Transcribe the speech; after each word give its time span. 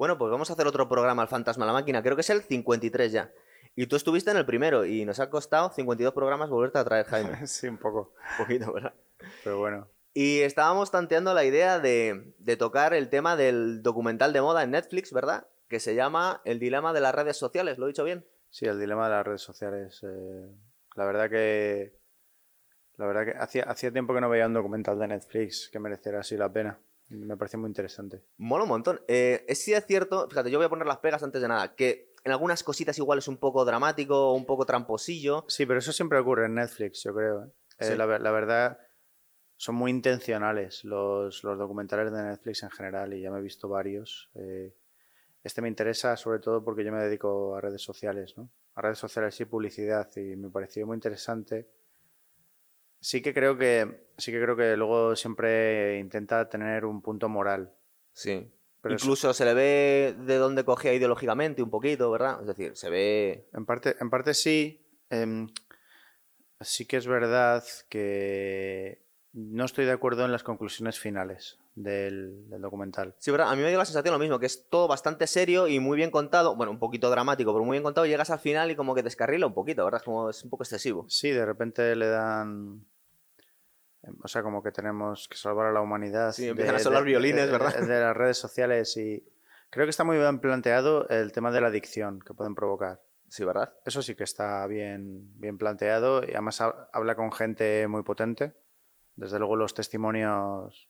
Bueno, 0.00 0.16
pues 0.16 0.30
vamos 0.30 0.48
a 0.48 0.54
hacer 0.54 0.66
otro 0.66 0.88
programa 0.88 1.20
al 1.20 1.28
Fantasma 1.28 1.66
la 1.66 1.74
Máquina. 1.74 2.02
Creo 2.02 2.16
que 2.16 2.22
es 2.22 2.30
el 2.30 2.40
53 2.40 3.12
ya. 3.12 3.30
Y 3.76 3.86
tú 3.86 3.96
estuviste 3.96 4.30
en 4.30 4.38
el 4.38 4.46
primero 4.46 4.86
y 4.86 5.04
nos 5.04 5.20
ha 5.20 5.28
costado 5.28 5.68
52 5.68 6.14
programas 6.14 6.48
volverte 6.48 6.78
a 6.78 6.84
traer, 6.84 7.04
Jaime. 7.04 7.36
sí, 7.46 7.68
un 7.68 7.76
poco. 7.76 8.14
Un 8.30 8.46
poquito, 8.46 8.72
¿verdad? 8.72 8.94
Pero 9.44 9.58
bueno. 9.58 9.88
Y 10.14 10.38
estábamos 10.38 10.90
tanteando 10.90 11.34
la 11.34 11.44
idea 11.44 11.80
de, 11.80 12.32
de 12.38 12.56
tocar 12.56 12.94
el 12.94 13.10
tema 13.10 13.36
del 13.36 13.82
documental 13.82 14.32
de 14.32 14.40
moda 14.40 14.62
en 14.62 14.70
Netflix, 14.70 15.12
¿verdad? 15.12 15.48
Que 15.68 15.80
se 15.80 15.94
llama 15.94 16.40
El 16.46 16.60
dilema 16.60 16.94
de 16.94 17.02
las 17.02 17.14
redes 17.14 17.36
sociales. 17.36 17.76
¿Lo 17.76 17.84
he 17.84 17.88
dicho 17.88 18.04
bien? 18.04 18.24
Sí, 18.48 18.64
el 18.64 18.80
dilema 18.80 19.04
de 19.04 19.16
las 19.16 19.26
redes 19.26 19.42
sociales. 19.42 20.00
eh, 20.02 20.48
la 20.96 21.04
verdad 21.04 21.28
que. 21.28 21.92
La 22.96 23.04
verdad 23.04 23.26
que 23.26 23.38
hacía, 23.38 23.64
hacía 23.64 23.92
tiempo 23.92 24.14
que 24.14 24.22
no 24.22 24.30
veía 24.30 24.46
un 24.46 24.54
documental 24.54 24.98
de 24.98 25.08
Netflix 25.08 25.68
que 25.70 25.78
mereciera 25.78 26.20
así 26.20 26.38
la 26.38 26.50
pena. 26.50 26.80
Me 27.10 27.36
pareció 27.36 27.58
muy 27.58 27.68
interesante. 27.68 28.22
Mola 28.38 28.64
un 28.64 28.70
montón. 28.70 29.00
Eh, 29.08 29.44
es 29.46 29.62
sí 29.62 29.74
es 29.74 29.84
cierto, 29.86 30.28
fíjate, 30.28 30.50
yo 30.50 30.58
voy 30.58 30.66
a 30.66 30.70
poner 30.70 30.86
las 30.86 30.98
pegas 30.98 31.22
antes 31.22 31.42
de 31.42 31.48
nada, 31.48 31.74
que 31.74 32.14
en 32.24 32.32
algunas 32.32 32.62
cositas 32.62 32.96
igual 32.98 33.18
es 33.18 33.28
un 33.28 33.36
poco 33.36 33.64
dramático, 33.64 34.32
un 34.32 34.46
poco 34.46 34.64
tramposillo. 34.64 35.44
Sí, 35.48 35.66
pero 35.66 35.78
eso 35.78 35.92
siempre 35.92 36.18
ocurre 36.18 36.46
en 36.46 36.54
Netflix, 36.54 37.02
yo 37.02 37.14
creo. 37.14 37.44
¿eh? 37.44 37.50
Eh, 37.80 37.96
la, 37.96 38.18
la 38.18 38.30
verdad, 38.30 38.78
son 39.60 39.74
muy 39.74 39.90
intencionales 39.90 40.84
los, 40.84 41.44
los 41.44 41.58
documentales 41.58 42.10
de 42.10 42.22
Netflix 42.22 42.62
en 42.62 42.70
general 42.70 43.12
y 43.12 43.20
ya 43.20 43.30
me 43.30 43.40
he 43.40 43.42
visto 43.42 43.68
varios. 43.68 44.30
Eh, 44.34 44.74
este 45.44 45.60
me 45.60 45.68
interesa 45.68 46.16
sobre 46.16 46.38
todo 46.38 46.64
porque 46.64 46.82
yo 46.82 46.90
me 46.92 47.02
dedico 47.02 47.54
a 47.54 47.60
redes 47.60 47.82
sociales, 47.82 48.38
¿no? 48.38 48.50
A 48.74 48.80
redes 48.80 48.96
sociales 48.96 49.38
y 49.38 49.44
publicidad 49.44 50.08
y 50.16 50.34
me 50.36 50.48
pareció 50.48 50.86
muy 50.86 50.94
interesante. 50.94 51.68
Sí 53.00 53.22
que 53.22 53.32
creo 53.32 53.56
que 53.56 54.08
sí 54.18 54.30
que 54.30 54.40
creo 54.40 54.56
que 54.56 54.76
luego 54.76 55.16
siempre 55.16 55.98
intenta 55.98 56.48
tener 56.48 56.84
un 56.84 57.00
punto 57.00 57.28
moral. 57.28 57.74
Sí. 58.12 58.52
Pero 58.82 58.94
Incluso 58.94 59.32
se 59.34 59.44
le 59.44 59.54
ve 59.54 60.14
de 60.18 60.36
dónde 60.36 60.64
cogía 60.64 60.94
ideológicamente 60.94 61.62
un 61.62 61.70
poquito, 61.70 62.10
¿verdad? 62.10 62.38
Es 62.40 62.46
decir, 62.46 62.76
se 62.76 62.88
ve... 62.88 63.48
En 63.52 63.66
parte, 63.66 63.96
en 64.00 64.08
parte 64.08 64.32
sí. 64.32 64.86
em, 65.10 65.48
sí 66.60 66.86
que 66.86 66.96
es 66.96 67.06
verdad 67.06 67.62
que 67.88 69.06
no 69.32 69.64
estoy 69.64 69.84
de 69.84 69.92
acuerdo 69.92 70.24
en 70.24 70.32
las 70.32 70.42
conclusiones 70.42 70.98
finales 70.98 71.59
del, 71.82 72.48
del 72.48 72.60
documental. 72.60 73.14
Sí, 73.18 73.30
¿verdad? 73.30 73.50
A 73.50 73.56
mí 73.56 73.62
me 73.62 73.68
dio 73.68 73.78
la 73.78 73.84
sensación 73.84 74.12
lo 74.12 74.18
mismo, 74.18 74.38
que 74.38 74.46
es 74.46 74.68
todo 74.68 74.88
bastante 74.88 75.26
serio 75.26 75.66
y 75.68 75.80
muy 75.80 75.96
bien 75.96 76.10
contado. 76.10 76.56
Bueno, 76.56 76.72
un 76.72 76.78
poquito 76.78 77.10
dramático, 77.10 77.52
pero 77.52 77.64
muy 77.64 77.74
bien 77.74 77.82
contado. 77.82 78.06
Llegas 78.06 78.30
al 78.30 78.38
final 78.38 78.70
y 78.70 78.76
como 78.76 78.94
que 78.94 79.02
descarrila 79.02 79.46
un 79.46 79.54
poquito, 79.54 79.84
¿verdad? 79.84 80.00
Es 80.00 80.04
como 80.04 80.30
es 80.30 80.42
un 80.44 80.50
poco 80.50 80.62
excesivo. 80.62 81.06
Sí, 81.08 81.30
de 81.30 81.44
repente 81.46 81.94
le 81.96 82.06
dan. 82.08 82.84
em, 84.02 84.16
O 84.22 84.28
sea, 84.28 84.42
como 84.42 84.62
que 84.62 84.72
tenemos 84.72 85.28
que 85.28 85.36
salvar 85.36 85.66
a 85.66 85.72
la 85.72 85.80
humanidad. 85.80 86.32
Sí, 86.32 86.48
empiezan 86.48 86.76
a 86.76 86.78
sonar 86.80 87.04
violines, 87.04 87.46
de- 87.46 87.52
¿verdad? 87.52 87.78
De 87.80 88.00
las 88.00 88.16
redes 88.16 88.38
sociales 88.46 88.96
y. 88.96 89.24
Creo 89.72 89.86
que 89.86 89.90
está 89.90 90.02
muy 90.02 90.16
bien 90.18 90.40
planteado 90.40 91.08
el 91.10 91.30
tema 91.30 91.52
de 91.52 91.60
la 91.60 91.68
adicción 91.68 92.18
que 92.20 92.34
pueden 92.34 92.56
provocar. 92.56 93.00
Sí, 93.28 93.44
¿verdad? 93.44 93.72
Eso 93.84 94.02
sí 94.02 94.16
que 94.16 94.24
está 94.24 94.66
bien, 94.66 95.30
bien 95.38 95.58
planteado 95.58 96.24
y 96.24 96.30
además 96.32 96.60
ha- 96.60 96.88
habla 96.92 97.14
con 97.14 97.30
gente 97.30 97.86
muy 97.86 98.02
potente. 98.02 98.52
Desde 99.14 99.38
luego 99.38 99.54
los 99.54 99.72
testimonios, 99.72 100.88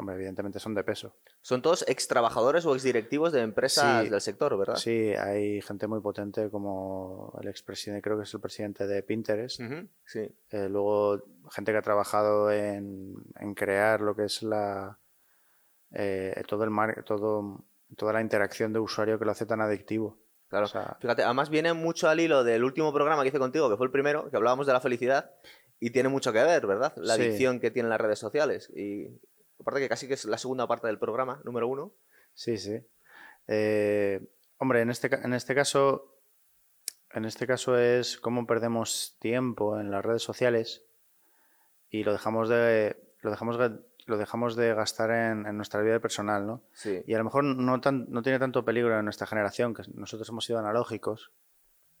hombre, 0.00 0.16
evidentemente 0.16 0.58
son 0.58 0.74
de 0.74 0.82
peso. 0.84 1.14
Son 1.40 1.62
todos 1.62 1.84
ex 1.88 2.08
trabajadores 2.08 2.66
o 2.66 2.74
ex 2.74 2.82
directivos 2.82 3.32
de 3.32 3.40
empresas 3.42 4.04
Sí. 4.04 4.10
del 4.10 4.20
sector, 4.20 4.58
¿verdad? 4.58 4.76
Sí, 4.76 5.12
hay 5.14 5.60
gente 5.62 5.86
muy 5.86 6.00
potente 6.00 6.50
como 6.50 7.32
el 7.40 7.48
expresidente, 7.48 8.02
creo 8.02 8.16
que 8.16 8.24
es 8.24 8.34
el 8.34 8.40
presidente 8.40 8.86
de 8.86 9.02
Pinterest. 9.02 9.60
Sí. 10.04 10.28
Eh, 10.50 10.68
luego 10.68 11.22
gente 11.50 11.72
que 11.72 11.78
ha 11.78 11.82
trabajado 11.82 12.50
en, 12.50 13.14
en 13.38 13.54
crear 13.54 14.00
lo 14.00 14.14
que 14.16 14.24
es 14.24 14.42
la 14.42 14.98
eh, 15.92 16.42
todo 16.46 16.64
el 16.64 16.70
mar, 16.70 17.02
todo, 17.04 17.64
toda 17.96 18.12
la 18.12 18.20
interacción 18.20 18.72
de 18.72 18.78
usuario 18.78 19.18
que 19.18 19.24
lo 19.24 19.32
hace 19.32 19.46
tan 19.46 19.60
adictivo. 19.60 20.18
Claro. 20.48 20.66
O 20.66 20.68
sea, 20.68 20.96
Fíjate, 21.00 21.22
además 21.22 21.48
viene 21.50 21.72
mucho 21.74 22.08
al 22.08 22.18
hilo 22.20 22.42
del 22.44 22.64
último 22.64 22.92
programa 22.92 23.22
que 23.22 23.28
hice 23.28 23.38
contigo, 23.38 23.68
que 23.70 23.76
fue 23.76 23.86
el 23.86 23.92
primero, 23.92 24.30
que 24.30 24.36
hablábamos 24.36 24.66
de 24.66 24.72
la 24.72 24.80
felicidad, 24.80 25.30
y 25.78 25.90
tiene 25.90 26.08
mucho 26.08 26.32
que 26.32 26.42
ver, 26.42 26.66
¿verdad? 26.66 26.92
La 26.96 27.14
Sí. 27.14 27.22
adicción 27.22 27.60
que 27.60 27.70
tienen 27.70 27.90
las 27.90 28.00
redes 28.00 28.18
sociales. 28.18 28.68
Y 28.74 29.08
aparte 29.60 29.80
que 29.80 29.88
casi 29.88 30.08
que 30.08 30.14
es 30.14 30.24
la 30.24 30.38
segunda 30.38 30.66
parte 30.66 30.86
del 30.86 30.98
programa, 30.98 31.40
número 31.44 31.68
uno. 31.68 31.92
Sí, 32.34 32.56
sí. 32.56 32.80
Eh, 33.48 34.20
hombre, 34.58 34.82
en 34.82 34.90
este, 34.90 35.12
en 35.12 35.34
este 35.34 35.54
caso, 35.54 36.16
en 37.12 37.24
este 37.24 37.46
caso 37.46 37.78
es 37.78 38.16
cómo 38.18 38.46
perdemos 38.46 39.16
tiempo 39.18 39.78
en 39.78 39.90
las 39.90 40.04
redes 40.04 40.22
sociales 40.22 40.84
y 41.90 42.04
lo 42.04 42.12
dejamos 42.12 42.48
de, 42.48 42.96
lo 43.20 43.30
dejamos, 43.30 43.58
lo 44.06 44.18
dejamos 44.18 44.56
de 44.56 44.74
gastar 44.74 45.10
en, 45.10 45.46
en 45.46 45.56
nuestra 45.56 45.82
vida 45.82 45.98
personal, 45.98 46.46
¿no? 46.46 46.62
Sí. 46.72 47.02
Y 47.06 47.14
a 47.14 47.18
lo 47.18 47.24
mejor 47.24 47.44
no, 47.44 47.80
tan, 47.80 48.06
no 48.10 48.22
tiene 48.22 48.38
tanto 48.38 48.64
peligro 48.64 48.98
en 48.98 49.04
nuestra 49.04 49.26
generación, 49.26 49.74
que 49.74 49.82
nosotros 49.94 50.28
hemos 50.28 50.44
sido 50.44 50.58
analógicos, 50.58 51.32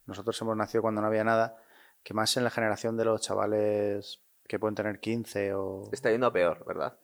nosotros 0.06 0.40
hemos 0.40 0.56
nacido 0.56 0.82
cuando 0.82 1.00
no 1.00 1.08
había 1.08 1.24
nada, 1.24 1.56
que 2.02 2.14
más 2.14 2.36
en 2.36 2.44
la 2.44 2.50
generación 2.50 2.96
de 2.96 3.04
los 3.04 3.20
chavales 3.20 4.20
que 4.46 4.58
pueden 4.58 4.74
tener 4.74 5.00
15 5.00 5.54
o... 5.54 5.88
Está 5.92 6.10
yendo 6.10 6.26
a 6.26 6.32
peor, 6.32 6.64
¿verdad? 6.66 6.98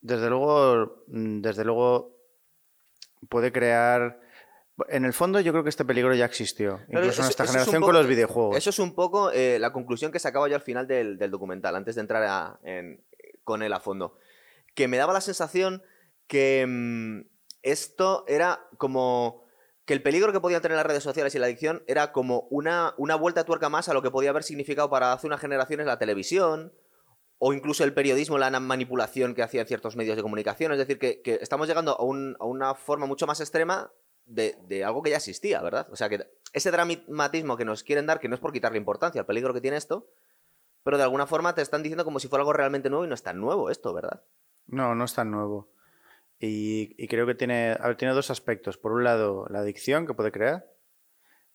Desde 0.00 0.28
luego, 0.28 1.04
mm, 1.08 1.40
desde 1.40 1.64
luego 1.64 2.16
puede 3.28 3.52
crear. 3.52 4.20
En 4.88 5.04
el 5.06 5.12
fondo, 5.14 5.40
yo 5.40 5.52
creo 5.52 5.62
que 5.64 5.70
este 5.70 5.84
peligro 5.86 6.14
ya 6.14 6.26
existió, 6.26 6.80
Pero 6.88 7.00
incluso 7.00 7.22
eso- 7.22 7.22
en 7.22 7.28
eso 7.30 7.32
es 7.32 7.40
un 7.40 7.46
generación 7.46 7.80
poco- 7.80 7.86
con 7.92 7.94
los 7.96 8.06
videojuegos. 8.06 8.56
Eso 8.56 8.70
es 8.70 8.78
un 8.78 8.94
poco 8.94 9.30
eh, 9.32 9.58
la 9.58 9.72
conclusión 9.72 10.12
que 10.12 10.18
sacaba 10.18 10.48
yo 10.48 10.54
al 10.54 10.60
final 10.62 10.86
del, 10.86 11.16
del 11.18 11.30
documental, 11.30 11.74
antes 11.76 11.94
de 11.94 12.00
entrar 12.02 12.22
a- 12.24 12.58
en- 12.62 13.02
con 13.42 13.62
él 13.62 13.72
a 13.72 13.80
fondo. 13.80 14.18
Que 14.74 14.88
me 14.88 14.98
daba 14.98 15.12
la 15.14 15.20
sensación 15.22 15.82
que 16.26 16.66
mm, 16.68 17.20
esto 17.62 18.24
era 18.28 18.60
como 18.76 19.44
que 19.86 19.94
el 19.94 20.02
peligro 20.02 20.32
que 20.32 20.40
podían 20.40 20.60
tener 20.60 20.76
las 20.76 20.84
redes 20.86 21.04
sociales 21.04 21.34
y 21.34 21.38
la 21.38 21.46
adicción 21.46 21.82
era 21.86 22.10
como 22.12 22.48
una, 22.50 22.92
una 22.98 23.14
vuelta 23.14 23.40
de 23.42 23.46
tuerca 23.46 23.68
más 23.68 23.88
a 23.88 23.94
lo 23.94 24.02
que 24.02 24.10
podía 24.10 24.30
haber 24.30 24.42
significado 24.42 24.90
para 24.90 25.12
hace 25.12 25.28
unas 25.28 25.40
generaciones 25.40 25.86
la 25.86 25.98
televisión 25.98 26.72
o 27.38 27.52
incluso 27.52 27.84
el 27.84 27.92
periodismo, 27.92 28.38
la 28.38 28.50
manipulación 28.60 29.34
que 29.34 29.42
hacían 29.42 29.66
ciertos 29.66 29.96
medios 29.96 30.16
de 30.16 30.22
comunicación. 30.22 30.72
Es 30.72 30.78
decir, 30.78 30.98
que, 30.98 31.20
estamos 31.40 31.68
llegando 31.68 31.92
a, 31.98 32.02
un- 32.04 32.36
a 32.40 32.44
una 32.46 32.74
forma 32.74 33.06
mucho 33.06 33.26
más 33.26 33.40
extrema 33.40 33.92
de, 34.24 34.84
algo 34.84 35.02
que 35.02 35.10
ya 35.10 35.16
existía, 35.16 35.60
¿verdad? 35.62 35.86
O 35.90 35.96
sea, 35.96 36.08
que 36.08 36.26
ese 36.52 36.70
dramatismo 36.70 37.56
que 37.56 37.64
nos 37.64 37.82
quieren 37.82 38.06
dar, 38.06 38.20
que 38.20 38.28
no 38.28 38.34
es 38.34 38.40
por 38.40 38.52
quitarle 38.52 38.78
importancia 38.78 39.20
al 39.20 39.26
peligro 39.26 39.52
que 39.54 39.60
tiene 39.60 39.76
esto, 39.76 40.08
pero 40.82 40.96
de 40.96 41.02
alguna 41.04 41.26
forma 41.26 41.54
te 41.54 41.62
están 41.62 41.82
diciendo 41.82 42.04
como 42.04 42.18
si 42.20 42.28
fuera 42.28 42.40
algo 42.42 42.52
realmente 42.52 42.88
nuevo 42.90 43.04
y 43.04 43.08
no 43.08 43.14
es 43.14 43.22
tan 43.22 43.38
nuevo 43.40 43.70
esto, 43.70 43.92
¿verdad? 43.92 44.22
No, 44.66 44.94
no 44.94 45.04
es 45.04 45.14
tan 45.14 45.30
nuevo. 45.30 45.68
Y, 46.38 46.94
y 47.02 47.08
creo 47.08 47.26
que 47.26 47.34
tiene, 47.34 47.76
a 47.78 47.86
ver, 47.88 47.96
tiene 47.96 48.14
dos 48.14 48.30
aspectos. 48.30 48.78
Por 48.78 48.92
un 48.92 49.04
lado, 49.04 49.46
la 49.48 49.60
adicción 49.60 50.06
que 50.06 50.14
puede 50.14 50.32
crear 50.32 50.66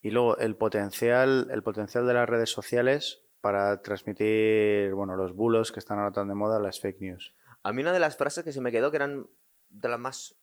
y 0.01 0.11
luego 0.11 0.37
el 0.37 0.55
potencial, 0.55 1.49
el 1.51 1.63
potencial 1.63 2.07
de 2.07 2.13
las 2.13 2.27
redes 2.29 2.49
sociales 2.49 3.21
para 3.41 3.81
transmitir, 3.81 4.93
bueno, 4.93 5.15
los 5.15 5.35
bulos 5.35 5.71
que 5.71 5.79
están 5.79 5.99
ahora 5.99 6.11
tan 6.11 6.27
de 6.27 6.35
moda, 6.35 6.59
las 6.59 6.79
fake 6.79 7.01
news. 7.01 7.33
A 7.63 7.73
mí 7.73 7.81
una 7.81 7.93
de 7.93 7.99
las 7.99 8.15
frases 8.15 8.43
que 8.43 8.53
se 8.53 8.61
me 8.61 8.71
quedó, 8.71 8.91
que 8.91 8.97
eran 8.97 9.27
de 9.69 9.89
las 9.89 9.99
más 9.99 10.35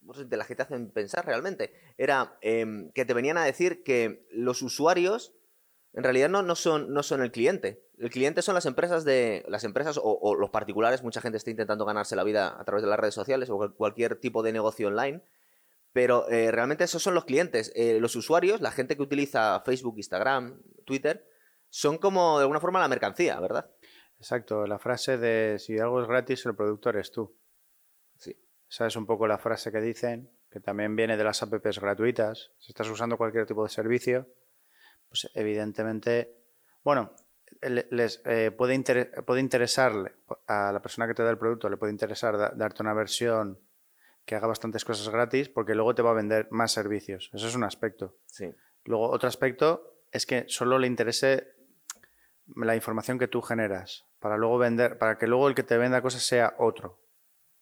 de 0.00 0.36
las 0.36 0.46
que 0.46 0.54
te 0.54 0.62
hacen 0.62 0.90
pensar 0.90 1.24
realmente, 1.26 1.72
era 1.98 2.36
em, 2.40 2.90
que 2.92 3.04
te 3.04 3.14
venían 3.14 3.38
a 3.38 3.44
decir 3.44 3.82
que 3.82 4.26
los 4.30 4.62
usuarios 4.62 5.34
en 5.94 6.02
realidad 6.02 6.28
no, 6.28 6.42
no, 6.42 6.56
son, 6.56 6.92
no 6.92 7.02
son 7.02 7.22
el 7.22 7.30
cliente. 7.30 7.86
El 7.98 8.10
cliente 8.10 8.42
son 8.42 8.54
las 8.56 8.66
empresas 8.66 9.04
de. 9.04 9.44
Las 9.48 9.62
empresas 9.62 9.98
o, 10.02 10.34
los 10.34 10.50
particulares. 10.50 11.04
Mucha 11.04 11.20
gente 11.20 11.38
está 11.38 11.50
intentando 11.50 11.84
ganarse 11.84 12.16
la 12.16 12.24
vida 12.24 12.58
a 12.58 12.64
través 12.64 12.82
de 12.82 12.88
las 12.88 12.98
redes 12.98 13.14
sociales 13.14 13.48
o 13.48 13.56
cual- 13.56 13.74
cualquier 13.74 14.16
tipo 14.16 14.42
de 14.42 14.52
negocio 14.52 14.88
online. 14.88 15.22
Pero 15.92 16.28
eh, 16.28 16.50
realmente 16.50 16.82
esos 16.82 17.00
son 17.02 17.14
los 17.14 17.24
clientes. 17.24 17.70
Eh, 17.76 17.98
los 18.00 18.16
usuarios, 18.16 18.60
la 18.60 18.72
gente 18.72 18.96
que 18.96 19.02
utiliza 19.02 19.62
Facebook, 19.64 19.94
Instagram, 19.98 20.60
Twitter, 20.84 21.24
son 21.76 21.98
como 21.98 22.38
de 22.38 22.42
alguna 22.42 22.60
forma 22.60 22.78
la 22.78 22.86
mercancía, 22.86 23.40
¿verdad? 23.40 23.68
Exacto, 24.18 24.64
la 24.66 24.78
frase 24.78 25.18
de 25.18 25.58
si 25.58 25.76
algo 25.78 26.00
es 26.00 26.06
gratis, 26.06 26.46
el 26.46 26.54
producto 26.54 26.90
eres 26.90 27.10
tú. 27.10 27.36
Sí. 28.16 28.32
Esa 28.70 28.86
es 28.86 28.94
un 28.94 29.06
poco 29.06 29.26
la 29.26 29.38
frase 29.38 29.72
que 29.72 29.80
dicen, 29.80 30.30
que 30.50 30.60
también 30.60 30.94
viene 30.94 31.16
de 31.16 31.24
las 31.24 31.42
apps 31.42 31.80
gratuitas. 31.80 32.52
Si 32.60 32.70
estás 32.70 32.88
usando 32.88 33.16
cualquier 33.16 33.44
tipo 33.44 33.64
de 33.64 33.70
servicio, 33.70 34.28
pues 35.08 35.28
evidentemente, 35.34 36.36
bueno, 36.84 37.12
le- 37.60 37.88
les 37.90 38.22
eh, 38.24 38.52
puede, 38.56 38.74
inter- 38.74 39.24
puede 39.26 39.40
interesarle 39.40 40.12
a 40.46 40.70
la 40.72 40.80
persona 40.80 41.08
que 41.08 41.14
te 41.14 41.24
da 41.24 41.30
el 41.30 41.38
producto, 41.38 41.68
le 41.68 41.76
puede 41.76 41.92
interesar 41.92 42.38
da- 42.38 42.52
darte 42.54 42.82
una 42.84 42.94
versión 42.94 43.58
que 44.24 44.36
haga 44.36 44.46
bastantes 44.46 44.84
cosas 44.84 45.08
gratis, 45.08 45.48
porque 45.48 45.74
luego 45.74 45.92
te 45.94 46.02
va 46.02 46.10
a 46.10 46.14
vender 46.14 46.46
más 46.52 46.70
servicios. 46.70 47.30
Eso 47.34 47.48
es 47.48 47.54
un 47.56 47.64
aspecto. 47.64 48.16
Sí. 48.26 48.48
Luego, 48.84 49.10
otro 49.10 49.28
aspecto 49.28 49.90
es 50.12 50.24
que 50.24 50.44
solo 50.46 50.78
le 50.78 50.86
interese 50.86 51.53
la 52.56 52.76
información 52.76 53.18
que 53.18 53.28
tú 53.28 53.42
generas, 53.42 54.04
para 54.20 54.36
luego 54.36 54.58
vender, 54.58 54.98
para 54.98 55.18
que 55.18 55.26
luego 55.26 55.48
el 55.48 55.54
que 55.54 55.62
te 55.62 55.78
venda 55.78 56.02
cosas 56.02 56.22
sea 56.22 56.54
otro, 56.58 57.00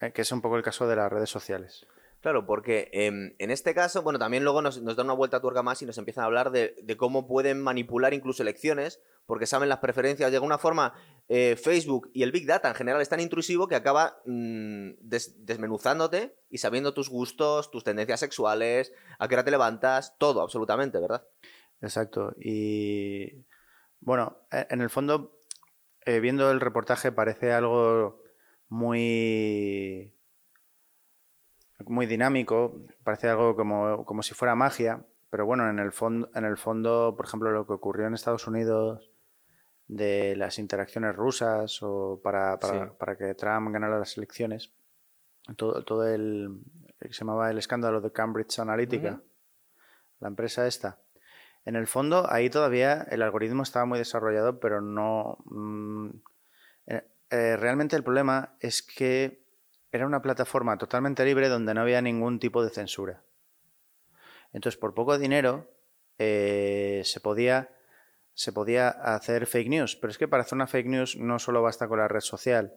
eh, 0.00 0.12
que 0.12 0.23
es 0.23 0.32
un 0.32 0.40
poco 0.40 0.56
el 0.56 0.62
caso 0.62 0.87
de 0.88 0.96
las 0.96 1.11
redes 1.11 1.31
sociales. 1.31 1.87
Claro, 2.20 2.46
porque 2.46 2.88
em, 2.93 3.34
en 3.38 3.50
este 3.50 3.75
caso, 3.75 4.02
bueno, 4.02 4.19
también 4.19 4.44
luego 4.44 4.62
nos, 4.62 4.81
nos 4.81 4.94
dan 4.94 5.06
una 5.06 5.14
vuelta 5.14 5.38
a 5.38 5.40
tuerca 5.40 5.64
más 5.64 5.82
y 5.82 5.87
nos 5.87 5.99
empiezan 5.99 6.23
a 6.23 6.26
hablar 6.26 6.52
de, 6.52 6.76
de 6.81 6.96
cómo 6.96 7.26
pueden 7.26 7.61
manipular 7.61 8.14
incluso 8.14 8.43
elecciones, 8.44 9.00
porque 9.26 9.46
saben 9.46 9.69
las 9.69 9.79
preferencias. 9.81 10.31
De 10.31 10.37
alguna 10.37 10.58
forma, 10.58 10.94
eh, 11.29 11.56
Facebook 11.56 12.11
y 12.12 12.23
el 12.23 12.31
Big 12.31 12.46
Data 12.46 12.69
en 12.69 12.76
general 12.76 13.00
es 13.02 13.08
tan 13.08 13.19
intrusivo 13.19 13.67
que 13.67 13.75
acaba 13.75 14.19
mm, 14.25 14.90
des- 15.00 15.44
desmenuzándote 15.44 16.37
y 16.49 16.58
sabiendo 16.58 16.94
tus 16.94 17.08
gustos, 17.08 17.73
tus 17.73 17.82
tendencias 17.82 18.20
sexuales, 18.20 18.93
a 19.19 19.26
qué 19.26 19.34
hora 19.34 19.44
te 19.44 19.50
levantas, 19.50 20.17
todo, 20.17 20.43
absolutamente, 20.43 21.00
¿verdad? 21.00 21.26
Exacto. 21.81 22.34
Y 22.38 23.44
bueno, 24.02 24.37
e- 24.50 24.66
en 24.70 24.81
el 24.81 24.90
fondo, 24.90 25.38
eh, 26.04 26.20
viendo 26.20 26.50
el 26.50 26.60
reportaje 26.60 27.10
parece 27.12 27.52
algo 27.52 28.22
muy, 28.69 30.12
muy 31.87 32.06
dinámico, 32.06 32.81
parece 33.04 33.28
algo 33.28 33.56
como, 33.56 34.04
como 34.04 34.22
si 34.22 34.34
fuera 34.34 34.54
magia, 34.54 35.04
pero 35.31 35.46
bueno, 35.46 35.69
en 35.69 35.78
el 35.78 35.93
fondo, 35.93 36.31
en 36.34 36.44
el 36.44 36.56
fondo, 36.56 37.14
por 37.16 37.26
ejemplo, 37.26 37.50
lo 37.50 37.66
que 37.66 37.72
ocurrió 37.72 38.06
en 38.06 38.14
Estados 38.14 38.46
Unidos 38.46 39.10
de 39.88 40.37
las 40.37 40.58
interacciones 40.58 41.14
rusas 41.16 41.82
o 41.82 42.20
para, 42.22 42.58
para, 42.58 42.87
Sí. 42.87 42.93
para 42.98 43.16
que 43.16 43.34
Trump 43.34 43.72
ganara 43.72 43.98
las 43.98 44.16
elecciones, 44.16 44.72
todo, 45.56 45.84
todo 45.84 46.06
el, 46.06 46.60
el 47.00 47.08
que 47.08 47.12
se 47.12 47.20
llamaba 47.20 47.50
el 47.50 47.58
escándalo 47.58 48.00
de 48.00 48.12
Cambridge 48.12 48.58
Analytica, 48.58 49.20
la 50.20 50.28
empresa 50.28 50.66
esta. 50.66 50.98
En 51.64 51.76
el 51.76 51.87
fondo, 51.87 52.31
ahí 52.31 52.50
todavía 52.50 53.06
el 53.11 53.23
algoritmo 53.23 53.62
estaba 53.62 53.85
muy 53.87 53.99
desarrollado, 53.99 54.59
pero 54.59 54.81
no. 54.81 55.38
mm, 55.44 56.09
eh, 56.87 57.03
eh, 57.31 57.56
realmente 57.56 57.97
el 57.97 58.03
problema 58.03 58.56
es 58.61 58.82
que 58.82 59.44
era 59.93 60.06
una 60.06 60.23
plataforma 60.23 60.79
totalmente 60.79 61.25
libre 61.25 61.49
donde 61.49 61.75
no 61.75 61.82
había 61.82 62.03
ningún 62.03 62.38
tipo 62.38 62.64
de 62.64 62.70
censura. 62.70 63.23
Entonces, 64.53 64.79
por 64.79 64.94
poco 64.94 65.19
dinero 65.19 65.70
eh, 66.19 67.03
se 67.05 67.20
podía 67.20 67.70
se 68.35 68.53
podía 68.53 68.88
hacer 68.88 69.47
fake 69.47 69.69
news. 69.69 69.97
Pero 69.97 70.11
es 70.11 70.19
que 70.19 70.29
para 70.29 70.43
hacer 70.43 70.56
una 70.56 70.67
fake 70.67 70.87
news 70.87 71.17
no 71.17 71.38
solo 71.38 71.62
basta 71.62 71.88
con 71.88 71.99
la 71.99 72.08
red 72.08 72.20
social. 72.20 72.75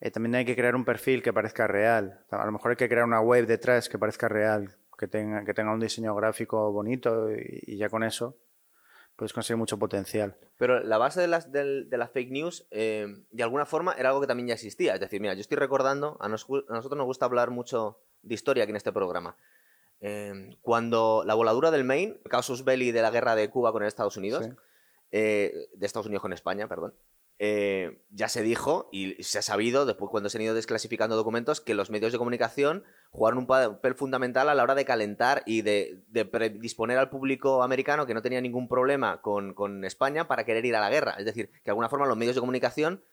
Eh, 0.00 0.10
también 0.10 0.34
hay 0.34 0.44
que 0.44 0.56
crear 0.56 0.74
un 0.74 0.84
perfil 0.84 1.22
que 1.22 1.32
parezca 1.32 1.66
real. 1.66 2.24
A 2.30 2.44
lo 2.44 2.52
mejor 2.52 2.72
hay 2.72 2.76
que 2.76 2.88
crear 2.88 3.04
una 3.04 3.20
web 3.20 3.46
detrás 3.46 3.88
que 3.88 3.98
parezca 3.98 4.28
real, 4.28 4.76
que 5.04 5.08
tenga, 5.08 5.44
que 5.44 5.52
tenga 5.54 5.72
un 5.72 5.80
diseño 5.80 6.14
gráfico 6.14 6.72
bonito 6.72 7.30
y, 7.30 7.60
y 7.66 7.76
ya 7.76 7.88
con 7.90 8.02
eso 8.04 8.36
puedes 9.16 9.32
conseguir 9.32 9.58
mucho 9.58 9.78
potencial. 9.78 10.36
Pero 10.56 10.80
la 10.80 10.98
base 10.98 11.20
de 11.20 11.28
las, 11.28 11.52
de 11.52 11.86
las 11.90 12.10
fake 12.10 12.30
news, 12.30 12.66
eh, 12.70 13.06
de 13.30 13.42
alguna 13.42 13.64
forma, 13.66 13.92
era 13.92 14.08
algo 14.08 14.20
que 14.20 14.26
también 14.26 14.48
ya 14.48 14.54
existía. 14.54 14.94
Es 14.94 15.00
decir, 15.00 15.20
mira, 15.20 15.34
yo 15.34 15.40
estoy 15.40 15.56
recordando, 15.56 16.16
a, 16.20 16.28
nos- 16.28 16.46
a 16.68 16.72
nosotros 16.74 16.96
nos 16.96 17.06
gusta 17.06 17.26
hablar 17.26 17.50
mucho 17.50 18.00
de 18.22 18.34
historia 18.34 18.64
aquí 18.64 18.70
en 18.70 18.76
este 18.76 18.92
programa. 18.92 19.36
Eh, 20.00 20.56
cuando 20.62 21.22
la 21.24 21.34
voladura 21.34 21.70
del 21.70 21.84
Maine, 21.84 22.20
el 22.24 22.30
casus 22.30 22.64
belli 22.64 22.90
de 22.92 23.02
la 23.02 23.10
guerra 23.10 23.36
de 23.36 23.48
Cuba 23.50 23.70
con 23.72 23.84
Estados 23.84 24.16
Unidos, 24.16 24.44
Sí. 24.46 24.50
eh, 25.12 25.68
de 25.74 25.86
Estados 25.86 26.06
Unidos 26.06 26.22
con 26.22 26.32
España, 26.32 26.66
perdón, 26.66 26.94
eh, 27.46 27.98
ya 28.08 28.28
se 28.28 28.42
dijo 28.42 28.88
y 28.90 29.22
se 29.22 29.38
ha 29.38 29.42
sabido, 29.42 29.84
después 29.84 30.10
cuando 30.10 30.30
se 30.30 30.38
han 30.38 30.42
ido 30.44 30.54
desclasificando 30.54 31.14
documentos, 31.14 31.60
que 31.60 31.74
los 31.74 31.90
medios 31.90 32.10
de 32.12 32.16
comunicación 32.18 32.84
jugaron 33.10 33.40
un 33.40 33.46
papel 33.46 33.94
fundamental 33.94 34.48
a 34.48 34.54
la 34.54 34.62
hora 34.62 34.74
de 34.74 34.86
calentar 34.86 35.42
y 35.44 35.60
de, 35.60 36.02
de 36.08 36.24
predisponer 36.24 36.96
al 36.96 37.10
público 37.10 37.62
americano 37.62 38.06
que 38.06 38.14
no 38.14 38.22
tenía 38.22 38.40
ningún 38.40 38.66
problema 38.66 39.20
con, 39.20 39.52
con 39.52 39.84
España 39.84 40.26
para 40.26 40.44
querer 40.46 40.64
ir 40.64 40.74
a 40.74 40.80
la 40.80 40.88
guerra. 40.90 41.16
Es 41.18 41.26
decir, 41.26 41.50
que 41.50 41.60
de 41.66 41.70
alguna 41.72 41.90
forma 41.90 42.06
los 42.06 42.16
medios 42.16 42.34
de 42.34 42.40
comunicación 42.40 43.04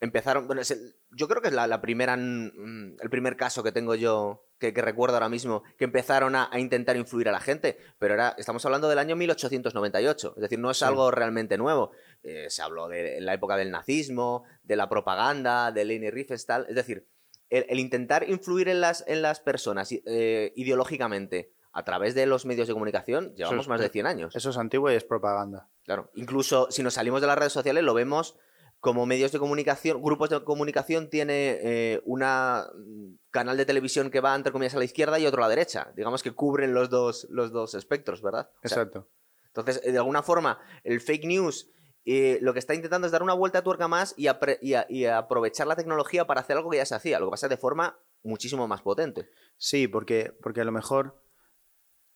empezaron. 0.00 0.46
Bueno, 0.46 0.62
el- 0.62 0.94
yo 1.10 1.28
creo 1.28 1.40
que 1.42 1.48
es 1.48 1.54
la, 1.54 1.66
la 1.66 1.80
primera, 1.80 2.16
mm, 2.16 2.96
el 3.00 3.10
primer 3.10 3.36
caso 3.36 3.62
que 3.62 3.72
tengo 3.72 3.94
yo, 3.94 4.46
que, 4.58 4.72
que 4.72 4.82
recuerdo 4.82 5.16
ahora 5.16 5.28
mismo, 5.28 5.62
que 5.78 5.84
empezaron 5.84 6.34
a, 6.36 6.48
a 6.52 6.58
intentar 6.58 6.96
influir 6.96 7.28
a 7.28 7.32
la 7.32 7.40
gente. 7.40 7.76
Pero 7.98 8.14
era, 8.14 8.34
estamos 8.38 8.64
hablando 8.66 8.88
del 8.88 8.98
año 8.98 9.16
1898, 9.16 10.34
es 10.36 10.42
decir, 10.42 10.58
no 10.58 10.70
es 10.70 10.78
Sí. 10.78 10.84
algo 10.84 11.10
realmente 11.10 11.56
nuevo. 11.58 11.92
Eh, 12.24 12.46
se 12.48 12.62
habló 12.62 12.88
de 12.88 13.20
la 13.20 13.34
época 13.34 13.56
del 13.56 13.70
nazismo, 13.70 14.44
de 14.62 14.76
la 14.76 14.88
propaganda, 14.88 15.70
de 15.72 15.84
Leni 15.84 16.10
Riefenstahl. 16.10 16.64
Es 16.68 16.74
decir, 16.74 17.06
el, 17.50 17.66
el 17.68 17.78
intentar 17.78 18.28
influir 18.28 18.68
en 18.68 18.80
las, 18.80 19.04
en 19.06 19.20
las 19.22 19.40
personas 19.40 19.90
eh, 19.92 20.52
ideológicamente 20.56 21.52
a 21.72 21.84
través 21.84 22.14
de 22.14 22.24
los 22.26 22.46
medios 22.46 22.66
de 22.68 22.72
comunicación, 22.72 23.34
llevamos 23.36 23.66
es- 23.66 23.68
más 23.68 23.80
de 23.80 23.88
100 23.90 24.06
años. 24.06 24.34
Eso 24.36 24.50
es 24.50 24.56
antiguo 24.56 24.90
y 24.90 24.94
es 24.94 25.04
propaganda. 25.04 25.68
Claro, 25.84 26.10
incluso 26.14 26.68
si 26.70 26.82
nos 26.82 26.94
salimos 26.94 27.20
de 27.20 27.26
las 27.26 27.36
redes 27.38 27.52
sociales 27.52 27.82
lo 27.84 27.92
vemos 27.94 28.36
como 28.80 29.06
medios 29.06 29.32
de 29.32 29.38
comunicación, 29.38 30.00
grupos 30.02 30.30
de 30.30 30.44
comunicación 30.44 31.08
tiene 31.10 31.58
eh, 31.62 32.02
una 32.04 32.66
mm, 32.74 33.14
canal 33.30 33.56
de 33.56 33.64
televisión 33.66 34.10
que 34.10 34.20
va 34.20 34.34
entre 34.34 34.52
comillas 34.52 34.74
a 34.74 34.78
la 34.78 34.84
izquierda 34.84 35.18
y 35.18 35.26
otro 35.26 35.42
a 35.42 35.46
la 35.46 35.50
derecha. 35.50 35.92
Digamos 35.96 36.22
que 36.22 36.32
cubren 36.32 36.74
los 36.74 36.90
dos, 36.90 37.26
los 37.30 37.50
dos 37.50 37.74
espectros, 37.74 38.22
¿verdad? 38.22 38.50
O 38.62 38.68
sea, 38.68 38.82
Exacto. 38.82 39.08
entonces, 39.48 39.80
eh, 39.84 39.92
de 39.92 39.98
alguna 39.98 40.22
forma, 40.22 40.58
el 40.84 41.00
fake 41.00 41.24
news 41.24 41.70
eh, 42.06 42.38
lo 42.42 42.52
que 42.52 42.58
está 42.58 42.74
intentando 42.74 43.06
es 43.06 43.12
dar 43.12 43.22
una 43.22 43.32
vuelta 43.32 43.58
a 43.58 43.62
tuerca 43.62 43.88
más 43.88 44.14
y, 44.16 44.28
y 44.60 44.74
y 44.88 45.04
aprovechar 45.06 45.66
la 45.66 45.76
tecnología 45.76 46.26
para 46.26 46.42
hacer 46.42 46.56
algo 46.56 46.70
que 46.70 46.76
ya 46.76 46.86
se 46.86 46.94
hacía. 46.94 47.18
Lo 47.18 47.26
que 47.26 47.32
pasa 47.32 47.48
de 47.48 47.56
forma 47.56 47.98
muchísimo 48.22 48.68
más 48.68 48.82
potente. 48.82 49.30
Sí, 49.56 49.88
porque, 49.88 50.36
porque 50.42 50.60
a 50.60 50.64
lo 50.64 50.72
mejor 50.72 51.22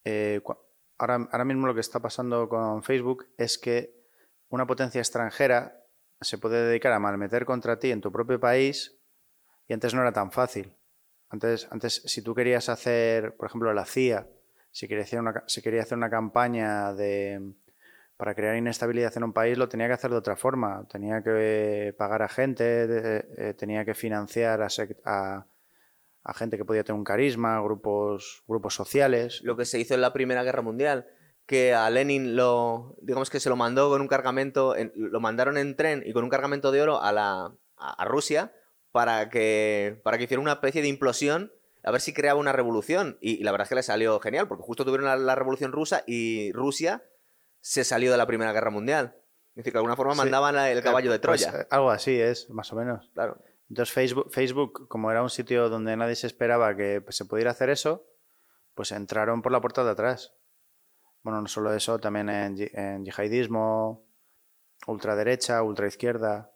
eh, 0.05 0.43
ahora, 0.99 1.29
ahora 1.31 1.44
mismo 1.44 1.67
lo 1.67 1.75
que 1.75 1.81
está 1.81 2.00
pasando 2.00 2.49
con 2.49 2.82
Facebook 2.82 3.26
es 3.38 3.58
que 3.58 3.94
una 4.49 4.67
potencia 4.67 5.00
extranjera 5.00 5.85
se 6.20 6.38
puede 6.38 6.67
dedicar 6.67 6.93
a 6.93 6.99
malmeter 6.99 7.44
contra 7.44 7.79
ti 7.79 7.90
en 7.90 8.00
tu 8.00 8.11
propio 8.11 8.40
país 8.40 8.99
y 9.67 9.73
antes 9.73 9.94
no 9.94 10.02
era 10.02 10.12
tan 10.12 10.32
fácil. 10.32 10.75
Antes, 11.31 11.69
antes 11.70 12.02
si 12.06 12.23
tú 12.23 12.35
querías 12.35 12.69
hacer, 12.69 13.37
por 13.37 13.46
ejemplo, 13.46 13.73
la 13.73 13.85
CIA, 13.85 14.29
si 14.70 14.88
quería 14.88 15.05
hacer 15.05 15.20
una, 15.20 15.44
si 15.46 15.61
quería 15.62 15.82
hacer 15.82 15.99
una 15.99 16.11
campaña 16.11 16.94
de, 16.94 17.55
para 18.19 18.35
crear 18.35 18.56
inestabilidad 18.56 19.17
en 19.17 19.23
un 19.23 19.32
país, 19.32 19.56
lo 19.56 19.69
tenía 19.69 19.87
que 19.87 19.93
hacer 19.93 20.11
de 20.11 20.17
otra 20.17 20.35
forma. 20.35 20.85
Tenía 20.91 21.23
que 21.23 21.94
pagar 21.97 22.23
a 22.23 22.29
gente, 22.29 22.65
eh, 23.38 23.55
tenía 23.55 23.85
que 23.85 23.94
financiar 23.94 24.61
a, 24.61 25.47
gente 26.35 26.59
que 26.59 26.65
podía 26.65 26.82
tener 26.82 26.99
un 26.99 27.05
carisma, 27.05 27.61
grupos, 27.61 28.43
grupos 28.49 28.75
sociales. 28.75 29.41
Lo 29.44 29.56
que 29.56 29.65
se 29.65 29.79
hizo 29.79 29.94
en 29.94 30.00
la 30.00 30.12
Primera 30.12 30.43
Guerra 30.43 30.62
Mundial, 30.62 31.06
que 31.47 31.75
a 31.75 31.88
Lenin 31.91 32.35
lo, 32.35 32.97
digamos 33.03 33.31
que 33.31 33.38
se 33.38 33.50
lo 33.50 33.55
mandó 33.55 33.88
con 33.88 34.00
un 34.00 34.09
cargamento, 34.09 34.75
en- 34.75 34.93
lo 34.97 35.21
mandaron 35.21 35.56
en 35.56 35.76
tren 35.76 36.03
y 36.05 36.12
con 36.12 36.25
un 36.25 36.31
cargamento 36.31 36.73
de 36.73 36.82
oro 36.82 37.00
a, 37.00 37.12
la, 37.12 37.53
a, 37.76 38.05
Rusia 38.05 38.53
para 38.91 39.31
que, 39.31 40.00
para 40.03 40.19
que 40.19 40.25
hiciera 40.25 40.43
una 40.43 40.55
especie 40.55 40.82
de 40.82 40.88
implosión, 40.88 41.53
a 41.85 41.93
ver 41.93 42.00
si 42.00 42.12
creaba 42.12 42.41
una 42.41 42.50
revolución. 42.50 43.17
Y, 43.21 43.44
la 43.44 43.53
verdad 43.53 43.67
es 43.67 43.69
que 43.69 43.75
le 43.76 43.82
salió 43.85 44.19
genial, 44.19 44.49
porque 44.49 44.64
justo 44.64 44.85
tuvieron 44.85 45.25
la 45.25 45.35
revolución 45.37 45.71
rusa 45.71 46.03
y 46.05 46.50
Rusia 46.50 47.05
se 47.60 47.84
salió 47.84 48.10
de 48.12 48.19
la 48.19 48.26
Primera 48.26 48.52
Guerra 48.52 48.70
Mundial. 48.70 49.14
Es 49.50 49.56
decir, 49.56 49.72
que 49.72 49.76
de 49.76 49.78
alguna 49.78 49.96
forma 49.96 50.12
Sí. 50.14 50.19
mandaban 50.20 50.56
a- 50.56 50.70
el 50.70 50.82
caballo 50.82 51.10
de 51.12 51.19
Pues, 51.19 51.43
Troya. 51.43 51.62
eh, 51.62 51.66
algo 51.70 51.90
así 51.90 52.20
es, 52.20 52.49
más 52.50 52.72
o 52.72 52.76
menos. 52.76 53.10
Claro. 53.14 53.43
Entonces 53.69 53.93
Facebook, 53.93 54.31
Facebook, 54.32 54.88
como 54.88 55.11
era 55.11 55.23
un 55.23 55.30
sitio 55.30 55.68
donde 55.68 55.97
nadie 55.97 56.14
se 56.16 56.26
esperaba 56.26 56.75
que 56.76 57.00
pues, 57.00 57.16
se 57.16 57.25
pudiera 57.25 57.50
hacer 57.50 57.68
eso, 57.71 58.06
pues 58.75 58.92
entraron 58.92 59.42
por 59.42 59.52
la 59.52 59.61
puerta 59.61 59.83
de 59.85 59.90
atrás. 59.90 60.33
Bueno, 61.23 61.40
no 61.42 61.49
solo 61.49 61.75
eso, 61.75 61.99
también 61.99 62.28
en, 62.30 62.56
en 62.73 63.04
yihadismo, 63.04 64.06
ultraderecha, 64.87 65.62
ultraizquierda. 65.62 66.52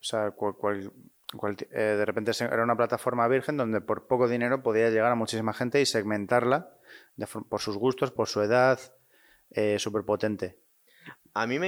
O 0.00 0.02
sea, 0.02 0.30
cual- 0.32 0.54
cual- 0.56 0.92
cual- 1.36 1.56
eh, 1.70 1.80
de 1.98 2.04
repente 2.04 2.32
era 2.40 2.62
una 2.64 2.76
plataforma 2.76 3.28
virgen 3.28 3.56
donde 3.56 3.80
por 3.80 4.06
poco 4.06 4.28
dinero 4.28 4.62
podía 4.62 4.88
llegar 4.90 5.12
a 5.12 5.16
muchísima 5.16 5.52
gente 5.52 5.80
y 5.80 5.86
segmentarla 5.86 6.70
de 7.16 7.26
por 7.26 7.60
sus 7.60 7.76
gustos, 7.76 8.10
por 8.10 8.28
su 8.28 8.40
edad, 8.42 8.78
eh, 9.50 9.78
súper 9.78 10.04
potente. 10.04 10.58
A 11.34 11.46
mí 11.46 11.58
me, 11.58 11.66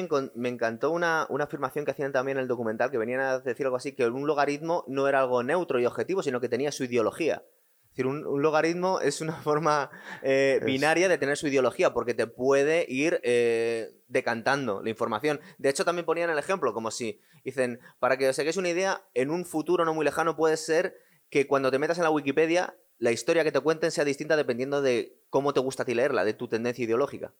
encantó 0.48 0.90
una, 0.90 1.26
una 1.28 1.44
afirmación 1.44 1.84
que 1.84 1.90
hacían 1.90 2.10
también 2.10 2.38
en 2.38 2.42
el 2.42 2.48
documental, 2.48 2.90
que 2.90 2.96
venían 2.96 3.20
a 3.20 3.38
decir 3.40 3.66
algo 3.66 3.76
así, 3.76 3.92
que 3.92 4.06
un 4.06 4.26
logaritmo 4.26 4.84
no 4.88 5.08
era 5.08 5.20
algo 5.20 5.42
neutro 5.42 5.78
y 5.78 5.84
objetivo, 5.84 6.22
sino 6.22 6.40
que 6.40 6.48
tenía 6.48 6.72
su 6.72 6.84
ideología. 6.84 7.44
Es 7.82 7.90
decir, 7.90 8.06
un, 8.06 8.26
un 8.26 8.40
logaritmo 8.40 9.00
es 9.00 9.20
una 9.20 9.32
forma 9.42 9.90
eh, 10.22 10.60
binaria 10.64 11.08
de 11.08 11.18
tener 11.18 11.36
su 11.36 11.48
ideología, 11.48 11.92
porque 11.92 12.14
te 12.14 12.26
puede 12.26 12.86
ir 12.88 13.20
eh, 13.22 13.90
decantando 14.06 14.82
la 14.82 14.88
información. 14.88 15.38
De 15.58 15.68
hecho, 15.68 15.84
también 15.84 16.06
ponían 16.06 16.30
el 16.30 16.38
ejemplo, 16.38 16.72
como 16.72 16.90
si 16.90 17.20
dicen, 17.44 17.80
para 17.98 18.16
que 18.16 18.28
os 18.28 18.38
hagáis 18.38 18.56
una 18.56 18.70
idea, 18.70 19.06
en 19.12 19.30
un 19.30 19.44
futuro 19.44 19.84
no 19.84 19.92
muy 19.92 20.04
lejano 20.04 20.34
puede 20.34 20.56
ser 20.56 20.96
que 21.28 21.46
cuando 21.46 21.70
te 21.70 21.78
metas 21.78 21.98
en 21.98 22.04
la 22.04 22.10
Wikipedia, 22.10 22.74
la 22.98 23.12
historia 23.12 23.44
que 23.44 23.52
te 23.52 23.60
cuenten 23.60 23.90
sea 23.90 24.04
distinta 24.04 24.36
dependiendo 24.36 24.82
de 24.82 25.20
cómo 25.28 25.52
te 25.52 25.60
gusta 25.60 25.82
a 25.82 25.86
ti 25.86 25.94
leerla, 25.94 26.24
de 26.24 26.34
tu 26.34 26.48
tendencia 26.48 26.84
ideológica. 26.84 27.34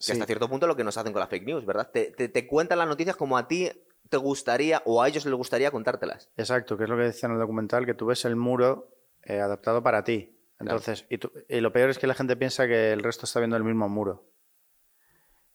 Que 0.00 0.04
Sí. 0.06 0.12
hasta 0.12 0.24
cierto 0.24 0.48
punto 0.48 0.64
es 0.64 0.68
lo 0.68 0.76
que 0.76 0.82
nos 0.84 0.96
hacen 0.96 1.12
con 1.12 1.20
las 1.20 1.28
fake 1.28 1.44
news, 1.46 1.66
¿verdad? 1.66 1.90
Te, 1.92 2.10
te- 2.12 2.28
te 2.30 2.46
cuentan 2.46 2.78
las 2.78 2.88
noticias 2.88 3.16
como 3.16 3.36
a 3.36 3.46
ti 3.46 3.70
te 4.08 4.16
gustaría 4.16 4.82
o 4.86 5.02
a 5.02 5.06
ellos 5.08 5.24
les 5.26 5.34
gustaría 5.34 5.70
contártelas. 5.70 6.30
Exacto, 6.38 6.76
que 6.78 6.84
es 6.84 6.90
lo 6.90 6.96
que 6.96 7.02
decía 7.04 7.26
en 7.28 7.34
el 7.34 7.38
documental, 7.38 7.84
que 7.86 7.92
tú 7.94 8.06
ves 8.06 8.24
el 8.24 8.34
muro 8.34 8.96
eh, 9.24 9.40
adaptado 9.40 9.82
para 9.82 10.02
ti. 10.02 10.36
Entonces, 10.58 11.04
y, 11.10 11.18
tú- 11.18 11.30
y 11.48 11.60
lo 11.60 11.70
peor 11.72 11.90
es 11.90 11.98
que 11.98 12.06
la 12.06 12.14
gente 12.14 12.34
piensa 12.36 12.66
que 12.66 12.92
el 12.92 13.02
resto 13.02 13.26
está 13.26 13.40
viendo 13.40 13.56
el 13.58 13.62
mismo 13.64 13.88
muro. 13.90 14.26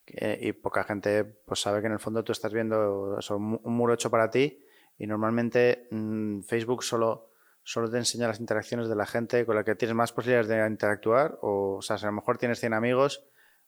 Y 0.08 0.54
poca 0.54 0.84
gente 0.84 1.24
pues 1.26 1.62
sabe 1.62 1.82
que 1.82 1.88
en 1.88 1.94
el 1.94 2.00
fondo 2.00 2.24
tú 2.24 2.32
estás 2.32 2.54
viendo 2.54 3.18
eso, 3.18 3.38
un 3.38 3.44
mu- 3.44 3.60
un 3.64 3.76
muro 3.76 3.94
hecho 3.96 4.12
para 4.12 4.30
ti 4.30 4.60
y 5.00 5.08
normalmente 5.08 5.88
mm, 5.90 6.42
Facebook 6.42 6.84
solo, 6.84 7.32
solo 7.64 7.90
te 7.90 7.98
enseña 7.98 8.28
las 8.28 8.40
interacciones 8.40 8.88
de 8.88 8.96
la 8.96 9.08
gente 9.08 9.44
con 9.48 9.56
la 9.56 9.64
que 9.64 9.74
tienes 9.74 9.96
más 9.96 10.14
posibilidades 10.14 10.48
de 10.48 10.66
interactuar. 10.68 11.40
O, 11.42 11.78
o 11.78 11.82
sea, 11.82 11.98
si 11.98 12.06
a 12.06 12.10
lo 12.10 12.14
mejor 12.14 12.38
tienes 12.38 12.60
100 12.60 12.74
amigos, 12.74 13.26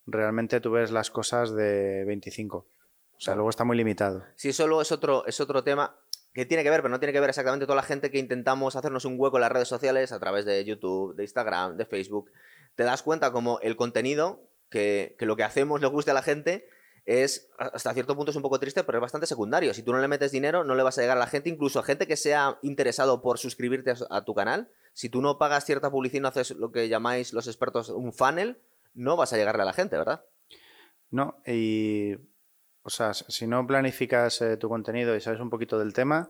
realmente 0.08 0.60
tú 0.62 0.72
ves 0.72 0.92
las 0.92 1.12
cosas 1.12 1.54
de 1.54 2.06
25. 2.06 2.58
O 2.58 3.20
sea, 3.20 3.36
luego 3.36 3.50
está 3.50 3.64
muy 3.64 3.78
limitado. 3.78 4.24
Sí, 4.36 4.50
eso 4.50 4.66
luego 4.68 4.82
es 4.82 4.92
otro, 4.92 5.26
es 5.26 5.40
otro 5.40 5.64
tema 5.64 5.96
que 6.34 6.46
tiene 6.46 6.64
que 6.64 6.70
ver, 6.70 6.82
pero 6.82 6.92
no 6.92 7.00
tiene 7.00 7.14
que 7.14 7.20
ver 7.20 7.30
exactamente 7.30 7.66
toda 7.66 7.76
la 7.76 7.84
gente 7.84 8.12
que 8.12 8.20
intentamos 8.20 8.76
hacernos 8.76 9.06
un 9.06 9.20
hueco 9.20 9.38
en 9.38 9.42
las 9.42 9.52
redes 9.52 9.68
sociales 9.68 10.12
a 10.12 10.20
través 10.20 10.46
de 10.46 10.64
YouTube, 10.64 11.16
de 11.16 11.24
Instagram, 11.24 11.78
de 11.78 11.86
Facebook. 11.86 12.32
Te 12.76 12.84
das 12.84 13.02
cuenta 13.02 13.32
como 13.32 13.60
el 13.62 13.76
contenido, 13.76 14.44
que, 14.70 15.16
que 15.18 15.26
lo 15.26 15.36
que 15.36 15.44
hacemos 15.44 15.82
le 15.82 15.88
guste 15.88 16.12
a 16.12 16.14
la 16.14 16.22
gente, 16.22 16.70
es 17.06 17.50
hasta 17.58 17.94
cierto 17.94 18.16
punto 18.16 18.32
es 18.32 18.38
un 18.38 18.44
poco 18.44 18.60
triste, 18.60 18.84
pero 18.84 19.00
es 19.00 19.02
bastante 19.02 19.26
secundario. 19.26 19.74
Si 19.74 19.82
tú 19.82 19.94
no 19.94 20.00
le 20.00 20.08
metes 20.08 20.32
dinero, 20.32 20.64
no 20.64 20.76
le 20.76 20.84
vas 20.84 20.98
a 20.98 21.02
llegar 21.02 21.18
a 21.18 21.22
la 21.22 21.28
gente, 21.28 21.50
incluso 21.50 21.80
a 21.80 21.84
gente 21.84 22.06
que 22.06 22.18
sea 22.18 22.60
interesado 22.62 23.22
por 23.22 23.40
suscribirte 23.40 23.92
a, 23.92 23.96
a 24.10 24.26
tu 24.26 24.36
canal. 24.36 24.70
Si 24.94 25.10
tú 25.10 25.22
no 25.22 25.38
pagas 25.40 25.66
cierta 25.66 25.90
publicidad 25.90 26.22
no 26.22 26.28
haces 26.28 26.52
lo 26.52 26.72
que 26.72 26.90
llamáis 26.90 27.34
los 27.34 27.48
expertos 27.48 27.90
un 27.90 28.14
funnel, 28.14 28.60
no 28.98 29.16
vas 29.16 29.32
a 29.32 29.38
llegarle 29.38 29.62
a 29.62 29.66
la 29.66 29.74
gente, 29.74 29.98
¿verdad? 29.98 30.26
No, 31.10 31.42
y 31.46 32.16
o 32.88 32.90
sea, 32.90 33.14
si 33.14 33.48
no 33.48 33.68
planificas 33.68 34.42
eh, 34.42 34.56
tu 34.56 34.70
contenido 34.70 35.14
y 35.14 35.20
sabes 35.20 35.42
un 35.42 35.50
poquito 35.50 35.78
del 35.78 35.94
tema, 35.94 36.30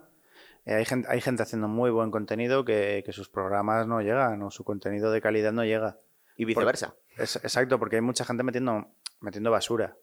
eh, 0.66 0.74
hay, 0.74 0.86
gente, 0.86 1.08
hay 1.10 1.22
gente 1.22 1.44
haciendo 1.44 1.68
muy 1.68 1.92
buen 1.92 2.10
contenido 2.10 2.66
que, 2.66 3.04
que, 3.06 3.14
sus 3.14 3.30
programas 3.30 3.86
no 3.86 4.02
llegan 4.02 4.42
o 4.42 4.50
su 4.50 4.64
contenido 4.64 5.12
de 5.12 5.22
calidad 5.22 5.52
no 5.52 5.64
llega. 5.64 6.00
Y 6.36 6.46
viceversa. 6.46 6.96
Por, 7.16 7.24
es, 7.24 7.36
exacto, 7.38 7.78
porque 7.78 7.98
hay 7.98 8.02
mucha 8.02 8.26
gente 8.26 8.42
metiendo, 8.42 8.88
metiendo 9.20 9.52
basura. 9.52 9.98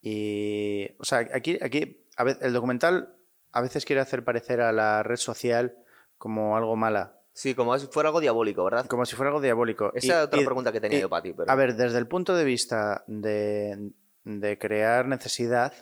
Y, 0.00 0.88
o 0.98 1.04
sea, 1.04 1.18
aquí, 1.34 1.58
aquí 1.60 2.06
a 2.16 2.24
veces, 2.24 2.42
el 2.42 2.54
documental 2.54 3.14
a 3.52 3.60
veces 3.60 3.84
quiere 3.84 4.00
hacer 4.00 4.24
parecer 4.24 4.62
a 4.62 4.72
la 4.72 5.02
red 5.02 5.16
social 5.16 5.76
como 6.16 6.56
algo 6.56 6.74
mala. 6.74 7.19
Sí, 7.32 7.54
como 7.54 7.78
si 7.78 7.86
fuera 7.86 8.08
algo 8.08 8.20
diabólico, 8.20 8.64
¿verdad? 8.64 8.86
Como 8.86 9.06
si 9.06 9.16
fuera 9.16 9.28
algo 9.30 9.40
diabólico. 9.40 9.92
Esa 9.94 10.20
es 10.20 10.24
otra 10.26 10.40
y, 10.40 10.44
pregunta 10.44 10.72
que 10.72 10.80
tenía 10.80 10.98
y, 10.98 11.02
yo 11.02 11.08
para 11.08 11.22
ti. 11.22 11.32
Pero... 11.32 11.50
A 11.50 11.54
ver, 11.54 11.76
desde 11.76 11.98
el 11.98 12.06
punto 12.06 12.34
de 12.34 12.44
vista 12.44 13.04
de, 13.06 13.92
de 14.24 14.58
crear 14.58 15.06
necesidad, 15.06 15.72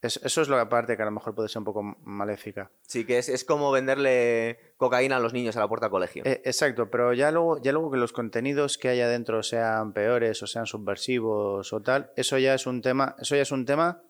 es, 0.00 0.20
eso 0.22 0.42
es 0.42 0.48
la 0.48 0.68
parte 0.68 0.96
que 0.96 1.02
a 1.02 1.06
lo 1.06 1.10
mejor 1.10 1.34
puede 1.34 1.48
ser 1.48 1.58
un 1.58 1.64
poco 1.64 1.82
maléfica. 1.82 2.70
Sí, 2.82 3.04
que 3.04 3.18
es, 3.18 3.28
es 3.28 3.44
como 3.44 3.70
venderle 3.72 4.74
cocaína 4.76 5.16
a 5.16 5.20
los 5.20 5.32
niños 5.32 5.56
a 5.56 5.60
la 5.60 5.68
puerta 5.68 5.86
del 5.86 5.90
colegio. 5.90 6.22
Eh, 6.24 6.40
exacto, 6.44 6.88
pero 6.88 7.12
ya 7.12 7.30
luego, 7.32 7.60
ya 7.60 7.72
luego 7.72 7.90
que 7.90 7.98
los 7.98 8.12
contenidos 8.12 8.78
que 8.78 8.88
hay 8.88 9.00
adentro 9.00 9.42
sean 9.42 9.92
peores 9.92 10.42
o 10.42 10.46
sean 10.46 10.66
subversivos 10.66 11.72
o 11.72 11.82
tal, 11.82 12.12
eso 12.16 12.38
ya 12.38 12.54
es 12.54 12.66
un 12.66 12.80
tema, 12.80 13.16
eso 13.18 13.34
ya 13.34 13.42
es 13.42 13.50
un 13.50 13.66
tema 13.66 14.02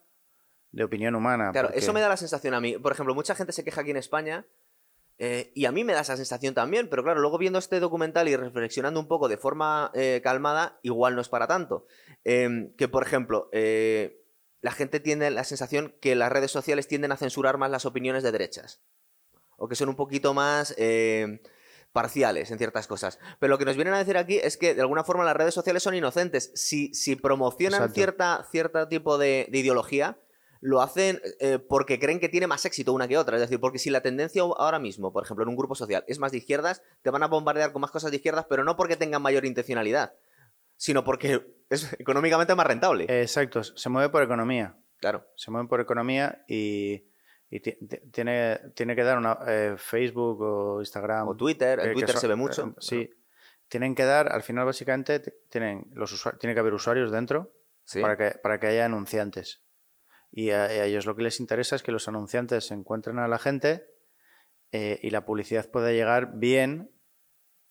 de 0.73 0.85
opinión 0.85 1.15
humana. 1.15 1.51
Claro, 1.53 1.69
porque... 1.69 1.81
eso 1.81 1.93
me 1.95 2.01
da 2.01 2.09
la 2.09 2.19
sensación 2.19 2.53
a 2.53 2.61
mí. 2.61 2.77
Por 2.77 2.93
ejemplo, 2.93 3.15
mucha 3.15 3.35
gente 3.35 3.53
se 3.53 3.65
queja 3.65 3.81
aquí 3.81 3.91
en 3.91 3.97
España 3.97 4.47
eh, 5.19 5.51
y 5.55 5.65
a 5.65 5.73
mí 5.73 5.83
me 5.83 5.95
da 5.95 6.01
esa 6.01 6.17
sensación 6.17 6.55
también, 6.55 6.89
pero 6.89 7.03
claro, 7.03 7.21
luego 7.21 7.39
viendo 7.39 7.59
este 7.59 7.81
documental 7.81 8.29
y 8.29 8.37
reflexionando 8.37 9.01
un 9.01 9.09
poco 9.09 9.29
de 9.29 9.37
forma 9.37 9.91
eh, 9.95 10.21
calmada, 10.23 10.79
igual 10.83 11.17
no 11.17 11.21
es 11.21 11.29
para 11.29 11.49
tanto. 11.49 11.87
Eh, 12.25 12.73
que, 12.79 12.87
por 12.87 13.03
ejemplo, 13.03 13.49
eh, 13.53 14.23
la 14.61 14.71
gente 14.71 15.01
tiene 15.01 15.31
la 15.31 15.43
sensación 15.43 15.97
que 16.01 16.15
las 16.15 16.31
redes 16.31 16.53
sociales 16.53 16.87
tienden 16.87 17.11
a 17.11 17.17
censurar 17.17 17.59
más 17.59 17.71
las 17.71 17.85
opiniones 17.85 18.23
de 18.23 18.31
derechas. 18.31 18.81
O 19.57 19.69
que 19.69 19.75
son 19.75 19.89
un 19.89 19.97
poquito 19.97 20.35
más 20.35 20.77
parciales 21.93 22.53
en 22.53 22.59
ciertas 22.59 22.87
cosas. 22.87 23.19
Pero 23.41 23.51
lo 23.51 23.59
que 23.59 23.65
nos 23.65 23.75
vienen 23.75 23.95
a 23.95 23.99
decir 23.99 24.17
aquí 24.17 24.39
es 24.41 24.57
que 24.57 24.73
de 24.73 24.83
alguna 24.83 25.03
forma 25.03 25.25
las 25.25 25.37
redes 25.37 25.53
sociales 25.53 25.83
son 25.83 25.97
inocentes. 25.97 26.53
Si, 26.55 26.95
si 26.95 27.17
promocionan 27.17 27.81
Exacto. 27.81 27.95
cierta, 27.95 28.47
cierto 28.53 28.87
tipo 28.87 29.19
de, 29.19 29.49
de 29.51 29.59
ideología, 29.59 30.17
lo 30.61 30.81
hacen 30.81 31.21
eh, 31.41 31.59
porque 31.59 31.99
creen 31.99 32.21
que 32.21 32.29
tiene 32.29 32.47
más 32.47 32.65
éxito 32.65 32.93
una 32.93 33.09
que 33.09 33.19
otra. 33.19 33.37
Es 33.37 33.43
decir, 33.43 33.61
porque 33.61 33.79
si 33.79 33.91
la 33.91 34.01
tendencia 34.01 34.43
ahora 34.43 34.79
mismo, 34.79 35.13
por 35.13 35.25
ejemplo, 35.25 35.45
en 35.45 35.49
un 35.51 35.57
grupo 35.57 35.75
social 35.75 36.05
es 36.09 36.19
más 36.19 36.33
de 36.33 36.39
izquierdas, 36.39 36.83
te 37.03 37.11
van 37.11 37.23
a 37.23 37.29
bombardear 37.29 37.73
con 37.73 37.81
más 37.81 37.91
cosas 37.91 38.11
de 38.11 38.17
izquierdas, 38.17 38.47
pero 38.49 38.65
no 38.65 38.77
porque 38.77 38.97
tengan 38.97 39.23
mayor 39.23 39.45
intencionalidad, 39.45 40.15
sino 40.77 41.05
porque 41.05 41.47
es 41.71 41.93
económicamente 41.99 42.55
más 42.55 42.67
rentable. 42.67 43.07
Exacto, 43.09 43.63
se 43.63 43.89
mueve 43.89 44.09
por 44.09 44.23
economía. 44.23 44.77
Claro. 44.99 45.27
Se 45.37 45.51
mueve 45.51 45.69
por 45.69 45.81
economía 45.81 46.45
y, 46.49 47.05
y 47.51 47.61
tiene, 47.61 48.59
tiene 48.75 48.97
que 48.97 49.05
dar 49.05 49.19
una 49.19 49.39
eh, 49.47 49.75
Facebook 49.77 50.41
o 50.41 50.81
Instagram. 50.81 51.29
O 51.29 51.37
Twitter, 51.37 51.79
en 51.81 51.93
Twitter 51.93 52.13
son, 52.13 52.21
se 52.21 52.27
ve 52.27 52.35
mucho. 52.35 52.67
Eh, 52.67 52.75
sí. 52.81 53.11
Tienen 53.69 53.95
que 53.95 54.05
dar, 54.05 54.33
al 54.33 54.43
final 54.43 54.65
básicamente, 54.65 55.21
tienen 55.51 55.87
los 55.93 56.27
tiene 56.41 56.55
que 56.55 56.61
haber 56.61 56.73
usuarios 56.73 57.13
dentro 57.13 57.53
sí. 57.85 58.01
para, 58.01 58.17
que, 58.17 58.39
para 58.39 58.59
que 58.59 58.67
haya 58.67 58.87
anunciantes. 58.87 59.63
Y 60.39 60.53
a, 60.53 60.67
a, 60.67 60.85
ellos 60.85 61.05
lo 61.05 61.17
que 61.17 61.25
les 61.25 61.41
interesa 61.41 61.75
es 61.75 61.83
que 61.83 61.91
los 61.91 62.07
anunciantes 62.07 62.69
se 62.69 62.75
encuentren 62.75 63.19
a 63.19 63.27
la 63.27 63.41
gente 63.41 63.89
eh, 64.71 65.01
y 65.03 65.11
la 65.11 65.25
publicidad 65.25 65.69
pueda 65.69 65.91
llegar 65.91 66.39
bien 66.39 66.93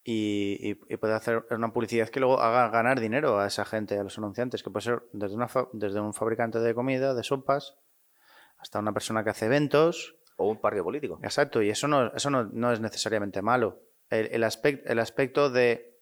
y, 0.04 0.58
y, 0.60 0.80
y, 0.90 0.98
puede 0.98 1.14
hacer 1.14 1.46
una 1.52 1.72
publicidad 1.72 2.10
que 2.10 2.20
luego 2.20 2.42
haga 2.42 2.68
ganar 2.68 3.00
dinero 3.00 3.40
a 3.40 3.48
esa 3.48 3.64
gente, 3.64 3.98
a 3.98 4.04
los 4.04 4.18
anunciantes, 4.18 4.64
que 4.64 4.70
puede 4.70 4.84
ser 4.84 5.04
desde, 5.14 5.38
una 5.38 5.48
desde 5.72 6.02
un 6.02 6.14
fabricante 6.14 6.60
de 6.60 6.76
comida, 6.76 7.14
de 7.14 7.24
sopas, 7.24 7.78
hasta 8.58 8.80
una 8.80 8.92
persona 8.92 9.24
que 9.24 9.30
hace 9.30 9.46
eventos. 9.46 10.18
O 10.36 10.50
un 10.50 10.60
partido 10.60 10.84
político. 10.84 11.22
Exacto, 11.24 11.62
y 11.62 11.70
eso 11.70 11.88
no, 11.88 12.14
eso 12.14 12.30
no, 12.30 12.44
no 12.44 12.74
es 12.74 12.82
necesariamente 12.82 13.42
malo. 13.42 13.82
El, 14.10 14.28
el, 14.28 14.44
aspect, 14.44 14.86
el 14.90 15.00
aspecto 15.00 15.50
de 15.50 15.97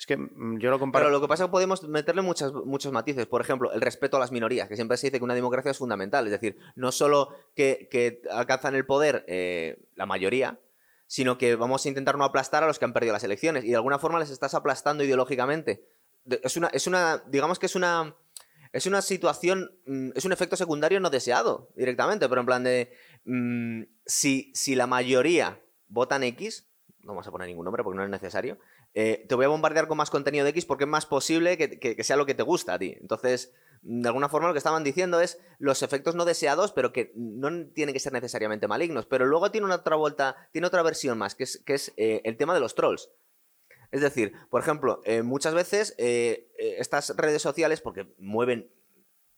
es 0.00 0.06
que 0.06 0.16
mm, 0.16 0.58
yo 0.58 0.70
lo 0.70 0.78
comparo. 0.78 1.04
Pero 1.04 1.12
lo 1.12 1.20
que 1.20 1.28
pasa 1.28 1.44
es 1.44 1.48
que 1.48 1.52
podemos 1.52 1.86
meterle 1.86 2.22
muchas, 2.22 2.52
muchos 2.52 2.90
matices. 2.90 3.26
Por 3.26 3.42
ejemplo, 3.42 3.70
el 3.72 3.82
respeto 3.82 4.16
a 4.16 4.20
las 4.20 4.32
minorías, 4.32 4.66
que 4.66 4.74
siempre 4.74 4.96
se 4.96 5.08
dice 5.08 5.18
que 5.18 5.24
una 5.24 5.34
democracia 5.34 5.70
es 5.70 5.76
fundamental. 5.76 6.24
Es 6.24 6.32
decir, 6.32 6.56
no 6.74 6.90
solo 6.90 7.28
que, 7.54 7.86
que 7.90 8.22
alcanzan 8.30 8.74
el 8.74 8.86
poder 8.86 9.26
eh, 9.28 9.78
la 9.96 10.06
mayoría, 10.06 10.58
sino 11.06 11.36
que 11.36 11.54
vamos 11.54 11.84
a 11.84 11.88
intentar 11.90 12.16
no 12.16 12.24
aplastar 12.24 12.64
a 12.64 12.66
los 12.66 12.78
que 12.78 12.86
han 12.86 12.94
perdido 12.94 13.12
las 13.12 13.24
elecciones. 13.24 13.62
Y 13.64 13.68
de 13.68 13.76
alguna 13.76 13.98
forma 13.98 14.18
les 14.18 14.30
estás 14.30 14.54
aplastando 14.54 15.04
ideológicamente. 15.04 15.84
Es 16.42 16.56
una, 16.56 16.68
es 16.68 16.86
una 16.86 17.22
digamos 17.26 17.58
que 17.58 17.66
es 17.66 17.76
una. 17.76 18.16
Es 18.72 18.86
una 18.86 19.02
situación, 19.02 19.72
mm, 19.84 20.10
es 20.14 20.24
un 20.24 20.32
efecto 20.32 20.56
secundario 20.56 21.00
no 21.00 21.10
deseado 21.10 21.70
directamente, 21.74 22.28
pero 22.28 22.40
en 22.40 22.46
plan 22.46 22.62
de, 22.62 22.92
mmm, 23.24 23.82
si, 24.06 24.52
si 24.54 24.76
la 24.76 24.86
mayoría 24.86 25.60
votan 25.88 26.22
X, 26.22 26.70
no 27.00 27.08
vamos 27.08 27.26
a 27.26 27.32
poner 27.32 27.48
ningún 27.48 27.64
nombre 27.64 27.82
porque 27.82 27.96
no 27.96 28.04
es 28.04 28.10
necesario, 28.10 28.58
eh, 28.94 29.24
te 29.28 29.34
voy 29.34 29.44
a 29.44 29.48
bombardear 29.48 29.86
con 29.86 29.96
más 29.96 30.10
contenido 30.10 30.44
de 30.44 30.50
X 30.50 30.66
porque 30.66 30.84
es 30.84 30.90
más 30.90 31.06
posible 31.06 31.56
que, 31.56 31.78
que, 31.78 31.94
que, 31.94 32.04
sea 32.04 32.16
lo 32.16 32.26
que 32.26 32.34
te 32.34 32.42
gusta 32.42 32.74
a 32.74 32.78
ti. 32.78 32.96
Entonces, 33.00 33.52
de 33.82 34.08
alguna 34.08 34.28
forma 34.28 34.48
lo 34.48 34.54
que 34.54 34.58
estaban 34.58 34.84
diciendo 34.84 35.20
es 35.20 35.38
los 35.58 35.82
efectos 35.82 36.14
no 36.14 36.24
deseados, 36.24 36.72
pero 36.72 36.92
que 36.92 37.12
no 37.14 37.66
tienen 37.68 37.92
que 37.92 38.00
ser 38.00 38.12
necesariamente 38.12 38.68
malignos. 38.68 39.06
Pero 39.06 39.26
luego 39.26 39.50
tiene 39.50 39.66
una 39.66 39.76
otra 39.76 39.96
vuelta, 39.96 40.48
tiene 40.52 40.66
otra 40.66 40.82
versión 40.82 41.18
más, 41.18 41.34
que 41.34 41.44
es, 41.44 41.92
eh, 41.96 42.20
el 42.24 42.36
tema 42.36 42.54
de 42.54 42.60
los 42.60 42.74
trolls. 42.74 43.10
Es 43.92 44.00
decir, 44.00 44.32
por 44.50 44.60
ejemplo, 44.60 45.00
eh, 45.04 45.22
muchas 45.22 45.52
veces 45.52 45.94
estas 45.98 47.16
redes 47.16 47.42
sociales, 47.42 47.80
porque 47.80 48.06
mueven 48.18 48.70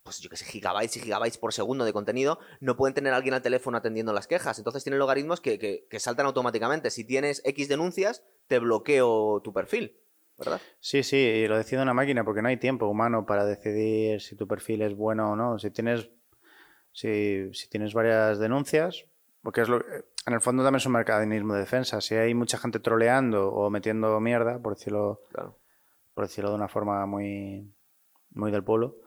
pues 0.03 0.21
yo 0.21 0.29
que 0.29 0.37
sé, 0.37 0.45
gigabytes 0.45 0.97
y 0.97 1.01
gigabytes 1.01 1.39
por 1.39 1.53
segundo 1.53 1.85
de 1.85 1.93
contenido, 1.93 2.39
no 2.61 2.77
pueden 2.77 2.95
tener 2.95 3.13
a 3.13 3.17
alguien 3.17 3.35
al 3.35 3.43
teléfono 3.43 3.79
atendiendo 3.79 4.13
las 4.13 4.27
quejas. 4.27 4.59
Entonces 4.59 4.83
tienen 4.83 4.99
logaritmos 4.99 5.41
que, 5.41 5.59
que, 5.59 5.87
que, 5.89 6.01
saltan 6.01 6.27
automáticamente. 6.27 6.91
Si 6.91 7.05
tienes 7.05 7.43
X 7.45 7.69
denuncias, 7.69 8.25
te 8.49 8.59
bloqueo 8.59 9.41
tu 9.43 9.53
perfil, 9.53 9.97
¿verdad? 10.39 10.61
Sí, 10.81 11.03
sí, 11.03 11.17
y 11.17 11.47
lo 11.47 11.57
decide 11.57 11.83
una 11.83 11.95
máquina 11.95 12.25
porque 12.25 12.43
no 12.43 12.49
hay 12.49 12.57
tiempo 12.57 12.87
humano 12.87 13.27
para 13.27 13.45
decidir 13.45 14.21
si 14.21 14.37
tu 14.37 14.49
perfil 14.49 14.83
es 14.83 14.97
bueno 14.97 15.33
o 15.33 15.37
no. 15.37 15.59
Si 15.59 15.71
tienes, 15.71 16.11
si, 16.93 17.53
si 17.55 17.69
tienes 17.69 17.95
varias 17.95 18.39
denuncias, 18.39 19.05
porque 19.43 19.63
es 19.63 19.69
lo 19.69 19.83
en 20.27 20.35
el 20.35 20.41
fondo 20.41 20.63
también 20.63 20.79
es 20.79 20.87
un 20.87 20.93
mecanismo 20.93 21.55
de 21.55 21.61
defensa. 21.61 22.01
Si 22.01 22.15
hay 22.15 22.35
mucha 22.35 22.59
gente 22.59 22.79
troleando 22.79 23.53
o 23.53 23.71
metiendo 23.71 24.19
mierda, 24.21 24.61
por 24.61 24.77
decirlo, 24.77 25.21
claro. 25.33 25.59
por 26.15 26.27
decirlo 26.27 26.51
de 26.51 26.57
una 26.57 26.69
forma 26.69 27.05
muy, 27.07 27.73
muy 28.31 28.53
del 28.53 28.63
pueblo, 28.63 28.99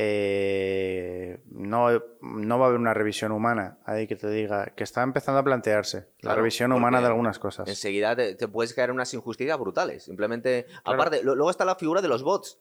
eh, 0.00 1.42
no, 1.46 1.88
no 2.20 2.58
va 2.58 2.66
a 2.66 2.68
haber 2.68 2.78
una 2.78 2.94
revisión 2.94 3.32
humana 3.32 3.80
ahí 3.84 4.06
que 4.06 4.14
te 4.14 4.30
diga 4.30 4.66
que 4.76 4.84
está 4.84 5.02
empezando 5.02 5.40
a 5.40 5.42
plantearse 5.42 6.12
claro, 6.18 6.22
la 6.22 6.34
revisión 6.36 6.70
humana 6.70 7.00
de 7.00 7.08
algunas 7.08 7.40
cosas. 7.40 7.68
Enseguida 7.68 8.14
te, 8.14 8.36
te, 8.36 8.46
puedes 8.46 8.72
caer 8.74 8.90
en 8.90 8.94
unas 8.94 9.12
injusticias 9.12 9.58
brutales. 9.58 10.04
Simplemente, 10.04 10.66
claro. 10.84 11.00
aparte, 11.00 11.24
lo, 11.24 11.34
luego 11.34 11.50
está 11.50 11.64
la 11.64 11.74
figura 11.74 12.00
de 12.00 12.06
los 12.06 12.22
bots, 12.22 12.60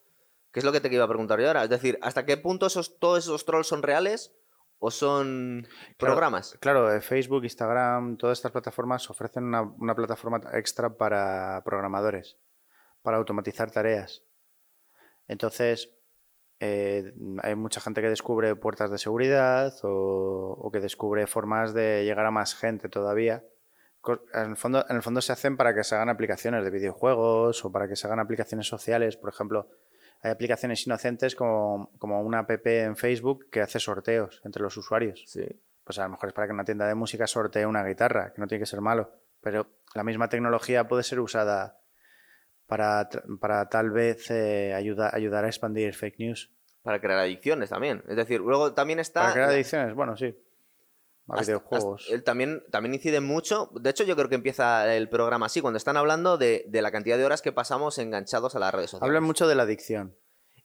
que 0.51 0.62
es 0.62 0.65
lo 0.65 0.72
que 0.72 0.82
te 0.82 0.91
iba 0.91 1.03
a 1.03 1.08
preguntar 1.08 1.39
yo 1.39 1.46
ahora. 1.46 1.63
Es 1.63 1.70
decir, 1.70 2.00
¿hasta 2.01 2.25
qué 2.25 2.38
punto 2.38 2.65
esos, 2.65 2.98
todos 2.98 3.25
esos 3.25 3.46
trolls 3.46 3.67
son 3.67 3.84
reales 3.84 4.36
o 4.79 4.89
son 4.89 5.67
programas? 6.00 6.58
Claro, 6.60 6.86
claro 6.86 7.01
Facebook, 7.01 7.44
Instagram, 7.44 8.17
todas 8.17 8.39
estas 8.39 8.51
plataformas 8.51 9.08
ofrecen 9.12 9.44
una, 9.44 9.62
una 9.62 9.94
plataforma 9.94 10.41
extra 10.53 10.98
para 10.98 11.62
programadores, 11.63 12.39
para 13.03 13.17
automatizar 13.17 13.70
tareas. 13.70 14.24
Entonces, 15.27 15.97
eh, 16.60 17.14
hay 17.44 17.56
mucha 17.56 17.82
gente 17.82 18.02
que 18.02 18.10
descubre 18.10 18.56
puertas 18.56 18.90
de 18.90 18.98
seguridad 18.98 19.74
o, 19.84 20.58
o, 20.60 20.72
que 20.72 20.80
descubre 20.80 21.28
formas 21.28 21.74
de 21.74 22.04
llegar 22.04 22.26
a 22.26 22.32
más 22.32 22.56
gente 22.56 22.90
todavía. 22.90 23.44
En 24.34 24.52
el, 24.52 24.58
fondo, 24.58 24.86
en 24.90 24.96
el 24.96 25.02
fondo 25.02 25.22
se 25.22 25.34
hacen 25.34 25.58
para 25.58 25.76
que 25.76 25.84
se 25.84 25.96
hagan 25.96 26.10
aplicaciones 26.10 26.64
de 26.64 26.72
videojuegos 26.72 27.64
o 27.66 27.72
para 27.72 27.88
que 27.88 27.96
se 27.96 28.08
hagan 28.08 28.20
aplicaciones 28.20 28.68
sociales. 28.68 29.18
Por 29.18 29.30
ejemplo, 29.30 29.70
hay 30.22 30.32
aplicaciones 30.32 30.86
inocentes 30.88 31.36
como, 31.36 31.92
como 32.00 32.22
una 32.22 32.40
app 32.40 32.66
en 32.66 32.96
Facebook 32.96 33.50
que 33.52 33.62
hace 33.62 33.80
sorteos 33.80 34.42
entre 34.44 34.64
los 34.64 34.78
usuarios. 34.78 35.24
Sí. 35.28 35.46
Pues 35.84 36.00
a 36.00 36.04
lo 36.04 36.10
mejor 36.10 36.30
es 36.30 36.34
para 36.34 36.48
que 36.48 36.54
una 36.54 36.66
tienda 36.66 36.88
de 36.88 36.96
música 36.96 37.28
sortee 37.28 37.66
una 37.66 37.84
guitarra, 37.84 38.34
que 38.34 38.42
no 38.42 38.48
tiene 38.48 38.62
que 38.62 38.66
ser 38.66 38.82
malo. 38.82 39.12
Pero 39.42 39.68
la 39.94 40.04
misma 40.04 40.28
tecnología 40.28 40.88
puede 40.88 41.04
ser 41.04 41.20
usada 41.20 41.80
para, 42.68 43.10
para 43.40 43.68
tal 43.70 43.90
vez 43.92 44.30
eh, 44.30 44.74
ayuda- 44.76 45.10
ayudar 45.14 45.46
a 45.46 45.48
expandir 45.48 45.94
fake 45.94 46.20
news. 46.20 46.52
Para 46.84 47.02
crear 47.02 47.20
adicciones 47.20 47.70
también. 47.70 48.04
Es 48.08 48.16
decir, 48.16 48.40
luego 48.40 48.74
también 48.74 49.00
está. 49.00 49.22
Para 49.22 49.34
crear 49.34 49.50
adicciones, 49.50 49.94
bueno, 49.96 50.16
sí. 50.16 50.36
A 51.30 51.34
Hasta- 51.34 51.46
videojuegos. 51.54 52.04
hasta- 52.04 52.14
él 52.16 52.24
también, 52.24 52.64
también 52.72 52.94
incide 52.94 53.20
mucho. 53.20 53.70
De 53.82 53.90
hecho, 53.90 54.04
yo 54.06 54.16
creo 54.16 54.30
que 54.30 54.36
empieza 54.36 54.96
el 54.96 55.10
programa 55.10 55.48
así, 55.48 55.60
cuando 55.60 55.78
están 55.78 55.98
hablando 55.98 56.38
de, 56.38 56.64
de 56.70 56.82
la 56.82 56.92
cantidad 56.92 57.18
de 57.18 57.26
horas 57.26 57.42
que 57.42 57.52
pasamos 57.52 57.98
enganchados 57.98 58.56
a 58.56 58.60
las 58.60 58.74
redes 58.74 58.92
sociales. 58.92 59.10
Hablan 59.10 59.24
mucho 59.24 59.48
de 59.48 59.56
la 59.56 59.64
adicción. 59.64 60.16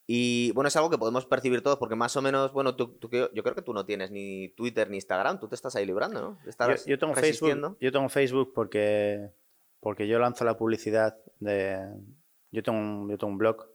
Y 0.07 0.51
bueno, 0.53 0.69
es 0.69 0.77
algo 0.77 0.91
que 0.91 0.99
podemos 0.99 1.27
percibir 1.27 1.63
todos, 1.63 1.79
porque 1.79 1.95
más 1.97 2.17
o 2.17 2.23
menos, 2.23 2.53
bueno, 2.53 2.77
tú, 2.77 2.99
yo 3.11 3.43
creo 3.43 3.55
que 3.55 3.63
tú 3.63 3.73
no 3.73 3.85
tienes 3.87 4.11
ni 4.11 4.49
Twitter 4.51 4.91
ni 4.91 4.97
Instagram, 4.97 5.39
tú 5.41 5.49
te 5.49 5.55
estás 5.55 5.75
ahí 5.77 5.87
librando, 5.87 6.21
¿no? 6.21 6.39
Yo, 6.45 6.51
Estás 6.51 6.85
yo 6.87 6.99
tengo 6.99 7.15
resistiendo. 7.15 7.69
Facebook, 7.71 7.79
yo 7.81 7.93
tengo 7.93 8.09
Facebook 8.09 8.53
porque, 8.55 9.31
porque 9.83 10.07
yo 10.07 10.19
lanzo 10.21 10.45
la 10.45 10.57
publicidad 10.57 11.19
de... 11.41 11.77
Yo 12.53 12.63
tengo 12.63 12.79
un, 12.79 13.09
yo 13.11 13.19
tengo 13.19 13.33
un 13.33 13.39
blog 13.39 13.67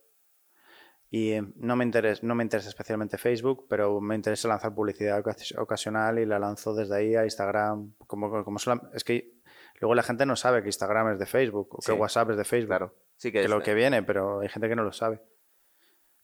y 1.10 1.32
eh, 1.32 1.44
no 1.56 1.76
me, 1.76 1.84
interesa, 1.84 2.22
no 2.26 2.34
me 2.36 2.44
interesa 2.44 2.70
especialmente 2.70 3.18
Facebook, 3.18 3.66
pero 3.70 4.00
me 4.00 4.16
interesa 4.16 4.48
lanzar 4.48 4.74
publicidad 4.74 5.20
ocas- 5.20 5.58
ocasional 5.58 6.18
y 6.20 6.26
la 6.26 6.38
lanzo 6.40 6.74
desde 6.74 6.96
ahí 6.96 7.16
a 7.16 7.24
Instagram. 7.24 7.94
Como, 8.08 8.44
como 8.46 8.58
sola- 8.60 8.90
es 8.94 9.04
que 9.04 9.34
luego 9.82 9.96
la 9.96 10.04
gente 10.04 10.26
no 10.26 10.36
sabe 10.36 10.62
que 10.62 10.68
Instagram 10.70 11.14
es 11.14 11.20
de 11.20 11.26
Facebook 11.26 11.76
o 11.76 11.78
que 11.80 11.92
Sí. 11.92 11.92
WhatsApp 11.92 12.32
es 12.32 12.38
de 12.38 12.44
Facebook. 12.46 12.68
Claro. 12.70 12.96
Sí 13.18 13.32
que, 13.32 13.40
que 13.40 13.46
es- 13.46 13.50
lo 13.50 13.62
que 13.62 13.74
viene, 13.74 14.04
pero 14.04 14.40
hay 14.42 14.50
gente 14.50 14.70
que 14.70 14.76
no 14.76 14.84
lo 14.84 14.92
sabe. 14.94 15.22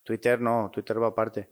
Twitter 0.02 0.40
no, 0.40 0.70
Twitter 0.72 1.02
va 1.02 1.08
aparte. 1.08 1.50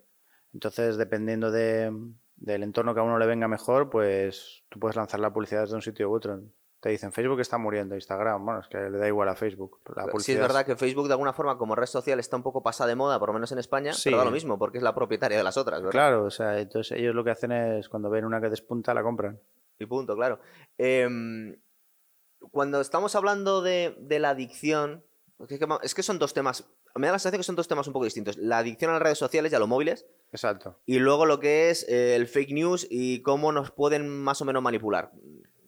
Entonces, 0.55 0.97
dependiendo 0.99 1.51
de, 1.51 1.91
del 2.37 2.63
entorno 2.63 2.95
que 2.95 3.01
a 3.01 3.03
uno 3.03 3.19
le 3.19 3.27
venga 3.27 3.49
mejor, 3.49 3.89
pues 3.91 4.63
tú 4.69 4.79
puedes 4.79 4.97
lanzar 4.97 5.21
la 5.21 5.33
publicidad 5.33 5.63
desde 5.63 5.75
un 5.75 5.83
sitio 5.83 6.11
u 6.11 6.15
otro. 6.15 6.41
Te 6.83 6.89
dicen 6.89 7.13
Facebook 7.13 7.39
está 7.39 7.59
muriendo, 7.59 7.95
Instagram, 7.95 8.45
bueno, 8.45 8.61
es 8.61 8.67
que 8.67 8.77
le 8.77 8.99
da 8.99 9.07
igual 9.07 9.29
a 9.29 9.37
Facebook. 9.37 9.79
La 9.95 10.05
Sí, 10.19 10.33
es 10.33 10.41
verdad 10.41 10.67
que 10.67 10.75
Facebook 10.75 11.07
de 11.07 11.13
alguna 11.13 11.33
forma 11.33 11.57
como 11.57 11.77
red 11.77 11.87
social 11.87 12.19
está 12.19 12.37
un 12.37 12.43
poco 12.43 12.61
pasada 12.61 12.89
de 12.89 12.97
moda, 12.97 13.21
por 13.21 13.29
lo 13.29 13.35
menos 13.35 13.53
en 13.53 13.61
España, 13.61 13.93
Sí. 13.93 14.09
pero 14.11 14.17
da 14.19 14.25
lo 14.25 14.33
mismo, 14.33 14.59
porque 14.59 14.79
es 14.79 14.83
la 14.83 14.93
propietaria 14.93 15.39
de 15.39 15.45
las 15.45 15.57
otras, 15.57 15.79
¿verdad? 15.81 15.93
Claro, 15.93 16.25
o 16.25 16.31
sea, 16.31 16.59
entonces 16.59 16.99
ellos 16.99 17.15
lo 17.15 17.23
que 17.23 17.31
hacen 17.31 17.53
es 17.53 17.89
cuando 17.89 18.11
ven 18.11 18.25
una 18.25 18.41
que 18.41 18.49
despunta 18.51 18.93
la 18.95 19.05
compran. 19.05 19.39
Y 19.79 19.87
punto, 19.87 20.17
claro. 20.17 20.41
Em, 20.77 21.57
cuando 22.51 22.81
estamos 22.81 23.15
hablando 23.15 23.63
de, 23.63 23.95
de 24.01 24.19
la 24.19 24.31
adicción, 24.31 25.05
porque 25.37 25.55
es 25.55 25.61
que, 25.61 25.67
es 25.85 25.95
que 25.95 26.03
son 26.03 26.19
dos 26.19 26.35
temas, 26.35 26.69
me 26.97 27.07
da 27.07 27.13
la 27.13 27.19
sensación 27.21 27.39
que 27.39 27.45
son 27.45 27.55
dos 27.57 27.69
temas 27.69 27.87
un 27.87 27.93
poco 27.93 28.07
distintos. 28.07 28.37
La 28.39 28.59
adicción 28.59 28.91
a 28.91 28.95
las 28.95 29.03
redes 29.03 29.19
sociales 29.19 29.53
y 29.53 29.55
a 29.55 29.59
los 29.61 29.69
móviles, 29.69 30.07
Exacto. 30.33 30.81
y 30.85 30.99
luego 30.99 31.27
lo 31.27 31.39
que 31.39 31.71
es 31.71 31.89
eh, 31.89 32.17
el 32.17 32.27
fake 32.27 32.51
news 32.53 32.87
y 32.91 33.23
cómo 33.23 33.53
nos 33.53 33.71
pueden 33.71 34.09
más 34.09 34.41
o 34.43 34.45
menos 34.45 34.63
manipular. 34.63 35.13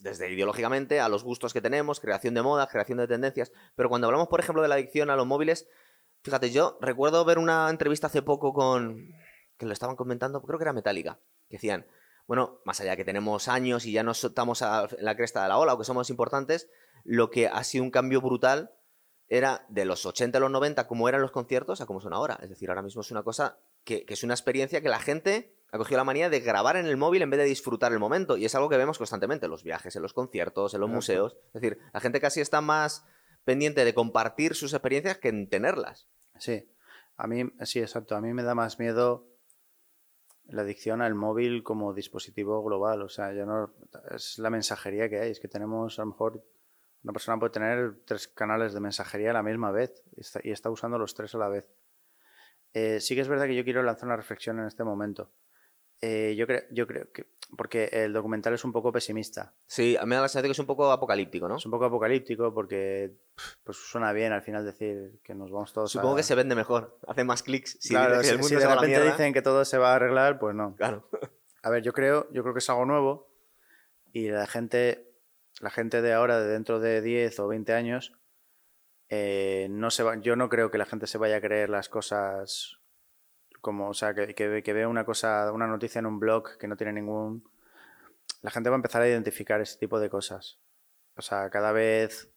Desde 0.04 0.30
ideológicamente 0.30 1.00
a 1.00 1.08
los 1.08 1.24
gustos 1.24 1.54
que 1.54 1.62
tenemos, 1.62 1.98
creación 1.98 2.34
de 2.34 2.42
moda, 2.42 2.66
creación 2.66 2.98
de 2.98 3.08
tendencias. 3.08 3.50
Pero 3.74 3.88
cuando 3.88 4.06
hablamos, 4.06 4.28
por 4.28 4.38
ejemplo, 4.38 4.60
de 4.60 4.68
la 4.68 4.74
adicción 4.74 5.08
a 5.08 5.16
los 5.16 5.26
móviles, 5.26 5.66
fíjate, 6.22 6.50
yo 6.50 6.76
recuerdo 6.82 7.24
ver 7.24 7.38
una 7.38 7.70
entrevista 7.70 8.08
hace 8.08 8.20
poco 8.20 8.52
con. 8.52 9.08
que 9.56 9.64
lo 9.64 9.72
estaban 9.72 9.96
comentando, 9.96 10.42
creo 10.42 10.58
que 10.58 10.64
era 10.64 10.72
Metallica, 10.74 11.20
que 11.48 11.56
decían, 11.56 11.86
bueno, 12.26 12.60
más 12.66 12.80
allá 12.80 12.90
de 12.90 12.96
que 12.98 13.04
tenemos 13.04 13.48
años 13.48 13.86
y 13.86 13.92
ya 13.92 14.02
no 14.02 14.10
estamos 14.10 14.60
a- 14.62 14.88
la 14.98 15.16
cresta 15.16 15.42
de 15.42 15.48
la 15.48 15.56
ola 15.58 15.72
o 15.74 15.78
que 15.78 15.84
somos 15.84 16.10
importantes, 16.10 16.68
lo 17.04 17.30
que 17.30 17.46
ha 17.48 17.62
sido 17.64 17.84
un 17.84 17.90
cambio 17.90 18.20
brutal 18.20 18.72
era 19.28 19.64
de 19.70 19.84
los 19.86 20.04
80 20.04 20.36
a 20.36 20.40
los 20.40 20.50
90, 20.50 20.86
como 20.86 21.08
eran 21.08 21.22
los 21.22 21.30
conciertos, 21.30 21.80
a 21.80 21.86
cómo 21.86 22.00
son 22.00 22.12
ahora. 22.12 22.38
Es 22.42 22.50
decir, 22.50 22.68
ahora 22.68 22.82
mismo 22.82 23.00
es 23.00 23.10
una 23.10 23.22
cosa 23.22 23.58
que 23.84 24.04
es 24.08 24.22
una 24.22 24.34
experiencia 24.34 24.82
que 24.82 24.88
la 24.90 24.98
gente 25.00 25.54
ha 25.74 25.78
cogido 25.78 25.98
la 25.98 26.04
manía 26.04 26.30
de 26.30 26.38
grabar 26.38 26.76
en 26.76 26.86
el 26.86 26.96
móvil 26.96 27.22
en 27.22 27.30
vez 27.30 27.38
de 27.38 27.46
disfrutar 27.46 27.92
el 27.92 27.98
momento. 27.98 28.36
Y 28.36 28.44
es 28.44 28.54
algo 28.54 28.68
que 28.68 28.76
vemos 28.76 28.96
constantemente 28.96 29.46
en 29.46 29.50
los 29.50 29.64
viajes, 29.64 29.96
en 29.96 30.02
los 30.02 30.12
conciertos, 30.12 30.72
en 30.72 30.80
los 30.80 30.88
Exacto. 30.88 30.94
museos. 30.94 31.36
Es 31.52 31.60
decir, 31.60 31.80
la 31.92 31.98
gente 31.98 32.20
casi 32.20 32.40
está 32.40 32.60
más 32.60 33.04
pendiente 33.42 33.84
de 33.84 33.92
compartir 33.92 34.54
sus 34.54 34.72
experiencias 34.72 35.18
que 35.18 35.30
en 35.30 35.48
tenerlas. 35.48 36.08
Sí, 36.38 36.70
a 37.16 37.26
mí, 37.26 37.50
sí, 37.62 37.80
exacto. 37.80 38.14
A 38.14 38.20
mí 38.20 38.32
me 38.32 38.44
da 38.44 38.54
más 38.54 38.78
miedo 38.78 39.26
la 40.44 40.62
adicción 40.62 41.02
al 41.02 41.16
móvil 41.16 41.64
como 41.64 41.92
dispositivo 41.92 42.62
global. 42.62 43.02
O 43.02 43.08
sea, 43.08 43.32
ya 43.32 43.44
no 43.44 43.74
es 44.14 44.38
la 44.38 44.50
mensajería 44.50 45.08
que 45.08 45.18
hay. 45.18 45.32
Es 45.32 45.40
que 45.40 45.48
tenemos, 45.48 45.98
a 45.98 46.02
lo 46.02 46.10
mejor, 46.10 46.44
una 47.02 47.12
persona 47.12 47.36
puede 47.40 47.50
tener 47.50 47.96
tres 48.04 48.28
canales 48.28 48.74
de 48.74 48.78
mensajería 48.78 49.30
a 49.30 49.34
la 49.34 49.42
misma 49.42 49.72
vez 49.72 50.04
y 50.14 50.20
está, 50.20 50.38
y 50.44 50.52
está 50.52 50.70
usando 50.70 50.98
los 50.98 51.14
tres 51.14 51.34
a 51.34 51.38
la 51.38 51.48
vez. 51.48 51.66
Eh, 52.74 53.00
sí 53.00 53.16
que 53.16 53.22
es 53.22 53.28
verdad 53.28 53.46
que 53.46 53.56
yo 53.56 53.64
quiero 53.64 53.82
lanzar 53.82 54.06
una 54.06 54.16
reflexión 54.16 54.60
en 54.60 54.66
este 54.66 54.84
momento. 54.84 55.32
Eh, 56.06 56.34
yo, 56.36 56.46
creo, 56.46 56.60
yo 56.70 56.86
creo 56.86 57.10
que, 57.10 57.24
porque 57.56 57.88
el 57.90 58.12
documental 58.12 58.52
es 58.52 58.62
un 58.62 58.72
poco 58.72 58.92
pesimista. 58.92 59.54
Sí, 59.66 59.96
a 59.96 60.02
mí 60.02 60.10
me 60.10 60.16
da 60.16 60.22
la 60.22 60.28
sensación 60.28 60.50
que 60.50 60.52
es 60.52 60.58
un 60.58 60.66
poco 60.66 60.92
apocalíptico, 60.92 61.48
¿no? 61.48 61.56
Es 61.56 61.64
un 61.64 61.72
poco 61.72 61.86
apocalíptico 61.86 62.52
porque 62.52 63.16
pues 63.62 63.78
suena 63.78 64.12
bien 64.12 64.30
al 64.34 64.42
final 64.42 64.66
decir 64.66 65.18
que 65.22 65.34
nos 65.34 65.50
vamos 65.50 65.72
todos 65.72 65.90
Supongo 65.90 66.12
a... 66.12 66.16
que 66.18 66.22
se 66.22 66.34
vende 66.34 66.54
mejor, 66.54 66.98
hace 67.08 67.24
más 67.24 67.42
clics. 67.42 67.78
Si 67.80 67.88
claro, 67.88 68.22
si, 68.22 68.28
el 68.28 68.34
mundo 68.34 68.48
si 68.48 68.54
de 68.56 68.66
repente 68.66 68.86
mierda, 68.88 69.12
dicen 69.12 69.32
que 69.32 69.40
todo 69.40 69.64
se 69.64 69.78
va 69.78 69.92
a 69.92 69.96
arreglar, 69.96 70.38
pues 70.38 70.54
no. 70.54 70.76
Claro. 70.76 71.08
A 71.62 71.70
ver, 71.70 71.82
yo 71.82 71.94
creo, 71.94 72.30
yo 72.32 72.42
creo 72.42 72.52
que 72.52 72.58
es 72.58 72.68
algo 72.68 72.84
nuevo 72.84 73.32
y 74.12 74.28
la 74.28 74.46
gente, 74.46 75.16
la 75.62 75.70
gente 75.70 76.02
de 76.02 76.12
ahora, 76.12 76.38
de 76.38 76.48
dentro 76.48 76.80
de 76.80 77.00
10 77.00 77.40
o 77.40 77.48
20 77.48 77.72
años, 77.72 78.12
eh, 79.08 79.68
no 79.70 79.90
se 79.90 80.02
va, 80.02 80.20
yo 80.20 80.36
no 80.36 80.50
creo 80.50 80.70
que 80.70 80.76
la 80.76 80.84
gente 80.84 81.06
se 81.06 81.16
vaya 81.16 81.36
a 81.36 81.40
creer 81.40 81.70
las 81.70 81.88
cosas 81.88 82.83
como, 83.64 83.88
o 83.88 83.94
sea, 83.94 84.14
que, 84.14 84.34
que, 84.34 84.62
que 84.62 84.72
vea 84.74 84.86
una 84.86 85.04
cosa, 85.06 85.50
una 85.50 85.66
noticia 85.66 85.98
en 85.98 86.06
un 86.06 86.20
blog 86.20 86.58
que 86.58 86.68
no 86.68 86.76
tiene 86.76 86.92
ningún... 86.92 87.42
La 88.42 88.50
gente 88.50 88.68
va 88.68 88.76
a 88.76 88.78
empezar 88.78 89.00
a 89.00 89.08
identificar 89.08 89.60
ese 89.62 89.78
tipo 89.78 89.98
de 89.98 90.10
cosas. 90.10 90.58
O 91.16 91.22
sea, 91.22 91.48
cada 91.48 91.72
vez, 91.72 92.28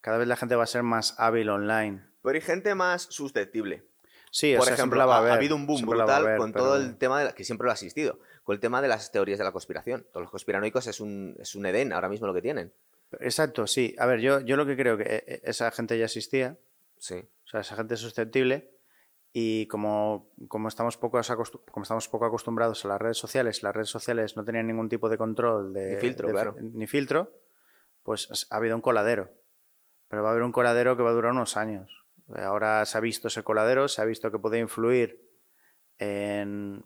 cada 0.00 0.16
vez 0.16 0.26
la 0.26 0.36
gente 0.36 0.56
va 0.56 0.64
a 0.64 0.66
ser 0.66 0.82
más 0.82 1.14
hábil 1.18 1.50
online. 1.50 2.06
Pero 2.22 2.34
hay 2.34 2.40
gente 2.40 2.74
más 2.74 3.02
susceptible. 3.02 3.84
Sí, 4.30 4.54
o 4.54 4.58
Por 4.58 4.66
sea, 4.66 4.74
ejemplo, 4.74 5.00
ha, 5.02 5.32
habido 5.34 5.54
un 5.56 5.66
boom 5.66 5.82
brutal 5.82 6.24
haber, 6.24 6.38
con 6.38 6.52
pero- 6.52 6.64
todo 6.64 6.76
el 6.76 6.96
tema 6.96 7.18
de 7.18 7.26
la, 7.26 7.32
que 7.34 7.44
siempre 7.44 7.66
lo 7.66 7.70
ha 7.70 7.74
asistido, 7.74 8.18
con 8.42 8.54
el 8.54 8.60
tema 8.60 8.80
de 8.80 8.88
las 8.88 9.12
teorías 9.12 9.38
de 9.38 9.44
la 9.44 9.52
conspiración. 9.52 10.06
Todos 10.10 10.22
los 10.22 10.30
conspiranoicos 10.30 10.86
es 10.86 11.00
un, 11.00 11.36
es 11.38 11.54
un 11.54 11.66
Edén 11.66 11.92
ahora 11.92 12.08
mismo 12.08 12.26
lo 12.26 12.32
que 12.34 12.42
tienen. 12.42 12.72
Exacto, 13.20 13.66
sí. 13.66 13.94
A 13.98 14.06
ver, 14.06 14.20
yo, 14.20 14.40
yo 14.40 14.56
lo 14.56 14.64
que 14.64 14.76
creo 14.76 14.96
que 14.96 15.04
eh, 15.26 15.40
esa 15.44 15.70
gente 15.70 15.98
ya 15.98 16.06
existía, 16.06 16.56
Sí. 16.98 17.16
o 17.44 17.48
sea, 17.48 17.60
esa 17.60 17.76
gente 17.76 17.92
es 17.94 18.00
susceptible 18.00 18.75
y 19.38 19.66
como, 19.66 20.30
como, 20.48 20.66
estamos 20.66 20.96
poco 20.96 21.20
como 21.70 21.82
estamos 21.82 22.08
poco 22.08 22.24
acostumbrados 22.24 22.82
a 22.86 22.88
las 22.88 22.98
redes 22.98 23.18
sociales, 23.18 23.62
las 23.62 23.74
redes 23.74 23.90
sociales 23.90 24.34
no 24.34 24.46
tenían 24.46 24.66
ningún 24.66 24.88
tipo 24.88 25.10
de 25.10 25.18
control 25.18 25.74
de, 25.74 25.90
Ni 25.90 25.96
filtro, 25.96 26.28
de- 26.28 26.32
claro. 26.32 26.56
ni 26.58 26.86
filtro, 26.86 27.34
pues 28.02 28.30
es- 28.30 28.46
ha 28.50 28.56
habido 28.56 28.74
un 28.74 28.80
coladero. 28.80 29.28
Pero 30.08 30.22
va 30.22 30.30
a 30.30 30.32
haber 30.32 30.42
un 30.42 30.52
coladero 30.52 30.96
que 30.96 31.02
va 31.02 31.10
a 31.10 31.12
durar 31.12 31.32
unos 31.32 31.58
años. 31.58 32.06
Ahora 32.34 32.86
se 32.86 32.96
ha 32.96 33.00
visto 33.02 33.28
ese 33.28 33.42
coladero, 33.44 33.88
se 33.88 34.00
ha 34.00 34.06
visto 34.06 34.30
que 34.30 34.38
puede 34.38 34.58
influir 34.58 35.20
en 35.98 36.82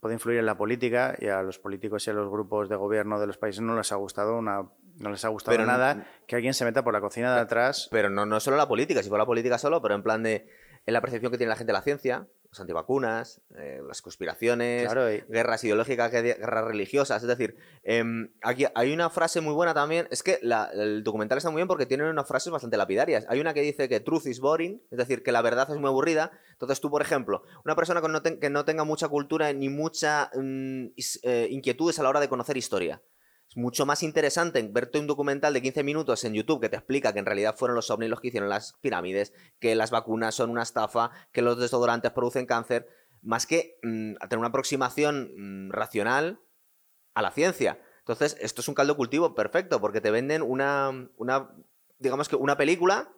puede 0.00 0.14
influir 0.14 0.38
en 0.38 0.46
la 0.46 0.56
política 0.56 1.16
y 1.18 1.26
a 1.26 1.42
los 1.42 1.58
políticos 1.58 2.06
y 2.06 2.10
a 2.10 2.14
los 2.14 2.30
grupos 2.30 2.70
de 2.70 2.76
gobierno 2.76 3.20
de 3.20 3.26
los 3.26 3.36
países 3.36 3.60
no 3.60 3.76
les 3.76 3.92
ha 3.92 3.96
gustado 3.96 4.38
una 4.38 4.62
no 4.96 5.10
les 5.10 5.22
ha 5.24 5.28
gustado 5.28 5.54
Pero 5.54 5.66
nada 5.66 6.06
que 6.26 6.36
alguien 6.36 6.54
se 6.54 6.64
meta 6.64 6.82
por 6.82 6.94
la 6.94 7.00
cocina 7.00 7.34
de 7.34 7.40
atrás 7.40 7.88
Pero 7.90 8.08
no, 8.08 8.24
no 8.24 8.38
solo 8.40 8.56
la 8.56 8.68
política, 8.68 9.02
si 9.02 9.08
fuera 9.10 9.22
la 9.24 9.26
política 9.26 9.58
solo, 9.58 9.82
pero 9.82 9.94
en 9.96 10.02
plan 10.02 10.22
de 10.22 10.48
en 10.88 10.94
la 10.94 11.02
percepción 11.02 11.30
que 11.30 11.36
tiene 11.36 11.50
la 11.50 11.56
gente 11.56 11.70
de 11.70 11.78
la 11.78 11.82
ciencia, 11.82 12.26
los 12.48 12.58
antivacunas, 12.60 13.42
eh, 13.58 13.82
las 13.86 14.00
conspiraciones, 14.00 14.84
Claro, 14.84 15.12
y- 15.12 15.22
guerras 15.28 15.62
ideológicas, 15.64 16.10
guerra- 16.10 16.34
guerras 16.38 16.64
religiosas. 16.64 17.20
Es 17.22 17.28
decir, 17.28 17.56
em, 17.82 18.30
aquí 18.40 18.64
hay 18.74 18.94
una 18.94 19.10
frase 19.10 19.42
muy 19.42 19.52
buena 19.52 19.74
también. 19.74 20.08
Es 20.10 20.22
que 20.22 20.38
la- 20.40 20.70
el 20.72 21.04
documental 21.04 21.36
está 21.36 21.50
muy 21.50 21.58
bien 21.60 21.68
porque 21.68 21.84
tiene 21.84 22.08
unas 22.08 22.26
frases 22.26 22.50
bastante 22.50 22.78
lapidarias. 22.78 23.26
Hay 23.28 23.38
una 23.38 23.52
que 23.52 23.60
dice 23.60 23.86
que 23.86 24.00
truth 24.00 24.24
is 24.28 24.40
boring, 24.40 24.82
es 24.90 24.96
decir, 24.96 25.22
que 25.22 25.30
la 25.30 25.42
verdad 25.42 25.68
es 25.70 25.76
muy 25.76 25.88
aburrida. 25.88 26.30
Entonces 26.52 26.80
tú, 26.80 26.90
por 26.90 27.02
ejemplo, 27.02 27.42
una 27.66 27.76
persona 27.76 28.00
que 28.00 28.08
no, 28.08 28.22
ten- 28.22 28.40
que 28.40 28.48
no 28.48 28.64
tenga 28.64 28.84
mucha 28.84 29.08
cultura 29.08 29.52
ni 29.52 29.68
mucha 29.68 30.30
mm, 30.34 30.86
is- 30.96 31.20
eh, 31.24 31.48
inquietudes 31.50 31.98
a 31.98 32.02
la 32.02 32.08
hora 32.08 32.20
de 32.20 32.30
conocer 32.30 32.56
historia. 32.56 33.02
Es 33.48 33.56
mucho 33.56 33.86
más 33.86 34.02
interesante 34.02 34.62
verte 34.70 34.98
un 34.98 35.06
documental 35.06 35.54
de 35.54 35.62
15 35.62 35.82
minutos 35.82 36.24
en 36.24 36.34
YouTube 36.34 36.60
que 36.60 36.68
te 36.68 36.76
explica 36.76 37.12
que 37.12 37.18
en 37.18 37.26
realidad 37.26 37.56
fueron 37.56 37.76
los 37.76 37.90
ovnis 37.90 38.10
los 38.10 38.20
que 38.20 38.28
hicieron 38.28 38.48
las 38.48 38.74
pirámides, 38.80 39.32
que 39.58 39.74
las 39.74 39.90
vacunas 39.90 40.34
son 40.34 40.50
una 40.50 40.62
estafa, 40.62 41.10
que 41.32 41.40
los 41.40 41.58
desodorantes 41.58 42.12
producen 42.12 42.46
cáncer, 42.46 42.88
más 43.22 43.46
que 43.46 43.78
mm, 43.82 44.14
tener 44.28 44.38
una 44.38 44.48
aproximación 44.48 45.32
mm, 45.36 45.70
racional 45.70 46.40
a 47.14 47.22
la 47.22 47.30
ciencia. 47.30 47.80
Entonces, 48.00 48.36
esto 48.40 48.60
es 48.60 48.68
un 48.68 48.74
caldo 48.74 48.96
cultivo 48.96 49.34
perfecto, 49.34 49.80
porque 49.80 50.00
te 50.00 50.10
venden 50.10 50.42
una, 50.42 51.10
una 51.16 51.50
digamos 51.98 52.28
que 52.28 52.36
una 52.36 52.56
película, 52.56 53.10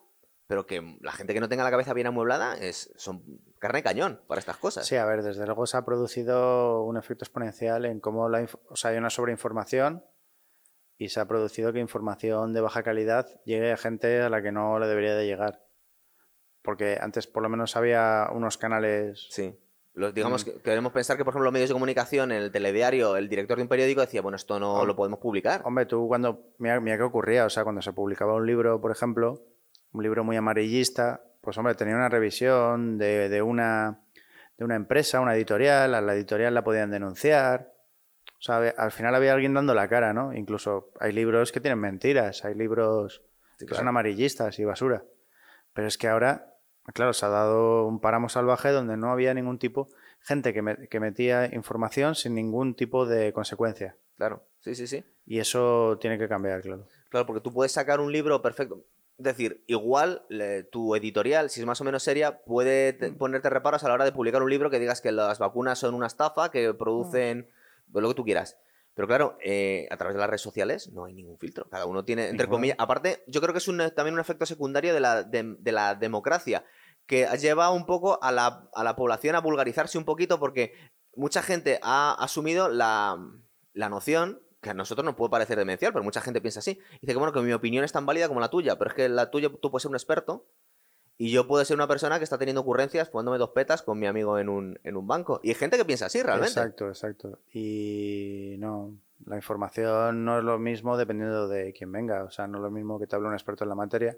pero 0.46 0.66
que 0.66 0.98
la 1.00 1.12
gente 1.12 1.34
que 1.34 1.40
no 1.40 1.48
tenga 1.48 1.64
la 1.64 1.70
cabeza 1.70 1.92
bien 1.92 2.06
amueblada 2.06 2.54
es, 2.54 2.92
son 2.96 3.22
carne 3.58 3.78
de 3.78 3.82
cañón 3.84 4.20
para 4.26 4.40
estas 4.40 4.56
cosas. 4.56 4.86
Sí, 4.86 4.96
a 4.96 5.04
ver, 5.04 5.22
desde 5.22 5.44
luego 5.46 5.66
se 5.66 5.76
ha 5.76 5.84
producido 5.84 6.82
un 6.82 6.96
efecto 6.96 7.24
exponencial 7.24 7.84
en 7.84 8.00
cómo 8.00 8.28
la 8.28 8.48
o 8.68 8.76
sea, 8.76 8.90
hay 8.90 8.96
una 8.96 9.10
sobreinformación 9.10 10.04
y 11.00 11.08
se 11.08 11.18
ha 11.18 11.24
producido 11.26 11.72
que 11.72 11.78
información 11.80 12.52
de 12.52 12.60
baja 12.60 12.82
calidad 12.82 13.26
llegue 13.46 13.72
a 13.72 13.78
gente 13.78 14.20
a 14.20 14.28
la 14.28 14.42
que 14.42 14.52
no 14.52 14.78
le 14.78 14.86
debería 14.86 15.14
de 15.16 15.24
llegar. 15.24 15.64
Porque 16.62 16.98
antes 17.00 17.26
por 17.26 17.42
lo 17.42 17.48
menos 17.48 17.74
había 17.74 18.28
unos 18.32 18.58
canales 18.58 19.26
Sí. 19.30 19.58
Los, 19.94 20.12
digamos 20.12 20.46
Mm. 20.46 20.50
que 20.50 20.62
queremos 20.62 20.92
pensar 20.92 21.16
que, 21.16 21.24
por 21.24 21.32
ejemplo, 21.32 21.44
los 21.46 21.52
medios 21.54 21.70
de 21.70 21.72
comunicación, 21.72 22.32
en 22.32 22.42
el 22.42 22.52
telediario, 22.52 23.16
el 23.16 23.30
director 23.30 23.56
de 23.56 23.62
un 23.62 23.68
periódico 23.68 24.02
decía, 24.02 24.20
bueno, 24.20 24.36
esto 24.36 24.60
no 24.60 24.84
lo 24.84 24.94
podemos 24.94 25.18
publicar. 25.20 25.62
Hombre, 25.64 25.86
tú 25.86 26.06
cuando. 26.06 26.52
Mira, 26.58 26.78
mira 26.80 26.98
qué 26.98 27.02
ocurría. 27.02 27.46
O 27.46 27.50
sea, 27.50 27.64
cuando 27.64 27.80
se 27.80 27.92
publicaba 27.94 28.34
un 28.34 28.46
libro, 28.46 28.78
por 28.80 28.92
ejemplo, 28.92 29.42
un 29.92 30.02
libro 30.02 30.22
muy 30.22 30.36
amarillista, 30.36 31.22
pues 31.40 31.56
hombre, 31.56 31.74
tenía 31.76 31.96
una 31.96 32.10
revisión 32.10 32.98
de, 32.98 33.30
de 33.30 33.40
una, 33.40 34.02
de 34.58 34.64
una 34.66 34.76
empresa, 34.76 35.18
una 35.20 35.34
editorial, 35.34 35.94
a 35.94 36.02
la 36.02 36.14
editorial 36.14 36.52
la 36.52 36.62
podían 36.62 36.90
denunciar. 36.90 37.72
O 38.40 38.42
sea, 38.42 38.56
al 38.76 38.90
final 38.90 39.14
había 39.14 39.34
alguien 39.34 39.52
dando 39.54 39.74
la 39.74 39.86
cara, 39.88 40.14
¿no? 40.14 40.32
Incluso 40.32 40.90
hay 40.98 41.12
libros 41.12 41.52
que 41.52 41.60
tienen 41.60 41.78
mentiras, 41.78 42.44
hay 42.44 42.54
libros 42.54 43.22
Sí, 43.58 43.66
que 43.66 43.74
son 43.74 43.86
amarillistas 43.86 44.58
y 44.58 44.64
basura. 44.64 45.04
Pero 45.74 45.86
es 45.86 45.98
que 45.98 46.08
ahora, 46.08 46.54
claro, 46.94 47.12
se 47.12 47.26
ha 47.26 47.28
dado 47.28 47.86
un 47.86 48.00
páramo 48.00 48.30
salvaje 48.30 48.70
donde 48.70 48.96
no 48.96 49.12
había 49.12 49.34
ningún 49.34 49.58
tipo, 49.58 49.88
gente 50.22 50.54
que, 50.54 50.62
me- 50.62 50.88
que 50.88 51.00
metía 51.00 51.54
información 51.54 52.14
sin 52.14 52.34
ningún 52.34 52.74
tipo 52.74 53.04
de 53.04 53.32
consecuencia. 53.34 53.96
Claro, 54.16 54.42
sí, 54.60 54.74
sí, 54.74 54.86
sí. 54.86 55.04
Y 55.26 55.38
eso 55.38 55.98
tiene 56.00 56.18
que 56.18 56.26
cambiar, 56.28 56.62
claro. 56.62 56.86
Claro, 57.10 57.26
porque 57.26 57.42
tú 57.42 57.52
puedes 57.52 57.72
sacar 57.72 58.00
un 58.00 58.10
libro 58.10 58.40
perfecto. 58.40 58.84
Es 59.18 59.24
decir, 59.24 59.62
igual 59.66 60.24
le- 60.30 60.62
tu 60.62 60.94
editorial, 60.96 61.50
si 61.50 61.60
es 61.60 61.66
más 61.66 61.80
o 61.82 61.84
menos 61.84 62.02
seria, 62.02 62.38
puede 62.42 62.94
te- 62.94 63.12
ponerte 63.12 63.50
reparos 63.50 63.84
a 63.84 63.88
la 63.88 63.94
hora 63.94 64.04
de 64.06 64.12
publicar 64.12 64.42
un 64.42 64.48
libro 64.48 64.70
que 64.70 64.78
digas 64.78 65.02
que 65.02 65.12
las 65.12 65.38
vacunas 65.38 65.78
son 65.78 65.94
una 65.94 66.06
estafa, 66.06 66.50
que 66.50 66.72
producen 66.72 67.42
pues, 67.44 67.59
lo 67.94 68.08
que 68.08 68.14
tú 68.14 68.24
quieras. 68.24 68.56
Pero 68.94 69.06
claro, 69.08 69.38
eh, 69.42 69.86
a 69.90 69.96
través 69.96 70.14
de 70.14 70.20
las 70.20 70.28
redes 70.28 70.40
sociales 70.42 70.90
no 70.92 71.04
hay 71.04 71.14
ningún 71.14 71.38
filtro. 71.38 71.68
Cada 71.70 71.86
uno 71.86 72.04
tiene, 72.04 72.28
entre 72.28 72.46
comillas. 72.50 72.76
Aparte, 72.78 73.22
yo 73.28 73.40
creo 73.40 73.52
que 73.52 73.58
es 73.58 73.68
un- 73.68 73.90
también 73.94 74.14
un 74.14 74.20
efecto 74.20 74.44
secundario 74.46 74.92
de 74.92 75.00
la, 75.00 75.22
de, 75.22 75.56
de 75.58 75.72
la 75.72 75.94
democracia, 75.94 76.64
que 77.06 77.26
lleva 77.40 77.70
un 77.70 77.86
poco 77.86 78.22
a 78.22 78.30
la, 78.32 78.68
a 78.74 78.84
la 78.84 78.96
población 78.96 79.36
a 79.36 79.40
vulgarizarse 79.40 79.96
un 79.96 80.04
poquito, 80.04 80.38
porque 80.38 80.74
mucha 81.14 81.40
gente 81.42 81.78
ha 81.82 82.12
asumido 82.22 82.68
la, 82.68 83.16
la 83.72 83.88
noción 83.88 84.42
que 84.60 84.70
a 84.70 84.74
nosotros 84.74 85.04
nos 85.06 85.14
puede 85.14 85.30
parecer 85.30 85.56
demencial, 85.56 85.92
pero 85.92 86.04
mucha 86.04 86.20
gente 86.20 86.40
piensa 86.42 86.58
así. 86.60 86.78
Dice 87.00 87.12
que 87.14 87.16
bueno, 87.16 87.32
que 87.32 87.40
mi 87.40 87.52
opinión 87.52 87.82
es 87.84 87.92
tan 87.92 88.04
válida 88.04 88.28
como 88.28 88.40
la 88.40 88.50
tuya, 88.50 88.76
pero 88.76 88.90
es 88.90 88.94
que 88.94 89.08
la 89.08 89.30
tuya 89.30 89.48
tú 89.48 89.70
puedes 89.70 89.82
ser 89.82 89.88
un 89.90 89.96
experto 89.96 90.46
y 91.22 91.30
yo 91.30 91.46
puedo 91.46 91.62
ser 91.66 91.76
una 91.76 91.86
persona 91.86 92.16
que 92.16 92.24
está 92.24 92.38
teniendo 92.38 92.62
ocurrencias 92.62 93.10
jugándome 93.10 93.36
dos 93.36 93.50
petas 93.50 93.82
con 93.82 93.98
mi 93.98 94.06
amigo 94.06 94.38
en 94.38 94.48
un, 94.48 94.80
en 94.84 94.96
un 94.96 95.06
banco. 95.06 95.38
Y 95.42 95.50
hay 95.50 95.54
gente 95.54 95.76
que 95.76 95.84
piensa 95.84 96.06
así 96.06 96.22
realmente. 96.22 96.58
Exacto, 96.58 96.88
exacto. 96.88 97.40
Y 97.52 98.56
no, 98.58 98.96
la 99.26 99.36
información 99.36 100.24
no 100.24 100.38
es 100.38 100.44
lo 100.44 100.58
mismo 100.58 100.96
dependiendo 100.96 101.46
de 101.46 101.74
quién 101.74 101.92
venga. 101.92 102.24
O 102.24 102.30
sea, 102.30 102.46
no 102.46 102.56
es 102.56 102.62
lo 102.62 102.70
mismo 102.70 102.98
que 102.98 103.06
te 103.06 103.16
hable 103.16 103.28
un 103.28 103.34
experto 103.34 103.64
en 103.64 103.68
la 103.68 103.74
materia, 103.74 104.16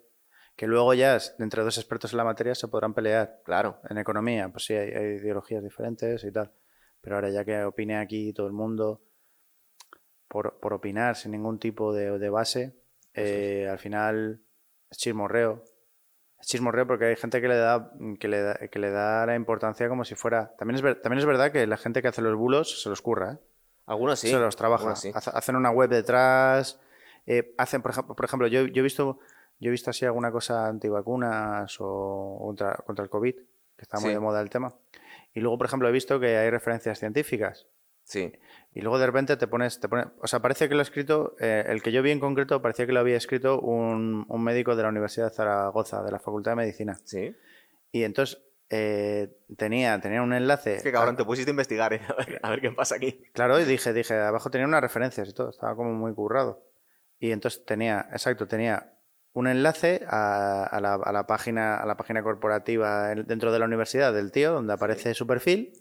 que 0.54 0.68
luego 0.68 0.94
ya 0.94 1.18
entre 1.40 1.64
dos 1.64 1.76
expertos 1.76 2.12
en 2.12 2.18
la 2.18 2.24
materia 2.24 2.54
se 2.54 2.68
podrán 2.68 2.94
pelear. 2.94 3.40
Claro. 3.44 3.80
En 3.90 3.98
economía, 3.98 4.48
pues 4.50 4.66
sí, 4.66 4.74
hay, 4.74 4.92
hay 4.92 5.16
ideologías 5.16 5.60
diferentes 5.60 6.22
y 6.22 6.30
tal. 6.30 6.52
Pero 7.00 7.16
ahora 7.16 7.30
ya 7.30 7.44
que 7.44 7.64
opine 7.64 7.96
aquí 7.96 8.32
todo 8.32 8.46
el 8.46 8.52
mundo 8.52 9.02
por, 10.28 10.60
por 10.60 10.72
opinar 10.72 11.16
sin 11.16 11.32
ningún 11.32 11.58
tipo 11.58 11.92
de, 11.92 12.16
de 12.20 12.30
base, 12.30 12.76
eh, 13.12 13.66
al 13.68 13.80
final 13.80 14.40
es 14.88 14.98
chismorreo. 14.98 15.64
Chismorreo 16.46 16.86
porque 16.86 17.06
hay 17.06 17.16
gente 17.16 17.40
que 17.40 17.48
le 17.48 17.56
da 17.56 17.90
que 18.20 18.28
le 18.28 18.40
da, 18.42 18.54
que 18.54 18.78
le 18.78 18.90
da 18.90 19.24
la 19.26 19.34
importancia 19.34 19.88
como 19.88 20.04
si 20.04 20.14
fuera. 20.14 20.54
También 20.58 20.76
es, 20.76 20.82
ver- 20.82 21.00
también 21.00 21.18
es 21.20 21.26
verdad 21.26 21.50
que 21.52 21.66
la 21.66 21.76
gente 21.76 22.02
que 22.02 22.08
hace 22.08 22.20
los 22.22 22.36
bulos 22.36 22.82
se 22.82 22.88
los 22.88 23.00
curra, 23.02 23.32
¿eh? 23.34 23.38
Algunos 23.86 24.18
sí. 24.20 24.28
se 24.28 24.38
los 24.38 24.54
trabaja. 24.56 24.94
sí. 24.96 25.10
Hacen 25.14 25.56
una 25.56 25.70
web 25.70 25.88
detrás. 25.90 26.80
eh, 27.26 27.54
hacen, 27.58 27.82
por 27.82 27.90
ejemplo, 27.92 28.14
por 28.16 28.24
ejemplo 28.24 28.46
yo, 28.48 28.62
yo 28.66 28.80
he 28.80 28.82
visto 28.82 29.18
yo 29.60 29.68
he 29.68 29.70
visto 29.70 29.90
así 29.90 30.04
alguna 30.04 30.32
cosa 30.32 30.66
antivacunas 30.66 31.76
o 31.80 32.38
contra, 32.40 32.74
contra 32.84 33.04
el 33.04 33.10
COVID, 33.10 33.34
que 33.34 33.82
está 33.82 33.98
muy 34.00 34.08
Sí. 34.10 34.14
de 34.14 34.20
moda 34.20 34.40
el 34.40 34.50
tema. 34.50 34.74
Y 35.34 35.40
luego, 35.40 35.56
por 35.56 35.66
ejemplo, 35.68 35.88
he 35.88 35.92
visto 35.92 36.18
que 36.20 36.36
hay 36.36 36.50
referencias 36.50 36.98
científicas. 36.98 37.66
Sí. 38.04 38.32
Y 38.74 38.80
luego 38.80 38.98
de 38.98 39.06
repente 39.06 39.36
te 39.36 39.46
pones, 39.46 39.80
te 39.80 39.88
pone, 39.88 40.06
o 40.20 40.26
sea, 40.26 40.40
parece 40.40 40.68
que 40.68 40.74
lo 40.74 40.80
ha 40.80 40.82
escrito, 40.82 41.34
eh, 41.40 41.64
el 41.68 41.82
que 41.82 41.92
yo 41.92 42.02
vi 42.02 42.10
en 42.10 42.20
concreto, 42.20 42.60
parecía 42.62 42.86
que 42.86 42.92
lo 42.92 43.00
había 43.00 43.16
escrito 43.16 43.60
un, 43.60 44.24
un 44.28 44.42
médico 44.44 44.74
de 44.76 44.82
la 44.82 44.88
Universidad 44.88 45.28
de 45.30 45.34
Zaragoza, 45.34 46.02
de 46.02 46.10
la 46.12 46.18
Facultad 46.18 46.52
de 46.52 46.56
Medicina. 46.56 46.98
Sí. 47.04 47.34
Y 47.90 48.04
entonces 48.04 48.42
eh, 48.70 49.36
tenía, 49.58 50.00
tenía 50.00 50.22
un 50.22 50.32
enlace. 50.32 50.76
Es 50.76 50.82
que 50.82 50.92
cabrón, 50.92 51.14
a- 51.14 51.18
te 51.18 51.24
pusiste 51.24 51.50
a 51.50 51.52
investigar, 51.52 51.92
¿eh? 51.92 52.00
a, 52.08 52.14
ver, 52.14 52.40
a 52.42 52.50
ver 52.50 52.60
qué 52.62 52.70
pasa 52.70 52.94
aquí. 52.96 53.22
Claro, 53.34 53.60
y 53.60 53.64
dije, 53.64 53.92
dije, 53.92 54.14
abajo 54.14 54.50
tenía 54.50 54.66
unas 54.66 54.80
referencias 54.80 55.28
y 55.28 55.34
todo, 55.34 55.50
estaba 55.50 55.76
como 55.76 55.92
muy 55.92 56.14
currado. 56.14 56.64
Y 57.18 57.30
entonces 57.32 57.64
tenía, 57.66 58.08
exacto, 58.12 58.48
tenía 58.48 58.94
un 59.34 59.46
enlace 59.46 60.04
a, 60.08 60.64
a 60.64 60.80
la, 60.80 60.94
a 60.94 61.12
la 61.12 61.26
página, 61.26 61.76
a 61.76 61.86
la 61.86 61.96
página 61.96 62.22
corporativa 62.22 63.12
en- 63.12 63.26
dentro 63.26 63.52
de 63.52 63.58
la 63.58 63.66
universidad 63.66 64.12
del 64.14 64.32
tío, 64.32 64.52
donde 64.52 64.72
aparece 64.72 65.12
su 65.14 65.26
perfil. 65.26 65.72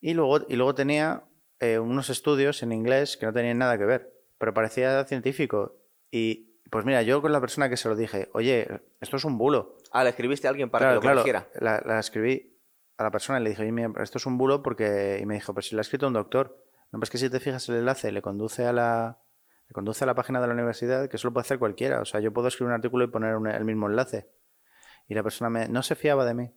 Y 0.00 0.14
luego, 0.14 0.40
y 0.48 0.56
luego 0.56 0.74
tenía 0.74 1.24
eh, 1.60 1.78
unos 1.78 2.10
estudios 2.10 2.62
en 2.62 2.72
inglés 2.72 3.16
que 3.16 3.26
no 3.26 3.32
tenían 3.32 3.58
nada 3.58 3.76
que 3.78 3.84
ver, 3.84 4.12
pero 4.38 4.54
parecía 4.54 5.04
científico. 5.04 5.76
Y 6.10 6.60
pues 6.70 6.84
mira, 6.84 7.02
yo 7.02 7.20
con 7.22 7.32
la 7.32 7.40
persona 7.40 7.68
que 7.68 7.76
se 7.76 7.88
lo 7.88 7.96
dije, 7.96 8.28
oye, 8.32 8.68
esto 9.00 9.16
es 9.16 9.24
un 9.24 9.38
bulo. 9.38 9.76
Ah, 9.92 10.04
le 10.04 10.10
escribiste 10.10 10.46
a 10.46 10.50
alguien 10.50 10.70
para 10.70 10.84
Claro, 10.86 11.00
que 11.00 11.06
lo 11.06 11.12
claro, 11.12 11.16
corrigiera. 11.22 11.48
La, 11.60 11.82
la 11.84 11.98
escribí 11.98 12.60
a 12.96 13.02
la 13.04 13.10
persona 13.10 13.40
y 13.40 13.44
le 13.44 13.50
dije, 13.50 13.62
oye, 13.62 13.72
mira, 13.72 13.90
esto 14.02 14.18
es 14.18 14.26
un 14.26 14.38
bulo 14.38 14.62
porque... 14.62 15.18
Y 15.20 15.26
me 15.26 15.34
dijo, 15.34 15.52
pero 15.54 15.62
si 15.62 15.74
lo 15.74 15.80
ha 15.80 15.82
escrito 15.82 16.06
un 16.06 16.12
doctor. 16.12 16.64
No, 16.92 16.98
pues 17.00 17.10
que 17.10 17.18
si 17.18 17.28
te 17.30 17.40
fijas 17.40 17.68
el 17.68 17.76
enlace 17.76 18.12
le 18.12 18.22
conduce 18.22 18.64
a 18.66 18.72
la... 18.72 19.18
Le 19.68 19.72
conduce 19.74 20.04
a 20.04 20.06
la 20.06 20.14
página 20.14 20.40
de 20.40 20.46
la 20.46 20.54
universidad, 20.54 21.08
que 21.10 21.16
eso 21.16 21.28
lo 21.28 21.34
puede 21.34 21.42
hacer 21.42 21.58
cualquiera. 21.58 22.00
O 22.00 22.04
sea, 22.06 22.20
yo 22.20 22.32
puedo 22.32 22.48
escribir 22.48 22.68
un 22.68 22.74
artículo 22.74 23.04
y 23.04 23.08
poner 23.08 23.36
un- 23.36 23.48
el 23.48 23.64
mismo 23.66 23.86
enlace. 23.86 24.30
Y 25.06 25.14
la 25.14 25.22
persona 25.22 25.50
me, 25.50 25.68
no 25.68 25.82
se 25.82 25.94
fiaba 25.94 26.24
de 26.24 26.32
mí. 26.34 26.54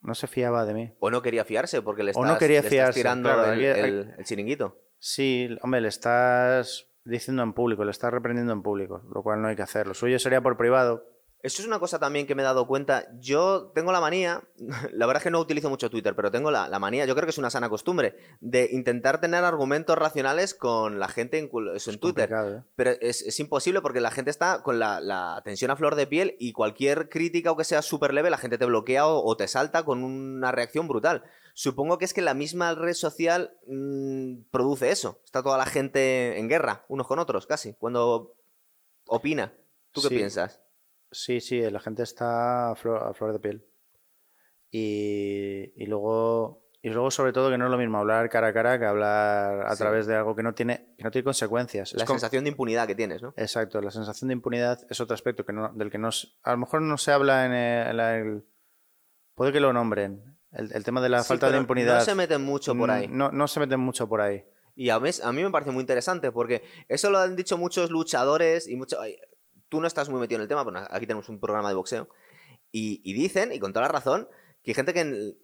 No 0.00 0.14
se 0.14 0.26
fiaba 0.26 0.64
de 0.64 0.74
mí. 0.74 0.92
O 1.00 1.10
no 1.10 1.22
quería 1.22 1.44
fiarse 1.44 1.82
porque 1.82 2.02
le 2.02 2.10
O 2.10 2.20
estás, 2.20 2.32
no 2.32 2.38
quería 2.38 2.60
le 2.60 2.66
estás 2.68 2.70
fiarse, 2.70 3.00
tirando 3.00 3.28
claro, 3.32 3.52
el, 3.52 3.58
aquí- 3.70 3.80
el- 3.80 4.14
el 4.18 4.24
chiringuito. 4.24 4.78
Sí, 4.98 5.48
hombre, 5.62 5.80
le 5.80 5.88
estás 5.88 6.88
diciendo 7.04 7.42
en 7.42 7.52
público, 7.52 7.84
le 7.84 7.90
estás 7.90 8.12
reprendiendo 8.12 8.52
en 8.52 8.62
público, 8.62 9.02
lo 9.14 9.22
cual 9.22 9.42
no 9.42 9.48
hay 9.48 9.56
que 9.56 9.62
hacer. 9.62 9.86
Lo 9.86 9.94
suyo 9.94 10.18
sería 10.18 10.40
por 10.40 10.56
privado. 10.56 11.04
Eso 11.46 11.62
es 11.62 11.68
una 11.68 11.78
cosa 11.78 12.00
también 12.00 12.26
que 12.26 12.34
me 12.34 12.42
he 12.42 12.44
dado 12.44 12.66
cuenta. 12.66 13.06
Yo 13.20 13.70
tengo 13.72 13.92
la 13.92 14.00
manía, 14.00 14.42
la 14.92 15.06
verdad 15.06 15.20
es 15.20 15.22
que 15.22 15.30
no 15.30 15.38
utilizo 15.38 15.70
mucho 15.70 15.88
Twitter, 15.88 16.16
pero 16.16 16.32
tengo 16.32 16.50
la, 16.50 16.68
la 16.68 16.80
manía, 16.80 17.04
yo 17.06 17.14
creo 17.14 17.24
que 17.24 17.30
es 17.30 17.38
una 17.38 17.50
sana 17.50 17.68
costumbre, 17.68 18.16
de 18.40 18.68
intentar 18.72 19.20
tener 19.20 19.44
argumentos 19.44 19.96
racionales 19.96 20.54
con 20.54 20.98
la 20.98 21.06
gente 21.06 21.38
en, 21.38 21.48
en 21.52 21.76
Es 21.76 22.00
Twitter. 22.00 22.32
¿eh? 22.32 22.62
Pero 22.74 22.90
es, 23.00 23.22
es 23.22 23.38
imposible 23.38 23.80
porque 23.80 24.00
la 24.00 24.10
gente 24.10 24.32
está 24.32 24.64
con 24.64 24.80
la, 24.80 25.00
la 25.00 25.40
tensión 25.44 25.70
a 25.70 25.76
flor 25.76 25.94
de 25.94 26.08
piel 26.08 26.34
y 26.40 26.50
cualquier 26.52 27.08
crítica 27.08 27.52
o 27.52 27.56
que 27.56 27.62
sea 27.62 27.80
súper 27.80 28.12
leve, 28.12 28.28
la 28.28 28.38
gente 28.38 28.58
te 28.58 28.66
bloquea 28.66 29.06
o, 29.06 29.24
o 29.24 29.36
te 29.36 29.46
salta 29.46 29.84
con 29.84 30.02
una 30.02 30.50
reacción 30.50 30.88
brutal. 30.88 31.22
Supongo 31.54 31.96
que 31.96 32.06
es 32.06 32.12
que 32.12 32.22
la 32.22 32.34
misma 32.34 32.74
red 32.74 32.94
social 32.94 33.56
mm, 33.68 34.50
produce 34.50 34.90
eso. 34.90 35.20
Está 35.24 35.44
toda 35.44 35.58
la 35.58 35.66
gente 35.66 36.40
en 36.40 36.48
guerra, 36.48 36.84
unos 36.88 37.06
con 37.06 37.20
otros, 37.20 37.46
casi, 37.46 37.74
cuando 37.74 38.34
opina. 39.06 39.54
¿Tú 39.92 40.02
qué 40.02 40.08
Sí. 40.08 40.16
piensas? 40.16 40.60
Sí, 41.18 41.40
sí, 41.40 41.58
la 41.70 41.80
gente 41.80 42.02
está 42.02 42.70
a 42.72 42.74
flor, 42.76 43.02
a 43.02 43.14
flor 43.14 43.32
de 43.32 43.38
piel. 43.40 43.64
Y, 44.70 45.72
y 45.82 45.86
luego, 45.86 46.68
y 46.82 46.90
luego, 46.90 47.10
sobre 47.10 47.32
todo, 47.32 47.50
que 47.50 47.56
no 47.56 47.64
es 47.66 47.70
lo 47.70 47.78
mismo 47.78 47.98
hablar 47.98 48.28
cara 48.28 48.48
a 48.48 48.52
cara 48.52 48.78
que 48.78 48.84
hablar 48.84 49.66
a 49.66 49.72
Sí. 49.74 49.78
través 49.78 50.06
de 50.06 50.14
algo 50.16 50.36
que 50.36 50.42
no 50.42 50.54
tiene, 50.54 50.94
que 50.98 51.04
no 51.04 51.10
tiene 51.10 51.24
consecuencias. 51.24 51.94
La 51.94 52.06
sensación 52.06 52.44
de 52.44 52.50
impunidad 52.50 52.86
que 52.86 52.94
tienes, 52.94 53.22
¿no? 53.22 53.32
Exacto, 53.36 53.80
la 53.80 53.90
sensación 53.90 54.28
de 54.28 54.34
impunidad 54.34 54.80
es 54.90 55.00
otro 55.00 55.14
aspecto 55.14 55.46
que 55.46 55.52
no, 55.54 55.72
del 55.72 55.90
que 55.90 55.98
no, 55.98 56.10
a 56.42 56.50
lo 56.52 56.58
mejor 56.58 56.82
no 56.82 56.98
se 56.98 57.12
habla 57.12 57.46
en 57.46 57.52
el, 57.52 57.86
en 57.88 57.96
la- 57.96 58.16
el- 58.18 58.44
puede 59.34 59.52
que 59.52 59.60
lo 59.60 59.72
nombren, 59.72 60.38
el, 60.52 60.70
el 60.74 60.84
tema 60.84 61.00
de 61.00 61.08
la 61.08 61.22
Sí, 61.22 61.28
falta 61.28 61.50
de 61.50 61.56
impunidad. 61.56 61.98
No 62.00 62.04
se 62.04 62.14
meten 62.14 62.42
mucho 62.42 62.76
por 62.76 62.90
ahí. 62.90 63.08
No, 63.08 63.30
no 63.30 63.48
se 63.48 63.60
meten 63.60 63.80
mucho 63.80 64.06
por 64.08 64.20
ahí. 64.20 64.44
Y 64.78 64.90
a 64.90 65.00
mí, 65.00 65.08
a 65.22 65.32
mí 65.32 65.42
me 65.42 65.50
parece 65.50 65.70
muy 65.70 65.80
interesante 65.80 66.30
porque 66.30 66.62
eso 66.88 67.08
lo 67.08 67.18
han 67.18 67.34
dicho 67.34 67.56
muchos 67.56 67.90
luchadores 67.90 68.68
y 68.68 68.76
mucho, 68.76 68.98
tú 69.68 69.80
no 69.80 69.86
estás 69.86 70.08
muy 70.08 70.20
metido 70.20 70.36
en 70.38 70.42
el 70.42 70.48
tema, 70.48 70.64
pero 70.64 70.78
aquí 70.90 71.06
tenemos 71.06 71.28
un 71.28 71.40
programa 71.40 71.68
de 71.68 71.74
boxeo. 71.74 72.08
Y, 72.72 73.00
y 73.04 73.14
dicen, 73.14 73.52
y 73.52 73.58
con 73.58 73.72
toda 73.72 73.86
la 73.86 73.92
razón, 73.92 74.28
que 74.62 74.72
hay 74.72 74.74
gente 74.74 74.92
que, 74.92 75.34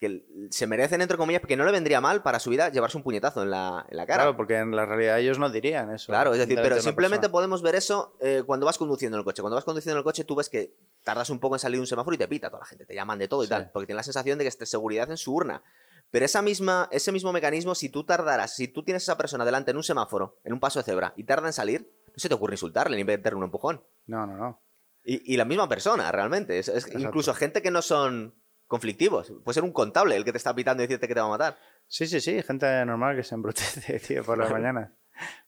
que 0.00 0.24
se 0.50 0.66
merecen, 0.66 1.02
entre 1.02 1.16
comillas, 1.18 1.42
que 1.46 1.56
no 1.56 1.64
le 1.64 1.72
vendría 1.72 2.00
mal 2.00 2.22
para 2.22 2.38
su 2.40 2.50
vida 2.50 2.70
llevarse 2.70 2.96
un 2.96 3.02
puñetazo 3.02 3.42
en 3.42 3.50
la, 3.50 3.86
en 3.88 3.96
la 3.96 4.06
cara. 4.06 4.22
Claro, 4.22 4.36
porque 4.36 4.56
en 4.56 4.74
la 4.74 4.86
realidad 4.86 5.18
ellos 5.20 5.38
no 5.38 5.50
dirían 5.50 5.92
eso. 5.92 6.06
Claro, 6.06 6.32
es 6.32 6.38
decir, 6.38 6.58
pero 6.62 6.80
simplemente 6.80 7.20
persona. 7.22 7.32
podemos 7.32 7.62
ver 7.62 7.74
eso 7.74 8.16
eh, 8.20 8.42
cuando 8.46 8.64
vas 8.66 8.78
conduciendo 8.78 9.16
en 9.16 9.20
el 9.20 9.24
coche. 9.24 9.42
Cuando 9.42 9.56
vas 9.56 9.64
conduciendo 9.64 9.96
en 9.96 9.98
el 9.98 10.04
coche, 10.04 10.24
tú 10.24 10.34
ves 10.34 10.48
que 10.48 10.74
tardas 11.04 11.28
un 11.30 11.38
poco 11.38 11.54
en 11.56 11.58
salir 11.60 11.76
de 11.76 11.80
un 11.82 11.86
semáforo 11.86 12.14
y 12.14 12.18
te 12.18 12.26
pita 12.28 12.48
toda 12.48 12.60
la 12.60 12.66
gente, 12.66 12.86
te 12.86 12.94
llaman 12.94 13.18
de 13.18 13.28
todo 13.28 13.42
y 13.42 13.46
Sí. 13.46 13.50
tal, 13.50 13.70
porque 13.72 13.86
tienen 13.86 13.98
la 13.98 14.02
sensación 14.02 14.38
de 14.38 14.44
que 14.44 14.48
esté 14.48 14.64
seguridad 14.66 15.10
en 15.10 15.16
su 15.18 15.34
urna. 15.34 15.62
Pero 16.10 16.24
esa 16.24 16.42
misma, 16.42 16.88
ese 16.90 17.12
mismo 17.12 17.32
mecanismo, 17.32 17.74
si 17.76 17.88
tú 17.88 18.04
tardaras, 18.04 18.56
si 18.56 18.66
tú 18.66 18.82
tienes 18.82 19.02
a 19.02 19.12
esa 19.12 19.16
persona 19.16 19.44
delante 19.44 19.70
en 19.70 19.76
un 19.76 19.84
semáforo, 19.84 20.38
en 20.42 20.52
un 20.52 20.58
paso 20.58 20.80
de 20.80 20.84
cebra, 20.84 21.12
y 21.16 21.22
tarda 21.22 21.46
en 21.46 21.52
salir, 21.52 21.88
se 22.20 22.28
te 22.28 22.34
ocurre 22.34 22.54
insultarle 22.54 22.96
ni 22.96 23.04
meterle 23.04 23.38
un 23.38 23.44
empujón. 23.44 23.84
No, 24.06 24.26
no, 24.26 24.36
no. 24.36 24.62
Y, 25.02 25.34
y 25.34 25.36
la 25.36 25.44
misma 25.44 25.68
persona, 25.68 26.12
realmente. 26.12 26.58
Es, 26.58 26.68
es 26.68 26.84
Exacto. 26.84 26.98
incluso 26.98 27.34
gente 27.34 27.62
que 27.62 27.70
no 27.70 27.82
son 27.82 28.34
conflictivos. 28.66 29.32
Puede 29.44 29.54
ser 29.54 29.64
un 29.64 29.72
contable 29.72 30.14
el 30.14 30.24
que 30.24 30.32
te 30.32 30.38
está 30.38 30.54
pitando 30.54 30.82
y 30.82 30.86
decirte 30.86 31.08
que 31.08 31.14
te 31.14 31.20
va 31.20 31.26
a 31.26 31.30
matar. 31.30 31.58
Sí, 31.88 32.06
sí, 32.06 32.20
sí, 32.20 32.40
gente 32.42 32.84
normal 32.84 33.16
que 33.16 33.24
se 33.24 33.34
embrutece, 33.34 33.98
tío, 34.06 34.22
por 34.22 34.38
las 34.38 34.50
mañanas. 34.50 34.92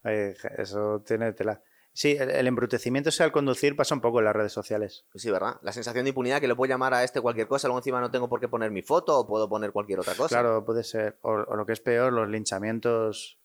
Ay, 0.02 0.34
Eso 0.58 1.02
tiene 1.06 1.32
tela. 1.32 1.62
Sí, 1.94 2.16
el, 2.18 2.30
el 2.30 2.46
embrutecimiento 2.46 3.10
ese 3.10 3.22
al 3.22 3.32
conducir 3.32 3.76
pasa 3.76 3.94
un 3.94 4.00
poco 4.00 4.18
en 4.18 4.24
las 4.24 4.34
redes 4.34 4.52
sociales. 4.52 5.06
Sí, 5.14 5.30
¿verdad? 5.30 5.58
La 5.62 5.72
sensación 5.72 6.04
de 6.04 6.08
impunidad 6.08 6.40
que 6.40 6.48
le 6.48 6.54
puedo 6.56 6.68
llamar 6.70 6.94
a 6.94 7.04
este 7.04 7.20
cualquier 7.20 7.46
cosa, 7.46 7.68
luego 7.68 7.78
encima 7.80 8.00
no 8.00 8.10
tengo 8.10 8.28
por 8.30 8.40
qué 8.40 8.48
poner 8.48 8.70
mi 8.70 8.80
foto 8.82 9.18
o 9.18 9.26
puedo 9.26 9.48
poner 9.48 9.72
cualquier 9.72 10.00
otra 10.00 10.14
cosa. 10.14 10.40
Claro, 10.40 10.64
puede 10.64 10.84
ser. 10.84 11.18
O, 11.20 11.32
o 11.32 11.54
lo 11.54 11.66
que 11.66 11.74
es 11.74 11.80
peor, 11.80 12.12
los 12.12 12.28
linchamientos 12.28 13.38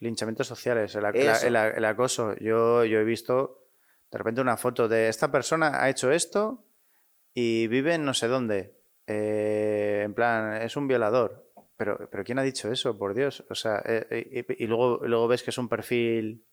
linchamientos 0.00 0.46
sociales, 0.46 0.94
el, 0.94 1.04
el 1.56 1.84
acoso. 1.84 2.34
Yo, 2.36 2.84
yo 2.84 2.98
he 2.98 3.04
visto 3.04 3.64
de 4.14 4.18
repente 4.18 4.40
una 4.40 4.56
foto 4.56 4.86
de 4.86 5.08
esta 5.08 5.32
persona 5.32 5.82
ha 5.82 5.90
hecho 5.90 6.12
esto 6.12 6.64
y 7.34 7.66
vive 7.66 7.94
en 7.94 8.04
no 8.04 8.14
sé 8.14 8.28
dónde. 8.28 8.78
Eh, 9.08 10.02
en 10.04 10.14
plan, 10.14 10.62
es 10.62 10.76
un 10.76 10.86
violador. 10.86 11.50
Pero, 11.76 12.08
pero 12.08 12.22
¿quién 12.22 12.38
ha 12.38 12.44
dicho 12.44 12.70
eso? 12.70 12.96
Por 12.96 13.12
Dios. 13.12 13.44
O 13.50 13.56
sea, 13.56 13.82
eh, 13.84 14.06
eh, 14.10 14.46
y, 14.56 14.64
y 14.64 14.66
luego, 14.68 15.00
luego 15.04 15.26
ves 15.26 15.42
que 15.42 15.50
es 15.50 15.58
un 15.58 15.68
perfil. 15.68 16.46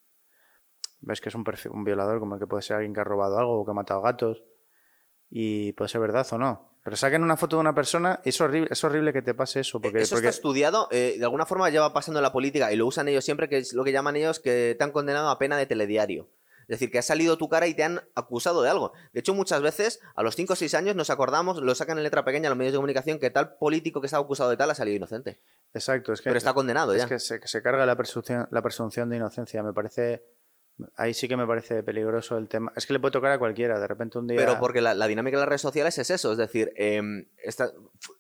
Ves 1.01 1.21
que 1.21 1.29
es 1.29 1.35
un 1.35 1.43
perfil, 1.43 1.71
un 1.73 1.83
violador, 1.83 2.19
como 2.19 2.33
el 2.33 2.39
que 2.39 2.47
puede 2.47 2.63
ser 2.63 2.77
alguien 2.77 2.95
que 2.95 3.01
ha 3.01 3.03
robado 3.03 3.37
algo 3.37 3.59
o 3.59 3.65
que 3.65 3.71
ha 3.71 3.75
matado 3.75 4.01
gatos. 4.01 4.43
Y 5.31 5.71
puede 5.73 5.89
ser 5.89 6.01
verdad 6.01 6.27
o 6.31 6.37
no. 6.37 6.69
Pero 6.83 6.95
saquen 6.97 7.23
una 7.23 7.37
foto 7.37 7.55
de 7.55 7.61
una 7.61 7.73
persona 7.75 8.19
y 8.25 8.29
es 8.29 8.41
horrible, 8.41 8.67
es 8.71 8.83
horrible 8.83 9.13
que 9.13 9.21
te 9.21 9.33
pase 9.33 9.61
eso. 9.61 9.79
Porque, 9.79 10.01
Eso 10.01 10.15
porque- 10.15 10.27
está 10.27 10.35
estudiado, 10.37 10.87
eh, 10.91 11.15
de 11.17 11.23
alguna 11.23 11.45
forma 11.45 11.69
lleva 11.69 11.93
pasando 11.93 12.19
en 12.19 12.23
la 12.23 12.31
política 12.33 12.71
y 12.73 12.75
lo 12.75 12.85
usan 12.87 13.07
ellos 13.07 13.23
siempre, 13.23 13.47
que 13.49 13.57
es 13.59 13.73
lo 13.73 13.83
que 13.83 13.91
llaman 13.91 14.15
ellos 14.15 14.39
que 14.39 14.75
te 14.77 14.83
han 14.83 14.91
condenado 14.91 15.29
a 15.29 15.37
pena 15.39 15.57
de 15.57 15.65
telediario. 15.67 16.29
Es 16.63 16.79
decir, 16.79 16.89
que 16.91 16.99
ha 16.99 17.01
salido 17.03 17.37
tu 17.37 17.49
cara 17.49 17.67
y 17.67 17.73
te 17.73 17.83
han 17.83 18.01
acusado 18.15 18.61
de 18.61 18.69
algo. 18.69 18.93
De 19.13 19.19
hecho, 19.19 19.33
muchas 19.33 19.61
veces, 19.61 19.99
a 20.15 20.23
los 20.23 20.35
5 20.35 20.53
o 20.53 20.55
6 20.55 20.73
años, 20.73 20.95
nos 20.95 21.09
acordamos, 21.09 21.61
lo 21.61 21.75
sacan 21.75 21.97
en 21.97 22.03
letra 22.03 22.23
pequeña 22.23 22.47
en 22.47 22.51
los 22.51 22.57
medios 22.57 22.71
de 22.73 22.77
comunicación, 22.77 23.19
que 23.19 23.29
tal 23.29 23.55
político 23.57 23.99
que 23.99 24.07
estaba 24.07 24.23
acusado 24.23 24.49
de 24.49 24.57
tal 24.57 24.71
ha 24.71 24.75
salido 24.75 24.95
inocente. 24.95 25.39
Exacto, 25.73 26.13
es 26.13 26.21
que 26.21 26.29
Pero 26.29 26.37
está 26.37 26.53
condenado 26.53 26.93
Es 26.93 27.01
ya. 27.03 27.07
que 27.09 27.19
se, 27.19 27.39
que 27.41 27.47
se 27.47 27.61
carga 27.61 27.85
la 27.85 27.95
presunción, 27.97 28.47
la 28.51 28.61
presunción 28.61 29.09
de 29.09 29.17
inocencia. 29.17 29.61
Me 29.63 29.73
parece. 29.73 30.23
Ahí 30.95 31.13
sí 31.13 31.27
que 31.27 31.37
me 31.37 31.45
parece 31.45 31.83
peligroso 31.83 32.37
el 32.37 32.47
tema. 32.47 32.71
Es 32.75 32.85
que 32.87 32.93
le 32.93 32.99
puede 32.99 33.11
tocar 33.11 33.31
a 33.31 33.37
cualquiera. 33.39 33.79
De 33.79 33.87
repente 33.87 34.17
un 34.17 34.27
día. 34.27 34.37
Pero 34.37 34.59
porque 34.59 34.81
la, 34.81 34.93
la 34.95 35.07
dinámica 35.07 35.37
de 35.37 35.41
las 35.41 35.49
redes 35.49 35.61
sociales 35.61 35.97
es 35.97 36.09
eso, 36.09 36.31
es 36.31 36.37
decir, 36.37 36.71
em, 36.75 37.25
esta- 37.43 37.71
fu- 37.99 38.15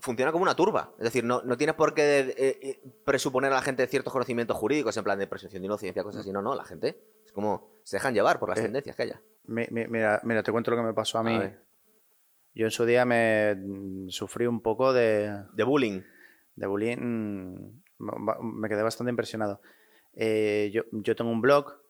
funciona 0.00 0.32
como 0.32 0.42
una 0.42 0.56
turba. 0.56 0.94
Es 0.98 1.04
decir, 1.04 1.22
no, 1.22 1.42
no 1.42 1.56
tienes 1.56 1.76
por 1.76 1.94
qué 1.94 2.20
eh, 2.20 2.34
eh, 2.62 2.82
presuponer 3.04 3.52
a 3.52 3.56
la 3.56 3.62
gente 3.62 3.86
ciertos 3.86 4.12
conocimientos 4.12 4.56
jurídicos 4.56 4.96
en 4.96 5.04
plan 5.04 5.18
de 5.18 5.26
presunción 5.28 5.62
de 5.62 5.66
inocencia, 5.66 6.02
cosas 6.02 6.22
así. 6.22 6.32
No, 6.32 6.42
no, 6.42 6.54
la 6.56 6.64
gente 6.64 6.98
es 7.24 7.30
como 7.32 7.70
se 7.84 7.96
dejan 7.96 8.14
llevar 8.14 8.38
por 8.40 8.48
las 8.48 8.58
Eh, 8.58 8.62
tendencias 8.62 8.96
que 8.96 9.02
haya. 9.02 9.22
Mi- 9.44 9.66
mi- 9.70 9.86
mira, 9.86 10.20
mira, 10.24 10.42
te 10.42 10.50
cuento 10.50 10.70
lo 10.72 10.78
que 10.78 10.82
me 10.82 10.94
pasó 10.94 11.18
a 11.18 11.22
mí. 11.22 11.38
Yo 12.54 12.66
en 12.66 12.70
su 12.70 12.84
día 12.84 13.04
me 13.04 13.54
mm, 13.54 14.08
sufrí 14.08 14.46
un 14.46 14.60
poco 14.60 14.92
de, 14.92 15.44
De 15.54 15.62
bullying. 15.64 16.02
de 16.56 16.66
bullying. 16.66 16.96
mm, 16.98 17.82
Me 18.60 18.68
quedé 18.68 18.82
bastante 18.82 19.10
impresionado. 19.10 19.60
Eh, 20.14 20.70
yo, 20.74 20.82
yo 20.92 21.14
tengo 21.16 21.30
un 21.30 21.40
blog 21.40 21.80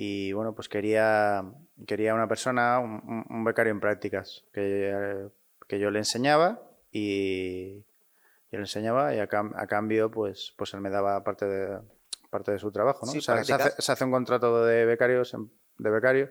y 0.00 0.32
bueno, 0.32 0.54
pues 0.54 0.68
quería, 0.68 1.44
quería 1.84 2.14
una 2.14 2.28
persona, 2.28 2.78
un, 2.78 3.44
becario 3.44 3.72
en 3.72 3.80
prácticas, 3.80 4.44
que, 4.52 4.92
eh, 4.94 5.28
que 5.66 5.80
yo 5.80 5.90
le 5.90 5.98
enseñaba 5.98 6.62
y 6.92 7.78
yo 7.78 8.52
le 8.52 8.60
enseñaba 8.60 9.12
y 9.12 9.18
a, 9.18 9.28
cam- 9.28 9.52
a 9.56 9.66
cambio 9.66 10.08
pues, 10.08 10.54
pues 10.56 10.72
él 10.74 10.80
me 10.82 10.90
daba 10.90 11.24
parte 11.24 11.46
de, 11.46 11.80
parte 12.30 12.52
de 12.52 12.60
su 12.60 12.70
trabajo. 12.70 13.06
¿no? 13.06 13.10
Sí, 13.12 13.18
O 13.18 13.22
sea, 13.22 13.34
se, 13.34 13.40
hace, 13.40 13.54
prácticas. 13.56 13.84
se 13.84 13.90
hace 13.92 14.04
un 14.04 14.12
contrato 14.12 14.64
de 14.64 14.84
becarios, 14.84 15.34
en- 15.34 15.50
de 15.78 15.90
becario, 15.90 16.30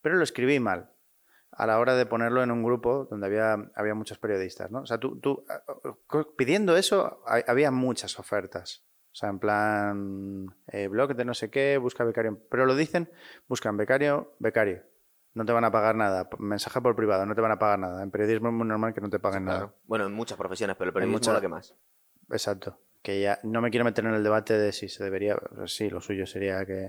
pero 0.00 0.14
lo 0.14 0.22
escribí 0.22 0.60
mal 0.60 0.92
a 1.50 1.66
la 1.66 1.80
hora 1.80 1.96
de 1.96 2.06
ponerlo 2.06 2.44
en 2.44 2.52
un 2.52 2.62
grupo 2.62 3.08
donde 3.10 3.26
había, 3.26 3.56
había 3.74 3.94
muchos 3.96 4.18
periodistas, 4.18 4.70
¿no? 4.70 4.82
O 4.82 4.86
sea, 4.86 4.98
tú, 4.98 5.18
tú 5.18 5.44
ah, 5.48 5.62
pidiendo 6.36 6.76
eso, 6.76 7.22
ha- 7.26 7.42
había 7.50 7.72
muchas 7.72 8.20
ofertas. 8.20 8.84
O 9.14 9.16
sea, 9.16 9.28
en 9.28 9.38
plan, 9.38 10.46
eh, 10.66 10.88
blog 10.88 11.14
de 11.14 11.24
no 11.24 11.34
sé 11.34 11.48
qué, 11.48 11.78
busca 11.78 12.02
becario. 12.02 12.36
Pero 12.50 12.66
lo 12.66 12.74
dicen, 12.74 13.08
buscan 13.46 13.76
becario, 13.76 14.34
becario. 14.40 14.82
No 15.34 15.44
te 15.44 15.52
van 15.52 15.64
a 15.64 15.70
pagar 15.70 15.94
nada. 15.94 16.28
Mensaje 16.40 16.80
por 16.80 16.96
privado, 16.96 17.24
no 17.24 17.34
te 17.36 17.40
van 17.40 17.52
a 17.52 17.58
pagar 17.60 17.78
nada. 17.78 18.02
En 18.02 18.10
periodismo 18.10 18.48
es 18.48 18.54
muy 18.54 18.66
normal 18.66 18.92
que 18.92 19.00
no 19.00 19.08
te 19.10 19.20
paguen 19.20 19.44
nada. 19.44 19.58
Claro. 19.60 19.74
Bueno, 19.84 20.06
en 20.06 20.12
muchas 20.12 20.36
profesiones, 20.36 20.74
pero 20.76 20.88
el 20.88 20.94
periodismo 20.94 21.18
muchas- 21.18 21.34
lo 21.34 21.40
que 21.40 21.48
más. 21.48 21.74
Exacto. 22.30 22.78
Que 23.02 23.20
ya 23.20 23.38
no 23.44 23.60
me 23.60 23.70
quiero 23.70 23.84
meter 23.84 24.04
en 24.04 24.14
el 24.14 24.24
debate 24.24 24.58
de 24.58 24.72
si 24.72 24.88
se 24.88 25.04
debería. 25.04 25.36
Sí, 25.66 25.90
lo 25.90 26.00
suyo 26.00 26.26
sería 26.26 26.64
que. 26.66 26.88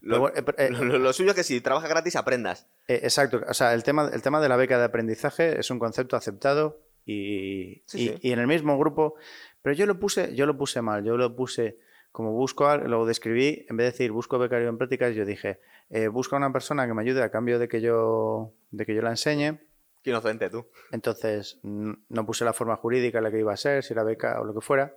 Lo, 0.00 0.16
Pero 0.16 0.20
bueno, 0.20 0.36
eh, 0.38 0.54
eh, 0.66 0.70
lo- 0.70 0.98
lo 0.98 1.12
suyo 1.12 1.30
es 1.30 1.36
que 1.36 1.44
si 1.44 1.60
trabajas 1.60 1.88
gratis 1.90 2.16
aprendas. 2.16 2.66
Eh, 2.88 3.00
exacto, 3.04 3.40
o 3.48 3.54
sea, 3.54 3.72
el 3.74 3.84
tema, 3.84 4.10
el 4.12 4.22
tema 4.22 4.40
de 4.40 4.48
la 4.48 4.56
beca 4.56 4.78
de 4.78 4.84
aprendizaje 4.84 5.60
es 5.60 5.70
un 5.70 5.78
concepto 5.78 6.16
aceptado 6.16 6.80
y, 7.04 7.82
Sí, 7.86 7.98
y- 8.00 8.08
sí. 8.08 8.18
y 8.22 8.32
en 8.32 8.38
el 8.40 8.46
mismo 8.46 8.78
grupo, 8.78 9.14
pero 9.62 9.74
yo 9.74 9.86
lo 9.86 9.98
puse, 9.98 10.34
yo 10.34 10.44
lo 10.46 10.56
puse 10.58 10.82
mal, 10.82 11.04
yo 11.04 11.16
lo 11.16 11.34
puse 11.34 11.78
como 12.10 12.32
busco, 12.32 12.76
lo 12.76 13.06
describí, 13.06 13.64
en 13.70 13.76
vez 13.78 13.86
de 13.86 13.90
decir 13.92 14.12
busco 14.12 14.38
becario 14.38 14.68
en 14.68 14.76
prácticas, 14.76 15.14
yo 15.14 15.24
dije, 15.24 15.60
eh, 15.88 16.08
busco 16.08 16.36
a 16.36 16.38
una 16.38 16.52
persona 16.52 16.86
que 16.86 16.92
me 16.92 17.00
ayude 17.02 17.22
a 17.22 17.30
cambio 17.30 17.58
de 17.58 17.68
que 17.68 17.80
yo, 17.80 18.52
de 18.70 18.84
que 18.84 18.94
yo 18.94 19.00
la 19.02 19.10
enseñe. 19.10 19.60
Qué 20.02 20.10
inocente 20.10 20.50
tú. 20.50 20.66
Entonces 20.90 21.58
no 21.62 22.26
puse 22.26 22.44
la 22.44 22.52
forma 22.52 22.76
jurídica 22.76 23.18
en 23.18 23.24
la 23.24 23.30
que 23.30 23.38
iba 23.38 23.52
a 23.52 23.56
ser, 23.56 23.82
si 23.84 23.92
era 23.94 24.02
beca 24.02 24.40
o 24.40 24.44
lo 24.44 24.52
que 24.52 24.60
fuera. 24.60 24.94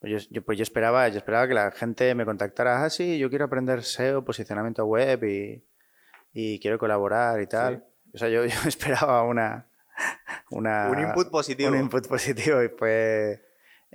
Pues 0.00 0.24
yo, 0.24 0.28
yo- 0.30 0.42
pues 0.42 0.58
yo 0.58 0.62
esperaba, 0.62 1.06
yo 1.08 1.18
esperaba 1.18 1.46
que 1.46 1.54
la 1.54 1.70
gente 1.70 2.14
me 2.14 2.24
contactara, 2.24 2.82
ah, 2.84 2.90
sí, 2.90 3.18
yo 3.18 3.28
quiero 3.30 3.44
aprender 3.44 3.82
SEO, 3.84 4.24
posicionamiento 4.24 4.84
web 4.84 5.22
y, 5.24 5.64
y 6.32 6.58
quiero 6.60 6.78
colaborar 6.78 7.40
y 7.40 7.46
tal. 7.46 7.84
O 8.12 8.18
sea, 8.18 8.28
yo, 8.28 8.44
yo 8.46 8.58
esperaba 8.66 9.22
una, 9.22 9.68
una... 10.50 10.90
Un 10.90 10.98
input 11.00 11.30
positivo. 11.30 11.70
Un 11.70 11.78
input 11.78 12.08
positivo 12.08 12.62
y 12.62 12.68
fue 12.68 13.45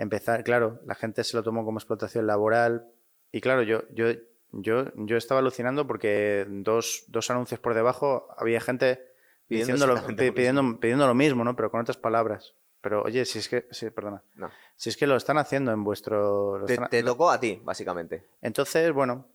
empezar, 0.01 0.43
claro, 0.43 0.79
la 0.85 0.95
gente 0.95 1.23
se 1.23 1.35
lo 1.37 1.43
tomó 1.43 1.63
como 1.65 1.77
explotación 1.79 2.27
laboral 2.27 2.87
y 3.31 3.39
claro, 3.41 3.61
yo, 3.63 3.83
yo, 3.93 4.07
yo, 4.51 4.85
yo 4.95 5.17
estaba 5.17 5.39
alucinando 5.39 5.87
porque 5.87 6.45
dos, 6.49 7.05
dos 7.07 7.29
anuncios 7.29 7.59
por 7.59 7.73
debajo 7.73 8.27
había 8.37 8.59
gente 8.61 9.07
Pidiendo 9.47 9.73
diciendo 9.73 10.01
lo, 10.01 10.15
pidiendo, 10.33 10.79
pidiendo 10.79 11.07
lo 11.07 11.13
mismo, 11.13 11.43
¿no? 11.43 11.55
Pero 11.57 11.69
con 11.71 11.81
otras 11.81 11.97
palabras. 11.97 12.55
Pero 12.79 13.03
oye, 13.03 13.25
si 13.25 13.39
es 13.39 13.47
que, 13.49 13.67
sí, 13.69 13.89
perdona, 13.91 14.23
No. 14.35 14.49
si 14.75 14.89
es 14.89 14.97
que 14.97 15.05
lo 15.05 15.15
están 15.15 15.37
haciendo 15.37 15.71
en 15.71 15.83
vuestro... 15.83 16.57
lo 16.57 16.65
Te, 16.65 16.73
están- 16.73 16.89
te 16.89 17.03
tocó 17.03 17.29
a 17.29 17.39
ti, 17.39 17.61
básicamente. 17.63 18.25
entonces, 18.41 18.91
bueno, 18.91 19.27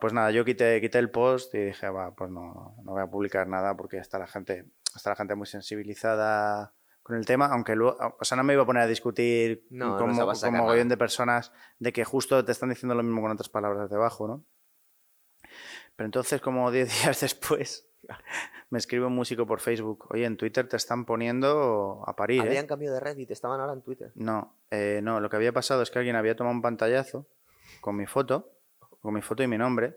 pues 0.00 0.12
nada, 0.12 0.30
yo 0.32 0.44
quité, 0.44 0.80
quité 0.80 0.98
el 0.98 1.10
post 1.10 1.54
y 1.54 1.58
dije, 1.66 1.88
va, 1.90 2.12
pues 2.14 2.30
no, 2.30 2.74
no 2.82 2.92
voy 2.92 3.02
a 3.02 3.06
publicar 3.06 3.46
nada 3.46 3.76
porque 3.76 3.98
está 3.98 4.18
la 4.18 4.26
gente, 4.26 4.64
está 4.96 5.10
la 5.10 5.16
gente 5.16 5.34
muy 5.36 5.46
sensibilizada 5.46 6.72
con 7.08 7.16
el 7.16 7.26
tema, 7.26 7.46
aunque 7.46 7.74
luego, 7.74 7.96
o 8.20 8.24
sea, 8.24 8.36
no 8.36 8.44
me 8.44 8.52
iba 8.52 8.62
a 8.62 8.66
poner 8.66 8.82
a 8.82 8.86
discutir 8.86 9.66
No, 9.70 9.92
no 9.92 9.96
con, 9.98 10.14
se 10.14 10.18
va 10.20 10.24
a 10.24 10.26
mo- 10.26 10.34
sacar 10.34 10.48
con 10.50 10.52
nada. 10.52 10.64
mogollón 10.64 10.88
de 10.88 10.96
personas 10.96 11.52
de 11.78 11.92
que 11.92 12.04
justo 12.04 12.44
te 12.44 12.52
están 12.52 12.68
diciendo 12.68 12.94
lo 12.94 13.02
mismo 13.02 13.22
con 13.22 13.30
otras 13.30 13.48
palabras 13.48 13.88
debajo, 13.90 14.28
¿no? 14.28 14.44
Pero 15.96 16.06
entonces, 16.06 16.40
como 16.40 16.70
10 16.70 16.88
días 17.02 17.20
después, 17.20 17.88
me 18.70 18.78
escribe 18.78 19.06
un 19.06 19.14
músico 19.14 19.46
por 19.46 19.60
Facebook, 19.60 20.06
oye, 20.10 20.24
en 20.24 20.36
Twitter 20.36 20.68
te 20.68 20.76
están 20.76 21.04
poniendo 21.04 22.02
a 22.06 22.14
parir, 22.14 22.42
¿eh? 22.42 22.48
Habían 22.48 22.66
cambio 22.66 22.92
de 22.92 23.00
Reddit, 23.00 23.30
estaban 23.30 23.60
ahora 23.60 23.72
en 23.72 23.82
Twitter. 23.82 24.12
No, 24.14 24.56
eh, 24.70 25.00
no, 25.02 25.20
lo 25.20 25.30
que 25.30 25.36
había 25.36 25.52
pasado 25.52 25.82
es 25.82 25.90
que 25.90 25.98
alguien 25.98 26.16
había 26.16 26.36
tomado 26.36 26.54
un 26.54 26.62
pantallazo 26.62 27.26
con 27.80 27.96
mi 27.96 28.06
foto, 28.06 28.52
con 29.00 29.14
mi 29.14 29.22
foto 29.22 29.42
y 29.42 29.46
mi 29.48 29.58
nombre, 29.58 29.96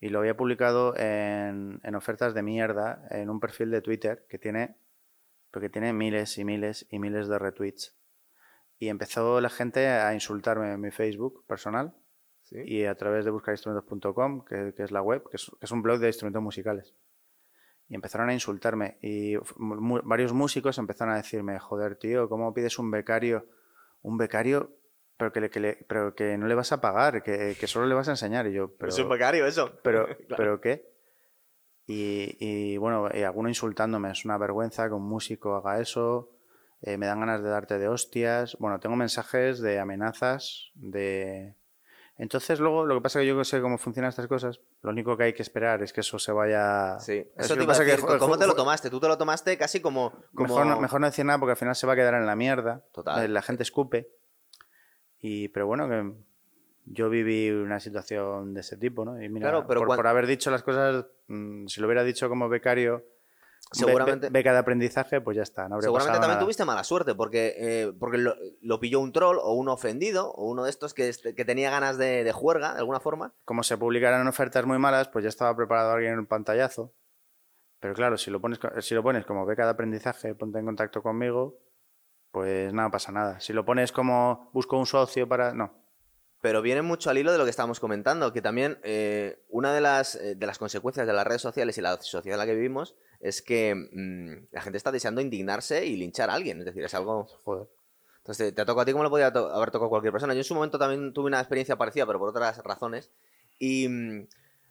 y 0.00 0.08
lo 0.08 0.20
había 0.20 0.36
publicado 0.36 0.94
en, 0.96 1.80
en 1.82 1.94
ofertas 1.94 2.32
de 2.34 2.42
mierda 2.42 3.06
en 3.10 3.28
un 3.30 3.40
perfil 3.40 3.70
de 3.70 3.80
Twitter 3.82 4.26
que 4.28 4.38
tiene, 4.38 4.76
porque 5.52 5.68
tiene 5.68 5.92
miles 5.92 6.36
y 6.38 6.44
miles 6.44 6.86
y 6.90 6.98
miles 6.98 7.28
de 7.28 7.38
retweets. 7.38 7.96
Y 8.78 8.88
empezó 8.88 9.40
la 9.40 9.50
gente 9.50 9.88
a 9.88 10.14
insultarme 10.14 10.72
en 10.72 10.80
mi 10.80 10.90
Facebook 10.90 11.44
personal 11.46 11.94
¿Sí? 12.42 12.56
y 12.64 12.84
a 12.86 12.94
través 12.94 13.24
de 13.24 13.30
buscarinstrumentos.com, 13.30 14.44
que, 14.44 14.72
que 14.74 14.82
es 14.82 14.90
la 14.90 15.02
web, 15.02 15.22
que 15.30 15.36
es, 15.36 15.50
que 15.58 15.66
es 15.66 15.70
un 15.70 15.82
blog 15.82 15.98
de 15.98 16.06
instrumentos 16.08 16.42
musicales. 16.42 16.94
Y 17.88 17.94
empezaron 17.94 18.28
a 18.30 18.32
insultarme. 18.34 18.98
Y 19.02 19.36
mu- 19.58 20.00
varios 20.04 20.32
músicos 20.32 20.78
empezaron 20.78 21.12
a 21.14 21.16
decirme, 21.18 21.58
joder, 21.58 21.96
tío, 21.96 22.28
¿cómo 22.28 22.54
pides 22.54 22.78
un 22.78 22.90
becario? 22.90 23.48
Un 24.02 24.16
becario, 24.16 24.76
pero 25.16 25.32
que, 25.32 25.40
le- 25.40 25.50
que 25.50 25.60
le- 25.60 25.84
pero 25.88 26.14
que 26.14 26.38
no 26.38 26.46
le 26.46 26.54
vas 26.54 26.72
a 26.72 26.80
pagar, 26.80 27.22
que, 27.22 27.56
que 27.58 27.66
solo 27.66 27.86
le 27.86 27.94
vas 27.94 28.08
a 28.08 28.12
enseñar. 28.12 28.46
Y 28.46 28.52
yo, 28.52 28.74
pero, 28.76 28.88
es 28.90 28.98
un 28.98 29.08
becario 29.08 29.44
eso. 29.44 29.78
pero, 29.82 30.06
Claro. 30.28 30.36
¿pero 30.36 30.60
qué? 30.60 30.88
Y, 31.90 32.36
y, 32.38 32.76
bueno, 32.76 33.08
y 33.12 33.22
alguno 33.22 33.48
insultándome, 33.48 34.12
es 34.12 34.24
una 34.24 34.38
vergüenza 34.38 34.86
que 34.86 34.94
un 34.94 35.08
músico 35.08 35.56
haga 35.56 35.80
eso, 35.80 36.30
eh, 36.82 36.96
me 36.96 37.06
dan 37.06 37.18
ganas 37.18 37.42
de 37.42 37.48
darte 37.48 37.78
de 37.78 37.88
hostias. 37.88 38.56
Bueno, 38.60 38.78
tengo 38.78 38.94
mensajes 38.94 39.60
de 39.60 39.80
amenazas, 39.80 40.70
de... 40.74 41.56
Entonces 42.16 42.60
luego 42.60 42.84
lo 42.86 42.94
que 42.94 43.00
pasa 43.00 43.18
es 43.18 43.24
que 43.24 43.28
yo 43.28 43.34
no 43.34 43.44
sé 43.44 43.60
cómo 43.60 43.76
funcionan 43.76 44.10
estas 44.10 44.28
cosas, 44.28 44.60
lo 44.82 44.90
único 44.90 45.16
que 45.16 45.24
hay 45.24 45.32
que 45.32 45.42
esperar 45.42 45.82
es 45.82 45.92
que 45.92 46.02
eso 46.02 46.18
se 46.20 46.30
vaya... 46.30 47.00
Sí, 47.00 47.26
Es 47.36 47.46
eso 47.46 47.56
te 47.56 47.64
pasa 47.64 47.84
que 47.84 47.92
decir, 47.92 48.06
¿Cómo 48.18 48.38
te 48.38 48.46
lo 48.46 48.54
tomaste? 48.54 48.88
Tú 48.88 49.00
te 49.00 49.08
lo 49.08 49.18
tomaste 49.18 49.58
casi 49.58 49.80
como... 49.80 50.12
como... 50.34 50.48
Mejor, 50.48 50.66
no, 50.66 50.80
mejor 50.80 51.00
no 51.00 51.06
decir 51.08 51.24
nada 51.24 51.40
porque 51.40 51.52
al 51.52 51.56
final 51.56 51.74
se 51.74 51.88
va 51.88 51.94
a 51.94 51.96
quedar 51.96 52.14
en 52.14 52.26
la 52.26 52.36
mierda. 52.36 52.84
Total. 52.92 53.24
Eh, 53.24 53.28
La 53.28 53.42
gente 53.42 53.64
escupe. 53.64 54.10
Y, 55.18 55.48
pero 55.48 55.66
bueno, 55.66 55.88
que 55.88 56.12
yo 56.92 57.08
viví 57.08 57.50
una 57.50 57.78
situación 57.78 58.52
de 58.52 58.60
ese 58.60 58.76
tipo, 58.76 59.04
¿no? 59.04 59.22
Y 59.22 59.28
mira, 59.28 59.50
Claro, 59.50 59.66
pero 59.66 59.84
por, 59.84 59.96
por 59.96 60.06
haber 60.08 60.26
dicho 60.26 60.50
las 60.50 60.64
cosas, 60.64 61.06
mm, 61.28 61.66
si 61.66 61.80
lo 61.80 61.86
hubiera 61.86 62.02
dicho 62.02 62.28
como 62.28 62.48
becario, 62.48 63.04
seguramente... 63.70 64.28
Ve, 64.28 64.42
cada 64.42 64.58
aprendizaje, 64.58 65.20
pues 65.20 65.36
ya 65.36 65.44
está. 65.44 65.68
No 65.68 65.80
seguramente 65.80 66.18
también 66.18 66.32
nada. 66.32 66.40
tuviste 66.40 66.64
mala 66.64 66.82
suerte, 66.82 67.14
porque, 67.14 67.54
eh, 67.56 67.92
porque 67.96 68.18
lo, 68.18 68.80
pilló 68.80 68.98
un 68.98 69.12
troll 69.12 69.38
o 69.40 69.52
un 69.52 69.68
ofendido 69.68 70.32
o 70.32 70.50
uno 70.50 70.64
de 70.64 70.70
estos 70.70 70.92
que, 70.92 71.12
que 71.36 71.44
tenía 71.44 71.70
ganas 71.70 71.96
de, 71.96 72.24
de, 72.24 72.32
juerga, 72.32 72.72
de 72.72 72.80
alguna 72.80 72.98
forma. 72.98 73.34
Como 73.44 73.62
se 73.62 73.78
publicaran 73.78 74.26
ofertas 74.26 74.66
muy 74.66 74.78
malas, 74.78 75.08
pues 75.08 75.22
ya 75.22 75.28
estaba 75.28 75.54
preparado 75.54 75.92
alguien 75.92 76.14
en 76.14 76.18
un 76.18 76.26
pantallazo. 76.26 76.92
Pero 77.78 77.94
claro, 77.94 78.18
si 78.18 78.32
lo 78.32 78.40
pones, 78.40 78.58
si 78.80 78.94
lo 78.94 79.02
pones 79.04 79.24
como 79.24 79.46
beca 79.46 79.64
de 79.64 79.70
aprendizaje, 79.70 80.34
ponte 80.34 80.58
en 80.58 80.66
contacto 80.66 81.02
conmigo, 81.02 81.56
pues 82.32 82.72
nada 82.74 82.90
pasa 82.90 83.12
nada. 83.12 83.38
Si 83.38 83.52
lo 83.52 83.64
pones 83.64 83.92
como 83.92 84.50
busco 84.52 84.76
un 84.76 84.86
socio 84.86 85.28
para... 85.28 85.54
No, 85.54 85.79
pero 86.40 86.62
viene 86.62 86.82
mucho 86.82 87.10
al 87.10 87.18
hilo 87.18 87.32
de 87.32 87.38
lo 87.38 87.44
que 87.44 87.50
estábamos 87.50 87.80
comentando, 87.80 88.32
que 88.32 88.40
también 88.40 88.78
eh, 88.82 89.42
una 89.48 89.74
de 89.74 89.80
las, 89.80 90.14
eh, 90.14 90.34
de 90.34 90.46
las 90.46 90.58
consecuencias 90.58 91.06
de 91.06 91.12
las 91.12 91.26
redes 91.26 91.42
sociales 91.42 91.76
y 91.76 91.82
la 91.82 92.00
sociedad 92.00 92.36
en 92.36 92.38
la 92.38 92.46
que 92.46 92.54
vivimos 92.54 92.96
es 93.20 93.42
que 93.42 93.74
mm, 93.74 94.48
la 94.50 94.62
gente 94.62 94.78
está 94.78 94.90
deseando 94.90 95.20
indignarse 95.20 95.84
y 95.84 95.96
linchar 95.96 96.30
a 96.30 96.34
alguien. 96.34 96.60
Es 96.60 96.64
decir, 96.64 96.82
es 96.82 96.94
algo. 96.94 97.26
Joder. 97.44 97.68
Entonces, 98.18 98.54
te, 98.54 98.62
ha 98.62 98.64
tocado 98.64 98.80
a 98.80 98.84
ti 98.86 98.92
como 98.92 99.04
le 99.04 99.10
podría 99.10 99.26
haber 99.26 99.70
tocado 99.70 99.86
a 99.86 99.90
cualquier 99.90 100.12
persona. 100.12 100.32
Yo 100.32 100.40
en 100.40 100.44
su 100.44 100.54
momento 100.54 100.78
también 100.78 101.12
tuve 101.12 101.26
una 101.26 101.40
experiencia 101.40 101.76
parecida, 101.76 102.06
pero 102.06 102.18
por 102.18 102.30
otras 102.30 102.58
razones. 102.64 103.10
Y 103.58 103.88
mm, 103.88 104.26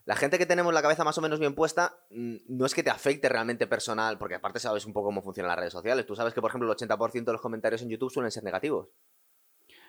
la 0.06 0.16
gente 0.16 0.38
que 0.38 0.46
tenemos 0.46 0.74
la 0.74 0.82
cabeza 0.82 1.04
más 1.04 1.18
o 1.18 1.20
menos 1.20 1.38
bien 1.38 1.54
puesta, 1.54 2.00
mm, 2.10 2.36
no 2.48 2.66
es 2.66 2.74
que 2.74 2.82
te 2.82 2.90
afecte 2.90 3.28
realmente 3.28 3.68
personal, 3.68 4.18
porque 4.18 4.34
aparte 4.34 4.58
sabes 4.58 4.86
un 4.86 4.92
poco 4.92 5.06
cómo 5.06 5.22
funcionan 5.22 5.50
las 5.50 5.58
redes 5.58 5.72
sociales. 5.72 6.04
Tú 6.04 6.16
sabes 6.16 6.34
que, 6.34 6.40
por 6.40 6.50
ejemplo, 6.50 6.68
el 6.68 6.76
80% 6.76 7.30
de 7.30 7.32
los 7.32 7.40
comentarios 7.40 7.82
en 7.82 7.90
YouTube 7.90 8.10
suelen 8.10 8.32
ser 8.32 8.42
negativos 8.42 8.88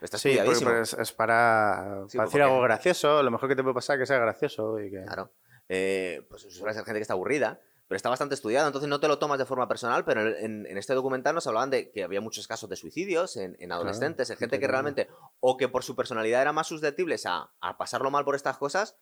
sí, 0.02 0.38
es, 0.38 1.12
para, 1.12 2.06
decir 2.12 2.42
algo 2.42 2.62
gracioso. 2.62 3.22
Lo 3.22 3.32
mejor 3.32 3.50
que 3.50 3.56
te 3.56 3.64
puede 3.64 3.76
pasar 3.76 3.96
es 3.96 4.02
que 4.02 4.06
sea 4.08 4.20
gracioso. 4.20 4.80
Y 4.80 4.90
que... 4.90 5.04
Claro. 5.04 5.32
Eh, 5.70 6.26
pues 6.30 6.42
suele 6.42 6.74
ser 6.74 6.84
gente 6.84 7.00
que 7.00 7.04
está 7.04 7.14
aburrida, 7.14 7.62
pero 7.88 7.96
está 7.96 8.10
bastante 8.10 8.36
estudiado. 8.36 8.68
Entonces 8.68 8.90
no 8.90 9.00
te 9.00 9.08
lo 9.08 9.20
tomas 9.20 9.40
de 9.40 9.46
forma 9.46 9.68
personal, 9.68 10.04
pero 10.04 10.28
en, 10.28 10.66
este 10.78 10.94
documental 10.94 11.36
nos 11.36 11.48
hablaban 11.48 11.70
de 11.70 11.92
que 11.92 12.04
había 12.04 12.20
muchos 12.20 12.48
casos 12.48 12.70
de 12.70 12.76
suicidios 12.76 13.38
en, 13.38 13.72
adolescentes, 13.72 14.30
en 14.30 14.38
gente 14.38 14.60
que 14.60 14.68
realmente, 14.68 15.08
o 15.40 15.56
que 15.56 15.70
por 15.70 15.84
su 15.84 15.96
personalidad 15.96 16.42
eran 16.42 16.56
más 16.56 16.68
susceptibles 16.68 17.26
a, 17.26 17.52
pasarlo 17.78 18.12
mal 18.12 18.26
por 18.26 18.36
estas 18.36 18.58
cosas, 18.58 18.98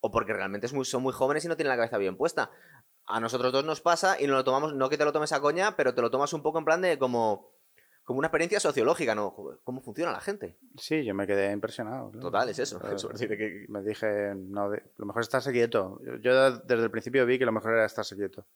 o 0.00 0.10
porque 0.10 0.32
realmente 0.32 0.68
son 0.68 1.02
muy 1.02 1.12
jóvenes 1.12 1.44
y 1.44 1.48
no 1.48 1.56
tienen 1.56 1.70
la 1.70 1.76
cabeza 1.76 1.98
bien 1.98 2.16
puesta. 2.16 2.50
A 3.06 3.20
nosotros 3.20 3.52
dos 3.52 3.64
nos 3.64 3.80
pasa 3.80 4.20
y 4.20 4.26
no 4.26 4.34
lo 4.34 4.42
tomamos, 4.42 4.74
no 4.74 4.88
que 4.88 4.98
te 4.98 5.04
lo 5.04 5.12
tomes 5.12 5.32
a 5.32 5.40
coña, 5.40 5.76
pero 5.76 5.94
te 5.94 6.02
lo 6.02 6.10
tomas 6.10 6.32
un 6.32 6.42
poco 6.42 6.58
en 6.58 6.64
plan 6.64 6.80
de 6.80 6.98
como 6.98 7.53
como 8.04 8.18
una 8.18 8.28
experiencia 8.28 8.60
sociológica, 8.60 9.14
¿no? 9.14 9.34
¿Cómo 9.64 9.80
funciona 9.80 10.12
la 10.12 10.20
gente? 10.20 10.58
Sí, 10.76 11.04
yo 11.04 11.14
me 11.14 11.26
quedé 11.26 11.50
impresionado. 11.50 12.10
Total, 12.10 12.50
es 12.50 12.58
eso. 12.58 12.78
Me 13.68 13.82
dije, 13.82 14.34
no, 14.36 14.70
lo 14.70 15.06
mejor 15.06 15.22
es 15.22 15.28
estarse 15.28 15.52
quieto. 15.52 16.00
Yo 16.20 16.58
desde 16.58 16.84
el 16.84 16.90
principio 16.90 17.24
vi 17.24 17.38
que 17.38 17.46
lo 17.46 17.52
mejor 17.52 17.72
era 17.72 17.86
estarse 17.86 18.14
quieto 18.14 18.46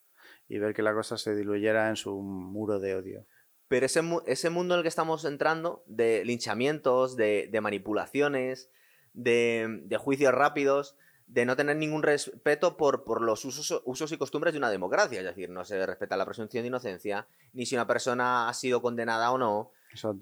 y 0.48 0.58
ver 0.58 0.74
que 0.74 0.82
la 0.82 0.92
cosa 0.92 1.16
se 1.16 1.34
diluyera 1.34 1.88
en 1.88 1.96
su 1.96 2.14
muro 2.20 2.78
de 2.78 2.94
odio. 2.94 3.26
Pero 3.68 3.86
ese, 3.86 4.02
ese 4.26 4.50
mundo 4.50 4.74
en 4.74 4.78
el 4.78 4.82
que 4.82 4.88
estamos 4.88 5.24
entrando, 5.24 5.82
de 5.86 6.24
linchamientos, 6.24 7.16
de, 7.16 7.50
manipulaciones, 7.62 8.70
de, 9.14 9.80
de 9.82 9.96
juicios 9.96 10.32
rápidos, 10.32 10.96
de 11.28 11.44
no 11.44 11.56
tener 11.56 11.76
ningún 11.76 12.02
respeto 12.02 12.76
por, 12.76 13.04
por 13.04 13.20
los 13.20 13.44
usos, 13.44 13.82
usos, 13.84 14.12
y 14.12 14.16
costumbres 14.16 14.54
de 14.54 14.58
una 14.58 14.70
democracia. 14.70 15.20
Es 15.20 15.26
decir, 15.26 15.50
no 15.50 15.64
se 15.64 15.84
respeta 15.84 16.16
la 16.16 16.24
presunción 16.24 16.62
de 16.62 16.68
inocencia, 16.68 17.28
ni 17.52 17.66
si 17.66 17.74
una 17.74 17.86
persona 17.86 18.48
ha 18.48 18.54
sido 18.54 18.80
condenada 18.80 19.30
o 19.30 19.38
no. 19.38 19.72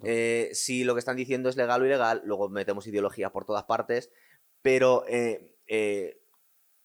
Eh, 0.04 0.50
si 0.52 0.84
lo 0.84 0.94
que 0.94 0.98
están 0.98 1.16
diciendo 1.16 1.48
es 1.48 1.56
legal 1.56 1.80
o 1.80 1.86
ilegal, 1.86 2.22
luego 2.24 2.48
metemos 2.48 2.86
ideología 2.86 3.30
por 3.30 3.44
todas 3.44 3.64
partes. 3.64 4.10
Pero 4.62 5.04
eh, 5.06 5.54
eh, 5.68 6.20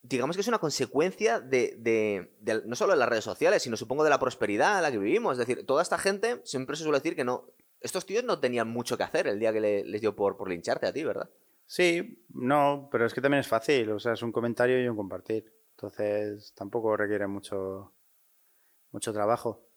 digamos 0.04 0.36
que 0.36 0.42
es 0.42 0.48
una 0.48 0.60
consecuencia 0.60 1.40
de, 1.40 2.30
no 2.66 2.76
solo 2.76 2.94
de 2.94 3.00
las 3.00 3.10
redes 3.10 3.24
sociales, 3.24 3.64
sino 3.64 3.76
supongo 3.76 4.04
de 4.04 4.12
la 4.12 4.20
prosperidad 4.20 4.78
en 4.78 4.84
la 4.84 4.92
que 4.92 5.00
vivimos. 5.00 5.34
Es 5.40 5.48
decir, 5.48 5.66
toda 5.66 5.82
esta 5.82 5.98
gente 5.98 6.42
siempre 6.44 6.76
se 6.76 6.84
suele 6.84 7.00
decir 7.00 7.16
que 7.16 7.24
no. 7.24 7.48
Estos 7.80 8.06
tíos 8.06 8.24
no 8.24 8.40
tenían 8.40 8.68
mucho 8.68 8.98
que 8.98 9.04
hacer 9.04 9.26
el 9.26 9.40
día 9.40 9.52
que 9.52 9.84
les 9.84 10.02
dio 10.02 10.16
por, 10.16 10.38
por 10.38 10.48
lincharte 10.48 10.86
a 10.86 10.94
ti, 10.94 11.04
¿verdad? 11.04 11.32
Sí, 11.72 12.26
no, 12.34 12.90
pero 12.92 13.06
es 13.06 13.14
que 13.14 13.22
también 13.22 13.40
es 13.40 13.48
fácil, 13.48 13.92
o 13.92 14.00
sea, 14.00 14.12
es 14.12 14.22
un 14.24 14.34
comentario 14.34 14.84
y 14.84 14.90
un 14.90 14.98
compartir. 14.98 15.46
Entonces 15.70 16.54
tampoco 16.54 16.98
requiere 16.98 17.28
mucho, 17.28 17.94
mucho 18.92 19.14
trabajo. 19.14 19.70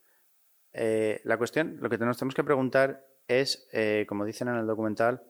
Eh, 0.73 1.21
la 1.23 1.39
cuestión, 1.39 1.77
lo 1.79 1.89
que 1.89 1.97
nos 1.99 2.19
tenemos 2.19 2.35
que 2.35 2.43
preguntar 2.43 3.07
es, 3.29 3.69
eh, 3.73 4.07
como 4.09 4.25
dicen 4.25 4.49
en 4.49 4.57
el 4.57 4.67
documental, 4.67 5.23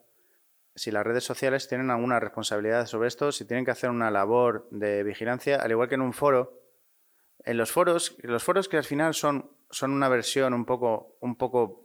si 0.74 0.90
las 0.90 1.04
redes 1.04 1.24
sociales 1.24 1.68
tienen 1.68 1.90
alguna 1.90 2.18
responsabilidad 2.18 2.86
sobre 2.86 3.08
esto, 3.08 3.30
si 3.30 3.44
tienen 3.44 3.66
que 3.66 3.72
hacer 3.72 3.90
una 3.90 4.10
labor 4.10 4.66
de 4.70 5.02
vigilancia, 5.02 5.56
al 5.56 5.70
igual 5.70 5.90
que 5.90 5.96
en 5.96 6.00
un 6.00 6.14
foro. 6.14 6.62
En 7.40 7.58
los 7.58 7.72
foros, 7.72 8.16
los 8.22 8.42
foros 8.42 8.70
que 8.70 8.78
al 8.78 8.84
final 8.84 9.12
son, 9.12 9.50
son 9.68 9.90
una 9.90 10.08
versión 10.08 10.54
un 10.54 10.64
poco, 10.64 11.18
un 11.20 11.36
poco 11.36 11.83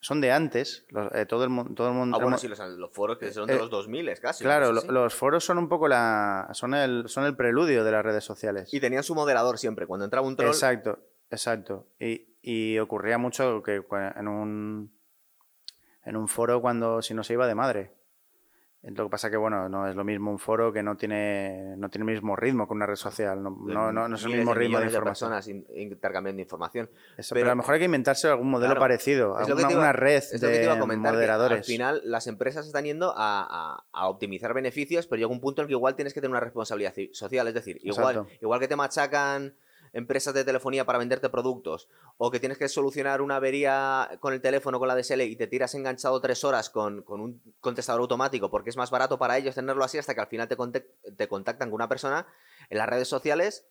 son 0.00 0.20
de 0.20 0.30
antes. 0.30 0.86
Eh, 1.12 1.26
todo, 1.26 1.44
el, 1.44 1.74
todo 1.74 1.88
el 1.88 1.94
mundo. 1.94 2.16
Ah, 2.16 2.22
bueno, 2.22 2.38
sí, 2.38 2.48
los, 2.48 2.90
foros 2.92 3.18
que 3.18 3.32
son 3.32 3.46
de 3.46 3.54
eh, 3.54 3.58
los 3.58 3.70
2000 3.70 4.18
casi. 4.20 4.44
Claro, 4.44 4.72
los 4.72 5.14
foros 5.14 5.44
son 5.44 5.58
un 5.58 5.68
poco 5.68 5.88
la. 5.88 6.48
Son 6.52 6.74
el, 6.74 7.08
son 7.08 7.24
el 7.24 7.36
preludio 7.36 7.84
de 7.84 7.92
las 7.92 8.04
redes 8.04 8.24
sociales. 8.24 8.72
Y 8.72 8.80
tenían 8.80 9.02
su 9.02 9.14
moderador 9.14 9.58
siempre. 9.58 9.86
Cuando 9.86 10.04
entraba 10.04 10.26
un 10.26 10.36
troll. 10.36 10.48
Exacto, 10.50 10.98
exacto. 11.30 11.86
Y, 11.98 12.36
y 12.42 12.78
ocurría 12.78 13.18
mucho 13.18 13.62
que 13.62 13.82
en 14.16 14.28
un. 14.28 14.96
En 16.04 16.16
un 16.16 16.28
foro 16.28 16.62
cuando 16.62 17.02
si 17.02 17.12
no 17.12 17.24
se 17.24 17.34
iba 17.34 17.46
de 17.46 17.54
madre. 17.54 17.97
Lo 18.82 19.04
que 19.04 19.10
pasa 19.10 19.28
que, 19.28 19.36
bueno, 19.36 19.68
no 19.68 19.88
es 19.88 19.96
lo 19.96 20.04
mismo 20.04 20.30
un 20.30 20.38
foro 20.38 20.72
que 20.72 20.84
no 20.84 20.96
tiene, 20.96 21.74
no 21.76 21.90
tiene 21.90 22.10
el 22.10 22.14
mismo 22.14 22.36
ritmo 22.36 22.66
que 22.68 22.74
una 22.74 22.86
red 22.86 22.94
social. 22.94 23.42
No, 23.42 23.92
no, 23.92 24.14
es 24.14 24.24
el 24.24 24.36
mismo 24.36 24.54
ritmo 24.54 24.78
de 24.78 24.86
información. 24.86 25.30
personas 25.30 25.48
intercambiando 25.74 26.40
información. 26.40 26.88
pero, 27.30 27.46
a 27.46 27.50
lo 27.50 27.56
mejor 27.56 27.74
hay 27.74 27.80
que 27.80 27.86
inventarse 27.86 28.28
algún 28.28 28.50
modelo 28.50 28.78
parecido, 28.78 29.36
alguna, 29.36 29.68
una 29.68 29.92
red 29.92 30.22
de 30.30 30.96
moderadores. 30.96 31.58
Al 31.58 31.64
final, 31.64 32.02
las 32.04 32.28
empresas 32.28 32.66
están 32.66 32.84
yendo 32.84 33.12
a, 33.16 33.84
optimizar 33.92 34.54
beneficios, 34.54 35.08
pero 35.08 35.18
llega 35.18 35.32
un 35.32 35.40
punto 35.40 35.60
en 35.60 35.64
el 35.64 35.68
que 35.68 35.74
igual 35.74 35.96
tienes 35.96 36.14
que 36.14 36.20
tener 36.20 36.30
una 36.30 36.40
responsabilidad 36.40 36.94
social. 37.12 37.48
Es 37.48 37.54
decir, 37.54 37.80
igual, 37.82 38.26
igual 38.40 38.60
que 38.60 38.68
te 38.68 38.76
machacan 38.76 39.54
empresas 39.92 40.34
de 40.34 40.44
telefonía 40.44 40.84
para 40.84 40.98
venderte 40.98 41.28
productos, 41.28 41.88
o 42.16 42.30
que 42.30 42.40
tienes 42.40 42.58
que 42.58 42.68
solucionar 42.68 43.22
una 43.22 43.36
avería 43.36 44.18
con 44.20 44.32
el 44.32 44.40
teléfono, 44.40 44.78
con 44.78 44.88
la 44.88 44.96
DSL, 44.96 45.22
y 45.22 45.36
te 45.36 45.46
tiras 45.46 45.74
enganchado 45.74 46.20
tres 46.20 46.44
horas 46.44 46.70
con, 46.70 47.04
un 47.06 47.42
contestador 47.60 48.00
automático 48.00 48.50
porque 48.50 48.70
es 48.70 48.76
más 48.76 48.90
barato 48.90 49.18
para 49.18 49.38
ellos 49.38 49.54
tenerlo 49.54 49.84
así 49.84 49.98
hasta 49.98 50.14
que 50.14 50.20
al 50.20 50.28
final 50.28 50.48
te, 50.48 50.80
te 51.16 51.28
contactan 51.28 51.70
con 51.70 51.76
una 51.76 51.88
persona, 51.88 52.26
en 52.70 52.78
las 52.78 52.88
redes 52.88 53.08
sociales, 53.08 53.66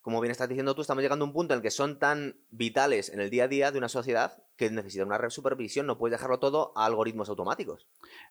como 0.00 0.20
bien 0.20 0.30
estás 0.30 0.48
diciendo 0.48 0.74
tú, 0.74 0.80
estamos 0.80 1.02
llegando 1.02 1.24
a 1.24 1.28
un 1.28 1.34
punto 1.34 1.52
en 1.52 1.58
el 1.58 1.62
que 1.62 1.70
son 1.70 1.98
tan 1.98 2.36
vitales 2.50 3.10
en 3.10 3.20
el 3.20 3.30
día 3.30 3.44
a 3.44 3.48
día 3.48 3.72
de 3.72 3.78
una 3.78 3.88
sociedad 3.88 4.42
que 4.56 4.70
necesitan 4.70 5.06
una 5.06 5.18
red 5.18 5.30
supervisión, 5.30 5.86
no 5.86 5.98
puedes 5.98 6.18
dejarlo 6.18 6.38
todo 6.38 6.72
a 6.76 6.86
algoritmos 6.86 7.28
automáticos. 7.28 7.86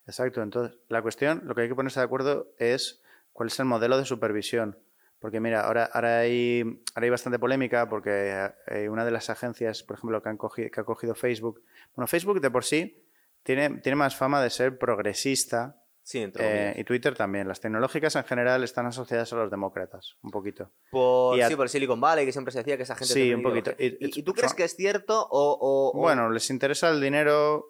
Exacto, 0.05 0.41
entonces 0.41 0.77
la 0.87 1.01
cuestión, 1.01 1.43
lo 1.45 1.55
que 1.55 1.61
hay 1.61 1.69
que 1.69 1.75
ponerse 1.75 1.99
de 1.99 2.05
acuerdo 2.05 2.47
es 2.57 3.01
cuál 3.31 3.47
es 3.47 3.59
el 3.59 3.65
modelo 3.65 3.97
de 3.97 4.05
supervisión. 4.05 4.77
Porque 5.19 5.39
mira, 5.39 5.61
ahora, 5.61 5.89
ahora, 5.91 6.19
hay, 6.19 6.61
ahora 6.93 7.05
hay 7.05 7.09
bastante 7.09 7.39
polémica 7.39 7.89
porque 7.89 8.49
eh, 8.67 8.87
una 8.89 9.03
de 9.03 9.11
las 9.11 9.29
agencias, 9.29 9.83
por 9.83 9.97
ejemplo, 9.97 10.21
que, 10.21 10.29
han 10.29 10.37
cogido, 10.37 10.69
que 10.69 10.79
ha 10.79 10.83
cogido 10.83 11.15
Facebook, 11.15 11.63
bueno, 11.95 12.07
Facebook 12.07 12.39
de 12.39 12.51
por 12.51 12.63
sí 12.63 13.03
tiene, 13.43 13.79
tiene 13.81 13.95
más 13.95 14.15
fama 14.15 14.41
de 14.41 14.49
ser 14.49 14.77
progresista 14.77 15.81
Sí, 16.07 16.25
eh, 16.39 16.73
y 16.77 16.85
Twitter 16.85 17.15
también. 17.15 17.49
Las 17.49 17.59
tecnológicas 17.59 18.15
en 18.15 18.23
general 18.23 18.63
están 18.63 18.85
asociadas 18.85 19.33
a 19.33 19.35
los 19.35 19.51
demócratas, 19.51 20.15
un 20.21 20.31
poquito. 20.31 20.71
Por, 20.89 21.37
Sí, 21.43 21.53
por 21.57 21.67
Silicon 21.67 21.99
Valley, 21.99 22.25
que 22.25 22.31
siempre 22.31 22.53
se 22.53 22.59
decía 22.59 22.77
que 22.77 22.83
esa 22.83 22.95
gente... 22.95 23.13
Sí, 23.13 23.33
un 23.33 23.43
poquito. 23.43 23.71
¿Y, 23.77 24.23
tú 24.23 24.33
crees 24.33 24.53
que 24.53 24.63
es 24.63 24.73
cierto 24.73 25.27
o, 25.29 25.91
Bueno, 25.93 26.29
les 26.29 26.49
interesa 26.49 26.87
el 26.91 27.01
dinero... 27.01 27.65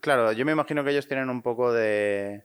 Claro, 0.00 0.30
yo 0.30 0.46
me 0.46 0.52
imagino 0.52 0.84
que 0.84 0.90
ellos 0.90 1.08
tienen 1.08 1.28
un 1.30 1.42
poco 1.42 1.72
de... 1.72 2.44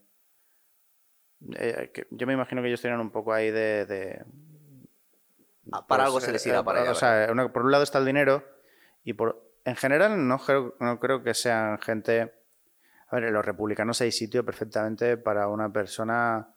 Eh, 1.57 1.91
yo 2.11 2.27
me 2.27 2.33
imagino 2.33 2.61
que 2.61 2.67
ellos 2.67 2.81
tienen 2.81 2.99
un 2.99 3.11
poco 3.11 3.33
ahí 3.33 3.51
de... 3.51 4.23
Ah, 5.71 5.85
para 5.87 6.05
algo 6.05 6.21
se 6.21 6.31
les 6.31 6.45
irá 6.45 6.63
para 6.63 6.81
allá. 6.81 6.91
O 6.91 6.95
sea, 6.95 7.27
por 7.51 7.65
un 7.65 7.71
lado 7.71 7.83
está 7.83 7.99
el 7.99 8.05
dinero 8.05 8.43
y 9.03 9.13
por... 9.13 9.43
En 9.65 9.75
general 9.75 10.27
no 10.27 10.39
no 10.79 10.99
creo 10.99 11.23
que 11.23 11.33
sean 11.33 11.79
gente 11.79 12.31
a 13.07 13.15
ver, 13.15 13.25
en 13.25 13.33
los 13.33 13.45
republicanos 13.45 14.01
hay 14.01 14.11
sitio 14.11 14.43
perfectamente 14.43 15.17
para 15.17 15.47
una 15.47 15.71
persona 15.71 16.49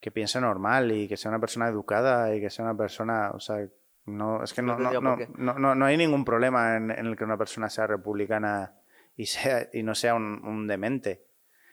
que 0.00 0.10
piense 0.10 0.40
normal 0.40 0.90
y 0.92 1.08
que 1.08 1.16
sea 1.16 1.30
una 1.30 1.38
persona 1.38 1.68
educada 1.68 2.34
y 2.34 2.40
que 2.40 2.50
sea 2.50 2.64
una 2.64 2.76
persona, 2.76 3.30
o 3.32 3.40
sea, 3.40 3.66
no, 4.06 4.42
es 4.42 4.52
que 4.52 4.62
no, 4.62 4.78
no, 4.78 5.16
no, 5.36 5.74
no, 5.74 5.86
hay 5.86 5.96
ningún 5.96 6.24
problema 6.24 6.76
en, 6.76 6.90
el 6.90 7.16
que 7.16 7.24
una 7.24 7.36
persona 7.36 7.68
sea 7.68 7.86
republicana 7.86 8.74
y, 9.16 9.26
sea, 9.26 9.68
y 9.72 9.82
no 9.82 9.94
sea 9.94 10.14
un, 10.14 10.66
demente. 10.66 11.26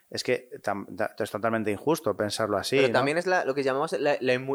Es 0.09 0.23
que 0.23 0.49
es 1.17 1.31
totalmente 1.31 1.69
injusto 1.69 2.15
pensarlo 2.15 2.57
así. 2.57 2.77
Pero 2.77 2.93
también 2.93 3.17
es 3.17 3.27
lo 3.27 3.53
que 3.53 3.63
llamamos, 3.63 3.93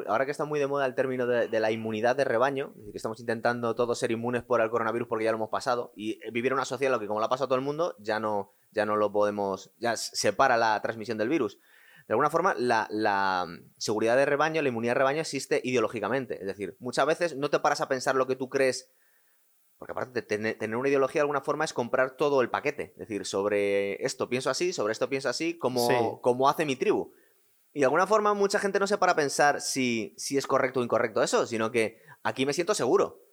ahora 0.06 0.24
que 0.24 0.30
está 0.30 0.46
muy 0.46 0.58
de 0.58 0.66
moda 0.66 0.86
el 0.86 0.94
término 0.94 1.26
de, 1.26 1.60
la 1.60 1.70
inmunidad 1.70 2.16
de 2.16 2.24
rebaño, 2.24 2.72
que 2.90 2.96
estamos 2.96 3.20
intentando 3.20 3.74
todos 3.74 3.98
ser 3.98 4.10
inmunes 4.12 4.42
por 4.42 4.62
el 4.62 4.70
coronavirus 4.70 5.08
porque 5.08 5.24
ya 5.24 5.30
lo 5.30 5.36
hemos 5.36 5.50
pasado, 5.50 5.92
y 5.94 6.18
vivir 6.30 6.52
en 6.52 6.54
una 6.54 6.64
sociedad 6.64 6.90
lo 6.90 6.98
que 6.98 7.06
como 7.06 7.20
lo 7.20 7.26
ha 7.26 7.28
pasado 7.28 7.48
todo 7.48 7.58
el 7.58 7.64
mundo, 7.64 7.96
ya 7.98 8.18
no, 8.18 8.54
ya 8.70 8.86
no 8.86 8.96
lo 8.96 9.12
podemos, 9.12 9.72
ya 9.78 9.96
separa 9.96 10.56
la 10.56 10.80
transmisión 10.80 11.18
del 11.18 11.28
virus. 11.28 11.58
De 11.58 12.08
de 12.08 12.14
alguna 12.14 12.30
forma 12.30 12.54
la, 12.58 12.88
la 12.90 13.46
seguridad 13.76 14.16
de 14.16 14.24
rebaño, 14.24 14.62
la 14.62 14.68
inmunidad 14.68 14.92
de 14.92 14.98
rebaño 14.98 15.20
existe 15.20 15.60
ideológicamente. 15.62 16.40
Es 16.40 16.46
decir, 16.46 16.76
muchas 16.80 17.06
veces 17.06 17.36
no 17.36 17.50
te 17.50 17.60
paras 17.60 17.80
a 17.80 17.88
pensar 17.88 18.16
lo 18.16 18.26
que 18.26 18.36
tú 18.36 18.48
crees 18.48 18.90
porque 19.82 19.90
aparte 19.90 20.22
tener, 20.22 20.56
tener 20.56 20.76
una 20.76 20.88
ideología 20.88 21.18
de 21.18 21.22
alguna 21.22 21.40
forma 21.40 21.64
es 21.64 21.72
comprar 21.72 22.16
todo 22.16 22.40
el 22.40 22.50
paquete. 22.50 22.92
Es 22.92 22.98
decir, 22.98 23.26
sobre 23.26 23.94
esto 24.04 24.28
pienso 24.28 24.48
así, 24.48 24.72
sobre 24.72 24.92
esto 24.92 25.08
pienso 25.08 25.28
así, 25.28 25.58
como, 25.58 25.88
Sí. 25.88 25.94
como 26.20 26.48
hace 26.48 26.64
mi 26.64 26.76
tribu. 26.76 27.12
Y 27.72 27.80
de 27.80 27.86
alguna 27.86 28.06
forma 28.06 28.32
mucha 28.32 28.60
gente 28.60 28.78
no 28.78 28.86
se 28.86 28.96
para 28.96 29.10
a 29.10 29.16
pensar 29.16 29.60
si, 29.60 30.14
si 30.16 30.38
es 30.38 30.46
correcto 30.46 30.78
o 30.78 30.84
incorrecto 30.84 31.20
eso, 31.20 31.46
sino 31.46 31.72
que 31.72 32.00
aquí 32.22 32.46
me 32.46 32.52
siento 32.52 32.74
seguro. 32.76 33.24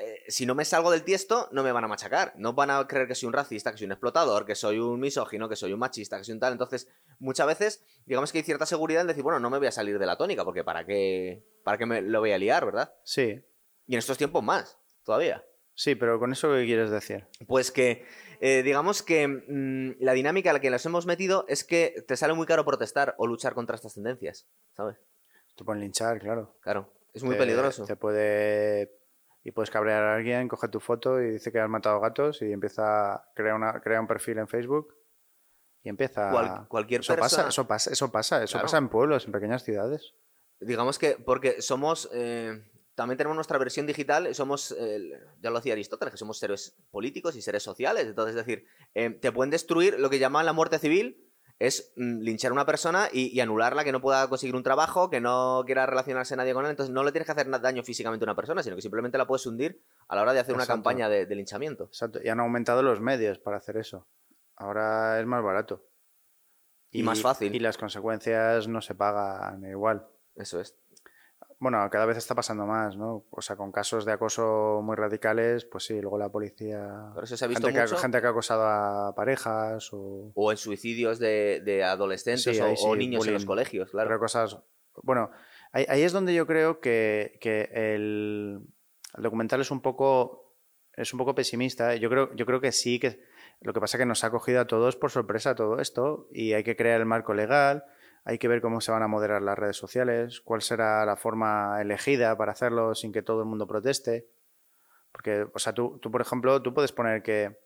Eh, 0.00 0.24
Si 0.26 0.44
no 0.44 0.56
me 0.56 0.64
salgo 0.64 0.90
del 0.90 1.04
tiesto, 1.04 1.48
no 1.52 1.62
me 1.62 1.70
van 1.70 1.84
a 1.84 1.86
machacar. 1.86 2.32
No 2.36 2.52
van 2.54 2.70
a 2.70 2.84
creer 2.88 3.06
que 3.06 3.14
soy 3.14 3.28
un 3.28 3.32
racista, 3.32 3.70
que 3.70 3.78
soy 3.78 3.84
un 3.84 3.92
explotador, 3.92 4.44
que 4.44 4.56
soy 4.56 4.80
un 4.80 4.98
misógino, 4.98 5.48
que 5.48 5.54
soy 5.54 5.72
un 5.72 5.78
machista, 5.78 6.18
que 6.18 6.24
soy 6.24 6.34
un 6.34 6.40
tal. 6.40 6.50
Entonces, 6.50 6.88
muchas 7.20 7.46
veces, 7.46 7.84
digamos 8.06 8.32
que 8.32 8.38
hay 8.38 8.44
cierta 8.44 8.66
seguridad 8.66 9.02
en 9.02 9.06
decir, 9.06 9.22
bueno, 9.22 9.38
no 9.38 9.50
me 9.50 9.58
voy 9.58 9.68
a 9.68 9.70
salir 9.72 10.00
de 10.00 10.06
la 10.06 10.16
tónica, 10.16 10.44
porque 10.44 10.64
¿para 10.64 10.84
qué, 10.84 11.44
para 11.62 11.78
qué 11.78 11.86
me 11.86 12.02
lo 12.02 12.18
voy 12.18 12.32
a 12.32 12.38
liar, 12.38 12.64
verdad? 12.64 12.92
Sí, 13.04 13.40
Y 13.86 13.92
en 13.94 14.00
estos 14.00 14.18
tiempos 14.18 14.42
más, 14.42 14.76
todavía. 15.04 15.44
Sí, 15.76 15.94
pero 15.94 16.18
con 16.18 16.32
eso, 16.32 16.52
¿qué 16.52 16.64
quieres 16.66 16.90
decir? 16.90 17.26
Pues 17.46 17.70
que, 17.70 18.04
eh, 18.40 18.62
digamos 18.64 19.02
que 19.04 19.28
mm, 19.28 20.02
la 20.02 20.12
dinámica 20.14 20.50
a 20.50 20.54
la 20.54 20.60
que 20.60 20.70
nos 20.70 20.84
hemos 20.86 21.06
metido 21.06 21.44
es 21.48 21.62
que 21.62 22.02
te 22.08 22.16
sale 22.16 22.34
muy 22.34 22.46
caro 22.46 22.64
protestar 22.64 23.14
o 23.18 23.26
luchar 23.28 23.54
contra 23.54 23.76
estas 23.76 23.94
tendencias, 23.94 24.48
¿sabes? 24.72 24.96
Te 25.54 25.62
pueden 25.64 25.80
linchar, 25.82 26.18
claro. 26.18 26.56
Claro, 26.60 26.92
es 27.14 27.22
muy 27.22 27.34
Te- 27.34 27.38
peligroso. 27.38 27.84
Te 27.84 27.94
puede. 27.96 28.90
Y 29.44 29.52
puedes 29.52 29.70
cabrear 29.70 30.02
a 30.02 30.16
alguien, 30.16 30.48
coge 30.48 30.66
tu 30.66 30.80
foto 30.80 31.20
y 31.22 31.30
dice 31.30 31.52
que 31.52 31.60
has 31.60 31.68
matado 31.68 32.00
gatos 32.00 32.42
y 32.42 32.50
empieza 32.50 33.14
a 33.14 33.30
crear, 33.32 33.54
una, 33.54 33.80
crea 33.80 34.00
un 34.00 34.08
perfil 34.08 34.38
en 34.38 34.48
Facebook 34.48 34.92
y 35.84 35.88
empieza. 35.88 36.30
Cual- 36.32 36.66
cualquier 36.68 37.02
eso 37.02 37.14
persona- 37.14 37.44
pasa, 37.44 37.48
eso 37.48 37.66
pasa, 37.68 37.90
eso 37.92 38.10
pasa, 38.10 38.42
eso 38.42 38.52
Claro. 38.54 38.64
pasa 38.64 38.78
en 38.78 38.88
pueblos, 38.88 39.24
en 39.24 39.30
pequeñas 39.32 39.62
ciudades. 39.62 40.14
Digamos 40.58 40.98
que, 40.98 41.12
porque 41.24 41.62
somos, 41.62 42.10
eh, 42.12 42.60
también 42.96 43.18
tenemos 43.18 43.36
nuestra 43.36 43.58
versión 43.58 43.86
digital, 43.86 44.34
somos, 44.34 44.74
eh, 44.76 45.20
ya 45.42 45.50
lo 45.50 45.56
decía 45.56 45.74
Aristóteles, 45.74 46.12
que 46.12 46.18
somos 46.18 46.38
seres 46.38 46.74
políticos 46.90 47.36
y 47.36 47.42
seres 47.42 47.62
sociales. 47.62 48.06
Entonces, 48.06 48.34
es 48.34 48.44
decir, 48.44 48.66
eh, 48.94 49.10
te 49.10 49.30
pueden 49.32 49.50
destruir 49.50 50.00
lo 50.00 50.08
que 50.08 50.18
llaman 50.18 50.46
la 50.46 50.54
muerte 50.54 50.78
civil, 50.78 51.22
es 51.58 51.92
mm, 51.96 52.20
linchar 52.20 52.50
a 52.50 52.54
una 52.54 52.64
persona 52.64 53.08
y, 53.12 53.26
y 53.36 53.40
anularla, 53.40 53.84
que 53.84 53.92
no 53.92 54.00
pueda 54.00 54.26
conseguir 54.28 54.56
un 54.56 54.62
trabajo, 54.62 55.10
que 55.10 55.20
no 55.20 55.62
quiera 55.66 55.84
relacionarse 55.84 56.36
nadie 56.36 56.54
con 56.54 56.64
él. 56.64 56.70
Entonces, 56.70 56.92
no 56.92 57.04
le 57.04 57.12
tienes 57.12 57.26
que 57.26 57.32
hacer 57.32 57.48
daño 57.60 57.82
físicamente 57.82 58.24
a 58.24 58.26
una 58.26 58.36
persona, 58.36 58.62
sino 58.62 58.76
que 58.76 58.82
simplemente 58.82 59.18
la 59.18 59.26
puedes 59.26 59.44
hundir 59.46 59.82
a 60.08 60.16
la 60.16 60.22
hora 60.22 60.32
de 60.32 60.40
hacer 60.40 60.54
una 60.54 60.66
campaña 60.66 61.10
de, 61.10 61.26
de 61.26 61.34
linchamiento. 61.34 61.84
Exacto. 61.84 62.20
Y 62.24 62.28
han 62.30 62.40
aumentado 62.40 62.82
los 62.82 63.00
medios 63.02 63.38
para 63.38 63.58
hacer 63.58 63.76
eso. 63.76 64.08
Ahora 64.56 65.20
es 65.20 65.26
más 65.26 65.42
barato. 65.42 65.84
Y 66.90 67.02
más 67.02 67.20
fácil. 67.20 67.54
Y 67.54 67.58
las 67.58 67.76
consecuencias 67.76 68.68
no 68.68 68.80
se 68.80 68.94
pagan 68.94 69.64
igual. 69.66 70.08
Eso 70.34 70.60
es. 70.60 70.76
Bueno, 71.58 71.88
cada 71.90 72.04
vez 72.04 72.18
está 72.18 72.34
pasando 72.34 72.66
más, 72.66 72.96
¿no? 72.96 73.24
O 73.30 73.40
sea, 73.40 73.56
con 73.56 73.72
casos 73.72 74.04
de 74.04 74.12
acoso 74.12 74.80
muy 74.82 74.94
radicales, 74.94 75.64
pues 75.64 75.84
sí, 75.84 76.00
luego 76.00 76.18
la 76.18 76.30
policía... 76.30 77.10
Por 77.14 77.24
eso 77.24 77.36
se 77.36 77.44
ha 77.44 77.48
visto 77.48 77.66
gente, 77.66 77.80
que 77.80 77.86
mucho. 77.86 77.96
gente 77.96 78.20
que 78.20 78.26
ha 78.26 78.30
acosado 78.30 78.66
a 78.66 79.14
parejas 79.14 79.88
o... 79.92 80.32
O 80.34 80.50
en 80.50 80.58
suicidios 80.58 81.18
de, 81.18 81.62
de 81.64 81.82
adolescentes 81.82 82.42
Sí, 82.42 82.60
o, 82.60 82.94
niños 82.94 83.26
en 83.26 83.34
los 83.34 83.46
colegios, 83.46 83.90
claro. 83.90 84.08
Pero 84.08 84.20
cosas... 84.20 84.58
Bueno, 85.02 85.30
ahí, 85.72 85.86
ahí 85.88 86.02
es 86.02 86.12
donde 86.12 86.34
yo 86.34 86.46
creo 86.46 86.80
que, 86.80 87.38
que 87.40 87.70
el, 87.72 88.60
el 89.16 89.22
documental 89.22 89.60
es 89.62 89.70
un 89.70 89.80
poco 89.80 90.46
es 90.96 91.12
un 91.12 91.18
poco 91.18 91.34
pesimista. 91.34 91.94
Yo 91.94 92.08
creo, 92.08 92.34
yo 92.34 92.46
creo 92.46 92.60
que 92.60 92.72
sí, 92.72 92.98
que 92.98 93.20
lo 93.60 93.72
que 93.72 93.80
pasa 93.80 93.96
es 93.96 94.00
que 94.00 94.06
nos 94.06 94.24
ha 94.24 94.30
cogido 94.30 94.60
a 94.60 94.66
todos 94.66 94.96
por 94.96 95.10
sorpresa 95.10 95.54
todo 95.54 95.80
esto 95.80 96.28
y 96.32 96.54
hay 96.54 96.64
que 96.64 96.76
crear 96.76 97.00
el 97.00 97.06
marco 97.06 97.34
legal, 97.34 97.84
hay 98.26 98.38
que 98.38 98.48
ver 98.48 98.60
cómo 98.60 98.80
se 98.82 98.92
van 98.92 99.02
a 99.02 99.08
moderar 99.08 99.40
las 99.40 99.58
redes 99.58 99.76
sociales, 99.78 100.40
cuál 100.42 100.60
será 100.60 101.06
la 101.06 101.16
forma 101.16 101.80
elegida 101.80 102.36
para 102.36 102.52
hacerlo 102.52 102.94
sin 102.94 103.12
que 103.12 103.22
todo 103.22 103.40
el 103.40 103.46
mundo 103.48 103.66
proteste. 103.66 104.26
Porque, 105.12 105.46
o 105.54 105.58
sea, 105.58 105.72
tú, 105.72 105.98
tú 106.02 106.10
por 106.10 106.20
ejemplo, 106.20 106.60
tú 106.60 106.74
puedes 106.74 106.92
poner 106.92 107.22
que, 107.22 107.56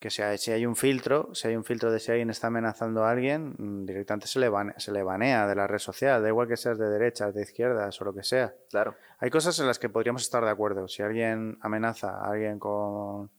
que 0.00 0.10
si 0.10 0.22
hay, 0.22 0.38
si 0.38 0.52
hay 0.52 0.64
un 0.64 0.76
filtro, 0.76 1.34
si 1.34 1.48
hay 1.48 1.56
un 1.56 1.64
filtro 1.64 1.90
de 1.90 1.98
si 1.98 2.12
alguien 2.12 2.30
está 2.30 2.46
amenazando 2.46 3.04
a 3.04 3.10
alguien, 3.10 3.56
mm, 3.58 3.84
directamente 3.84 4.28
se 4.28 4.38
le, 4.38 4.48
bane- 4.48 4.74
se 4.78 4.92
le 4.92 5.02
banea 5.02 5.46
de 5.48 5.56
la 5.56 5.66
red 5.66 5.78
social, 5.78 6.22
da 6.22 6.28
igual 6.28 6.46
que 6.46 6.56
seas 6.56 6.78
de 6.78 6.88
derechas, 6.88 7.34
de 7.34 7.42
izquierdas 7.42 8.00
o 8.00 8.04
lo 8.04 8.14
que 8.14 8.22
sea. 8.22 8.54
Claro. 8.70 8.94
Hay 9.18 9.28
cosas 9.30 9.58
en 9.58 9.66
las 9.66 9.80
que 9.80 9.88
podríamos 9.88 10.22
estar 10.22 10.44
de 10.44 10.50
acuerdo. 10.50 10.86
Si 10.86 11.02
alguien 11.02 11.58
amenaza 11.62 12.10
a 12.16 12.30
alguien 12.30 12.60
con. 12.60 13.30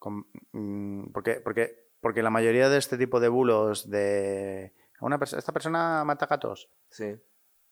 con 0.00 0.26
mm, 0.52 1.12
porque, 1.12 1.34
porque, 1.40 1.88
porque 2.00 2.22
la 2.22 2.30
mayoría 2.30 2.68
de 2.68 2.78
este 2.78 2.98
tipo 2.98 3.20
de 3.20 3.28
bulos 3.28 3.88
de. 3.88 4.74
Una, 5.00 5.18
pers- 5.18 5.36
esta 5.36 5.52
persona 5.52 6.02
mata 6.04 6.26
gatos 6.26 6.68
Sí. 6.90 7.14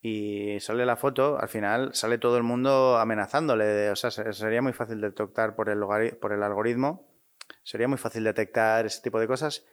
y 0.01 0.59
sale 0.61 0.87
la 0.87 0.97
foto, 0.97 1.39
al 1.39 1.49
final 1.49 1.95
sale 1.95 2.19
todo 2.19 2.37
el 2.37 2.43
mundo 2.43 2.97
amenazándole. 2.99 3.91
O 3.91 3.97
sea, 3.97 4.11
se- 4.11 4.33
sería 4.33 4.63
muy 4.63 4.73
fácil 4.73 5.01
detectar 5.01 5.57
por 5.57 5.69
el, 5.69 5.81
por 6.21 6.33
el 6.33 6.43
algoritmo. 6.43 7.09
Sería 7.63 7.89
muy 7.89 7.99
fácil 7.99 8.25
detectar 8.25 8.87
ese 8.87 9.03
tipo 9.03 9.19
de 9.19 9.27
cosas. 9.27 9.65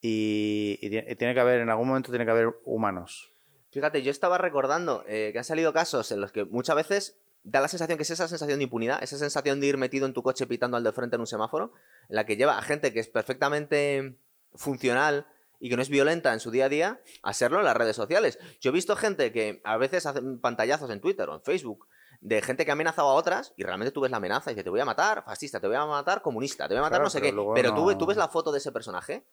Y, 0.00 0.78
y 0.80 0.90
tie- 0.90 1.04
y 1.08 1.14
tiene 1.16 1.34
que 1.34 1.40
haber, 1.40 1.60
en 1.60 1.70
algún 1.70 1.88
momento, 1.88 2.10
tiene 2.10 2.24
que 2.24 2.30
haber 2.30 2.48
humanos. 2.64 3.30
Fíjate, 3.70 4.02
yo 4.02 4.10
estaba 4.10 4.36
recordando 4.38 5.04
eh, 5.06 5.30
que 5.32 5.38
han 5.38 5.44
salido 5.44 5.72
casos 5.72 6.10
en 6.12 6.20
los 6.20 6.32
que 6.32 6.44
muchas 6.44 6.76
veces 6.76 7.18
da 7.44 7.60
la 7.60 7.68
sensación 7.68 7.96
que 7.98 8.02
es 8.02 8.10
esa 8.10 8.28
sensación 8.28 8.58
de 8.58 8.64
impunidad, 8.64 9.02
esa 9.02 9.16
sensación 9.18 9.60
de 9.60 9.66
ir 9.66 9.76
metido 9.78 10.06
en 10.06 10.12
tu 10.12 10.22
coche 10.22 10.46
pitando 10.46 10.76
al 10.76 10.84
de 10.84 10.92
frente 10.92 11.16
en 11.16 11.20
un 11.20 11.26
semáforo, 11.26 11.72
en 12.08 12.16
la 12.16 12.26
que 12.26 12.36
lleva 12.36 12.58
a 12.58 12.62
gente 12.62 12.92
que 12.92 13.00
es 13.00 13.08
perfectamente 13.08 14.18
funcional 14.54 15.26
y 15.62 15.70
que 15.70 15.76
no 15.76 15.82
es 15.82 15.88
violenta 15.88 16.32
en 16.32 16.40
su 16.40 16.50
día 16.50 16.64
a 16.64 16.68
día 16.68 17.00
a 17.22 17.32
serlo 17.32 17.60
en 17.60 17.64
las 17.64 17.76
redes 17.76 17.94
sociales. 17.94 18.36
Yo 18.60 18.70
he 18.70 18.74
visto 18.74 18.96
gente 18.96 19.30
que 19.30 19.62
a 19.62 19.76
veces 19.76 20.06
hacen 20.06 20.40
pantallazos 20.40 20.90
en 20.90 21.00
Twitter 21.00 21.28
o 21.28 21.36
en 21.36 21.42
Facebook 21.42 21.86
de 22.20 22.42
gente 22.42 22.64
que 22.64 22.72
ha 22.72 22.74
amenazado 22.74 23.08
a 23.08 23.14
otras 23.14 23.54
y 23.56 23.62
realmente 23.62 23.92
tú 23.92 24.00
ves 24.00 24.10
la 24.10 24.16
amenaza 24.16 24.50
y 24.50 24.54
dice 24.54 24.64
te 24.64 24.70
voy 24.70 24.80
a 24.80 24.84
matar, 24.84 25.24
fascista, 25.24 25.60
te 25.60 25.68
voy 25.68 25.76
a 25.76 25.86
matar, 25.86 26.20
comunista, 26.20 26.66
te 26.66 26.74
voy 26.74 26.80
a 26.80 26.82
matar 26.82 26.98
Claro, 26.98 27.04
no 27.04 27.10
sé 27.10 27.22
qué. 27.22 27.32
Pero 27.54 27.96
tú 27.96 28.06
ves 28.06 28.16
la 28.16 28.26
foto 28.26 28.50
de 28.50 28.58
ese 28.58 28.72
personaje 28.72 29.24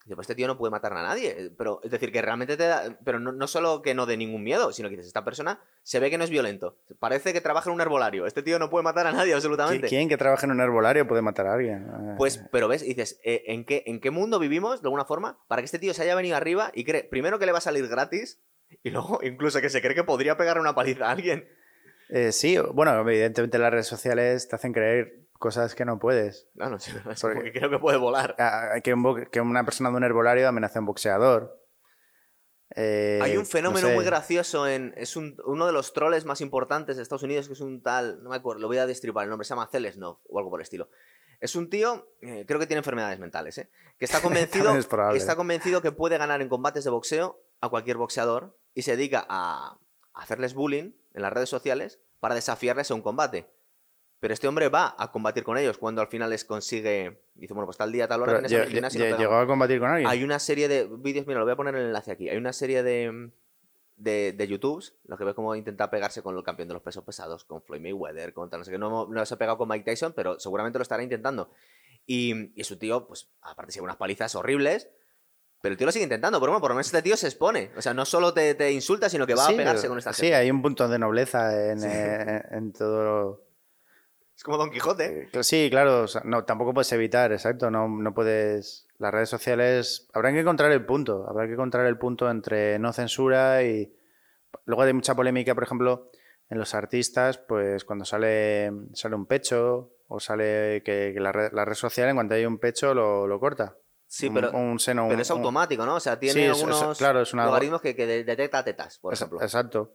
y 0.00 0.08
dices, 0.08 0.16
pues 0.16 0.24
este 0.24 0.34
tío 0.34 0.46
no 0.46 0.56
puede 0.56 0.70
matar 0.70 0.92
a 0.94 1.02
nadie. 1.02 1.52
Pero 1.58 1.80
es 1.84 1.90
decir, 1.90 2.10
que 2.10 2.22
realmente 2.22 2.56
te 2.56 2.64
da. 2.66 2.98
Pero 3.04 3.20
no, 3.20 3.32
no 3.32 3.46
solo 3.46 3.82
que 3.82 3.94
no 3.94 4.06
dé 4.06 4.16
ningún 4.16 4.42
miedo, 4.42 4.72
sino 4.72 4.88
que 4.88 4.96
dices, 4.96 5.08
esta 5.08 5.24
persona 5.24 5.60
se 5.82 6.00
ve 6.00 6.08
que 6.10 6.16
no 6.18 6.24
es 6.24 6.30
violento. 6.30 6.78
Parece 6.98 7.32
que 7.34 7.40
trabaja 7.42 7.68
en 7.68 7.74
un 7.74 7.80
herbolario. 7.82 8.26
Este 8.26 8.42
tío 8.42 8.58
no 8.58 8.70
puede 8.70 8.82
matar 8.82 9.06
a 9.06 9.12
nadie, 9.12 9.32
¿Qui- 9.32 9.36
absolutamente. 9.36 9.88
¿Quién 9.88 10.08
que 10.08 10.16
trabaja 10.16 10.46
en 10.46 10.52
un 10.52 10.60
herbolario 10.60 11.06
puede 11.06 11.20
matar 11.22 11.46
a 11.48 11.54
alguien? 11.54 11.82
Eh, 11.86 12.14
Pues, 12.16 12.42
pero 12.50 12.66
ves, 12.66 12.82
y 12.82 12.88
dices, 12.94 13.20
eh, 13.24 13.42
¿en, 13.46 13.64
qué, 13.64 13.82
¿en 13.86 14.00
qué 14.00 14.10
mundo 14.10 14.38
vivimos, 14.38 14.80
de 14.82 14.86
alguna 14.86 15.04
forma, 15.04 15.38
para 15.48 15.60
que 15.60 15.66
este 15.66 15.78
tío 15.78 15.92
se 15.92 16.02
haya 16.02 16.14
venido 16.14 16.36
arriba 16.36 16.70
y 16.74 16.84
cree, 16.84 17.04
primero 17.04 17.38
que 17.38 17.46
le 17.46 17.52
va 17.52 17.58
a 17.58 17.62
salir 17.62 17.86
gratis, 17.88 18.40
y 18.82 18.90
luego 18.90 19.20
incluso 19.22 19.60
que 19.60 19.68
se 19.68 19.82
cree 19.82 19.94
que 19.94 20.04
podría 20.04 20.36
pegar 20.38 20.58
una 20.58 20.74
paliza 20.74 21.08
a 21.08 21.10
alguien? 21.10 21.46
Eh, 22.08 22.32
sí, 22.32 22.56
bueno, 22.72 22.98
evidentemente 23.00 23.58
las 23.58 23.70
redes 23.70 23.86
sociales 23.86 24.48
te 24.48 24.56
hacen 24.56 24.72
creer 24.72 25.26
cosas 25.40 25.74
que 25.74 25.84
no 25.84 25.98
puedes. 25.98 26.46
No, 26.54 26.70
no 26.70 26.76
Porque- 27.20 27.34
porque 27.34 27.52
creo 27.52 27.70
que 27.70 27.78
puede 27.80 27.96
volar. 27.98 28.36
Que, 28.84 28.94
un 28.94 29.02
bo- 29.02 29.16
que 29.16 29.40
una 29.40 29.64
persona 29.64 29.90
de 29.90 29.96
un 29.96 30.04
herbolario 30.04 30.46
amenace 30.48 30.78
a 30.78 30.82
un 30.82 30.86
boxeador. 30.86 31.58
Eh, 32.76 33.18
Hay 33.20 33.32
un 33.32 33.42
no 33.42 33.44
fenómeno 33.46 33.88
sé. 33.88 33.94
muy 33.96 34.04
gracioso 34.04 34.68
en. 34.68 34.94
Es 34.96 35.16
un- 35.16 35.36
uno 35.44 35.66
de 35.66 35.72
los 35.72 35.92
troles 35.92 36.24
más 36.24 36.40
importantes 36.40 36.96
de 36.96 37.02
Estados 37.02 37.24
Unidos, 37.24 37.48
que 37.48 37.54
es 37.54 37.60
un 37.60 37.82
tal. 37.82 38.22
No 38.22 38.30
me 38.30 38.36
acuerdo, 38.36 38.60
lo 38.60 38.68
voy 38.68 38.78
a 38.78 38.86
destripar 38.86 39.24
el 39.24 39.30
nombre, 39.30 39.44
se 39.44 39.50
llama 39.50 39.66
Celesnov 39.66 40.18
o 40.28 40.38
algo 40.38 40.50
por 40.50 40.60
el 40.60 40.62
estilo. 40.62 40.88
Es 41.40 41.56
un 41.56 41.68
tío, 41.70 42.06
eh, 42.20 42.44
creo 42.46 42.60
que 42.60 42.66
tiene 42.66 42.78
enfermedades 42.78 43.18
mentales, 43.18 43.58
¿eh? 43.58 43.70
Que 43.98 44.04
está 44.04 44.20
convencido, 44.22 44.76
es 44.76 44.86
está 45.16 45.34
convencido 45.36 45.82
que 45.82 45.90
puede 45.90 46.16
ganar 46.18 46.42
en 46.42 46.48
combates 46.48 46.84
de 46.84 46.90
boxeo 46.90 47.42
a 47.60 47.68
cualquier 47.70 47.96
boxeador 47.96 48.56
y 48.74 48.82
se 48.82 48.94
dedica 48.96 49.26
a 49.28 49.78
hacerles 50.14 50.54
bullying 50.54 50.92
en 51.14 51.22
las 51.22 51.32
redes 51.32 51.48
sociales 51.48 51.98
para 52.20 52.34
desafiarles 52.36 52.90
a 52.90 52.94
un 52.94 53.02
combate. 53.02 53.50
Pero 54.20 54.34
este 54.34 54.46
hombre 54.46 54.68
va 54.68 54.94
a 54.98 55.10
combatir 55.10 55.42
con 55.42 55.56
ellos 55.56 55.78
cuando 55.78 56.02
al 56.02 56.08
final 56.08 56.28
les 56.30 56.44
consigue. 56.44 57.22
Dice, 57.34 57.54
bueno, 57.54 57.66
pues 57.66 57.78
tal 57.78 57.90
día, 57.90 58.06
tal 58.06 58.20
hora 58.22 58.36
en 58.36 58.42
nos 58.42 58.52
pegamos". 58.52 58.94
¿Llegó 59.18 59.34
a 59.36 59.46
combatir 59.46 59.80
con 59.80 59.88
alguien? 59.88 60.08
Hay 60.10 60.22
una 60.22 60.38
serie 60.38 60.68
de 60.68 60.86
vídeos, 60.98 61.26
mira, 61.26 61.38
lo 61.40 61.46
voy 61.46 61.52
a 61.52 61.56
poner 61.56 61.74
en 61.74 61.80
el 61.80 61.86
enlace 61.88 62.12
aquí. 62.12 62.28
Hay 62.28 62.36
una 62.36 62.52
serie 62.52 62.82
de, 62.82 63.30
de, 63.96 64.34
de 64.36 64.46
YouTubes, 64.46 64.94
lo 65.04 65.16
que 65.16 65.24
ves 65.24 65.34
cómo 65.34 65.54
intenta 65.54 65.88
pegarse 65.90 66.22
con 66.22 66.36
el 66.36 66.42
campeón 66.42 66.68
de 66.68 66.74
los 66.74 66.82
pesos 66.82 67.02
pesados, 67.02 67.44
con 67.46 67.62
Floyd 67.62 67.80
Mayweather, 67.80 68.34
con 68.34 68.50
tal, 68.50 68.60
no 68.60 68.64
sé 68.64 68.72
qué. 68.72 68.78
No, 68.78 69.06
no 69.08 69.24
se 69.26 69.32
ha 69.34 69.38
pegado 69.38 69.56
con 69.56 69.68
Mike 69.70 69.84
Tyson, 69.90 70.12
pero 70.14 70.38
seguramente 70.38 70.78
lo 70.78 70.82
estará 70.82 71.02
intentando. 71.02 71.50
Y, 72.04 72.52
y 72.60 72.64
su 72.64 72.78
tío, 72.78 73.06
pues, 73.06 73.30
aparte, 73.40 73.72
se 73.72 73.80
unas 73.80 73.96
palizas 73.96 74.34
horribles. 74.34 74.90
Pero 75.62 75.72
el 75.72 75.76
tío 75.78 75.86
lo 75.86 75.92
sigue 75.92 76.04
intentando, 76.04 76.40
pero 76.40 76.52
bueno, 76.52 76.60
por 76.62 76.70
lo 76.70 76.74
menos 76.74 76.86
este 76.86 77.02
tío 77.02 77.16
se 77.18 77.26
expone. 77.26 77.70
O 77.76 77.82
sea, 77.82 77.92
no 77.92 78.06
solo 78.06 78.32
te, 78.32 78.54
te 78.54 78.72
insulta, 78.72 79.10
sino 79.10 79.26
que 79.26 79.34
va 79.34 79.46
Sí, 79.46 79.52
a 79.52 79.56
pegarse 79.58 79.82
pero- 79.82 79.90
con 79.92 79.98
esta 79.98 80.12
Sí, 80.14 80.22
gente. 80.22 80.36
hay 80.36 80.50
un 80.50 80.62
punto 80.62 80.88
de 80.88 80.98
nobleza 80.98 81.70
en, 81.72 81.80
Sí. 81.80 81.86
eh, 81.90 82.42
en 82.50 82.72
todo. 82.72 83.02
lo- 83.04 83.49
Es 84.40 84.44
como 84.44 84.56
Don 84.56 84.70
Quijote. 84.70 85.28
Eh, 85.34 85.42
Sí, 85.44 85.68
claro, 85.70 86.04
o 86.04 86.08
sea, 86.08 86.22
no, 86.24 86.44
tampoco 86.44 86.72
puedes 86.72 86.90
evitar, 86.92 87.30
exacto, 87.30 87.70
no, 87.70 87.86
no 87.88 88.14
puedes... 88.14 88.86
Las 88.96 89.12
redes 89.12 89.28
sociales, 89.28 90.08
habrá 90.14 90.32
que 90.32 90.40
encontrar 90.40 90.72
el 90.72 90.86
punto, 90.86 91.26
habrá 91.28 91.46
que 91.46 91.52
encontrar 91.52 91.84
el 91.84 91.98
punto 91.98 92.30
entre 92.30 92.78
no 92.78 92.90
censura 92.94 93.62
y... 93.62 93.94
Luego 94.64 94.80
hay 94.80 94.94
mucha 94.94 95.14
polémica, 95.14 95.54
por 95.54 95.64
ejemplo, 95.64 96.10
en 96.48 96.56
los 96.58 96.74
artistas, 96.74 97.36
pues 97.36 97.84
cuando 97.84 98.06
sale, 98.06 98.72
sale 98.94 99.14
un 99.14 99.26
pecho 99.26 99.92
o 100.08 100.20
sale 100.20 100.82
que, 100.86 101.10
que 101.12 101.20
la, 101.20 101.32
red, 101.32 101.52
la 101.52 101.66
red 101.66 101.74
social, 101.74 102.08
en 102.08 102.14
cuanto 102.16 102.34
hay 102.34 102.46
un 102.46 102.56
pecho, 102.58 102.94
lo, 102.94 103.26
lo 103.26 103.38
corta. 103.38 103.76
Sí, 104.06 104.28
un- 104.28 104.34
pero, 104.36 104.52
un 104.52 104.78
seno. 104.80 105.02
pero 105.02 105.16
un- 105.16 105.20
es 105.20 105.30
automático, 105.30 105.84
¿no? 105.84 105.96
O 105.96 106.00
sea, 106.00 106.18
tiene 106.18 106.32
Sí, 106.32 106.40
es- 106.46 106.62
algunos 106.64 106.96
claro, 106.96 107.20
es 107.20 107.34
una- 107.34 107.44
logaritmos 107.44 107.82
que, 107.82 107.94
que 107.94 108.06
de- 108.06 108.24
detecta 108.24 108.64
tetas, 108.64 108.98
por 109.00 109.12
Es- 109.12 109.20
ejemplo. 109.20 109.42
Exacto. 109.42 109.92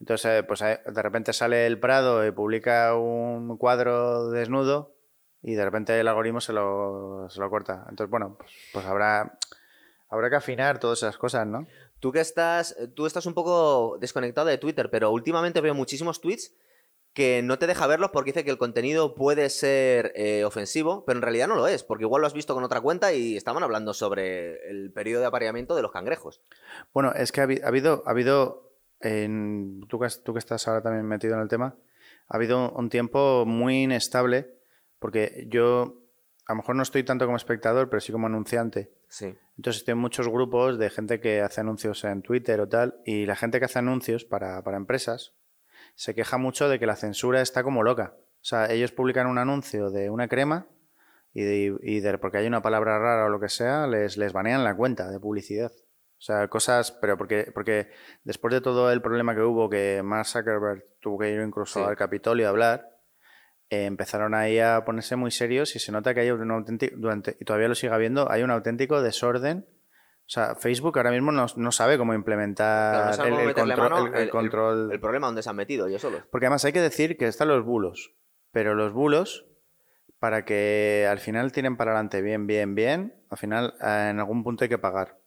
Entonces, 0.00 0.30
eh, 0.30 0.42
pues 0.42 0.60
eh, 0.62 0.80
de 0.86 1.02
repente 1.02 1.32
sale 1.32 1.66
el 1.66 1.78
Prado 1.78 2.26
y 2.26 2.30
publica 2.30 2.94
un 2.96 3.56
cuadro 3.56 4.30
desnudo 4.30 4.94
y 5.42 5.54
de 5.54 5.64
repente 5.64 5.98
el 5.98 6.08
algoritmo 6.08 6.40
se 6.40 6.52
lo, 6.52 7.26
se 7.28 7.40
lo 7.40 7.50
corta. 7.50 7.86
Entonces, 7.88 8.10
bueno, 8.10 8.36
pues, 8.38 8.50
pues 8.72 8.86
habrá, 8.86 9.38
habrá 10.08 10.30
que 10.30 10.36
afinar 10.36 10.78
todas 10.78 10.98
esas 10.98 11.18
cosas, 11.18 11.46
¿no? 11.46 11.66
Tú 12.00 12.12
que 12.12 12.20
estás, 12.20 12.76
tú 12.94 13.06
estás 13.06 13.26
un 13.26 13.34
poco 13.34 13.98
desconectado 14.00 14.48
de 14.48 14.58
Twitter, 14.58 14.90
pero 14.90 15.10
últimamente 15.10 15.60
veo 15.60 15.74
muchísimos 15.74 16.20
tweets 16.20 16.54
que 17.14 17.42
no 17.42 17.58
te 17.58 17.68
deja 17.68 17.86
verlos 17.86 18.10
porque 18.10 18.32
dice 18.32 18.44
que 18.44 18.50
el 18.50 18.58
contenido 18.58 19.14
puede 19.14 19.48
ser 19.48 20.12
eh, 20.16 20.44
ofensivo, 20.44 21.04
pero 21.06 21.18
en 21.18 21.22
realidad 21.22 21.46
no 21.46 21.54
lo 21.54 21.68
es, 21.68 21.84
porque 21.84 22.04
igual 22.04 22.20
lo 22.20 22.26
has 22.26 22.34
visto 22.34 22.54
con 22.54 22.64
otra 22.64 22.80
cuenta 22.80 23.12
y 23.12 23.36
estaban 23.36 23.62
hablando 23.62 23.94
sobre 23.94 24.68
el 24.68 24.92
periodo 24.92 25.20
de 25.20 25.28
apareamiento 25.28 25.76
de 25.76 25.82
los 25.82 25.92
cangrejos. 25.92 26.40
Bueno, 26.92 27.12
es 27.14 27.30
que 27.30 27.40
ha 27.40 27.44
habido, 27.44 28.02
ha 28.04 28.10
habido 28.10 28.73
en- 29.04 29.82
tú, 29.88 29.98
que, 30.00 30.08
tú 30.24 30.32
que 30.32 30.38
estás 30.40 30.66
ahora 30.66 30.82
también 30.82 31.06
metido 31.06 31.34
en 31.34 31.40
el 31.40 31.48
tema, 31.48 31.76
ha 32.28 32.36
habido 32.36 32.72
un 32.72 32.88
tiempo 32.88 33.44
muy 33.46 33.82
inestable 33.84 34.50
porque 34.98 35.46
yo 35.48 36.00
a 36.46 36.52
lo 36.52 36.56
mejor 36.56 36.76
no 36.76 36.82
estoy 36.82 37.04
tanto 37.04 37.24
como 37.26 37.36
espectador, 37.36 37.88
pero 37.88 38.00
sí 38.00 38.12
como 38.12 38.26
anunciante. 38.26 38.92
Sí. 39.08 39.34
Entonces 39.56 39.80
estoy 39.80 39.92
en 39.92 39.98
muchos 39.98 40.28
grupos 40.28 40.78
de 40.78 40.90
gente 40.90 41.20
que 41.20 41.40
hace 41.40 41.60
anuncios 41.60 42.02
en 42.04 42.22
Twitter 42.22 42.60
o 42.60 42.68
tal, 42.68 42.96
y 43.06 43.24
la 43.26 43.36
gente 43.36 43.58
que 43.58 43.66
hace 43.66 43.78
anuncios 43.78 44.24
para, 44.24 44.62
para 44.62 44.76
empresas 44.76 45.34
se 45.94 46.14
queja 46.14 46.38
mucho 46.38 46.68
de 46.68 46.78
que 46.78 46.86
la 46.86 46.96
censura 46.96 47.40
está 47.40 47.62
como 47.62 47.82
loca. 47.82 48.14
O 48.16 48.44
sea, 48.46 48.70
ellos 48.72 48.92
publican 48.92 49.26
un 49.26 49.38
anuncio 49.38 49.90
de 49.90 50.10
una 50.10 50.28
crema 50.28 50.66
y, 51.32 51.42
de- 51.42 51.78
y 51.82 52.00
de- 52.00 52.18
porque 52.18 52.38
hay 52.38 52.46
una 52.46 52.62
palabra 52.62 52.98
rara 52.98 53.26
o 53.26 53.28
lo 53.28 53.40
que 53.40 53.48
sea, 53.48 53.86
les, 53.86 54.16
les 54.16 54.32
banean 54.32 54.64
la 54.64 54.74
cuenta 54.76 55.10
de 55.10 55.20
publicidad. 55.20 55.72
O 56.24 56.26
sea, 56.26 56.48
cosas, 56.48 56.90
pero 57.02 57.18
porque, 57.18 57.50
porque 57.52 57.90
después 58.22 58.54
de 58.54 58.62
todo 58.62 58.90
el 58.90 59.02
problema 59.02 59.34
que 59.34 59.42
hubo, 59.42 59.68
que 59.68 60.00
Mark 60.02 60.24
Zuckerberg 60.26 60.82
tuvo 60.98 61.18
que 61.18 61.28
ir 61.30 61.40
incluso 61.42 61.80
Sí. 61.80 61.84
al 61.86 61.96
Capitolio 61.96 62.46
a 62.46 62.48
hablar, 62.48 62.88
eh, 63.68 63.84
empezaron 63.84 64.34
ahí 64.34 64.58
a 64.58 64.86
ponerse 64.86 65.16
muy 65.16 65.30
serios 65.30 65.76
y 65.76 65.80
se 65.80 65.92
nota 65.92 66.14
que 66.14 66.20
hay 66.20 66.30
un 66.30 66.50
auténtico, 66.50 66.96
durante, 66.96 67.36
y 67.38 67.44
todavía 67.44 67.68
lo 67.68 67.74
sigue 67.74 67.92
habiendo, 67.92 68.30
hay 68.30 68.42
un 68.42 68.50
auténtico 68.50 69.02
desorden. 69.02 69.66
O 70.20 70.28
sea, 70.28 70.54
Facebook 70.54 70.96
ahora 70.96 71.10
mismo 71.10 71.30
no, 71.30 71.44
no 71.56 71.72
sabe 71.72 71.98
cómo 71.98 72.14
implementar 72.14 72.94
Claro, 72.94 73.06
no 73.10 73.12
saben 73.12 73.34
el, 73.34 73.54
control. 73.54 73.76
mano 73.90 74.06
el- 74.06 74.22
el 74.22 74.30
control. 74.30 74.92
El 74.92 75.00
problema 75.00 75.26
donde 75.26 75.42
se 75.42 75.50
han 75.50 75.56
metido 75.56 75.86
ellos 75.88 76.00
solos. 76.00 76.22
Porque 76.30 76.46
además 76.46 76.64
hay 76.64 76.72
que 76.72 76.80
decir 76.80 77.18
que 77.18 77.26
están 77.26 77.48
los 77.48 77.62
bulos, 77.66 78.14
pero 78.50 78.74
los 78.74 78.94
bulos, 78.94 79.44
para 80.18 80.46
que 80.46 81.06
al 81.06 81.18
final 81.18 81.52
tiren 81.52 81.76
para 81.76 81.90
adelante 81.90 82.22
bien, 82.22 82.46
bien, 82.46 82.74
bien, 82.74 83.14
al 83.28 83.36
final 83.36 83.74
eh, 83.82 84.08
en 84.10 84.20
algún 84.20 84.42
punto 84.42 84.64
hay 84.64 84.70
que 84.70 84.78
pagar. 84.78 85.18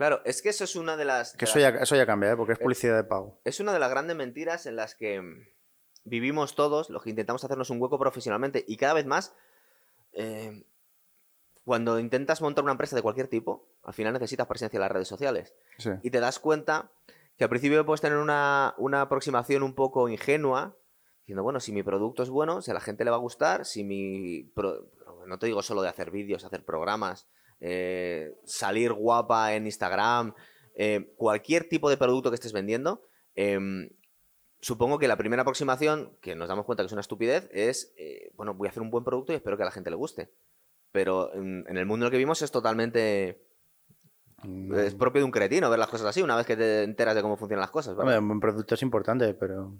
Claro, 0.00 0.22
es 0.24 0.40
que 0.40 0.48
eso 0.48 0.64
es 0.64 0.76
una 0.76 0.96
de 0.96 1.04
las... 1.04 1.32
Que 1.34 1.44
de 1.44 1.50
eso 1.50 1.58
las- 1.58 1.74
ya, 1.74 1.80
eso 1.80 1.94
ya 1.94 2.06
cambia, 2.06 2.30
¿eh? 2.32 2.36
porque 2.36 2.54
es 2.54 2.58
publicidad 2.58 2.96
de 2.96 3.04
pago. 3.04 3.38
es 3.44 3.60
una 3.60 3.74
de 3.74 3.78
las 3.78 3.90
grandes 3.90 4.16
mentiras 4.16 4.64
en 4.64 4.74
las 4.76 4.94
que 4.94 5.20
mm, 5.20 5.46
vivimos 6.04 6.54
todos, 6.54 6.88
los 6.88 7.02
que 7.02 7.10
intentamos 7.10 7.44
hacernos 7.44 7.68
un 7.68 7.82
hueco 7.82 7.98
profesionalmente 7.98 8.64
y 8.66 8.78
cada 8.78 8.94
vez 8.94 9.04
más, 9.04 9.34
eh, 10.12 10.64
cuando 11.64 11.98
intentas 11.98 12.40
montar 12.40 12.64
una 12.64 12.72
empresa 12.72 12.96
de 12.96 13.02
cualquier 13.02 13.28
tipo, 13.28 13.68
al 13.82 13.92
final 13.92 14.14
necesitas 14.14 14.46
presencia 14.46 14.78
en 14.78 14.80
las 14.80 14.90
redes 14.90 15.06
sociales. 15.08 15.54
Sí. 15.76 15.90
Y 16.02 16.10
te 16.10 16.20
das 16.20 16.38
cuenta 16.38 16.90
que 17.36 17.44
al 17.44 17.50
principio 17.50 17.84
puedes 17.84 18.00
tener 18.00 18.16
una, 18.16 18.74
una 18.78 19.02
aproximación 19.02 19.62
un 19.62 19.74
poco 19.74 20.08
ingenua, 20.08 20.76
diciendo, 21.20 21.42
bueno, 21.42 21.60
si 21.60 21.72
mi 21.72 21.82
producto 21.82 22.22
es 22.22 22.30
bueno, 22.30 22.62
si 22.62 22.70
a 22.70 22.74
la 22.74 22.80
gente 22.80 23.04
le 23.04 23.10
va 23.10 23.16
a 23.18 23.20
gustar, 23.20 23.66
si 23.66 23.84
mi... 23.84 24.44
pro- 24.54 24.90
no 25.26 25.38
te 25.38 25.46
digo 25.46 25.60
solo 25.62 25.82
de 25.82 25.90
hacer 25.90 26.10
vídeos, 26.10 26.44
hacer 26.46 26.64
programas, 26.64 27.28
eh, 27.60 28.34
salir 28.44 28.92
guapa 28.92 29.54
en 29.54 29.66
Instagram, 29.66 30.34
eh, 30.74 31.12
cualquier 31.16 31.68
tipo 31.68 31.90
de 31.90 31.96
producto 31.96 32.30
que 32.30 32.36
estés 32.36 32.52
vendiendo, 32.52 33.02
em, 33.34 33.90
supongo 34.60 34.98
que 34.98 35.08
la 35.08 35.16
primera 35.16 35.42
aproximación, 35.42 36.16
que 36.20 36.34
nos 36.34 36.48
damos 36.48 36.64
cuenta 36.64 36.82
que 36.82 36.86
es 36.86 36.92
una 36.92 37.00
estupidez, 37.00 37.48
es, 37.52 37.92
eh, 37.96 38.30
bueno, 38.34 38.54
voy 38.54 38.68
a 38.68 38.70
hacer 38.70 38.82
un 38.82 38.90
buen 38.90 39.04
producto 39.04 39.32
y 39.32 39.36
espero 39.36 39.56
que 39.56 39.62
a 39.62 39.66
la 39.66 39.72
gente 39.72 39.90
le 39.90 39.96
guste. 39.96 40.30
Pero 40.92 41.32
en, 41.34 41.64
en 41.68 41.76
el 41.76 41.86
mundo 41.86 42.04
en 42.04 42.08
el 42.08 42.10
que 42.10 42.18
vivimos 42.18 42.42
es 42.42 42.50
totalmente... 42.50 43.46
Mm, 44.42 44.74
Es 44.74 44.94
propio 44.94 45.20
de 45.20 45.26
un 45.26 45.30
cretino 45.30 45.68
ver 45.68 45.78
las 45.78 45.88
cosas 45.88 46.06
así, 46.08 46.22
una 46.22 46.34
vez 46.36 46.46
que 46.46 46.56
te 46.56 46.82
enteras 46.82 47.14
de 47.14 47.22
cómo 47.22 47.36
funcionan 47.36 47.60
las 47.60 47.70
cosas, 47.70 47.94
un 48.18 48.28
buen 48.28 48.40
producto 48.40 48.74
es 48.74 48.82
importante, 48.82 49.34
pero, 49.34 49.74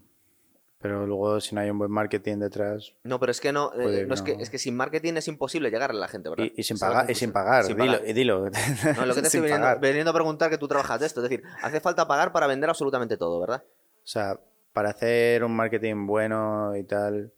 pero 0.80 1.06
luego 1.06 1.40
si 1.40 1.54
no 1.54 1.60
hay 1.60 1.68
un 1.70 1.78
buen 1.78 1.90
marketing 1.90 2.38
detrás 2.38 2.94
No, 3.04 3.20
pero 3.20 3.32
es 3.32 3.40
que 3.40 3.52
no, 3.52 3.72
eh, 3.74 4.06
no 4.06 4.14
es 4.14 4.22
que 4.22 4.32
es 4.32 4.48
que 4.48 4.58
sin 4.58 4.74
marketing 4.76 5.14
es 5.14 5.28
imposible 5.28 5.70
llegarle 5.70 5.98
a 5.98 6.00
la 6.00 6.08
gente, 6.08 6.30
¿verdad? 6.30 6.44
y, 6.46 6.60
y 6.60 6.62
sin 6.62 6.78
pagar, 6.78 7.10
y 7.10 7.14
sin 7.14 7.32
pagar, 7.32 7.64
Sin 7.64 7.76
dilo, 7.76 7.92
pagar. 7.92 8.08
y 8.08 8.12
dilo. 8.12 8.50
No, 8.96 9.06
lo 9.06 9.14
que 9.14 9.20
te 9.22 9.26
estoy 9.26 9.40
veniendo 9.80 10.10
a 10.10 10.14
preguntar 10.14 10.48
que 10.50 10.58
tú 10.58 10.66
trabajas 10.68 11.00
de 11.00 11.06
esto, 11.06 11.22
es 11.22 11.28
decir, 11.30 11.44
hace 11.62 11.80
falta 11.80 12.08
pagar 12.08 12.32
para 12.32 12.46
vender 12.46 12.70
absolutamente 12.70 13.16
todo, 13.16 13.40
¿verdad? 13.40 13.62
O 14.02 14.06
sea, 14.06 14.40
para 14.72 14.90
hacer 14.90 15.44
un 15.44 15.54
marketing 15.54 16.06
bueno 16.06 16.74
y 16.76 16.84
tal, 16.84 17.32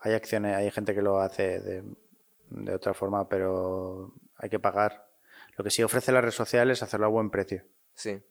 hay 0.00 0.12
acciones, 0.12 0.54
hay 0.56 0.70
gente 0.70 0.94
que 0.94 1.02
lo 1.02 1.20
hace 1.20 1.60
de, 1.60 1.84
de 2.50 2.74
otra 2.74 2.92
forma, 2.94 3.28
pero 3.28 4.12
hay 4.36 4.50
que 4.50 4.58
pagar. 4.58 5.08
Lo 5.56 5.64
que 5.64 5.70
sí 5.70 5.82
ofrece 5.82 6.12
la 6.12 6.20
red 6.20 6.30
social 6.30 6.70
es 6.70 6.82
hacerlo 6.82 7.06
a 7.06 7.08
buen 7.08 7.30
precio. 7.30 7.64
Sí. 7.94 8.22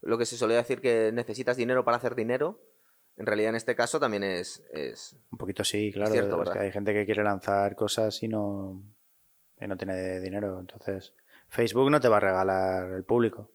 Lo 0.00 0.18
que 0.18 0.26
se 0.26 0.36
solía 0.36 0.56
decir 0.58 0.80
que 0.80 1.10
necesitas 1.12 1.56
dinero 1.56 1.84
para 1.84 1.96
hacer 1.96 2.14
dinero, 2.14 2.60
en 3.16 3.26
realidad 3.26 3.50
en 3.50 3.56
este 3.56 3.74
caso 3.74 4.00
también 4.00 4.22
es, 4.24 4.62
es... 4.72 5.16
Un 5.30 5.38
poquito 5.38 5.64
sí, 5.64 5.92
claro. 5.92 6.10
cierto, 6.12 6.42
es 6.42 6.50
que 6.50 6.58
hay 6.58 6.72
gente 6.72 6.92
que 6.94 7.04
quiere 7.04 7.22
lanzar 7.22 7.74
cosas 7.76 8.22
y 8.22 8.28
no, 8.28 8.82
y 9.60 9.66
no 9.66 9.76
tiene 9.76 10.20
dinero. 10.20 10.58
Entonces, 10.60 11.12
Facebook 11.48 11.90
no 11.90 12.00
te 12.00 12.08
va 12.08 12.16
a 12.16 12.20
regalar 12.20 12.90
el 12.92 13.04
público. 13.04 13.50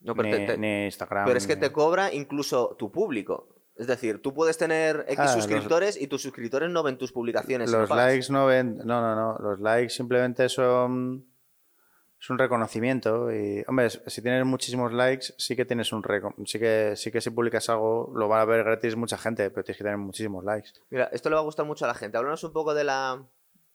No, 0.00 0.14
pero, 0.14 0.28
ni, 0.28 0.36
te- 0.36 0.46
te- 0.52 0.58
ni 0.58 0.84
Instagram. 0.84 1.26
pero 1.26 1.38
es 1.38 1.46
que 1.46 1.56
ni- 1.56 1.60
te 1.60 1.72
cobra 1.72 2.12
incluso 2.14 2.76
tu 2.78 2.90
público. 2.92 3.48
Es 3.74 3.86
decir, 3.86 4.20
tú 4.22 4.34
puedes 4.34 4.58
tener 4.58 5.04
X 5.08 5.18
Ah, 5.18 5.24
los- 5.24 5.32
suscriptores 5.34 6.00
y 6.00 6.06
tus 6.08 6.22
suscriptores 6.22 6.68
no 6.70 6.82
ven 6.82 6.98
tus 6.98 7.12
publicaciones. 7.12 7.70
no 7.70 7.78
Los 7.80 7.90
likes 7.90 8.26
no 8.32 8.46
ven. 8.46 8.78
No, 8.78 9.00
no, 9.00 9.14
no. 9.14 9.38
Los 9.38 9.60
likes 9.60 9.90
simplemente 9.90 10.48
son. 10.48 11.26
Es 12.20 12.30
un 12.30 12.38
reconocimiento. 12.38 13.32
Y, 13.32 13.64
hombre, 13.68 13.90
si 13.90 14.22
tienes 14.22 14.44
muchísimos 14.44 14.92
likes, 14.92 15.34
sí 15.38 15.54
que 15.54 15.64
tienes 15.64 15.92
un 15.92 16.02
sí 16.46 16.58
que 16.58 16.94
sí 16.96 17.10
que 17.12 17.20
si 17.20 17.30
publicas 17.30 17.68
algo 17.70 18.12
lo 18.14 18.28
va 18.28 18.40
a 18.40 18.44
ver 18.44 18.64
gratis 18.64 18.96
mucha 18.96 19.16
gente, 19.18 19.50
pero 19.50 19.62
tienes 19.64 19.78
que 19.78 19.84
tener 19.84 19.98
muchísimos 19.98 20.44
likes. 20.44 20.70
Mira, 20.90 21.08
esto 21.12 21.28
le 21.30 21.34
va 21.36 21.40
a 21.40 21.44
gustar 21.44 21.64
mucho 21.64 21.84
a 21.84 21.88
la 21.88 21.94
gente. 21.94 22.18
Háblanos 22.18 22.42
un 22.42 22.52
poco 22.52 22.74
de 22.74 22.82
la, 22.84 23.22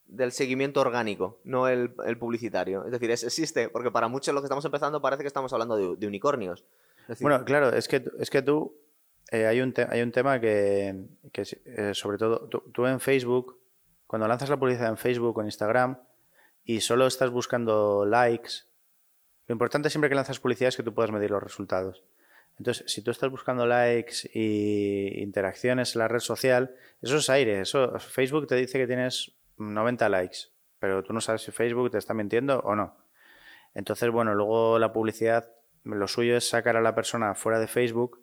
del 0.06 0.32
seguimiento 0.34 0.82
orgánico, 0.82 1.40
no 1.46 1.68
el, 1.70 1.96
el 2.06 2.18
publicitario. 2.18 2.84
Es 2.86 2.92
decir, 2.92 3.10
es- 3.12 3.24
existe, 3.24 3.70
porque 3.70 3.92
para 3.92 4.10
muchos 4.10 4.34
los 4.34 4.42
que 4.42 4.48
estamos 4.48 4.66
empezando 4.66 5.02
parece 5.02 5.24
que 5.24 5.28
estamos 5.28 5.54
hablando 5.54 5.78
de, 5.78 5.96
de 5.96 6.08
unicornios. 6.08 6.66
Decir, 7.08 7.24
Bueno, 7.24 7.46
claro, 7.46 7.70
es 7.70 7.88
que 7.88 8.04
es 8.20 8.30
que 8.30 8.42
tú 8.42 8.76
eh, 9.32 9.46
hay 9.48 9.62
un 9.62 9.74
hay 9.90 10.02
un 10.02 10.12
tema 10.12 10.40
que, 10.42 11.06
que 11.32 11.44
eh, 11.66 11.92
sobre 11.94 12.18
todo 12.18 12.48
tú, 12.50 12.60
tú 12.74 12.86
en 12.88 13.00
Facebook 13.00 13.58
cuando 14.06 14.28
lanzas 14.28 14.50
la 14.50 14.58
publicidad 14.58 14.90
en 14.90 14.98
Facebook 14.98 15.38
o 15.38 15.42
en 15.42 15.48
Instagram 15.48 15.98
y 16.64 16.82
solo 16.82 17.08
estás 17.08 17.30
buscando 17.30 18.06
likes, 18.06 18.66
lo 19.48 19.54
importante 19.54 19.90
siempre 19.90 20.10
que 20.10 20.16
lanzas 20.16 20.40
publicidad 20.40 20.70
es 20.70 20.78
que 20.78 20.84
tú 20.84 20.94
puedas 20.94 21.12
medir 21.12 21.32
los 21.32 21.44
resultados. 21.44 22.04
Entonces, 22.58 22.92
si 22.92 23.02
tú 23.02 23.12
estás 23.12 23.30
buscando 23.30 23.66
likes 23.66 24.30
y 24.34 25.22
interacciones 25.22 25.96
en 25.96 26.00
la 26.00 26.08
red 26.08 26.20
social, 26.20 26.76
eso 27.02 27.18
es 27.18 27.30
aire. 27.30 27.62
Eso, 27.62 28.00
Facebook 28.00 28.48
te 28.48 28.56
dice 28.56 28.78
que 28.78 28.88
tienes 28.88 29.34
90 29.58 30.08
likes, 30.10 30.38
pero 30.80 31.04
tú 31.04 31.14
no 31.14 31.22
sabes 31.22 31.42
si 31.42 31.52
Facebook 31.52 31.92
te 31.92 31.98
está 31.98 32.14
mintiendo 32.14 32.60
o 32.60 32.76
no. 32.76 32.96
Entonces, 33.74 34.10
bueno, 34.12 34.36
luego 34.36 34.78
la 34.80 34.94
publicidad, 34.94 35.50
lo 35.84 36.08
suyo 36.08 36.38
es 36.38 36.48
sacar 36.48 36.78
a 36.78 36.82
la 36.82 36.96
persona 36.96 37.34
fuera 37.36 37.60
de 37.60 37.68
Facebook 37.68 38.23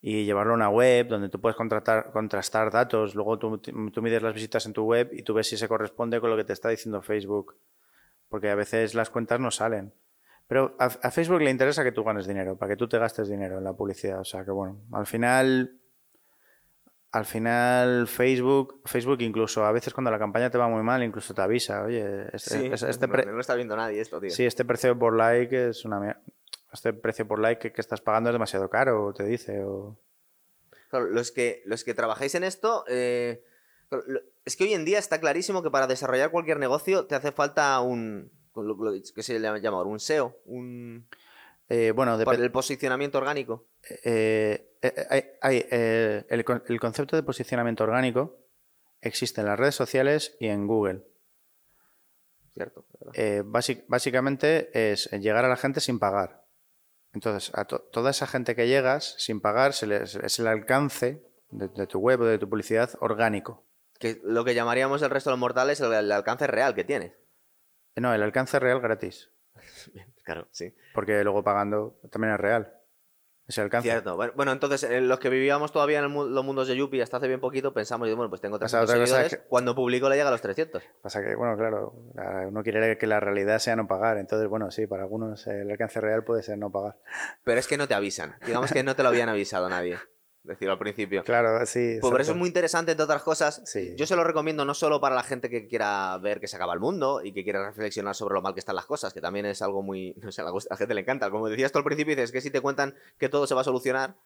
y 0.00 0.24
llevarlo 0.24 0.52
a 0.52 0.56
una 0.56 0.68
web 0.70 1.08
donde 1.08 1.28
tú 1.28 1.40
puedes 1.40 1.56
contratar, 1.56 2.10
contrastar 2.12 2.70
datos. 2.70 3.14
Luego 3.14 3.38
tú, 3.38 3.58
tú 3.58 4.02
mides 4.02 4.22
las 4.22 4.34
visitas 4.34 4.64
en 4.66 4.72
tu 4.72 4.84
web 4.84 5.10
y 5.12 5.22
tú 5.22 5.34
ves 5.34 5.48
si 5.48 5.56
se 5.56 5.66
corresponde 5.68 6.20
con 6.20 6.30
lo 6.30 6.36
que 6.36 6.44
te 6.44 6.52
está 6.52 6.68
diciendo 6.68 7.02
Facebook. 7.02 7.56
Porque 8.28 8.50
a 8.50 8.54
veces 8.54 8.94
las 8.94 9.10
cuentas 9.10 9.40
no 9.40 9.50
salen. 9.50 9.92
Pero 10.46 10.76
a, 10.78 10.84
a 10.86 11.10
Facebook 11.10 11.40
le 11.42 11.50
interesa 11.50 11.82
que 11.84 11.92
tú 11.92 12.04
ganes 12.04 12.26
dinero, 12.26 12.56
para 12.56 12.70
que 12.70 12.76
tú 12.76 12.88
te 12.88 12.98
gastes 12.98 13.28
dinero 13.28 13.58
en 13.58 13.64
la 13.64 13.72
publicidad. 13.74 14.20
O 14.20 14.24
sea 14.24 14.44
que 14.44 14.50
bueno, 14.50 14.80
al 14.92 15.06
final 15.06 15.74
al 17.10 17.24
final 17.24 18.06
Facebook, 18.06 18.82
Facebook 18.84 19.22
incluso 19.22 19.64
a 19.64 19.72
veces 19.72 19.94
cuando 19.94 20.10
la 20.10 20.18
campaña 20.18 20.50
te 20.50 20.58
va 20.58 20.68
muy 20.68 20.82
mal, 20.82 21.02
incluso 21.02 21.32
te 21.32 21.40
avisa, 21.40 21.82
oye, 21.82 22.26
este, 22.34 22.50
sí, 22.58 22.66
es- 22.70 22.82
este 22.82 23.06
no, 23.06 23.12
pre- 23.14 23.24
no 23.24 23.32
lo 23.32 23.40
está 23.40 23.54
viendo 23.54 23.74
nadie 23.74 24.00
esto, 24.02 24.20
tío. 24.20 24.28
sí, 24.28 24.44
este 24.44 24.66
precio 24.66 24.98
por 24.98 25.16
like 25.16 25.70
es 25.70 25.86
una 25.86 25.98
mier- 26.00 26.18
este 26.72 26.92
precio 26.92 27.26
por 27.26 27.38
like 27.40 27.60
que, 27.60 27.72
que 27.72 27.80
estás 27.80 28.00
pagando 28.00 28.30
es 28.30 28.34
demasiado 28.34 28.68
caro, 28.68 29.12
te 29.14 29.24
dice, 29.24 29.62
o 29.64 29.98
Claro, 30.90 31.06
los 31.06 31.30
que, 31.32 31.62
los 31.66 31.84
que 31.84 31.94
trabajáis 31.94 32.34
en 32.34 32.44
esto, 32.44 32.84
eh, 32.88 33.44
es 34.44 34.56
que 34.56 34.64
hoy 34.64 34.72
en 34.74 34.84
día 34.84 34.98
está 34.98 35.20
clarísimo 35.20 35.62
que 35.62 35.70
para 35.70 35.86
desarrollar 35.86 36.30
cualquier 36.30 36.58
negocio 36.58 37.06
te 37.06 37.14
hace 37.14 37.32
falta 37.32 37.78
un, 37.80 38.30
que 39.14 39.22
se 39.22 39.38
le 39.38 39.40
llama 39.40 39.78
ahora, 39.78 39.90
un 39.90 40.00
SEO, 40.00 40.36
un, 40.46 41.06
Eh, 41.68 41.92
bueno, 41.92 42.16
depende. 42.16 42.44
el 42.44 42.50
posicionamiento 42.50 43.18
orgánico. 43.18 43.66
eh, 44.02 44.70
eh, 44.80 46.24
el, 46.28 46.44
el 46.68 46.80
concepto 46.80 47.16
de 47.16 47.22
posicionamiento 47.22 47.84
orgánico 47.84 48.38
existe 49.02 49.42
en 49.42 49.48
las 49.48 49.58
redes 49.58 49.74
sociales 49.74 50.36
y 50.40 50.48
en 50.48 50.66
Google. 50.66 51.04
cierto. 52.54 52.86
básicamente 53.88 54.70
es 54.92 55.10
llegar 55.12 55.44
a 55.44 55.48
la 55.48 55.56
gente 55.56 55.80
sin 55.80 55.98
pagar. 55.98 56.47
Entonces, 57.14 57.50
a 57.54 57.64
to- 57.64 57.80
toda 57.92 58.10
esa 58.10 58.26
gente 58.26 58.54
que 58.54 58.68
llegas 58.68 59.14
sin 59.18 59.40
pagar 59.40 59.72
se 59.72 59.86
le- 59.86 60.02
es 60.02 60.38
el 60.38 60.46
alcance 60.46 61.22
de, 61.50 61.68
de 61.68 61.86
tu 61.86 61.98
web 62.00 62.20
o 62.20 62.24
de 62.26 62.38
tu 62.38 62.48
publicidad 62.48 62.90
orgánico. 63.00 63.64
Que 63.98 64.20
lo 64.22 64.44
que 64.44 64.54
llamaríamos 64.54 65.02
el 65.02 65.10
resto 65.10 65.30
de 65.30 65.32
los 65.32 65.40
mortales 65.40 65.80
el, 65.80 65.92
el 65.92 66.12
alcance 66.12 66.46
real 66.46 66.74
que 66.74 66.84
tienes. 66.84 67.12
No, 67.96 68.14
el 68.14 68.22
alcance 68.22 68.58
real 68.58 68.80
gratis. 68.80 69.30
Claro, 70.24 70.46
sí. 70.50 70.74
Porque 70.92 71.24
luego 71.24 71.42
pagando 71.42 71.98
también 72.12 72.34
es 72.34 72.40
real. 72.40 72.77
Ese 73.48 73.62
alcance. 73.62 73.88
Cierto. 73.88 74.14
Bueno, 74.36 74.52
entonces, 74.52 74.82
eh, 74.82 75.00
los 75.00 75.18
que 75.18 75.30
vivíamos 75.30 75.72
todavía 75.72 75.98
en 76.00 76.04
el 76.04 76.10
mu- 76.10 76.26
los 76.26 76.44
mundos 76.44 76.68
de 76.68 76.76
Yuppie 76.76 77.00
hasta 77.02 77.16
hace 77.16 77.28
bien 77.28 77.40
poquito, 77.40 77.72
pensamos, 77.72 78.06
y 78.06 78.12
bueno, 78.12 78.28
pues 78.28 78.42
tengo 78.42 78.56
O 78.56 78.58
sea, 78.58 78.80
300 78.80 78.90
otra 78.90 79.00
cosa 79.00 79.04
es 79.04 79.08
seguidores. 79.30 79.42
que- 79.44 79.48
Cuando 79.48 79.74
publico 79.74 80.08
le 80.10 80.16
llega 80.16 80.28
a 80.28 80.32
los 80.32 80.42
300. 80.42 80.82
Pasa 81.00 81.22
que, 81.24 81.34
bueno, 81.34 81.56
claro, 81.56 81.94
la- 82.14 82.46
uno 82.46 82.62
quiere 82.62 82.98
que 82.98 83.06
la 83.06 83.20
realidad 83.20 83.58
sea 83.58 83.74
no 83.74 83.88
pagar. 83.88 84.18
Entonces, 84.18 84.48
bueno, 84.48 84.70
sí, 84.70 84.86
para 84.86 85.04
algunos 85.04 85.46
el 85.46 85.70
alcance 85.70 85.98
real 86.00 86.24
puede 86.24 86.42
ser 86.42 86.58
no 86.58 86.70
pagar. 86.70 86.98
Pero 87.42 87.58
es 87.58 87.66
que 87.66 87.78
no 87.78 87.88
te 87.88 87.94
avisan. 87.94 88.36
Digamos 88.46 88.70
que 88.70 88.82
no 88.82 88.94
te 88.94 89.02
lo 89.02 89.08
habían 89.08 89.30
avisado 89.30 89.68
nadie. 89.70 89.96
Decirlo 90.42 90.72
al 90.72 90.78
principio. 90.78 91.22
Claro, 91.24 91.64
sí. 91.66 91.98
Pues 92.00 92.10
por 92.10 92.20
eso 92.20 92.32
es 92.32 92.38
muy 92.38 92.48
interesante, 92.48 92.92
entre 92.92 93.04
otras 93.04 93.22
cosas. 93.22 93.60
Sí. 93.66 93.94
Yo 93.96 94.06
se 94.06 94.16
lo 94.16 94.24
recomiendo 94.24 94.64
no 94.64 94.72
solo 94.74 95.00
para 95.00 95.14
la 95.14 95.22
gente 95.22 95.50
que 95.50 95.66
quiera 95.66 96.16
ver 96.18 96.40
que 96.40 96.46
se 96.48 96.56
acaba 96.56 96.72
el 96.74 96.80
mundo 96.80 97.20
y 97.22 97.32
que 97.32 97.44
quiera 97.44 97.66
reflexionar 97.66 98.14
sobre 98.14 98.34
lo 98.34 98.42
mal 98.42 98.54
que 98.54 98.60
están 98.60 98.76
las 98.76 98.86
cosas, 98.86 99.12
que 99.12 99.20
también 99.20 99.46
es 99.46 99.62
algo 99.62 99.82
muy. 99.82 100.14
No 100.22 100.32
sé, 100.32 100.42
a 100.42 100.44
la, 100.44 100.76
gente 100.76 100.94
le 100.94 101.00
encanta. 101.00 101.30
Como 101.30 101.48
decías 101.48 101.72
tú 101.72 101.78
al 101.78 101.84
principio, 101.84 102.14
dices 102.14 102.32
que 102.32 102.40
si 102.40 102.50
te 102.50 102.60
cuentan 102.60 102.94
que 103.18 103.28
todo 103.28 103.46
se 103.46 103.54
va 103.54 103.62
a 103.62 103.64
solucionar, 103.64 104.16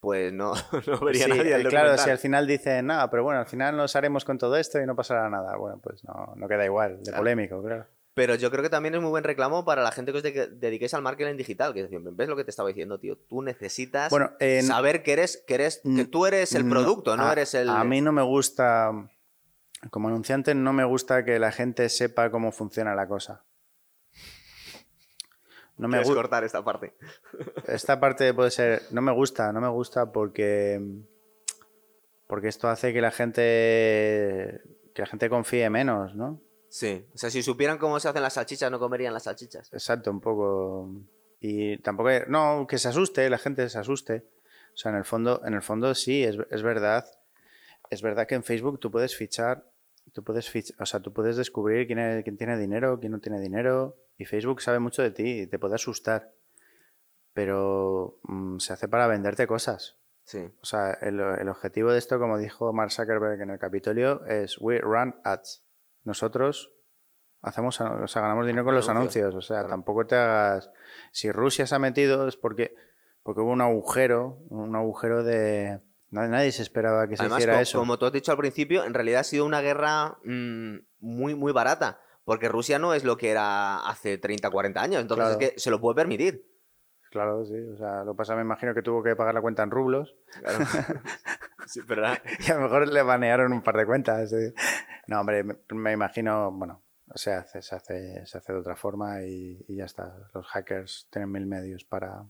pues 0.00 0.32
no, 0.32 0.52
no 0.86 1.00
vería 1.00 1.24
Sí, 1.24 1.30
nadie 1.30 1.54
el 1.54 1.66
eh, 1.66 1.68
claro, 1.68 1.96
si 1.96 2.10
al 2.10 2.18
final 2.18 2.46
dicen, 2.46 2.86
nada, 2.86 3.08
pero 3.10 3.22
bueno, 3.22 3.40
al 3.40 3.46
final 3.46 3.76
nos 3.76 3.94
haremos 3.96 4.24
con 4.24 4.38
todo 4.38 4.56
esto 4.56 4.80
y 4.80 4.86
no 4.86 4.96
pasará 4.96 5.30
nada. 5.30 5.56
Bueno, 5.56 5.80
pues 5.82 6.04
no, 6.04 6.34
no 6.36 6.48
queda 6.48 6.64
igual, 6.64 6.98
de 6.98 7.04
Claro. 7.04 7.18
polémico, 7.18 7.62
claro. 7.62 7.86
Pero 8.14 8.34
yo 8.34 8.50
creo 8.50 8.62
que 8.62 8.68
también 8.68 8.94
es 8.94 9.00
muy 9.00 9.08
buen 9.10 9.24
reclamo 9.24 9.64
para 9.64 9.82
la 9.82 9.90
gente 9.90 10.12
que 10.12 10.18
os 10.18 10.22
de- 10.22 10.48
dediquéis 10.48 10.92
al 10.92 11.00
marketing 11.02 11.36
digital. 11.36 11.72
Que 11.72 11.80
es 11.80 11.90
decir, 11.90 12.06
¿ves 12.12 12.28
lo 12.28 12.36
que 12.36 12.44
te 12.44 12.50
estaba 12.50 12.68
diciendo, 12.68 12.98
tío? 13.00 13.16
Tú 13.16 13.40
necesitas 13.42 14.10
Bueno, 14.10 14.32
saber 14.62 15.02
que 15.02 15.14
eres, 15.14 15.42
que 15.46 15.54
eres, 15.54 15.80
que 15.82 16.04
tú 16.04 16.26
eres 16.26 16.54
el 16.54 16.64
No, 16.68 16.70
producto, 16.74 17.16
no 17.16 17.26
a- 17.28 17.32
eres 17.32 17.54
el. 17.54 17.70
A 17.70 17.82
mí 17.84 18.02
no 18.02 18.12
me 18.12 18.20
gusta, 18.22 18.92
como 19.90 20.08
anunciante, 20.08 20.54
no 20.54 20.74
me 20.74 20.84
gusta 20.84 21.24
que 21.24 21.38
la 21.38 21.52
gente 21.52 21.88
sepa 21.88 22.30
cómo 22.30 22.52
funciona 22.52 22.94
la 22.94 23.08
cosa. 23.08 23.44
No 25.78 25.88
me 25.88 25.98
gusta. 26.00 26.14
cortar 26.14 26.44
esta 26.44 26.62
parte. 26.62 26.92
Esta 27.66 27.98
parte 27.98 28.32
puede 28.34 28.50
ser. 28.50 28.82
No 28.90 29.00
me 29.00 29.10
gusta, 29.12 29.52
no 29.52 29.60
me 29.60 29.68
gusta 29.68 30.12
porque. 30.12 30.80
Porque 32.26 32.48
esto 32.48 32.68
hace 32.68 32.92
que 32.92 33.00
la 33.00 33.10
gente. 33.10 34.60
Que 34.94 35.00
la 35.02 35.06
gente 35.06 35.30
confíe 35.30 35.68
menos, 35.70 36.14
¿no? 36.14 36.40
Sí. 36.72 37.06
O 37.14 37.18
sea, 37.18 37.28
si 37.28 37.42
supieran 37.42 37.76
cómo 37.76 38.00
se 38.00 38.08
hacen 38.08 38.22
las 38.22 38.32
salchichas, 38.32 38.70
no 38.70 38.78
comerían 38.78 39.12
las 39.12 39.24
salchichas. 39.24 39.70
Exacto, 39.74 40.10
un 40.10 40.20
poco. 40.22 40.88
Y 41.38 41.76
tampoco. 41.82 42.08
No, 42.28 42.66
que 42.66 42.78
se 42.78 42.88
asuste, 42.88 43.28
la 43.28 43.36
gente 43.36 43.68
se 43.68 43.78
asuste. 43.78 44.24
O 44.72 44.76
sea, 44.76 44.90
en 44.90 44.96
el 44.96 45.04
fondo, 45.04 45.42
en 45.44 45.52
el 45.52 45.60
fondo 45.60 45.94
sí, 45.94 46.24
es, 46.24 46.38
es 46.50 46.62
verdad. 46.62 47.04
Es 47.90 48.00
verdad 48.00 48.26
que 48.26 48.36
en 48.36 48.42
Facebook 48.42 48.80
tú 48.80 48.90
puedes 48.90 49.14
fichar. 49.14 49.68
Tú 50.14 50.24
puedes 50.24 50.48
fichar, 50.48 50.74
o 50.80 50.86
sea, 50.86 51.00
tú 51.00 51.12
puedes 51.12 51.36
descubrir 51.36 51.86
quién, 51.86 51.98
es- 51.98 52.24
quién 52.24 52.38
tiene 52.38 52.56
dinero, 52.58 52.98
quién 52.98 53.12
no 53.12 53.20
tiene 53.20 53.38
dinero. 53.38 53.98
Y 54.16 54.24
Facebook 54.24 54.62
sabe 54.62 54.78
mucho 54.78 55.02
de 55.02 55.10
ti 55.10 55.40
y 55.42 55.46
te 55.46 55.58
puede 55.58 55.74
asustar. 55.74 56.32
Pero 57.34 58.18
mm, 58.22 58.58
se 58.58 58.72
hace 58.72 58.88
para 58.88 59.06
venderte 59.06 59.46
cosas. 59.46 59.98
Sí. 60.24 60.48
O 60.60 60.64
sea, 60.64 60.92
el, 61.02 61.20
el 61.20 61.48
objetivo 61.50 61.92
de 61.92 61.98
esto, 61.98 62.18
como 62.18 62.38
dijo 62.38 62.72
Mark 62.72 62.92
Zuckerberg 62.92 63.40
en 63.42 63.50
el 63.50 63.58
Capitolio, 63.58 64.24
es 64.24 64.56
we 64.58 64.78
run 64.78 65.14
ads. 65.24 65.62
Nosotros 66.04 66.72
hacemos, 67.40 67.80
o 67.80 68.06
sea, 68.06 68.22
ganamos 68.22 68.46
dinero 68.46 68.64
con 68.64 68.74
los 68.74 68.88
Anuncios, 68.88 69.24
anuncios. 69.26 69.44
O 69.44 69.46
sea, 69.46 69.58
claro. 69.58 69.68
tampoco 69.70 70.06
te 70.06 70.16
hagas. 70.16 70.70
Si 71.12 71.30
Rusia 71.32 71.66
se 71.66 71.74
ha 71.74 71.78
metido 71.78 72.28
es 72.28 72.36
porque, 72.36 72.74
porque 73.22 73.40
hubo 73.40 73.50
un 73.52 73.60
agujero, 73.60 74.38
un 74.48 74.74
agujero 74.76 75.22
de. 75.22 75.80
Nadie, 76.10 76.52
se 76.52 76.60
esperaba 76.62 77.08
que 77.08 77.16
se 77.16 77.22
Además, 77.22 77.38
hiciera 77.38 77.60
eso. 77.62 77.78
como 77.78 77.98
tú 77.98 78.04
has 78.04 78.12
dicho 78.12 78.32
al 78.32 78.36
principio, 78.38 78.84
en 78.84 78.92
realidad 78.92 79.20
ha 79.20 79.24
sido 79.24 79.46
una 79.46 79.62
guerra 79.62 80.18
mm, 80.24 80.76
muy, 81.00 81.34
muy 81.34 81.52
barata. 81.52 82.00
Porque 82.24 82.48
Rusia 82.48 82.78
no 82.78 82.92
es 82.94 83.02
lo 83.02 83.16
que 83.16 83.30
era 83.30 83.78
hace 83.88 84.18
30, 84.18 84.50
40 84.50 84.80
años. 84.80 85.00
Entonces 85.00 85.24
Claro. 85.26 85.40
es 85.40 85.50
que 85.54 85.58
se 85.58 85.70
lo 85.70 85.80
puede 85.80 85.96
permitir. 85.96 86.46
Claro, 87.12 87.44
sí. 87.44 87.58
O 87.74 87.76
sea, 87.76 88.04
lo 88.04 88.16
pasa, 88.16 88.34
me 88.34 88.40
imagino 88.40 88.72
que 88.72 88.80
tuvo 88.80 89.02
que 89.02 89.14
pagar 89.14 89.34
la 89.34 89.42
cuenta 89.42 89.62
en 89.62 89.70
rublos. 89.70 90.16
Claro. 90.40 90.64
sí, 91.66 91.80
pero 91.86 92.02
Y 92.46 92.50
a 92.50 92.54
lo 92.54 92.62
mejor 92.62 92.88
le 92.88 93.02
banearon 93.02 93.52
un 93.52 93.62
par 93.62 93.76
de 93.76 93.84
cuentas. 93.84 94.34
No, 95.06 95.20
hombre, 95.20 95.44
me, 95.44 95.56
me 95.74 95.92
imagino, 95.92 96.50
bueno, 96.50 96.82
se 97.14 97.34
hace, 97.34 97.60
se 97.60 97.74
hace, 97.74 98.24
se 98.24 98.38
hace 98.38 98.52
de 98.54 98.58
otra 98.58 98.76
forma 98.76 99.22
y, 99.24 99.62
y 99.68 99.76
ya 99.76 99.84
está. 99.84 100.30
Los 100.32 100.46
hackers 100.46 101.06
tienen 101.10 101.30
mil 101.30 101.44
medios 101.44 101.84
para, 101.84 102.24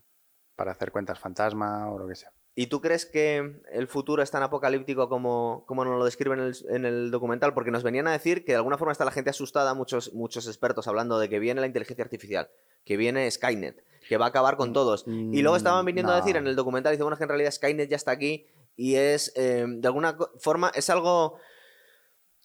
para 0.56 0.72
hacer 0.72 0.90
cuentas 0.90 1.20
fantasma 1.20 1.88
o 1.88 1.96
lo 1.96 2.08
que 2.08 2.16
sea. 2.16 2.32
¿Y 2.56 2.66
tú 2.66 2.80
crees 2.80 3.06
que 3.06 3.62
el 3.70 3.86
futuro 3.86 4.20
es 4.20 4.32
tan 4.32 4.42
apocalíptico 4.42 5.08
como, 5.08 5.64
como 5.66 5.84
nos 5.84 5.96
lo 5.96 6.04
describen 6.04 6.40
en 6.40 6.46
el, 6.46 6.56
en 6.70 6.84
el 6.84 7.10
documental? 7.12 7.54
Porque 7.54 7.70
nos 7.70 7.84
venían 7.84 8.08
a 8.08 8.12
decir 8.12 8.44
que 8.44 8.52
de 8.52 8.56
alguna 8.56 8.78
forma 8.78 8.90
está 8.90 9.04
la 9.04 9.12
gente 9.12 9.30
asustada, 9.30 9.74
muchos, 9.74 10.12
muchos 10.12 10.48
expertos 10.48 10.88
hablando 10.88 11.20
de 11.20 11.28
que 11.28 11.38
viene 11.38 11.60
la 11.60 11.68
inteligencia 11.68 12.04
artificial, 12.04 12.50
que 12.84 12.96
viene 12.96 13.30
Skynet, 13.30 13.84
que 14.08 14.16
va 14.16 14.26
a 14.26 14.28
acabar 14.28 14.56
con 14.56 14.72
todos. 14.72 15.04
Y 15.06 15.42
luego 15.42 15.56
estaban 15.56 15.84
viniendo 15.86 16.12
a 16.12 16.16
Mm, 16.16 16.18
no. 16.18 16.24
decir 16.24 16.36
en 16.36 16.46
el 16.46 16.56
documental, 16.56 16.92
dice, 16.92 17.02
bueno, 17.02 17.14
es 17.14 17.18
que 17.18 17.24
en 17.24 17.28
realidad 17.30 17.50
Skynet 17.50 17.88
ya 17.90 17.96
está 17.96 18.10
aquí 18.10 18.46
y 18.76 18.94
es, 18.96 19.32
eh, 19.36 19.64
de 19.68 19.86
alguna 19.88 20.16
forma, 20.38 20.70
es 20.74 20.88
algo, 20.90 21.38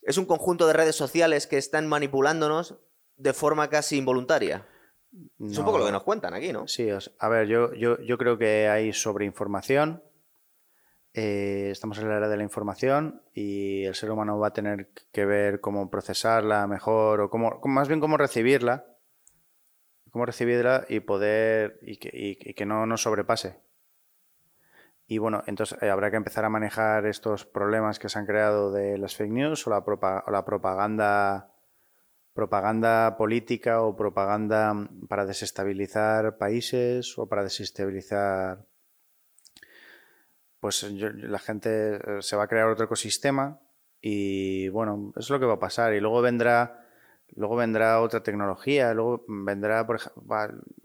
es 0.02 0.16
un 0.18 0.26
conjunto 0.26 0.66
de 0.66 0.72
redes 0.72 0.96
sociales 0.96 1.46
que 1.46 1.58
están 1.58 1.86
manipulándonos 1.88 2.76
de 3.16 3.32
forma 3.32 3.68
casi 3.68 3.96
involuntaria. 3.98 4.66
Es 5.40 5.58
un 5.58 5.64
No. 5.64 5.64
poco 5.64 5.78
lo 5.78 5.86
que 5.86 5.92
nos 5.92 6.02
cuentan 6.02 6.34
aquí, 6.34 6.52
¿no? 6.52 6.68
Sí, 6.68 6.90
o 6.90 7.00
sea, 7.00 7.12
a 7.18 7.28
ver, 7.28 7.48
yo, 7.48 7.72
yo, 7.74 7.98
yo 8.02 8.18
creo 8.18 8.36
que 8.38 8.68
hay 8.68 8.92
sobreinformación. 8.92 10.02
eh, 11.14 11.70
estamos 11.72 11.98
en 11.98 12.08
la 12.08 12.16
era 12.18 12.28
de 12.28 12.36
la 12.36 12.42
información 12.44 13.22
y 13.34 13.82
el 13.84 13.94
ser 13.96 14.10
humano 14.10 14.38
va 14.38 14.48
a 14.48 14.52
tener 14.52 14.90
que 15.10 15.24
ver 15.24 15.58
cómo 15.60 15.90
procesarla 15.90 16.66
mejor 16.68 17.20
o 17.22 17.30
cómo- 17.30 17.58
más 17.64 17.88
bien 17.88 17.98
cómo 17.98 18.16
recibirla. 18.18 18.84
Cómo 20.18 20.26
recibirla 20.26 20.84
y 20.88 20.98
poder. 20.98 21.78
y 21.80 21.96
que, 21.96 22.66
no 22.66 22.86
nos 22.86 23.02
sobrepase. 23.02 23.60
Y 25.06 25.18
bueno, 25.18 25.44
entonces 25.46 25.80
eh, 25.80 25.90
habrá 25.90 26.10
que 26.10 26.16
empezar 26.16 26.44
a 26.44 26.48
manejar 26.48 27.06
estos 27.06 27.44
problemas 27.46 28.00
que 28.00 28.08
se 28.08 28.18
han 28.18 28.26
creado 28.26 28.72
de 28.72 28.98
las 28.98 29.14
fake 29.14 29.30
news 29.30 29.64
o 29.68 29.70
la, 29.70 29.78
o 29.78 30.30
la 30.32 30.44
propaganda 30.44 31.54
propaganda 32.32 33.16
política 33.16 33.80
o 33.82 33.94
propaganda 33.94 34.74
para 35.08 35.24
desestabilizar 35.24 36.36
países 36.36 37.16
o 37.16 37.28
para 37.28 37.44
desestabilizar 37.44 38.66
pues 40.58 40.80
yo- 40.96 41.10
la 41.10 41.38
gente 41.38 41.94
eh, 41.94 42.22
se 42.22 42.34
va 42.34 42.42
a 42.42 42.48
crear 42.48 42.66
otro 42.68 42.86
ecosistema 42.86 43.60
y 44.00 44.68
bueno 44.70 45.12
es 45.16 45.30
lo 45.30 45.38
que 45.38 45.46
va 45.46 45.54
a 45.54 45.58
pasar 45.60 45.94
y 45.94 46.00
luego 46.00 46.20
vendrá 46.22 46.87
luego 47.36 47.56
vendrá 47.56 48.00
otra 48.00 48.22
tecnología 48.22 48.92
luego 48.94 49.24
vendrá 49.28 49.86
por 49.86 49.96
ejemplo 49.96 50.22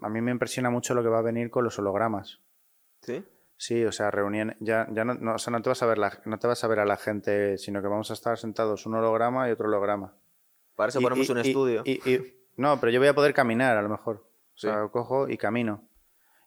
a 0.01 0.09
mí 0.09 0.21
me 0.21 0.31
impresiona 0.31 0.69
mucho 0.69 0.93
lo 0.93 1.01
que 1.03 1.09
va 1.09 1.19
a 1.19 1.23
venir 1.23 1.49
con 1.49 1.63
los 1.63 1.77
hologramas 1.79 2.39
Sí. 3.01 3.23
Sí, 3.57 3.83
o 3.85 3.91
sea, 3.91 4.11
reunión, 4.11 4.55
ya, 4.59 4.87
ya 4.91 5.05
no, 5.05 5.13
no, 5.13 5.35
o 5.35 5.37
sea, 5.37 5.51
no 5.51 5.61
te 5.61 5.69
vas 5.69 5.81
a 5.83 5.85
ver 5.85 5.97
la, 5.97 6.19
no 6.25 6.37
te 6.39 6.47
vas 6.47 6.63
a 6.63 6.67
ver 6.67 6.79
a 6.79 6.85
la 6.85 6.97
gente, 6.97 7.57
sino 7.57 7.81
que 7.81 7.87
vamos 7.87 8.09
a 8.11 8.13
estar 8.13 8.37
sentados 8.37 8.85
un 8.85 8.95
holograma 8.95 9.47
y 9.47 9.51
otro 9.51 9.67
holograma. 9.67 10.13
Para 10.75 10.89
eso 10.89 10.99
Y- 10.99 11.03
ponemos 11.03 11.27
y- 11.27 11.31
un 11.31 11.37
y- 11.37 11.41
estudio. 11.41 11.83
no, 12.57 12.79
pero 12.79 12.91
yo 12.91 12.99
voy 12.99 13.07
a 13.09 13.13
poder 13.13 13.33
caminar 13.33 13.77
a 13.77 13.81
lo 13.81 13.89
mejor. 13.89 14.25
O 14.55 14.57
sea, 14.57 14.83
Sí. 14.83 14.89
cojo 14.91 15.29
y 15.29 15.37
camino. 15.37 15.83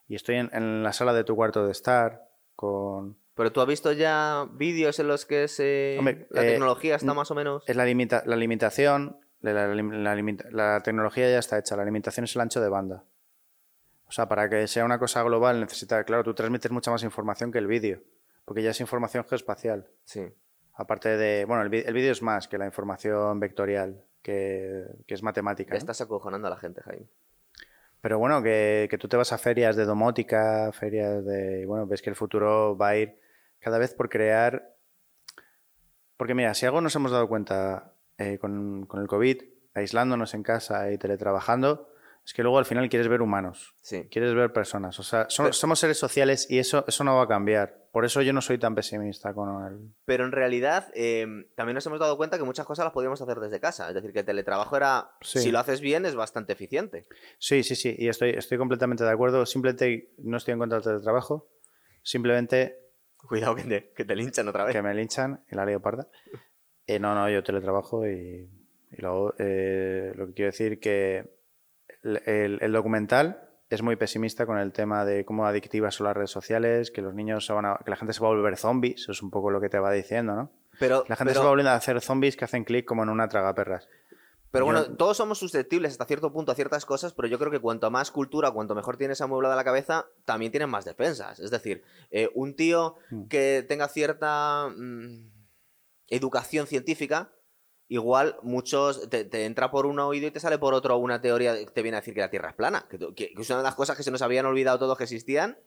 Y 0.07 0.15
estoy 0.15 0.35
en, 0.35 0.49
en 0.53 0.83
la 0.83 0.93
sala 0.93 1.13
de 1.13 1.23
tu 1.23 1.35
cuarto 1.35 1.65
de 1.65 1.71
estar 1.71 2.27
con... 2.55 3.17
Pero 3.35 3.51
tú 3.51 3.61
has 3.61 3.67
visto 3.67 3.91
ya 3.93 4.47
vídeos 4.53 4.99
en 4.99 5.07
los 5.07 5.25
que 5.25 5.47
se... 5.47 5.95
Hombre, 5.97 6.27
la 6.31 6.43
eh, 6.43 6.49
tecnología 6.51 6.95
está 6.95 7.13
más 7.13 7.31
o 7.31 7.35
menos... 7.35 7.63
Es 7.67 7.75
la, 7.75 7.85
limita, 7.85 8.21
la 8.25 8.35
limitación, 8.35 9.17
la, 9.41 10.81
tecnología 10.83 11.29
ya 11.29 11.39
está 11.39 11.57
hecha, 11.57 11.75
la 11.75 11.85
limitación 11.85 12.23
es 12.23 12.35
el 12.35 12.41
ancho 12.41 12.61
de 12.61 12.69
banda. 12.69 13.03
O 14.07 14.11
sea, 14.11 14.27
para 14.27 14.49
que 14.49 14.67
sea 14.67 14.85
una 14.85 14.99
cosa 14.99 15.21
global 15.23 15.59
necesita, 15.59 16.03
claro, 16.03 16.23
tú 16.23 16.33
transmites 16.33 16.71
mucha 16.71 16.91
más 16.91 17.03
información 17.03 17.51
que 17.51 17.57
el 17.57 17.67
vídeo, 17.67 18.01
porque 18.45 18.63
ya 18.63 18.71
es 18.71 18.81
información 18.81 19.25
geoespacial. 19.25 19.87
Sí. 20.05 20.25
Aparte 20.73 21.17
de, 21.17 21.45
bueno, 21.45 21.63
el, 21.63 21.73
el 21.73 21.93
vídeo 21.93 22.11
es 22.11 22.21
más 22.21 22.47
que 22.47 22.57
la 22.57 22.65
información 22.65 23.39
vectorial, 23.39 24.03
que, 24.21 24.85
que 25.05 25.13
es 25.13 25.23
matemática. 25.23 25.75
Estás 25.75 26.01
acojonando 26.01 26.47
a 26.47 26.51
la 26.51 26.57
gente, 26.57 26.81
Jaime. 26.81 27.07
Pero 28.01 28.19
bueno, 28.19 28.43
que, 28.43 28.87
que 28.89 28.97
tú 28.97 29.07
te 29.07 29.17
vas 29.17 29.33
a 29.33 29.37
ferias 29.37 29.75
de 29.75 29.85
domótica, 29.85 30.71
ferias 30.71 31.25
de... 31.25 31.65
Bueno, 31.65 31.87
ves 31.87 32.01
que 32.01 32.09
el 32.09 32.15
futuro 32.15 32.77
va 32.77 32.89
a 32.89 32.97
ir 32.97 33.19
cada 33.59 33.77
vez 33.77 33.93
por 33.93 34.09
crear... 34.09 34.75
Porque 36.15 36.33
mira, 36.33 36.53
si 36.53 36.65
algo 36.65 36.81
nos 36.81 36.95
hemos 36.95 37.11
dado 37.11 37.27
cuenta 37.27 37.93
eh, 38.17 38.37
con, 38.39 38.85
con 38.85 39.01
el 39.01 39.07
COVID, 39.07 39.41
aislándonos 39.73 40.33
en 40.33 40.43
casa 40.43 40.91
y 40.91 40.97
teletrabajando, 40.97 41.89
es 42.25 42.33
que 42.33 42.41
luego 42.43 42.57
al 42.57 42.65
final 42.65 42.89
quieres 42.89 43.07
ver 43.07 43.21
humanos, 43.21 43.75
Sí. 43.81 44.07
quieres 44.11 44.33
ver 44.33 44.51
personas. 44.51 44.99
O 44.99 45.03
sea, 45.03 45.27
so- 45.29 45.43
Pero- 45.43 45.53
somos 45.53 45.79
seres 45.79 45.97
sociales 45.97 46.45
y 46.49 46.59
eso, 46.59 46.83
eso 46.87 47.03
no 47.03 47.15
va 47.15 47.23
a 47.23 47.27
cambiar. 47.27 47.85
por 47.97 48.05
eso 48.05 48.21
yo 48.21 48.31
no 48.31 48.41
soy 48.41 48.59
tan 48.59 48.75
pesimista 48.75 49.33
con 49.33 49.65
el... 49.65 49.91
Pero 50.05 50.23
en 50.25 50.31
realidad 50.31 50.91
em, 50.93 51.47
también 51.55 51.73
nos 51.73 51.85
hemos 51.87 51.99
dado 51.99 52.15
cuenta 52.15 52.37
que 52.37 52.43
muchas 52.43 52.63
cosas 52.67 52.83
las 52.85 52.93
podríamos 52.93 53.19
hacer 53.19 53.39
desde 53.39 53.59
casa. 53.59 53.87
Es 53.87 53.95
decir, 53.95 54.13
que 54.13 54.19
el 54.19 54.25
teletrabajo 54.25 54.77
era, 54.77 55.09
Sí. 55.21 55.39
si 55.39 55.51
lo 55.51 55.57
haces 55.57 55.81
bien, 55.81 56.05
es 56.05 56.13
bastante 56.13 56.53
eficiente. 56.53 57.07
Sí, 57.39 57.63
sí, 57.63 57.75
sí, 57.75 57.95
y 57.97 58.07
estoy, 58.07 58.31
estoy 58.31 58.59
completamente 58.59 59.03
de 59.03 59.09
acuerdo. 59.09 59.47
Simplemente 59.47 60.11
no 60.19 60.37
estoy 60.37 60.51
en 60.51 60.59
contra 60.59 60.77
del 60.77 60.83
teletrabajo. 60.83 61.49
Simplemente 62.03 62.77
Cuidado 63.17 63.55
que 63.55 63.63
te, 63.63 63.93
que 63.95 64.05
te 64.05 64.15
linchan 64.15 64.47
otra 64.47 64.63
vez. 64.65 64.75
que 64.75 64.81
me 64.83 64.93
linchan 64.93 65.43
y 65.51 65.55
la 65.55 65.65
leo 65.65 65.81
parda. 65.81 66.07
Eh, 66.87 66.99
no, 66.99 67.13
no, 67.13 67.29
yo 67.29 67.43
teletrabajo 67.43 68.07
y, 68.07 68.49
y 68.91 69.01
luego 69.01 69.33
eh, 69.39 70.13
lo 70.15 70.27
que 70.27 70.33
quiero 70.33 70.51
decir 70.51 70.79
que 70.79 71.29
el, 72.03 72.21
el- 72.25 72.57
el 72.61 72.71
documental 72.71 73.43
es 73.69 73.81
muy 73.81 73.97
pesimista 73.97 74.45
con 74.45 74.57
el 74.57 74.71
tema 74.71 75.03
de 75.03 75.25
cómo 75.25 75.45
adictivas 75.45 75.95
son 75.95 76.05
las 76.07 76.15
redes 76.15 76.31
sociales, 76.31 76.89
que 76.89 77.01
los 77.01 77.13
niños 77.13 77.45
se 77.45 77.51
van 77.51 77.65
a, 77.65 77.77
que 77.83 77.89
la 77.91 77.97
gente 77.97 78.13
se 78.13 78.21
va 78.21 78.27
a 78.27 78.31
volver 78.31 78.55
zombies, 78.55 79.01
eso 79.01 79.11
es 79.11 79.21
un 79.21 79.29
poco 79.29 79.51
lo 79.51 79.59
que 79.59 79.67
te 79.67 79.77
va 79.79 79.91
diciendo, 79.91 80.33
¿no? 80.35 80.51
Pero, 80.79 81.03
La 81.09 81.15
gente 81.17 81.31
pero- 81.31 81.41
se 81.41 81.43
va 81.43 81.49
volviendo 81.49 81.71
a 81.71 81.75
hacer 81.75 81.99
zombies 81.99 82.37
que 82.37 82.45
hacen 82.45 82.63
clic 82.63 82.85
como 82.85 83.03
en 83.03 83.09
una 83.09 83.27
tragaperras. 83.27 83.89
Pero 84.51 84.65
Yo- 84.65 84.71
bueno, 84.71 84.95
todos 84.95 85.17
somos 85.17 85.37
susceptibles 85.39 85.91
hasta 85.91 86.05
cierto 86.05 86.31
punto 86.31 86.53
a 86.53 86.55
ciertas 86.55 86.85
cosas, 86.85 87.13
pero 87.13 87.27
yo 87.27 87.37
creo 87.37 87.51
que 87.51 87.59
cuanto 87.59 87.91
más 87.91 88.11
cultura, 88.11 88.51
cuanto 88.51 88.73
mejor 88.75 88.95
tienes 88.95 89.19
amueblada 89.19 89.57
la 89.57 89.65
cabeza, 89.65 90.05
también 90.23 90.53
tienes 90.53 90.69
más 90.69 90.85
defensas. 90.85 91.41
Es 91.41 91.51
decir, 91.51 91.83
eh, 92.11 92.29
un 92.33 92.55
tío 92.55 92.95
Mm. 93.09 93.27
que 93.27 93.65
tenga 93.67 93.89
cierta 93.89 94.69
mm, 94.69 95.36
educación 96.09 96.67
científica, 96.67 97.31
igual 97.87 98.37
muchos 98.43 99.09
te, 99.09 99.45
entra 99.45 99.71
por 99.71 99.85
un 99.85 99.99
oído 99.99 100.27
y 100.27 100.31
te 100.31 100.39
sale 100.39 100.57
por 100.57 100.73
otro 100.73 100.97
una 100.97 101.21
teoría 101.21 101.55
que 101.57 101.65
te 101.71 101.81
viene 101.81 101.97
a 101.97 102.01
decir 102.01 102.13
que 102.13 102.19
la 102.21 102.29
Tierra 102.29 102.49
es 102.49 102.55
plana, 102.55 102.85
que, 102.89 102.97
que- 103.15 103.33
que 103.33 103.41
es 103.41 103.49
una 103.49 103.59
de 103.59 103.63
las 103.63 103.75
cosas 103.75 103.95
que 103.95 104.03
se 104.03 104.11
nos 104.11 104.21
habían 104.21 104.45
olvidado 104.45 104.79
todos 104.79 104.97
que 104.97 105.03
existían. 105.05 105.57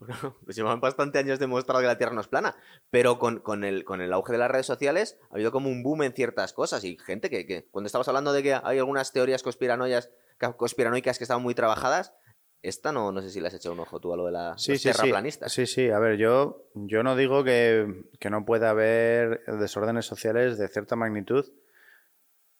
Pues 0.44 0.56
llevan 0.56 0.80
bastante 0.80 1.18
años 1.18 1.38
demostrado 1.38 1.80
que 1.82 1.86
la 1.86 1.98
Tierra 1.98 2.14
no 2.14 2.22
es 2.22 2.28
plana. 2.28 2.56
Pero 2.90 3.18
con, 3.18 3.40
con 3.40 3.64
el, 3.64 3.84
con 3.84 4.00
el 4.00 4.12
auge 4.14 4.32
de 4.32 4.38
las 4.38 4.50
redes 4.50 4.64
sociales 4.64 5.18
ha 5.30 5.34
habido 5.34 5.52
como 5.52 5.68
un 5.68 5.82
boom 5.82 6.02
en 6.04 6.14
ciertas 6.14 6.54
cosas. 6.54 6.84
Y 6.84 6.96
gente 6.96 7.28
que, 7.28 7.44
que 7.46 7.68
cuando 7.70 7.86
estabas 7.86 8.08
hablando 8.08 8.32
de 8.32 8.42
que 8.42 8.54
hay 8.54 8.78
algunas 8.78 9.12
teorías 9.12 9.42
conspiranoicas 9.42 11.18
que 11.18 11.24
estaban 11.24 11.42
muy 11.42 11.54
trabajadas, 11.54 12.14
esta 12.62 12.92
no, 12.92 13.10
no 13.12 13.22
sé 13.22 13.30
si 13.30 13.40
le 13.40 13.48
has 13.48 13.54
echado 13.54 13.74
un 13.74 13.80
ojo 13.80 14.00
tú 14.00 14.12
a 14.12 14.16
lo 14.16 14.26
de 14.26 14.32
la, 14.32 14.54
Sí, 14.58 14.72
los 14.72 14.80
sí, 14.82 14.88
sí. 14.88 14.96
terraplanistas. 14.96 15.52
Sí, 15.52 15.66
sí. 15.66 15.88
A 15.90 15.98
ver, 15.98 16.16
yo, 16.16 16.66
yo 16.74 17.02
no 17.02 17.16
digo 17.16 17.42
que, 17.44 18.04
que 18.18 18.30
no 18.30 18.44
pueda 18.44 18.70
haber 18.70 19.42
desórdenes 19.46 20.06
sociales 20.06 20.58
de 20.58 20.68
cierta 20.68 20.96
magnitud 20.96 21.46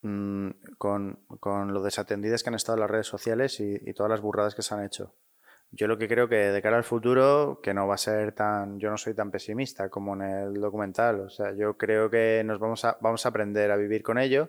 mm, 0.02 0.50
con, 0.78 1.24
con 1.40 1.72
lo 1.74 1.82
desatendidas 1.82 2.42
que 2.42 2.48
han 2.50 2.54
estado 2.54 2.78
las 2.78 2.90
redes 2.90 3.06
sociales 3.06 3.60
y, 3.60 3.78
y 3.82 3.92
todas 3.92 4.10
las 4.10 4.20
burradas 4.20 4.54
que 4.54 4.62
se 4.62 4.74
han 4.74 4.84
hecho. 4.84 5.14
Yo 5.72 5.86
lo 5.86 5.98
que 5.98 6.08
creo 6.08 6.28
que 6.28 6.34
de 6.36 6.62
cara 6.62 6.78
al 6.78 6.84
futuro, 6.84 7.60
que 7.62 7.72
no 7.74 7.86
va 7.86 7.94
a 7.94 7.98
ser 7.98 8.32
tan, 8.32 8.80
yo 8.80 8.90
no 8.90 8.96
soy 8.96 9.14
tan 9.14 9.30
pesimista 9.30 9.88
como 9.88 10.14
en 10.14 10.22
el 10.22 10.54
documental. 10.54 11.20
O 11.20 11.30
sea, 11.30 11.54
yo 11.54 11.76
creo 11.76 12.10
que 12.10 12.42
nos 12.44 12.58
vamos 12.58 12.84
a, 12.84 12.98
vamos 13.00 13.24
a 13.24 13.28
aprender 13.28 13.70
a 13.70 13.76
vivir 13.76 14.02
con 14.02 14.18
ello 14.18 14.48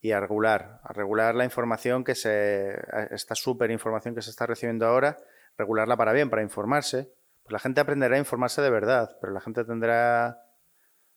y 0.00 0.12
a 0.12 0.20
regular, 0.20 0.80
a 0.82 0.92
regular 0.92 1.34
la 1.34 1.44
información 1.44 2.04
que 2.04 2.14
se, 2.14 2.74
esta 3.10 3.34
super 3.34 3.70
información 3.70 4.14
que 4.14 4.22
se 4.22 4.30
está 4.30 4.46
recibiendo 4.46 4.86
ahora, 4.86 5.18
regularla 5.58 5.96
para 5.96 6.12
bien, 6.12 6.30
para 6.30 6.42
informarse. 6.42 7.12
Pues 7.42 7.52
la 7.52 7.58
gente 7.58 7.80
aprenderá 7.80 8.16
a 8.16 8.18
informarse 8.18 8.62
de 8.62 8.70
verdad, 8.70 9.16
pero 9.20 9.32
la 9.32 9.40
gente 9.40 9.64
tendrá, 9.64 10.42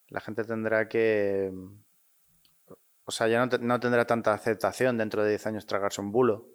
la 0.10 0.20
gente 0.20 0.44
tendrá 0.44 0.90
que, 0.90 1.54
o 3.06 3.12
sea, 3.12 3.28
ya 3.28 3.46
no, 3.46 3.58
no 3.60 3.80
tendrá 3.80 4.06
tanta 4.06 4.34
aceptación 4.34 4.98
dentro 4.98 5.24
de 5.24 5.30
10 5.30 5.48
años 5.48 5.66
tragarse 5.66 6.02
un 6.02 6.12
bulo. 6.12 6.53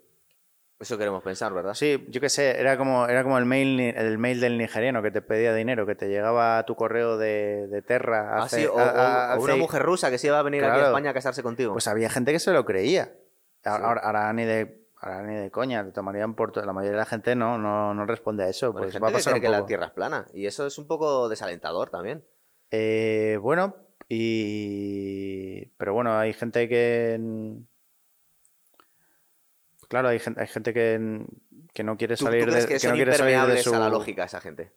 Eso 0.80 0.96
queremos 0.96 1.24
pensar, 1.24 1.52
¿verdad? 1.52 1.74
Sí, 1.74 2.06
yo 2.08 2.20
qué 2.20 2.28
sé, 2.28 2.60
era 2.60 2.78
como, 2.78 3.06
era 3.08 3.24
como 3.24 3.36
el 3.38 3.44
mail, 3.46 3.80
el 3.80 4.16
mail 4.18 4.40
del 4.40 4.56
nigeriano 4.58 5.02
que 5.02 5.10
te 5.10 5.20
pedía 5.22 5.52
dinero, 5.52 5.86
que 5.86 5.96
te 5.96 6.08
llegaba 6.08 6.58
a 6.58 6.66
tu 6.66 6.76
correo 6.76 7.18
de, 7.18 7.66
de 7.66 7.82
Terra. 7.82 8.36
Ah, 8.36 8.42
hace- 8.44 8.60
sí, 8.60 8.66
o, 8.66 8.78
a- 8.78 8.82
o- 8.84 8.86
a- 8.96 9.36
o 9.38 9.42
una 9.42 9.52
hace- 9.54 9.60
mujer 9.60 9.82
rusa 9.82 10.08
que 10.10 10.18
se 10.18 10.28
iba 10.28 10.38
a 10.38 10.42
venir 10.42 10.64
aquí 10.64 10.78
a. 10.80 10.86
España 10.86 11.10
a 11.10 11.14
casarse 11.14 11.42
contigo. 11.42 11.72
Pues 11.72 11.88
había 11.88 12.08
gente 12.10 12.30
que 12.32 12.38
se 12.38 12.52
lo 12.52 12.64
creía. 12.64 13.12
Ahora, 13.64 13.78
Sí. 13.78 13.84
ahora- 13.88 14.00
ahora 14.04 14.32
ni 14.32 14.44
de 14.44 14.86
ahora 15.00 15.22
ni 15.24 15.34
de 15.34 15.50
coña, 15.50 15.84
te 15.84 15.90
tomarían 15.92 16.34
por 16.34 16.56
la 16.64 16.72
mayoría 16.72 16.92
de 16.92 16.98
la 16.98 17.06
gente 17.06 17.34
no, 17.34 17.58
no, 17.58 17.92
no 17.94 18.06
responde 18.06 18.44
a 18.44 18.48
eso. 18.48 18.72
Bueno, 18.72 18.84
Pues 18.86 18.92
gente 18.92 19.02
va 19.02 19.08
a 19.08 19.34
que 19.34 19.40
cree 19.40 19.50
la. 19.50 19.66
Tierra 19.66 19.86
es 19.86 19.92
plana. 19.92 20.26
Y 20.32 20.46
eso 20.46 20.64
es 20.66 20.78
un 20.78 20.86
poco 20.86 21.28
desalentador 21.28 21.90
también. 21.90 22.24
Eh, 22.70 23.36
bueno, 23.42 23.74
y 24.08 25.66
pero 25.76 25.92
bueno, 25.94 26.16
hay 26.18 26.32
gente 26.34 26.68
que 26.68 27.18
claro, 29.88 30.08
hay 30.08 30.18
gente, 30.18 30.40
hay 30.40 30.46
gente 30.46 30.72
que, 30.74 31.24
que 31.74 31.82
no 31.84 31.96
quiere 31.96 32.16
¿Tú, 32.16 32.24
salir 32.26 32.44
tú 32.44 32.50
crees 32.50 32.64
de 32.66 32.74
que, 32.74 32.80
que 32.80 32.88
no 32.88 32.94
quiere 32.94 33.12
salir 33.14 33.40
de 33.40 33.62
su 33.62 33.74
a 33.74 33.78
la 33.78 33.88
lógica 33.88 34.24
esa 34.24 34.40
gente? 34.40 34.72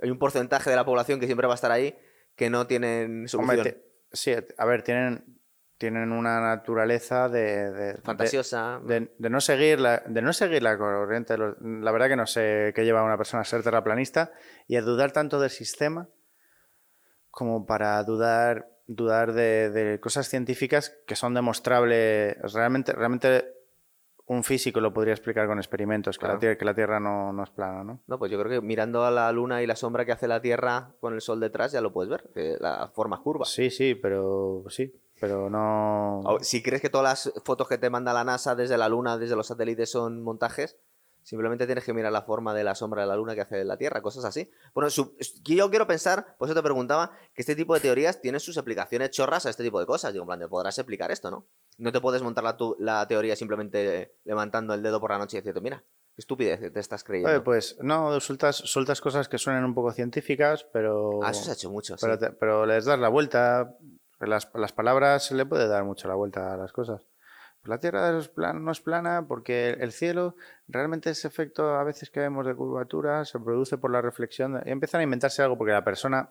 Hay 0.00 0.10
un 0.10 0.18
porcentaje 0.18 0.70
de 0.70 0.76
la 0.76 0.84
población 0.84 1.20
que 1.20 1.26
siempre 1.26 1.46
va 1.46 1.54
a 1.54 1.56
estar 1.56 1.70
ahí 1.70 1.96
que 2.36 2.48
no 2.48 2.66
tienen 2.66 3.26
Hombre, 3.34 3.56
solución 3.56 3.62
te- 3.64 3.84
sí, 4.12 4.34
a 4.56 4.64
ver, 4.64 4.82
tienen 4.82 5.36
tienen 5.76 6.12
una 6.12 6.40
naturaleza 6.40 7.30
de, 7.30 7.96
fantasiosa. 8.04 8.80
de, 8.84 9.14
de 9.18 9.30
no 9.30 9.40
seguir 9.40 9.80
la, 9.80 10.02
de 10.06 10.20
no 10.20 10.34
seguir 10.34 10.62
la 10.62 10.76
corriente. 10.76 11.38
los- 11.38 11.56
La 11.60 11.90
verdad 11.90 12.08
que 12.08 12.16
no 12.16 12.26
sé 12.26 12.72
qué 12.74 12.84
lleva 12.84 13.00
a 13.00 13.04
una 13.04 13.16
persona 13.16 13.40
a 13.40 13.44
ser 13.46 13.62
terraplanista 13.62 14.30
y 14.68 14.76
a 14.76 14.82
dudar 14.82 15.12
tanto 15.12 15.40
del 15.40 15.48
sistema 15.48 16.06
como 17.30 17.64
para 17.66 18.02
dudar 18.04 18.68
dudar 18.86 19.32
de, 19.32 19.70
de 19.70 20.00
cosas 20.00 20.28
científicas 20.28 20.98
que 21.06 21.16
son 21.16 21.32
demostrables. 21.32 22.36
Realmente, 22.52 22.92
realmente 22.92 23.54
un 24.30 24.44
físico 24.44 24.80
lo 24.80 24.92
podría 24.92 25.12
explicar 25.12 25.48
con 25.48 25.58
experimentos, 25.58 26.16
que, 26.16 26.20
Claro. 26.20 26.34
la, 26.34 26.38
tierra, 26.40 26.56
que 26.56 26.64
la 26.64 26.74
Tierra 26.74 27.00
no, 27.00 27.32
no 27.32 27.42
es 27.42 27.50
plana, 27.50 27.82
¿no? 27.82 28.00
No, 28.06 28.16
pues 28.16 28.30
yo 28.30 28.38
creo 28.38 28.60
que 28.60 28.64
mirando 28.64 29.04
a 29.04 29.10
la 29.10 29.30
luna 29.32 29.60
y 29.60 29.66
la 29.66 29.74
sombra 29.74 30.04
que 30.04 30.12
hace 30.12 30.28
la 30.28 30.40
Tierra 30.40 30.92
con 31.00 31.14
el 31.14 31.20
sol 31.20 31.40
detrás 31.40 31.72
ya 31.72 31.80
lo 31.80 31.92
puedes 31.92 32.10
ver, 32.10 32.30
que 32.32 32.56
la 32.60 32.92
forma 32.94 33.20
curva. 33.22 33.44
Sí, 33.44 33.70
sí, 33.70 33.96
pero 33.96 34.62
sí, 34.68 34.94
pero 35.20 35.50
no... 35.50 36.22
Si 36.42 36.62
crees 36.62 36.80
que 36.80 36.88
todas 36.90 37.26
las 37.26 37.42
fotos 37.44 37.66
que 37.66 37.76
te 37.76 37.90
manda 37.90 38.12
la 38.12 38.22
NASA 38.22 38.54
desde 38.54 38.78
la 38.78 38.88
luna, 38.88 39.18
desde 39.18 39.34
los 39.34 39.48
satélites 39.48 39.90
son 39.90 40.22
montajes, 40.22 40.78
simplemente 41.22 41.66
tienes 41.66 41.84
que 41.84 41.92
mirar 41.92 42.12
la 42.12 42.22
forma 42.22 42.54
de 42.54 42.64
la 42.64 42.74
sombra 42.74 43.02
de 43.02 43.08
la 43.08 43.16
luna 43.16 43.34
que 43.34 43.40
hace 43.42 43.64
la 43.64 43.76
Tierra, 43.76 44.02
cosas 44.02 44.24
así. 44.24 44.50
Bueno, 44.74 44.90
su- 44.90 45.16
yo 45.44 45.70
quiero 45.70 45.86
pensar, 45.86 46.36
por 46.38 46.48
eso 46.48 46.54
te 46.54 46.62
preguntaba, 46.62 47.12
que 47.34 47.42
este 47.42 47.54
tipo 47.56 47.74
de 47.74 47.80
teorías 47.80 48.20
tienen 48.20 48.40
sus 48.40 48.58
aplicaciones 48.58 49.10
chorras 49.10 49.46
a 49.46 49.50
este 49.50 49.62
tipo 49.62 49.78
de 49.80 49.86
cosas. 49.86 50.12
Digo, 50.12 50.24
en 50.24 50.26
plan, 50.28 50.38
de, 50.40 50.48
podrás 50.48 50.78
explicar 50.78 51.10
esto, 51.10 51.30
¿no? 51.30 51.46
No 51.78 51.92
te 51.92 52.00
puedes 52.00 52.22
montar 52.22 52.44
la, 52.44 52.56
tu- 52.56 52.76
la 52.78 53.06
teoría 53.08 53.36
simplemente 53.36 54.16
levantando 54.24 54.74
el 54.74 54.82
dedo 54.82 55.00
por 55.00 55.10
la 55.10 55.18
noche 55.18 55.36
y 55.36 55.40
diciendo, 55.40 55.60
mira, 55.60 55.78
qué 56.14 56.20
estupidez 56.20 56.72
te 56.72 56.80
estás 56.80 57.04
creyendo. 57.04 57.30
Oye, 57.30 57.40
pues 57.40 57.76
no, 57.80 58.18
sueltas, 58.20 58.56
sueltas 58.56 59.00
cosas 59.00 59.28
que 59.28 59.38
suenan 59.38 59.64
un 59.64 59.74
poco 59.74 59.92
científicas, 59.92 60.66
pero... 60.72 61.20
Ah, 61.22 61.30
eso 61.30 61.44
se 61.44 61.50
ha 61.50 61.54
hecho 61.54 61.70
mucho, 61.70 61.96
sí. 61.96 62.00
Pero, 62.04 62.18
te- 62.18 62.30
pero 62.32 62.66
les 62.66 62.84
das 62.84 62.98
la 62.98 63.08
vuelta. 63.08 63.76
Las, 64.18 64.50
las 64.54 64.72
palabras 64.74 65.24
se 65.24 65.34
le 65.34 65.46
puede 65.46 65.66
dar 65.66 65.84
mucho 65.84 66.06
la 66.06 66.14
vuelta 66.14 66.52
a 66.52 66.56
las 66.58 66.72
cosas. 66.72 67.06
La 67.64 67.78
Tierra 67.78 68.16
es 68.18 68.28
plan- 68.28 68.64
no 68.64 68.72
es 68.72 68.80
plana 68.80 69.26
porque 69.28 69.70
el 69.80 69.92
cielo, 69.92 70.34
realmente 70.66 71.10
ese 71.10 71.28
efecto 71.28 71.74
a 71.76 71.84
veces 71.84 72.10
que 72.10 72.20
vemos 72.20 72.46
de 72.46 72.54
curvatura 72.54 73.24
se 73.24 73.38
produce 73.38 73.76
por 73.78 73.90
la 73.92 74.00
reflexión. 74.00 74.62
y 74.64 74.70
empiezan 74.70 75.00
a 75.00 75.04
inventarse 75.04 75.42
algo 75.42 75.58
porque 75.58 75.72
la 75.72 75.84
persona, 75.84 76.30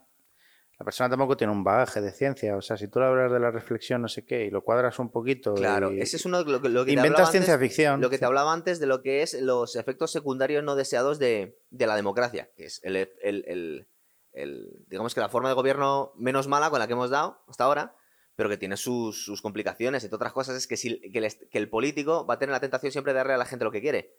la 0.80 0.84
persona 0.86 1.08
tampoco 1.10 1.38
tiene 1.38 1.54
un 1.54 1.64
bagaje 1.64 2.02
de 2.02 2.12
ciencia. 2.12 2.56
O 2.58 2.62
sea, 2.62 2.78
si 2.78 2.88
tú 2.88 3.00
le 3.00 3.06
hablas 3.06 3.32
de 3.32 3.40
la 3.40 3.52
reflexión, 3.52 4.02
no 4.02 4.08
sé 4.08 4.26
qué, 4.26 4.46
y 4.46 4.50
lo 4.50 4.64
cuadras 4.64 4.98
un 4.98 5.12
poquito. 5.12 5.54
Claro, 5.54 5.92
y- 5.92 6.02
ese 6.02 6.18
es 6.18 6.26
uno 6.26 6.42
lo 6.44 6.62
que, 6.62 6.70
lo 6.70 6.82
que 6.84 6.86
te 6.88 6.92
Inventas 6.94 7.20
hablaba 7.20 7.32
ciencia 7.32 7.54
antes- 7.54 7.68
ficción. 7.70 8.02
Lo 8.02 8.10
que 8.10 8.18
te 8.18 8.26
hablaba 8.26 8.52
antes 8.52 8.80
de 8.80 8.88
lo 8.88 9.04
que 9.04 9.22
es 9.22 9.40
los 9.40 9.76
efectos 9.76 10.12
secundarios 10.12 10.64
no 10.64 10.76
deseados 10.76 11.20
de, 11.20 11.60
de 11.70 11.86
la 11.88 11.96
democracia, 11.96 12.50
que 12.58 12.66
es 12.66 12.80
el, 12.84 12.96
el- 12.96 13.10
el- 13.22 13.88
el- 14.34 14.84
digamos 14.88 15.14
que 15.14 15.20
la 15.22 15.30
forma 15.30 15.50
de 15.50 15.56
gobierno 15.56 16.12
menos 16.16 16.48
mala 16.48 16.70
con 16.72 16.80
la 16.80 16.88
que 16.88 16.94
hemos 16.94 17.12
dado 17.12 17.40
hasta 17.48 17.66
ahora, 17.66 17.94
pero 18.40 18.50
que 18.50 18.58
tiene 18.58 18.78
sus, 18.78 19.26
sus 19.26 19.42
complicaciones. 19.42 20.02
Entre 20.06 20.16
otras 20.16 20.32
cosas 20.32 20.56
es 20.56 20.66
que, 20.66 20.78
si, 20.78 21.00
que, 21.12 21.20
el, 21.20 21.28
que 21.50 21.58
el 21.58 21.70
político 21.70 22.26
va 22.26 22.36
a 22.36 22.40
tener 22.40 22.54
la 22.54 22.62
tentación 22.62 22.92
siempre 22.94 23.12
de 23.12 23.18
darle 23.18 23.34
a 23.34 23.38
la 23.38 23.46
gente 23.46 23.66
lo 23.66 23.72
que 23.72 23.82
quiere. 23.82 24.16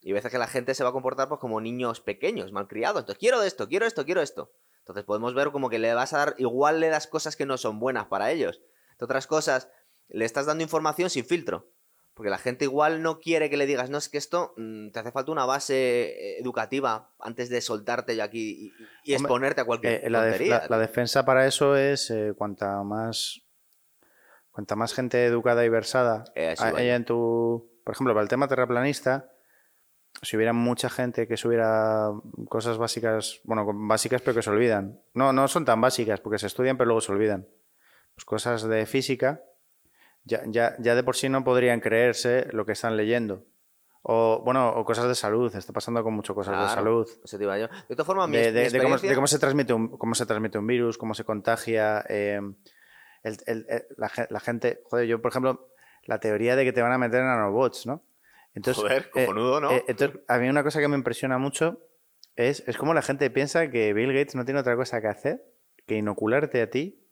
Y 0.00 0.12
a 0.12 0.14
veces 0.14 0.30
que 0.30 0.38
la 0.38 0.46
gente 0.46 0.74
se 0.74 0.84
va 0.84 0.90
a 0.90 0.92
comportar 0.92 1.28
pues, 1.28 1.40
como 1.40 1.60
niños 1.60 2.00
pequeños, 2.00 2.52
malcriados. 2.52 3.00
Entonces, 3.00 3.18
quiero 3.18 3.42
esto, 3.42 3.66
quiero 3.68 3.84
esto, 3.84 4.04
quiero 4.04 4.22
esto. 4.22 4.52
Entonces 4.78 5.02
podemos 5.04 5.34
ver 5.34 5.50
como 5.50 5.70
que 5.70 5.78
le 5.80 5.92
vas 5.92 6.12
a 6.12 6.18
dar, 6.18 6.34
igual 6.38 6.78
le 6.78 6.88
das 6.88 7.06
cosas 7.08 7.34
que 7.34 7.46
no 7.46 7.56
son 7.56 7.80
buenas 7.80 8.06
para 8.06 8.30
ellos. 8.30 8.60
Entre 8.92 9.06
otras 9.06 9.26
cosas, 9.26 9.68
le 10.08 10.24
estás 10.24 10.46
dando 10.46 10.62
información 10.62 11.10
sin 11.10 11.24
filtro. 11.24 11.70
Porque 12.14 12.30
la 12.30 12.38
gente 12.38 12.64
igual 12.66 13.02
no 13.02 13.18
quiere 13.18 13.50
que 13.50 13.56
le 13.56 13.66
digas, 13.66 13.90
no, 13.90 13.98
es 13.98 14.08
que 14.08 14.18
esto 14.18 14.54
mm, 14.56 14.90
te 14.92 15.00
hace 15.00 15.10
falta 15.10 15.32
una 15.32 15.46
base 15.46 15.74
eh, 16.10 16.38
educativa 16.38 17.12
antes 17.18 17.48
de 17.48 17.60
soltarte 17.60 18.14
yo 18.14 18.22
aquí 18.22 18.50
y, 18.50 18.66
y- 19.10 19.14
Hombre, 19.16 19.24
exponerte 19.24 19.60
a 19.62 19.64
cualquier 19.64 20.04
Eh, 20.04 20.10
la, 20.10 20.22
def- 20.22 20.46
la- 20.48 20.66
la 20.68 20.78
defensa 20.78 21.24
para 21.24 21.44
eso 21.44 21.76
es 21.76 22.10
eh, 22.10 22.32
cuanta 22.36 22.80
más 22.84 23.40
cuanta 24.54 24.76
más 24.76 24.94
gente 24.94 25.26
educada 25.26 25.64
y 25.64 25.68
versada 25.68 26.24
Eh, 26.34 26.54
haya 26.78 26.94
en 26.96 27.04
tu 27.04 27.68
por 27.84 27.94
ejemplo 27.94 28.14
para 28.14 28.22
el 28.22 28.28
tema 28.28 28.46
terraplanista 28.48 29.30
si 30.22 30.36
hubiera 30.36 30.52
mucha 30.52 30.88
gente 30.88 31.26
que 31.26 31.36
subiera 31.36 32.10
cosas 32.48 32.78
básicas 32.78 33.40
bueno 33.44 33.66
básicas 33.74 34.22
pero 34.22 34.34
que 34.36 34.42
se 34.42 34.50
olvidan 34.50 35.00
no 35.12 35.32
no 35.32 35.48
son 35.48 35.64
tan 35.64 35.80
básicas 35.80 36.20
porque 36.20 36.38
se 36.38 36.46
estudian 36.46 36.76
pero 36.76 36.86
luego 36.86 37.00
se 37.00 37.10
olvidan 37.12 37.46
pues 38.14 38.24
cosas 38.24 38.62
de 38.62 38.86
física 38.86 39.42
ya, 40.24 40.42
ya, 40.46 40.76
ya 40.78 40.94
de 40.94 41.02
por 41.02 41.16
sí 41.16 41.28
no 41.28 41.42
podrían 41.44 41.80
creerse 41.80 42.46
lo 42.52 42.64
que 42.64 42.72
están 42.72 42.96
leyendo 42.96 43.44
O, 44.06 44.42
bueno, 44.44 44.68
o 44.76 44.84
cosas 44.84 45.08
de 45.08 45.14
salud. 45.14 45.48
Está 45.56 45.72
pasando 45.72 46.02
con 46.04 46.12
mucho 46.12 46.34
cosas 46.34 46.60
de 46.60 46.68
salud. 46.74 47.08
eso 47.24 47.38
te 47.38 47.44
iba 47.44 47.56
yo. 47.58 47.68
De 47.88 47.94
todas 47.96 48.04
formas, 48.06 48.28
mi, 48.28 48.36
de, 48.36 48.52
mi 48.52 48.52
de- 48.52 48.70
de 48.70 48.78
cómo, 48.82 48.94
experiencia- 48.96 49.08
de 49.08 49.14
cómo 49.14 49.26
se 49.26 49.38
transmite 49.38 49.72
un, 49.72 49.96
cómo 49.96 50.14
se 50.14 50.26
transmite 50.26 50.58
un 50.58 50.66
virus, 50.66 50.98
cómo 50.98 51.14
se 51.14 51.24
contagia. 51.24 52.04
eh, 52.10 52.38
el- 53.24 53.38
el- 53.46 53.66
el- 53.68 53.84
la, 53.96 54.08
ge- 54.08 54.26
la 54.30 54.38
gente, 54.40 54.80
joder, 54.84 55.06
yo 55.06 55.20
por 55.20 55.30
ejemplo, 55.32 55.68
la 56.04 56.20
teoría 56.20 56.54
de 56.56 56.64
que 56.64 56.72
te 56.72 56.82
van 56.82 56.92
a 56.92 56.98
meter 56.98 57.22
nanobots, 57.22 57.86
¿no? 57.86 58.04
Entonces, 58.54 58.82
Joder, 58.82 59.10
eh, 59.16 59.24
cojonudo, 59.26 59.60
¿no? 59.60 59.72
eh, 59.72 59.84
entonces, 59.88 60.20
a 60.28 60.38
mí 60.38 60.48
una 60.48 60.62
cosa 60.62 60.78
que 60.80 60.86
me 60.88 60.96
impresiona 60.96 61.38
mucho 61.38 61.80
es, 62.36 62.62
es 62.68 62.76
cómo 62.76 62.94
la 62.94 63.02
gente 63.02 63.28
piensa 63.30 63.68
que 63.70 63.92
Bill 63.92 64.12
Gates 64.12 64.34
no 64.36 64.44
tiene 64.44 64.60
otra 64.60 64.76
cosa 64.76 65.00
que 65.00 65.08
hacer 65.08 65.44
que 65.86 65.96
inocularte 65.96 66.62
a 66.62 66.70
ti 66.70 67.03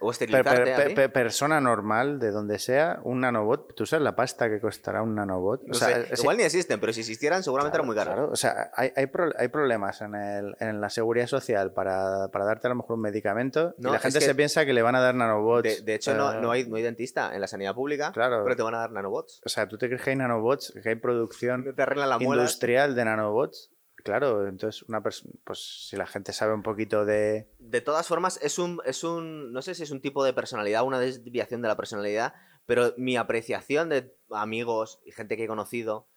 o 0.00 0.10
esterilizarte 0.10 0.62
per- 0.64 0.76
per- 0.76 0.94
per- 0.94 1.12
persona 1.12 1.60
normal, 1.60 2.18
de 2.18 2.30
donde 2.30 2.58
sea, 2.58 3.00
un 3.04 3.20
nanobot. 3.20 3.74
¿Tú 3.74 3.86
sabes 3.86 4.02
la 4.02 4.16
pasta 4.16 4.48
que 4.48 4.60
costará 4.60 5.02
un 5.02 5.14
nanobot? 5.14 5.62
No 5.66 5.74
sé, 5.74 6.06
es- 6.10 6.20
igual 6.20 6.36
ni 6.38 6.42
existen, 6.44 6.80
pero 6.80 6.92
si 6.92 7.00
existieran 7.00 7.42
seguramente 7.42 7.78
claro, 7.78 7.84
eran 7.84 7.86
muy 7.86 7.96
caros. 7.96 8.14
claro. 8.14 8.32
O 8.32 8.36
sea, 8.36 8.70
hay, 8.74 8.92
hay, 8.96 9.06
pro- 9.06 9.32
hay 9.36 9.48
problemas 9.48 10.00
en, 10.00 10.14
el- 10.14 10.56
en 10.60 10.80
la 10.80 10.90
seguridad 10.90 11.26
social 11.26 11.72
para, 11.72 12.28
para 12.28 12.44
darte 12.44 12.66
a 12.66 12.70
lo 12.70 12.76
mejor 12.76 12.96
un 12.96 13.02
medicamento 13.02 13.74
No, 13.78 13.90
y 13.90 13.92
la 13.92 13.98
gente 13.98 14.20
se 14.20 14.34
piensa 14.34 14.64
que 14.64 14.72
le 14.72 14.82
van 14.82 14.94
a 14.94 15.00
dar 15.00 15.14
nanobots. 15.14 15.62
De, 15.62 15.82
de 15.82 15.94
hecho, 15.94 16.14
no, 16.14 16.32
eh, 16.32 16.40
no, 16.40 16.50
hay, 16.50 16.66
no 16.66 16.76
hay 16.76 16.82
dentista 16.82 17.34
en 17.34 17.40
la 17.40 17.46
sanidad 17.46 17.74
pública, 17.74 18.10
Claro. 18.12 18.42
pero 18.44 18.56
te 18.56 18.62
van 18.62 18.74
a 18.74 18.78
dar 18.78 18.92
nanobots. 18.92 19.40
O 19.44 19.48
sea, 19.48 19.68
¿tú 19.68 19.76
te 19.78 19.86
crees 19.86 20.02
que 20.02 20.10
hay 20.10 20.16
nanobots? 20.16 20.72
¿Que 20.82 20.88
hay 20.88 20.94
producción 20.94 21.74
Te 21.74 21.94
la 21.94 22.16
industrial 22.20 22.94
de 22.94 23.04
nanobots? 23.04 23.70
Claro, 24.02 24.46
entonces 24.46 24.82
una 24.88 25.02
persona, 25.02 25.32
pues 25.44 25.86
si 25.88 25.96
la 25.96 26.06
gente 26.06 26.32
sabe 26.32 26.54
un 26.54 26.62
poquito 26.62 27.04
de... 27.04 27.48
De 27.58 27.80
todas 27.80 28.06
formas, 28.06 28.38
es 28.42 28.58
un, 28.58 28.80
es 28.84 29.04
un. 29.04 29.52
No 29.52 29.62
sé 29.62 29.74
si 29.74 29.82
es 29.82 29.90
un 29.90 30.00
tipo 30.00 30.24
de 30.24 30.32
personalidad, 30.32 30.84
una 30.84 30.98
desviación 31.00 31.62
de 31.62 31.68
la 31.68 31.76
personalidad, 31.76 32.34
pero 32.66 32.94
mi 32.96 33.16
apreciación 33.16 33.88
de 33.88 34.14
amigos 34.30 35.00
y 35.04 35.12
gente 35.12 35.36
que 35.36 35.44
he 35.44 35.48
conocido. 35.48 36.08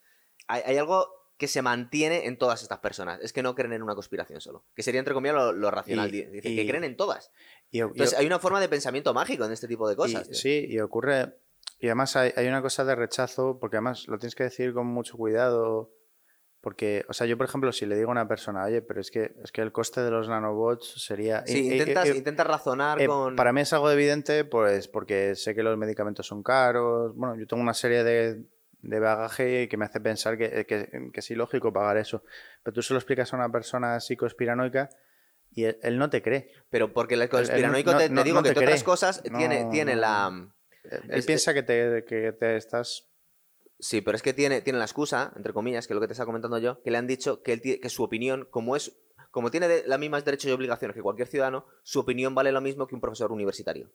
Hay, 0.46 0.62
hay 0.66 0.76
algo 0.78 1.08
que 1.36 1.48
se 1.48 1.62
mantiene 1.62 2.26
en 2.26 2.38
todas 2.38 2.62
estas 2.62 2.78
personas. 2.78 3.18
Es 3.20 3.32
que 3.32 3.42
no 3.42 3.54
creen 3.56 3.72
en 3.72 3.82
una 3.82 3.94
conspiración 3.96 4.40
solo. 4.40 4.64
Que 4.74 4.82
sería, 4.84 5.00
entre 5.00 5.14
comillas, 5.14 5.34
lo, 5.36 5.52
lo 5.52 5.70
racional. 5.70 6.14
Y- 6.14 6.24
Dice 6.26 6.48
y- 6.50 6.56
que 6.56 6.66
creen 6.68 6.84
en 6.84 6.96
todas. 6.96 7.32
y- 7.70 7.80
Entonces, 7.80 8.16
hay 8.16 8.26
una 8.26 8.38
forma 8.38 8.60
de 8.60 8.68
pensamiento 8.68 9.12
mágico 9.14 9.44
en 9.44 9.52
este 9.52 9.66
tipo 9.66 9.88
de 9.88 9.96
cosas. 9.96 10.28
Sí, 10.30 10.66
y 10.68 10.78
ocurre. 10.78 11.34
Y 11.80 11.86
además 11.86 12.14
hay, 12.16 12.32
hay 12.36 12.46
una 12.46 12.62
cosa 12.62 12.84
de 12.84 12.94
rechazo, 12.94 13.58
porque 13.60 13.76
además 13.76 14.06
lo 14.06 14.18
tienes 14.18 14.34
que 14.36 14.44
decir 14.44 14.72
con 14.72 14.86
mucho 14.86 15.16
cuidado. 15.16 15.90
Porque, 16.64 17.04
o 17.08 17.12
sea, 17.12 17.26
yo, 17.26 17.36
por 17.36 17.46
ejemplo, 17.46 17.70
si 17.72 17.84
le 17.84 17.94
digo 17.94 18.08
a 18.08 18.12
una 18.12 18.26
persona, 18.26 18.64
oye, 18.64 18.80
pero 18.80 18.98
es 18.98 19.10
que, 19.10 19.34
es 19.44 19.52
que 19.52 19.60
el 19.60 19.70
coste 19.70 20.00
de 20.00 20.10
los 20.10 20.30
nanobots 20.30 20.94
sería. 21.04 21.44
Sí, 21.46 21.68
y- 21.68 21.72
intentas, 22.14 22.46
razonar 22.48 22.98
eh, 23.02 23.06
con. 23.06 23.36
Para 23.36 23.52
mí 23.52 23.60
es 23.60 23.72
algo 23.74 23.90
evidente, 23.90 24.46
pues 24.46 24.88
porque 24.88 25.34
sé 25.34 25.54
que 25.54 25.62
los 25.62 25.76
medicamentos 25.76 26.26
son 26.26 26.42
caros. 26.42 27.14
Bueno, 27.14 27.36
yo 27.36 27.46
tengo 27.46 27.62
una 27.62 27.74
serie 27.74 28.02
de, 28.02 28.46
de 28.80 28.98
bagaje 28.98 29.68
que 29.68 29.76
me 29.76 29.84
hace 29.84 30.00
pensar 30.00 30.38
que, 30.38 30.64
que, 30.64 30.88
que 31.12 31.20
es 31.20 31.30
ilógico 31.30 31.70
pagar 31.70 31.98
eso. 31.98 32.24
Pero 32.62 32.72
tú 32.72 32.80
se 32.80 32.94
lo 32.94 32.98
explicas 32.98 33.30
a 33.34 33.36
una 33.36 33.52
persona 33.52 34.00
psicoespiranoica 34.00 34.88
y 35.50 35.64
él, 35.64 35.78
él 35.82 35.98
no 35.98 36.08
te 36.08 36.22
cree. 36.22 36.50
Pero 36.70 36.94
porque 36.94 37.12
el 37.12 37.20
él 37.20 37.28
conspiranoico 37.28 37.92
no- 37.92 37.98
te, 37.98 38.08
no- 38.08 38.22
te 38.22 38.24
digo 38.24 38.38
no 38.38 38.42
que 38.42 38.54
te 38.54 38.60
otras 38.60 38.82
cosas 38.84 39.22
tiene, 39.22 39.68
tiene 39.70 39.96
la. 39.96 40.48
Él 40.82 41.02
Es- 41.10 41.26
piensa 41.26 41.52
que 41.52 41.62
te, 41.62 42.06
que 42.06 42.32
te 42.32 42.56
estás 42.56 43.10
Sí, 43.78 44.00
pero 44.00 44.16
es 44.16 44.22
que 44.22 44.32
tiene, 44.32 44.60
tiene 44.62 44.78
la 44.78 44.84
excusa, 44.84 45.32
entre 45.36 45.52
comillas, 45.52 45.86
que 45.86 45.92
es 45.92 45.96
lo 45.96 46.00
que 46.00 46.06
te 46.06 46.12
está 46.12 46.24
comentando 46.24 46.58
yo, 46.58 46.80
que 46.82 46.90
le 46.90 46.98
han 46.98 47.06
dicho 47.06 47.42
que, 47.42 47.52
él 47.52 47.60
tie- 47.60 47.80
que 47.80 47.88
su 47.88 48.02
opinión, 48.02 48.46
como 48.50 48.76
es 48.76 48.96
como 49.30 49.50
tiene 49.50 49.66
de- 49.66 49.82
las 49.86 49.98
mismas 49.98 50.24
derechos 50.24 50.48
y 50.48 50.52
obligaciones 50.52 50.94
que 50.94 51.02
cualquier 51.02 51.26
ciudadano, 51.26 51.66
su 51.82 51.98
opinión 51.98 52.36
vale 52.36 52.52
lo 52.52 52.60
mismo 52.60 52.86
que 52.86 52.94
un 52.94 53.00
profesor 53.00 53.32
universitario. 53.32 53.90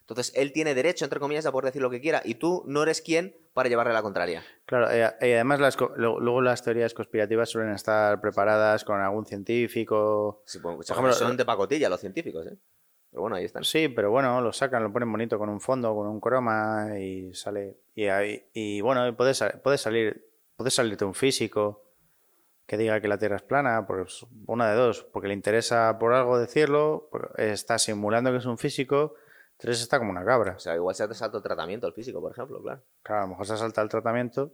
Entonces, 0.00 0.32
él 0.36 0.52
tiene 0.52 0.74
derecho, 0.76 1.04
entre 1.04 1.18
comillas, 1.18 1.44
a 1.46 1.50
poder 1.50 1.64
decir 1.66 1.82
lo 1.82 1.90
que 1.90 2.00
quiera, 2.00 2.22
y 2.24 2.36
tú 2.36 2.62
no 2.68 2.84
eres 2.84 3.00
quien 3.02 3.36
para 3.52 3.68
llevarle 3.68 3.92
la 3.92 4.02
contraria. 4.02 4.44
Claro, 4.64 4.88
eh, 4.92 5.12
y 5.22 5.32
además 5.32 5.58
las, 5.58 5.76
lo- 5.96 6.20
luego 6.20 6.40
las 6.40 6.62
teorías 6.62 6.94
conspirativas 6.94 7.48
suelen 7.50 7.72
estar 7.74 8.20
preparadas 8.20 8.84
con 8.84 9.00
algún 9.00 9.26
científico. 9.26 10.42
Sí, 10.46 10.60
pues, 10.60 10.76
Por 10.76 10.84
ejemplo, 10.94 11.12
son 11.14 11.36
de 11.36 11.44
pacotilla 11.44 11.88
los 11.88 11.98
científicos, 12.00 12.46
¿eh? 12.46 12.56
Pero 13.16 13.22
bueno, 13.22 13.36
ahí 13.36 13.46
están. 13.46 13.64
Sí, 13.64 13.88
pero 13.88 14.10
bueno, 14.10 14.42
lo 14.42 14.52
sacan, 14.52 14.82
lo 14.82 14.92
ponen 14.92 15.10
bonito 15.10 15.38
con 15.38 15.48
un 15.48 15.58
fondo, 15.58 15.94
con 15.94 16.06
un 16.06 16.20
croma 16.20 16.98
y 17.00 17.32
sale. 17.32 17.78
Y, 17.94 18.08
ahí- 18.08 18.44
y 18.52 18.82
bueno, 18.82 19.16
puede, 19.16 19.32
sa- 19.32 19.58
puede 19.62 19.78
salir, 19.78 20.28
puede 20.54 20.70
salirte 20.70 21.06
un 21.06 21.14
físico 21.14 21.82
que 22.66 22.76
diga 22.76 23.00
que 23.00 23.08
la 23.08 23.16
Tierra 23.16 23.36
es 23.36 23.42
plana, 23.42 23.86
pues 23.86 24.26
una 24.46 24.68
de 24.70 24.76
dos, 24.76 25.02
porque 25.14 25.28
le 25.28 25.32
interesa 25.34 25.98
por 25.98 26.12
algo 26.12 26.38
decirlo, 26.38 27.08
está 27.38 27.78
simulando 27.78 28.30
que 28.32 28.36
es 28.36 28.44
un 28.44 28.58
físico, 28.58 29.14
tres 29.56 29.80
está 29.80 29.96
como 29.98 30.10
una 30.10 30.22
cabra. 30.22 30.52
O 30.56 30.58
sea, 30.58 30.74
igual 30.74 30.94
se 30.94 31.08
te 31.08 31.14
salta 31.14 31.38
el 31.38 31.42
tratamiento 31.42 31.86
el 31.86 31.94
físico, 31.94 32.20
por 32.20 32.32
ejemplo, 32.32 32.60
claro. 32.60 32.82
Claro, 33.02 33.20
a 33.22 33.24
lo 33.24 33.30
mejor 33.30 33.46
se 33.46 33.56
salta 33.56 33.80
el 33.80 33.88
tratamiento 33.88 34.52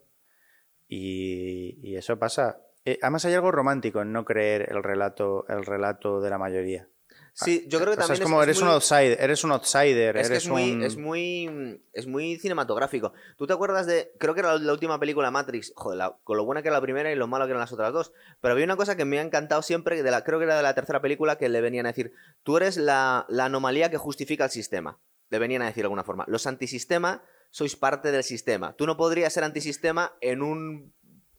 y, 0.88 1.80
y 1.82 1.96
eso 1.96 2.16
pasa. 2.16 2.60
Eh, 2.84 3.00
además 3.02 3.24
hay 3.24 3.34
algo 3.34 3.50
romántico 3.50 4.02
en 4.02 4.12
no 4.12 4.24
creer 4.24 4.70
el 4.70 4.84
relato, 4.84 5.46
el 5.48 5.64
relato 5.66 6.20
de 6.20 6.30
la 6.30 6.38
mayoría. 6.38 6.86
Sí, 7.34 7.64
yo 7.66 7.78
creo 7.78 7.92
que 7.94 8.00
O 8.00 8.02
sea, 8.02 8.08
también 8.08 8.22
es 8.22 8.24
como 8.24 8.42
eres 8.42 8.60
muy- 8.60 8.68
un 8.68 8.74
outsider, 8.74 9.18
eres 9.20 9.42
un 9.42 9.52
outsider, 9.52 10.16
Es 10.18 10.28
que 10.28 10.34
eres 10.34 10.44
es 10.44 10.50
muy, 10.50 10.72
un... 10.72 10.82
es 10.82 10.96
muy 10.98 11.82
es 11.94 12.06
muy 12.06 12.38
cinematográfico. 12.38 13.12
¿Tú 13.38 13.46
te 13.46 13.54
acuerdas 13.54 13.86
de 13.86 14.12
creo 14.18 14.34
que 14.34 14.40
era 14.40 14.58
la 14.58 14.72
última 14.72 15.00
película 15.00 15.30
Matrix, 15.30 15.72
joder, 15.74 15.96
la- 15.98 16.18
con 16.24 16.36
lo 16.36 16.44
buena 16.44 16.60
que 16.62 16.68
era 16.68 16.76
la 16.76 16.82
primera 16.82 17.10
y 17.10 17.14
lo 17.16 17.26
malo 17.26 17.46
que 17.46 17.52
eran 17.52 17.60
las 17.60 17.72
otras 17.72 17.92
dos, 17.92 18.12
pero 18.40 18.52
había 18.52 18.66
una 18.66 18.76
cosa 18.76 18.96
que 18.96 19.06
me 19.06 19.18
ha 19.18 19.22
encantado 19.22 19.62
siempre 19.62 20.02
de 20.02 20.10
la 20.10 20.24
creo 20.24 20.38
que 20.38 20.44
era 20.44 20.56
de 20.56 20.62
la 20.62 20.74
tercera 20.74 21.00
película 21.00 21.36
que 21.38 21.48
le 21.48 21.60
venían 21.62 21.86
a 21.86 21.90
decir, 21.90 22.12
"Tú 22.42 22.58
eres 22.58 22.76
la, 22.76 23.24
la 23.28 23.46
anomalía 23.46 23.90
que 23.90 23.96
justifica 23.96 24.44
el 24.44 24.50
sistema." 24.50 24.98
Le 25.30 25.38
venían 25.38 25.62
a 25.62 25.66
decir 25.66 25.82
de 25.82 25.86
alguna 25.86 26.04
forma. 26.04 26.26
Los 26.28 26.46
antisistema 26.46 27.22
sois 27.50 27.74
parte 27.76 28.12
del 28.12 28.22
sistema. 28.24 28.74
Tú 28.74 28.84
no 28.86 28.98
podrías 28.98 29.32
ser 29.32 29.44
antisistema 29.44 30.12
en 30.20 30.42
un 30.42 30.92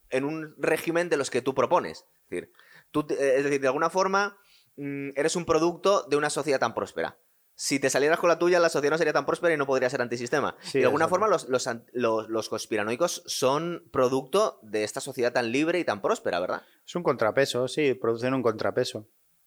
en 0.10 0.26
un 0.26 0.56
régimen 0.58 1.10
de 1.10 1.18
los 1.18 1.30
que 1.30 1.42
tú 1.44 1.54
propones. 1.56 2.06
Es 2.26 2.30
decir, 2.30 2.52
tú, 2.92 3.06
eh, 3.12 3.36
es 3.38 3.44
decir, 3.44 3.62
de 3.62 3.68
alguna 3.68 3.90
forma 3.92 4.38
eres 4.78 5.36
un 5.36 5.46
producto 5.46 6.04
de 6.10 6.18
una 6.18 6.30
sociedad 6.30 6.60
tan 6.60 6.74
próspera. 6.74 7.18
Si 7.56 7.80
te 7.80 7.92
salieras 7.92 8.20
con 8.20 8.30
la 8.30 8.40
tuya, 8.40 8.60
la 8.60 8.70
sociedad 8.70 8.94
no 8.94 8.98
sería 8.98 9.14
tan 9.14 9.28
próspera 9.28 9.54
y 9.54 9.58
no 9.58 9.68
podría 9.68 9.90
ser 9.90 10.02
antisistema. 10.02 10.56
Sí, 10.62 10.80
de 10.80 10.86
alguna 10.86 11.08
forma, 11.08 11.28
los, 11.28 11.48
los, 11.50 11.70
los- 11.92 12.28
los 12.30 12.50
conspiranoicos 12.50 13.22
son 13.28 13.84
producto 13.92 14.60
de 14.64 14.84
esta 14.84 15.00
sociedad 15.02 15.32
tan 15.34 15.52
libre 15.52 15.78
y 15.80 15.84
tan 15.86 16.02
próspera, 16.02 16.40
¿verdad? 16.40 16.64
Es 16.86 16.96
un 16.96 17.04
contrapeso, 17.04 17.68
sí, 17.68 17.94
producen 17.94 18.34
un 18.34 18.42
contrapeso. 18.42 19.00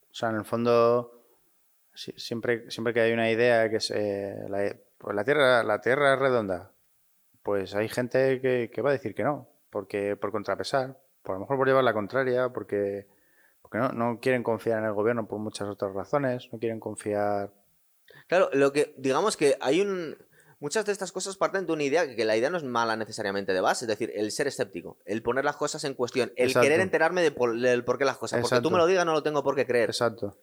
O 0.08 0.14
sea, 0.14 0.30
en 0.30 0.36
el 0.36 0.44
fondo, 0.44 1.24
sí, 1.94 2.14
siempre, 2.16 2.70
siempre 2.70 2.94
que 2.94 3.00
hay 3.00 3.12
una 3.12 3.28
idea 3.30 3.68
que 3.68 3.76
es, 3.76 3.90
eh, 3.90 4.36
la, 4.48 4.74
pues 4.98 5.16
la 5.16 5.24
Tierra, 5.24 5.64
la 5.64 5.80
Tierra 5.80 6.14
es 6.14 6.20
redonda, 6.20 6.70
pues 7.42 7.74
hay 7.74 7.88
gente 7.88 8.40
que, 8.40 8.70
que 8.72 8.82
va 8.82 8.90
a 8.90 8.92
decir 8.92 9.16
que 9.16 9.24
no, 9.24 9.48
porque 9.68 10.14
por 10.16 10.30
contrapesar, 10.30 10.96
por 11.22 11.32
a 11.34 11.38
lo 11.38 11.40
mejor 11.40 11.56
por 11.58 11.66
llevar 11.66 11.82
la 11.84 11.92
contraria, 11.92 12.50
porque, 12.50 13.08
porque 13.68 13.78
no, 13.78 13.88
no 13.88 14.20
quieren 14.20 14.44
confiar 14.44 14.78
en 14.78 14.84
el 14.84 14.92
gobierno 14.92 15.26
por 15.26 15.40
muchas 15.40 15.68
otras 15.68 15.92
razones, 15.92 16.48
no 16.52 16.58
quieren 16.60 16.78
confiar. 16.78 17.52
Claro, 18.28 18.48
lo 18.52 18.72
que, 18.72 18.94
digamos 18.96 19.36
que 19.36 19.56
hay 19.60 19.80
un. 19.80 20.16
Muchas 20.58 20.86
de 20.86 20.92
estas 20.92 21.12
cosas 21.12 21.36
parten 21.36 21.66
de 21.66 21.72
una 21.72 21.82
idea 21.82 22.14
que 22.16 22.24
la 22.24 22.34
idea 22.36 22.48
no 22.48 22.56
es 22.56 22.64
mala 22.64 22.96
necesariamente 22.96 23.52
de 23.52 23.60
base, 23.60 23.84
es 23.84 23.88
decir, 23.88 24.10
el 24.14 24.30
ser 24.30 24.46
escéptico, 24.46 24.98
el 25.04 25.20
poner 25.22 25.44
las 25.44 25.56
cosas 25.56 25.84
en 25.84 25.92
cuestión, 25.94 26.32
el 26.36 26.46
Exacto. 26.48 26.64
querer 26.64 26.80
enterarme 26.80 27.22
de 27.22 27.30
por, 27.30 27.58
del 27.60 27.84
por 27.84 27.98
qué 27.98 28.04
las 28.06 28.16
cosas. 28.16 28.40
Porque 28.40 28.60
tú 28.62 28.70
me 28.70 28.78
lo 28.78 28.86
digas, 28.86 29.04
no 29.04 29.12
lo 29.12 29.22
tengo 29.22 29.42
por 29.42 29.54
qué 29.54 29.66
creer. 29.66 29.90
Exacto. 29.90 30.38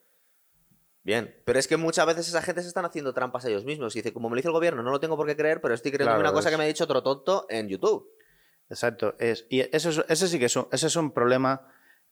Bien, 1.04 1.36
pero 1.46 1.58
es 1.60 1.68
que 1.68 1.78
muchas 1.78 2.06
veces 2.06 2.28
esa 2.28 2.42
gente 2.44 2.62
se 2.62 2.68
están 2.68 2.86
haciendo 2.86 3.14
trampas 3.14 3.44
a 3.46 3.50
ellos 3.50 3.66
mismos. 3.66 3.96
Y 3.96 4.00
dice, 4.00 4.14
como 4.14 4.30
me 4.30 4.36
lo 4.36 4.38
dice 4.38 4.50
el 4.50 4.54
gobierno, 4.54 4.84
no 4.84 4.92
lo 4.92 5.00
tengo 5.00 5.18
por 5.18 5.26
qué 5.28 5.36
creer, 5.36 5.60
pero 5.62 5.74
estoy 5.74 5.92
creyendo 5.92 6.12
Claro, 6.16 6.22
una 6.30 6.32
cosa 6.32 6.52
que 6.52 6.58
me 6.58 6.64
ha 6.64 6.68
dicho 6.68 6.84
otro 6.84 7.02
tonto 7.02 7.48
en 7.50 7.68
YouTube. 7.68 8.08
Exacto. 8.70 9.16
Es, 9.20 9.46
y 9.50 9.62
eso 9.76 9.90
es- 9.90 10.06
ese 10.08 10.28
sí 10.28 10.38
que 10.40 10.46
es 10.46 10.56
un, 10.56 10.68
ese 10.72 10.88
es 10.88 10.96
un 10.96 11.12
problema. 11.12 11.68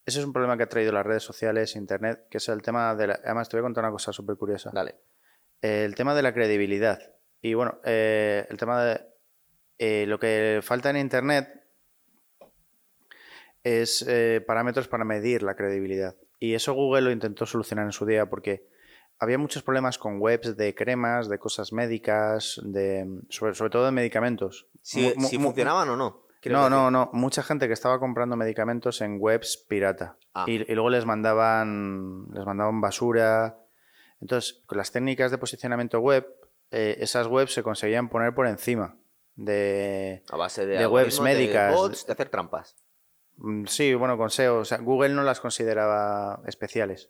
Ese 0.05 0.19
es 0.19 0.25
un 0.25 0.33
problema 0.33 0.57
que 0.57 0.63
ha 0.63 0.69
traído 0.69 0.91
las 0.91 1.05
redes 1.05 1.23
sociales, 1.23 1.75
internet, 1.75 2.27
que 2.29 2.37
es 2.37 2.49
el 2.49 2.61
tema 2.61 2.95
de 2.95 3.07
la. 3.07 3.19
Además, 3.23 3.49
te 3.49 3.57
voy 3.57 3.61
a 3.61 3.63
contar 3.63 3.83
una 3.83 3.91
cosa 3.91 4.11
súper 4.11 4.35
curiosa. 4.35 4.71
Dale. 4.73 4.95
El 5.61 5.93
tema 5.95 6.15
de 6.15 6.23
la 6.23 6.33
credibilidad. 6.33 6.99
Y 7.41 7.53
bueno, 7.53 7.79
eh, 7.83 8.45
el 8.49 8.57
tema 8.57 8.83
de 8.83 9.01
eh, 9.77 10.05
lo 10.07 10.19
que 10.19 10.59
falta 10.63 10.89
en 10.89 10.97
Internet 10.97 11.61
es 13.63 14.03
eh, 14.07 14.43
parámetros 14.45 14.87
para 14.87 15.05
medir 15.05 15.43
la 15.43 15.55
credibilidad. 15.55 16.15
Y 16.39 16.55
eso 16.55 16.73
Google 16.73 17.01
lo 17.01 17.11
intentó 17.11 17.45
solucionar 17.45 17.85
en 17.85 17.91
su 17.91 18.05
día 18.05 18.27
porque 18.27 18.67
había 19.19 19.37
muchos 19.37 19.61
problemas 19.61 19.99
con 19.99 20.19
webs 20.19 20.57
de 20.57 20.73
cremas, 20.73 21.29
de 21.29 21.37
cosas 21.37 21.73
médicas, 21.73 22.59
de 22.63 23.07
sobre, 23.29 23.53
sobre 23.53 23.69
todo 23.69 23.85
de 23.85 23.91
medicamentos. 23.91 24.67
Si, 24.81 25.13
funcionaban 25.39 25.89
o 25.89 25.95
no. 25.95 26.25
No, 26.49 26.63
decir. 26.63 26.71
no, 26.71 26.91
no. 26.91 27.09
Mucha 27.13 27.43
gente 27.43 27.67
que 27.67 27.73
estaba 27.73 27.99
comprando 27.99 28.35
medicamentos 28.35 29.01
en 29.01 29.17
webs 29.19 29.57
pirata. 29.67 30.17
Ah. 30.33 30.45
Y, 30.47 30.71
y 30.71 30.75
luego 30.75 30.89
les 30.89 31.05
mandaban, 31.05 32.27
les 32.33 32.45
mandaban 32.45 32.81
basura. 32.81 33.57
Entonces, 34.19 34.61
con 34.65 34.77
las 34.77 34.91
técnicas 34.91 35.31
de 35.31 35.37
posicionamiento 35.37 35.99
web, 35.99 36.27
eh, 36.71 36.97
esas 36.99 37.27
webs 37.27 37.53
se 37.53 37.63
conseguían 37.63 38.09
poner 38.09 38.33
por 38.33 38.47
encima 38.47 38.97
de... 39.35 40.23
A 40.31 40.37
base 40.37 40.65
de, 40.65 40.77
de 40.77 40.87
webs 40.87 41.19
médicas. 41.19 41.71
De 41.71 41.77
bots, 41.77 42.05
de 42.05 42.13
hacer 42.13 42.29
trampas. 42.29 42.75
Mm, 43.37 43.65
Sí, 43.65 43.93
bueno, 43.93 44.17
con 44.17 44.29
SEO. 44.29 44.59
O 44.59 44.65
sea, 44.65 44.77
Google 44.77 45.13
no 45.13 45.23
las 45.23 45.39
consideraba 45.39 46.41
especiales. 46.47 47.09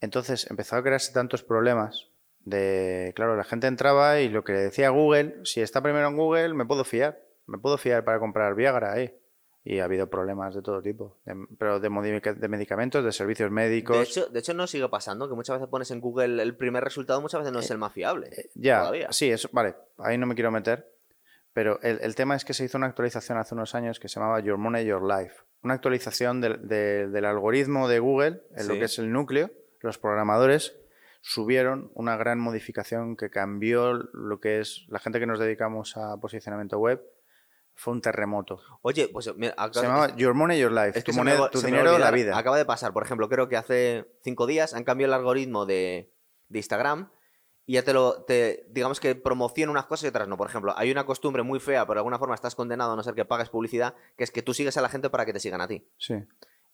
Entonces 0.00 0.50
empezó 0.50 0.76
a 0.76 0.82
crearse 0.82 1.12
tantos 1.12 1.42
problemas 1.42 2.10
de, 2.44 3.12
claro, 3.16 3.36
la 3.36 3.44
gente 3.44 3.66
entraba 3.66 4.20
y 4.20 4.28
lo 4.28 4.44
que 4.44 4.52
decía 4.52 4.90
Google, 4.90 5.36
si 5.44 5.60
está 5.62 5.82
primero 5.82 6.08
en 6.08 6.16
Google, 6.16 6.54
me 6.54 6.66
puedo 6.66 6.84
fiar. 6.84 7.23
Me 7.46 7.58
puedo 7.58 7.76
fiar 7.78 8.04
para 8.04 8.18
comprar 8.18 8.54
Viagra 8.54 8.92
ahí. 8.92 9.14
y 9.66 9.78
ha 9.78 9.84
habido 9.84 10.10
problemas 10.10 10.54
de 10.54 10.60
todo 10.60 10.82
tipo, 10.82 11.16
de- 11.24 11.46
pero 11.58 11.80
de, 11.80 11.88
de 11.88 12.48
medicamentos, 12.48 13.02
de 13.02 13.12
servicios 13.12 13.50
médicos. 13.50 13.96
De 13.96 14.02
hecho, 14.02 14.26
de 14.26 14.38
hecho, 14.40 14.52
no 14.52 14.66
sigue 14.66 14.86
pasando, 14.90 15.26
que 15.26 15.34
muchas 15.34 15.56
veces 15.56 15.70
pones 15.70 15.90
en 15.90 16.00
Google 16.02 16.42
el 16.42 16.54
primer 16.54 16.84
resultado, 16.84 17.22
muchas 17.22 17.40
veces 17.40 17.52
no 17.54 17.60
es 17.60 17.70
el 17.70 17.78
más 17.78 17.92
fiable. 17.94 18.28
Eh, 18.30 18.50
ya, 18.54 18.80
todavía. 18.80 19.08
sí, 19.10 19.30
eso, 19.30 19.48
vale, 19.52 19.74
ahí 19.98 20.18
no 20.18 20.26
me 20.26 20.34
quiero 20.34 20.50
meter, 20.50 20.86
pero 21.54 21.80
el, 21.80 21.98
el 22.02 22.14
tema 22.14 22.36
es 22.36 22.44
que 22.44 22.52
se 22.52 22.62
hizo 22.64 22.76
una 22.76 22.88
actualización 22.88 23.38
hace 23.38 23.54
unos 23.54 23.74
años 23.74 23.98
que 23.98 24.08
se 24.08 24.20
llamaba 24.20 24.40
Your 24.40 24.58
Money, 24.58 24.84
Your 24.84 25.02
Life. 25.02 25.36
Una 25.62 25.72
actualización 25.72 26.42
del, 26.42 26.68
de- 26.68 27.08
del 27.08 27.24
algoritmo 27.24 27.88
de 27.88 28.00
Google, 28.00 28.42
en 28.54 28.68
lo 28.68 28.74
que 28.74 28.84
es 28.84 28.98
el 28.98 29.10
núcleo. 29.12 29.50
Los 29.80 29.96
programadores 29.96 30.76
subieron 31.22 31.90
una 31.94 32.16
gran 32.18 32.38
modificación 32.38 33.16
que 33.16 33.30
cambió 33.30 33.94
lo 33.94 34.40
que 34.40 34.60
es 34.60 34.84
la 34.88 34.98
gente 34.98 35.20
que 35.20 35.26
nos 35.26 35.38
dedicamos 35.38 35.96
a 35.96 36.18
posicionamiento 36.18 36.78
web. 36.78 37.02
Fue 37.76 37.92
un 37.92 38.00
terremoto. 38.00 38.60
Oye, 38.82 39.08
pues 39.08 39.34
mira, 39.36 39.52
acá- 39.56 39.80
Se 39.80 39.86
llamaba 39.86 40.14
Your 40.16 40.34
Money, 40.34 40.58
Your 40.60 40.70
Life. 40.72 40.98
es 40.98 41.04
que 41.04 41.12
tu 41.12 41.18
me 41.18 41.24
moneda- 41.24 41.50
tu 41.50 41.58
me 41.58 41.64
a 41.64 41.66
dinero, 41.66 41.98
la 41.98 42.10
vida. 42.12 42.38
Acaba 42.38 42.56
de 42.56 42.64
pasar, 42.64 42.92
por 42.92 43.02
ejemplo, 43.04 43.28
creo 43.28 43.48
que 43.48 43.56
hace 43.56 44.06
cinco 44.22 44.46
días 44.46 44.74
han 44.74 44.84
cambiado 44.84 45.12
el 45.12 45.18
algoritmo 45.18 45.66
de, 45.66 46.12
de 46.48 46.58
Instagram 46.58 47.10
y 47.66 47.74
ya 47.74 47.82
te 47.82 47.92
lo, 47.92 48.22
te, 48.22 48.66
digamos 48.70 49.00
que 49.00 49.14
promociona 49.16 49.72
unas 49.72 49.86
cosas 49.86 50.04
y 50.04 50.08
otras 50.08 50.28
no. 50.28 50.36
Por 50.36 50.48
ejemplo, 50.48 50.72
hay 50.76 50.90
una 50.92 51.04
costumbre 51.04 51.42
muy 51.42 51.58
fea, 51.58 51.84
pero 51.84 51.94
de 51.94 52.00
alguna 52.00 52.18
forma 52.18 52.34
estás 52.36 52.54
condenado 52.54 52.92
a 52.92 52.96
no 52.96 53.02
ser 53.02 53.14
que 53.14 53.24
pagues 53.24 53.48
publicidad, 53.48 53.94
que 54.16 54.22
es 54.24 54.30
que 54.30 54.42
tú 54.42 54.54
sigues 54.54 54.76
a 54.76 54.80
la 54.82 54.88
gente 54.88 55.10
para 55.10 55.24
que 55.26 55.32
te 55.32 55.40
sigan 55.40 55.60
a 55.60 55.66
ti. 55.66 55.84
Sí. 55.98 56.14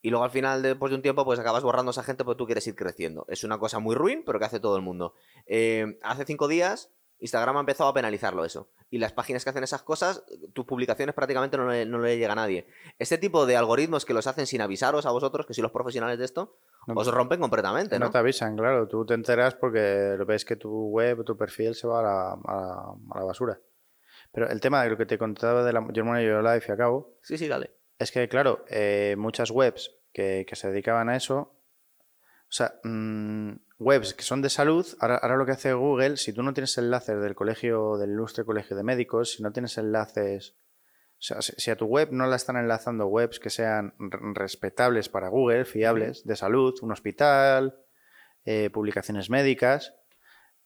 Y 0.03 0.11
luego 0.11 0.25
al 0.25 0.31
final, 0.31 0.63
después 0.63 0.91
de 0.91 0.97
un 0.97 1.03
tiempo, 1.03 1.25
pues 1.25 1.39
acabas 1.39 1.63
borrando 1.63 1.91
a 1.91 1.93
esa 1.93 2.03
gente 2.03 2.25
porque 2.25 2.39
tú 2.39 2.47
quieres 2.47 2.67
ir 2.67 2.75
creciendo. 2.75 3.25
Es 3.29 3.45
una 3.45 3.59
cosa 3.59 3.79
muy 3.79 3.95
ruin, 3.95 4.23
pero 4.25 4.39
que 4.39 4.47
hace 4.47 4.59
todo 4.61 4.77
el 4.77 4.83
mundo. 4.83 5.15
Eh, 5.47 5.99
hace 6.03 6.25
cinco 6.25 6.49
días, 6.49 6.91
Instagram 7.21 7.57
ha 7.57 7.61
empezado 7.61 7.91
a 7.91 7.95
penalizarlo 7.95 8.45
eso. 8.45 8.71
Y 8.91 8.99
las 8.99 9.13
páginas 9.13 9.45
que 9.45 9.51
hacen 9.51 9.63
esas 9.63 9.83
cosas, 9.83 10.25
tus 10.53 10.65
publicaciones 10.65 11.15
prácticamente 11.15 11.57
no 11.57 11.69
le, 11.69 11.85
no 11.87 11.99
le 11.99 12.17
llega 12.19 12.33
a 12.33 12.37
nadie. 12.37 12.67
Este 12.99 13.19
tipo 13.19 13.47
de 13.47 13.57
algoritmos 13.57 14.05
que 14.05 14.15
los 14.15 14.27
hacen 14.27 14.47
sin 14.47 14.61
avisaros 14.63 15.07
a 15.07 15.11
vosotros, 15.11 15.47
que 15.47 15.55
sois 15.55 15.63
los 15.63 15.73
profesionales 15.73 16.19
de 16.19 16.25
esto, 16.25 16.57
No, 16.87 16.95
os 16.95 17.07
rompen 17.09 17.39
completamente, 17.41 17.99
No 17.99 18.07
¿no? 18.07 18.11
te 18.11 18.19
avisan, 18.19 18.57
claro. 18.57 18.89
Tú 18.89 19.05
te 19.05 19.15
enteras 19.15 19.55
porque 19.55 20.17
ves 20.27 20.45
que 20.47 20.57
tu 20.57 20.89
web, 20.89 21.23
tu 21.25 21.37
perfil 21.37 21.75
se 21.75 21.87
va 21.87 22.01
a 22.01 22.03
la, 22.03 22.33
a 22.33 22.57
la- 22.57 22.95
a 23.13 23.19
la 23.21 23.25
basura. 23.27 23.61
Pero 24.33 24.49
el 24.49 24.61
tema 24.61 24.83
de 24.83 24.91
lo 24.91 24.97
que 24.97 25.07
te 25.07 25.19
contaba 25.19 25.63
de 25.63 25.73
la 25.73 25.87
Your 25.93 26.05
Money, 26.07 26.25
Your 26.27 26.43
Life 26.43 26.67
y 26.69 26.73
acabo, 26.73 27.19
Sí, 27.23 27.37
sí, 27.37 27.49
dale. 27.49 27.73
es 27.99 28.11
que, 28.13 28.29
claro, 28.29 28.65
eh, 28.71 29.15
muchas 29.19 29.51
webs 29.51 29.91
que, 30.13 30.47
que 30.49 30.57
se 30.57 30.69
dedicaban 30.71 31.09
a 31.11 31.17
eso, 31.17 31.53
o 32.51 32.53
sea, 32.53 32.81
mm, 32.83 33.53
webs 33.79 34.13
que 34.13 34.25
son 34.25 34.43
de 34.43 34.51
salud, 34.51 34.85
ahora, 34.99 35.19
ahora 35.19 35.37
lo 35.37 35.47
que 35.47 35.53
hace 35.53 35.73
Google, 35.73 36.17
si 36.17 36.33
tú 36.33 36.43
no 36.43 36.53
tienes 36.53 36.77
enlaces 36.79 37.23
del 37.23 37.37
colegio, 37.37 37.97
del 37.97 38.11
ilustre 38.11 38.45
colegio 38.45 38.77
de 38.77 38.83
médicos, 38.83 39.35
si 39.35 39.43
no 39.45 39.53
tienes 39.53 39.79
enlaces, 39.79 40.57
o 41.13 41.23
sea, 41.23 41.43
si, 41.43 41.53
si 41.57 41.71
a 41.71 41.77
tu 41.77 41.87
web 41.87 42.09
no 42.11 42.27
la 42.27 42.35
están 42.35 42.57
enlazando 42.57 43.07
webs 43.07 43.39
que 43.39 43.51
sean 43.51 43.95
respetables 44.35 45.09
para 45.09 45.29
Google, 45.29 45.65
fiables, 45.65 46.25
de 46.25 46.35
salud, 46.35 46.75
un 46.83 46.91
hospital, 46.91 47.79
eh, 48.45 48.69
publicaciones 48.71 49.31
médicas, 49.31 49.95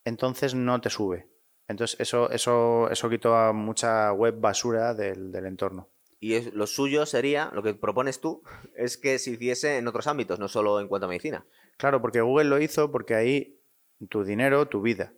entonces 0.05 0.55
no 0.55 0.81
te 0.81 0.89
sube. 0.89 1.29
Entonces 1.69 2.01
eso, 2.01 2.31
eso, 2.31 2.89
eso 2.91 3.11
quitó 3.11 3.37
a 3.37 3.53
mucha 3.53 4.11
web 4.13 4.41
basura 4.41 4.95
del, 4.95 5.31
del 5.33 5.47
entorno. 5.47 5.91
Y 6.19 6.37
es, 6.37 6.55
lo 6.55 6.67
suyo 6.67 7.05
sería, 7.05 7.51
lo 7.53 7.63
que 7.63 7.75
propones 7.75 8.21
tú, 8.21 8.43
es 8.77 8.97
que 8.97 9.19
se 9.19 9.33
hiciese 9.33 9.77
en 9.77 9.87
otros 9.87 10.07
ámbitos, 10.07 10.39
no 10.39 10.49
solo 10.49 10.81
en 10.81 10.89
cuanto 10.89 11.05
a 11.05 11.09
medicina. 11.11 11.45
Claro, 11.77 12.01
porque 12.01 12.21
Google 12.21 12.45
lo 12.45 12.61
hizo 12.61 12.91
porque 12.91 13.15
ahí 13.15 13.63
tu 14.09 14.25
dinero, 14.25 14.69
tu 14.69 14.83
vida. 14.83 15.13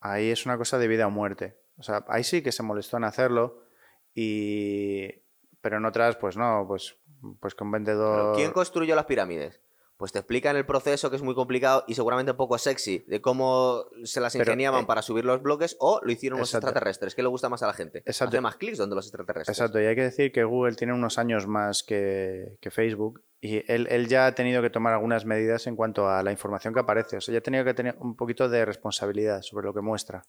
Ahí 0.00 0.30
es 0.30 0.46
una 0.46 0.58
cosa 0.58 0.78
de 0.78 0.88
vida 0.88 1.06
o 1.06 1.10
muerte. 1.10 1.58
O 1.78 1.82
sea, 1.82 2.04
ahí 2.08 2.24
sí 2.24 2.42
que 2.42 2.52
se 2.52 2.62
molestó 2.62 2.96
en 2.96 3.04
hacerlo 3.04 3.62
y... 4.14 5.24
Pero 5.60 5.78
en 5.78 5.84
otras, 5.84 6.16
pues 6.16 6.36
no, 6.36 6.64
pues, 6.68 6.96
pues 7.40 7.54
Pero, 7.54 7.70
vendedor... 7.72 8.36
¿Quién 8.36 8.52
construyó 8.52 8.94
las 8.94 9.06
pirámides? 9.06 9.60
Pues 9.96 10.12
te 10.12 10.18
explican 10.18 10.56
el 10.56 10.66
proceso 10.66 11.08
que 11.08 11.16
es 11.16 11.22
muy 11.22 11.34
complicado 11.34 11.84
y 11.86 11.94
seguramente 11.94 12.34
poco 12.34 12.58
sexy 12.58 13.04
de 13.06 13.22
cómo 13.22 13.86
se 14.04 14.20
las 14.20 14.34
Pero, 14.34 14.44
ingeniaban 14.44 14.82
eh, 14.84 14.86
para 14.86 15.00
subir 15.00 15.24
los 15.24 15.42
bloques 15.42 15.76
o 15.80 16.00
lo 16.02 16.12
hicieron 16.12 16.38
los 16.38 16.50
exacto. 16.50 16.66
extraterrestres. 16.68 17.14
¿Qué 17.14 17.22
le 17.22 17.28
gusta 17.28 17.48
más 17.48 17.62
a 17.62 17.66
la 17.66 17.72
gente? 17.72 17.98
Exacto. 18.00 18.36
Hace 18.36 18.40
más 18.42 18.56
clics 18.56 18.76
donde 18.76 18.94
los 18.94 19.06
extraterrestres. 19.06 19.56
Exacto, 19.58 19.80
y 19.80 19.86
hay 19.86 19.94
que 19.94 20.02
decir 20.02 20.32
que 20.32 20.44
Google 20.44 20.74
tiene 20.76 20.92
unos 20.92 21.16
años 21.18 21.46
más 21.46 21.82
que, 21.82 22.58
que 22.60 22.70
Facebook 22.70 23.22
y 23.40 23.62
él, 23.72 23.86
él 23.90 24.06
ya 24.08 24.26
ha 24.26 24.34
tenido 24.34 24.60
que 24.60 24.68
tomar 24.70 24.92
algunas 24.92 25.24
medidas 25.24 25.66
en 25.66 25.76
cuanto 25.76 26.08
a 26.10 26.22
la 26.22 26.30
información 26.30 26.74
que 26.74 26.80
aparece. 26.80 27.16
O 27.16 27.20
sea, 27.22 27.32
ya 27.32 27.38
ha 27.38 27.42
tenido 27.42 27.64
que 27.64 27.72
tener 27.74 27.96
un 27.98 28.16
poquito 28.16 28.48
de 28.50 28.64
responsabilidad 28.66 29.40
sobre 29.42 29.66
lo 29.66 29.72
que 29.72 29.80
muestra. 29.80 30.24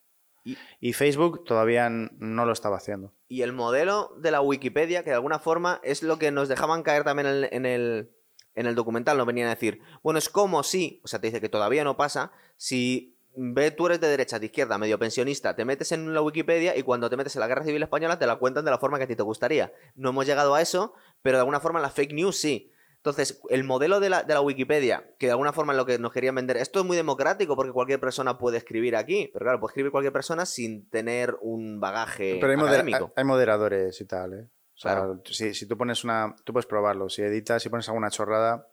Y- 0.46 0.58
Y 0.80 0.94
Facebook 0.94 1.44
todavía 1.44 1.90
no 1.90 2.46
lo 2.46 2.54
estaba 2.54 2.78
haciendo. 2.78 3.12
Y 3.28 3.42
el 3.42 3.52
modelo 3.52 4.14
de 4.18 4.32
la 4.32 4.40
Wikipedia, 4.40 5.04
que 5.04 5.10
de 5.10 5.16
alguna 5.18 5.40
forma 5.40 5.82
es 5.84 6.04
lo 6.04 6.18
que 6.20 6.32
nos 6.32 6.48
dejaban 6.48 6.84
caer 6.84 7.04
también 7.04 7.28
en 7.28 7.34
el, 7.36 7.50
en 7.52 7.66
el, 7.66 8.12
en 8.58 8.66
el 8.66 8.76
documental, 8.76 9.18
nos 9.18 9.26
venían 9.26 9.48
a 9.48 9.52
decir, 9.52 9.80
bueno, 10.04 10.18
es 10.18 10.28
como 10.30 10.64
si, 10.64 11.00
o 11.04 11.08
sea, 11.08 11.20
te 11.22 11.28
dice 11.28 11.40
que 11.40 11.48
todavía 11.48 11.84
no 11.86 11.96
pasa, 11.96 12.32
si 12.58 13.16
ve, 13.36 13.72
tú 13.72 13.86
eres 13.86 14.02
de 14.02 14.08
derecha, 14.08 14.40
de 14.40 14.48
izquierda, 14.48 14.78
medio 14.78 14.98
pensionista, 15.00 15.56
te 15.56 15.64
metes 15.64 15.92
en 15.92 16.14
la 16.14 16.22
Wikipedia 16.22 16.76
y 16.76 16.82
cuando 16.84 17.10
te 17.10 17.16
metes 17.18 17.36
en 17.36 17.40
la 17.42 17.48
Guerra 17.48 17.64
Civil 17.64 17.84
Española 17.84 18.18
te 18.20 18.26
la 18.28 18.38
cuentan 18.38 18.66
de 18.66 18.72
la 18.72 18.80
forma 18.80 18.98
que 18.98 19.04
a 19.04 19.08
ti 19.08 19.16
te 19.16 19.24
gustaría. 19.24 19.72
No 19.96 20.10
hemos 20.10 20.26
llegado 20.26 20.56
a 20.56 20.62
eso, 20.62 20.94
pero 21.22 21.38
de 21.38 21.42
alguna 21.42 21.60
forma 21.60 21.80
la 21.80 21.90
fake 21.90 22.14
news 22.14 22.36
sí. 22.38 22.72
Entonces, 22.96 23.40
el 23.52 23.64
modelo 23.64 24.00
de 24.00 24.10
la, 24.10 24.24
de 24.24 24.34
la 24.34 24.42
Wikipedia, 24.42 25.08
que 25.20 25.28
de 25.28 25.32
alguna 25.34 25.54
forma 25.54 25.72
es 25.72 25.78
lo 25.78 25.86
que 25.86 26.00
nos 26.00 26.12
querían 26.12 26.34
vender, 26.34 26.58
esto 26.58 26.80
es 26.80 26.86
muy 26.86 26.98
democrático 26.98 27.56
porque 27.56 27.72
cualquier 27.72 28.00
persona 28.00 28.40
puede 28.40 28.58
escribir 28.58 28.96
aquí, 28.96 29.30
pero 29.32 29.46
claro, 29.46 29.60
puede 29.60 29.70
escribir 29.72 29.92
cualquier 29.92 30.12
persona 30.12 30.46
sin 30.48 30.90
tener 30.90 31.38
un 31.42 31.80
bagaje 31.80 32.40
Pero 32.42 32.50
hay, 32.52 32.58
moder- 32.58 32.70
académico. 32.80 33.14
hay- 33.16 33.22
hay 33.22 33.24
moderadores 33.24 34.02
y 34.02 34.06
tal, 34.06 34.34
¿eh? 34.34 34.48
O 34.78 34.80
sea, 34.80 34.94
Claro. 34.96 35.22
si, 35.26 35.54
si 35.54 35.66
tú 35.68 35.76
pones 35.78 36.04
una... 36.04 36.36
Tú 36.44 36.54
puedes 36.54 36.68
probarlo. 36.68 37.10
Si 37.10 37.22
editas 37.24 37.66
y 37.66 37.70
pones 37.70 37.88
alguna 37.90 38.10
chorrada, 38.12 38.70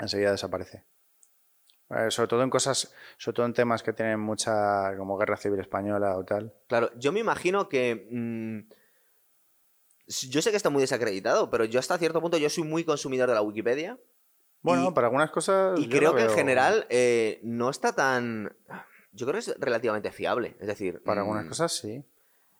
enseguida 0.00 0.32
desaparece. 0.32 0.84
Eh, 1.90 2.10
sobre 2.10 2.28
todo 2.28 2.42
en 2.42 2.50
cosas... 2.50 2.92
Sobre 3.18 3.36
todo 3.36 3.46
en 3.46 3.54
temas 3.54 3.82
que 3.84 3.92
tienen 3.92 4.18
mucha... 4.20 4.96
Como 4.96 5.16
guerra 5.16 5.36
civil 5.36 5.60
española 5.60 6.16
o 6.18 6.24
tal. 6.24 6.52
Claro, 6.66 6.90
yo 6.96 7.12
me 7.12 7.20
imagino 7.20 7.68
que. 7.68 8.08
mm, 8.10 8.68
yo 10.30 10.42
sé 10.42 10.50
que 10.50 10.56
está 10.56 10.70
muy 10.70 10.80
desacreditado, 10.80 11.50
pero 11.50 11.64
yo 11.64 11.78
hasta 11.80 11.98
cierto 11.98 12.20
punto 12.20 12.38
yo 12.38 12.48
soy 12.50 12.64
muy 12.64 12.84
consumidor 12.84 13.28
de 13.28 13.34
la 13.34 13.42
Wikipedia. 13.42 13.98
Bueno, 14.62 14.88
Y- 14.88 14.92
para 14.92 15.06
algunas 15.06 15.30
cosas... 15.30 15.78
Y 15.78 15.88
creo 15.88 16.14
que 16.16 16.22
en 16.24 16.30
general 16.30 16.86
eh, 16.90 17.38
no 17.44 17.70
está 17.70 17.94
tan. 17.94 18.56
Yo 19.12 19.26
creo 19.26 19.34
que 19.40 19.50
es 19.50 19.56
relativamente 19.60 20.10
fiable. 20.10 20.56
Es 20.60 20.66
decir. 20.66 21.00
Para 21.04 21.20
mm, 21.20 21.24
algunas 21.24 21.46
cosas 21.46 21.72
sí. 21.72 22.02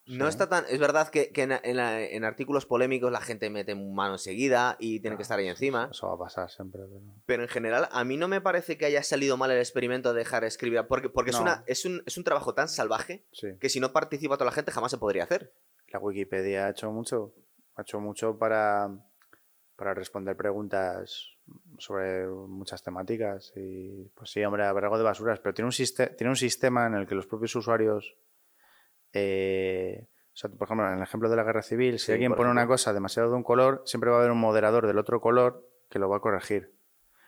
No 0.09 0.25
Sí. 0.25 0.29
está 0.29 0.49
tan. 0.49 0.65
Es 0.69 0.79
verdad 0.79 1.09
que, 1.09 1.31
que 1.31 1.43
en, 1.43 1.51
en 1.51 1.77
la- 1.77 2.01
en 2.01 2.23
artículos 2.25 2.65
polémicos 2.65 3.11
la 3.11 3.21
gente 3.21 3.49
mete 3.49 3.75
mano 3.75 4.13
enseguida 4.13 4.75
y 4.79 4.99
tiene 5.01 5.15
que 5.17 5.23
estar 5.23 5.37
ahí 5.39 5.47
encima. 5.47 5.89
Eso 5.91 6.07
va 6.07 6.15
a 6.15 6.17
pasar 6.17 6.49
siempre. 6.49 6.81
pero- 6.87 7.01
Pero 7.25 7.43
en 7.43 7.49
general, 7.49 7.87
a 7.91 8.03
mí 8.03 8.17
no 8.17 8.27
me 8.27 8.41
parece 8.41 8.77
que 8.77 8.85
haya 8.85 9.03
salido 9.03 9.37
mal 9.37 9.51
el 9.51 9.59
experimento 9.59 10.11
de 10.13 10.19
dejar 10.19 10.43
escribir. 10.43 10.81
Porque, 10.87 11.09
porque 11.09 11.31
es, 11.31 11.39
una, 11.39 11.63
es, 11.67 11.85
un, 11.85 12.01
es 12.05 12.17
un 12.17 12.23
trabajo 12.23 12.53
tan 12.53 12.67
salvaje 12.69 13.23
Sí. 13.31 13.49
que 13.59 13.69
si 13.69 13.79
no 13.79 13.93
participa 13.93 14.35
toda 14.35 14.45
la 14.47 14.51
gente 14.51 14.71
jamás 14.71 14.91
se 14.91 14.97
podría 14.97 15.23
hacer. 15.23 15.53
La 15.89 15.99
Wikipedia 15.99 16.65
ha 16.65 16.69
hecho 16.71 16.91
mucho. 16.91 17.33
Ha 17.75 17.83
hecho 17.83 17.99
mucho 17.99 18.37
para, 18.37 18.89
para 19.75 19.93
responder 19.93 20.35
preguntas 20.35 21.29
sobre 21.77 22.27
muchas 22.27 22.83
temáticas. 22.83 23.53
Y 23.55 24.05
pues 24.15 24.31
sí, 24.31 24.43
hombre, 24.43 24.65
habrá 24.65 24.87
algo 24.87 24.97
de 24.97 25.03
basuras, 25.03 25.39
pero 25.39 25.53
tiene 25.53 25.67
un, 25.69 26.15
tiene 26.17 26.29
un 26.29 26.35
sistema 26.35 26.87
en 26.87 26.95
el 26.95 27.07
que 27.07 27.15
los 27.15 27.25
propios 27.27 27.55
usuarios. 27.55 28.15
Eh, 29.13 30.07
o 30.33 30.35
sea, 30.39 30.49
por 30.49 30.67
ejemplo, 30.67 30.87
en 30.87 30.93
el 30.97 31.03
ejemplo 31.03 31.29
de 31.29 31.35
la 31.35 31.43
guerra 31.43 31.61
civil, 31.61 31.99
si 31.99 32.05
Sí, 32.07 32.11
alguien 32.13 32.33
pone 32.33 32.49
una 32.51 32.67
cosa 32.67 32.93
demasiado 32.93 33.29
de 33.29 33.35
un 33.35 33.43
color, 33.43 33.81
siempre 33.85 34.09
va 34.09 34.17
a 34.17 34.19
haber 34.19 34.31
un 34.31 34.39
moderador 34.39 34.87
del 34.87 34.97
otro 34.97 35.19
color 35.21 35.65
que 35.89 35.99
lo 35.99 36.09
va 36.09 36.17
a 36.17 36.21
corregir. 36.21 36.73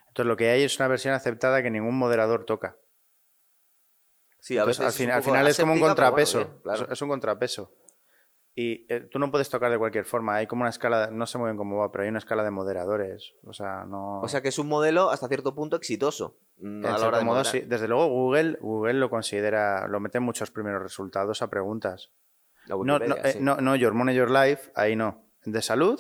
Entonces, 0.08 0.28
lo 0.28 0.38
que 0.38 0.50
hay 0.50 0.64
es 0.64 0.78
una 0.80 0.88
versión 0.88 1.14
aceptada 1.14 1.62
que 1.64 1.70
ningún 1.72 1.98
moderador 1.98 2.46
toca. 2.46 2.78
Sí, 4.40 4.58
a 4.58 4.62
Entonces, 4.62 4.80
veces 4.86 5.02
al, 5.02 5.08
fin- 5.08 5.24
final 5.24 5.48
es 5.48 5.60
como 5.60 5.74
un 5.74 5.80
bueno, 5.80 5.96
contrapeso. 5.96 6.38
bien, 6.40 6.60
claro. 6.64 6.86
es, 6.86 6.92
es 6.92 7.02
un 7.02 7.10
contrapeso. 7.10 7.72
Y 8.54 8.86
eh, 8.94 9.08
tú 9.10 9.18
no 9.18 9.32
puedes 9.32 9.50
tocar 9.50 9.72
de 9.72 9.78
cualquier 9.78 10.04
forma. 10.04 10.36
Hay 10.36 10.48
como 10.48 10.62
una 10.62 10.70
escala, 10.70 11.10
no 11.10 11.26
sé 11.26 11.38
muy 11.38 11.48
bien 11.48 11.58
cómo 11.58 11.78
va, 11.78 11.92
pero 11.92 12.04
hay 12.04 12.10
una 12.10 12.20
escala 12.20 12.44
de 12.44 12.52
moderadores. 12.52 13.34
O 13.44 13.54
sea, 13.54 13.86
no. 13.86 14.20
O 14.20 14.28
sea 14.28 14.42
que 14.42 14.50
es 14.50 14.60
un 14.60 14.68
modelo 14.68 15.10
hasta 15.10 15.28
cierto 15.28 15.56
punto 15.56 15.78
exitoso. 15.78 16.38
mm, 16.58 16.80
en 16.80 16.86
a 16.86 16.90
la 16.90 16.98
cierto 16.98 17.08
hora 17.08 17.18
de 17.20 17.24
modo, 17.24 17.44
sí. 17.46 17.62
Desde 17.62 17.88
luego, 17.88 18.08
Google, 18.08 18.58
Google 18.60 18.96
lo 18.96 19.10
considera, 19.10 19.88
lo 19.88 20.00
mete 20.00 20.18
en 20.18 20.26
muchos 20.26 20.52
primeros 20.52 20.82
resultados 20.82 21.42
a 21.42 21.50
preguntas. 21.50 22.12
La 22.68 22.76
No, 22.76 23.00
no, 23.00 23.16
eh, 23.16 23.38
no, 23.40 23.58
no, 23.58 23.76
Your 23.76 23.94
Money, 23.94 24.16
Your 24.16 24.30
Life, 24.30 24.72
ahí 24.76 24.96
no. 24.96 25.26
De 25.46 25.62
salud, 25.62 26.00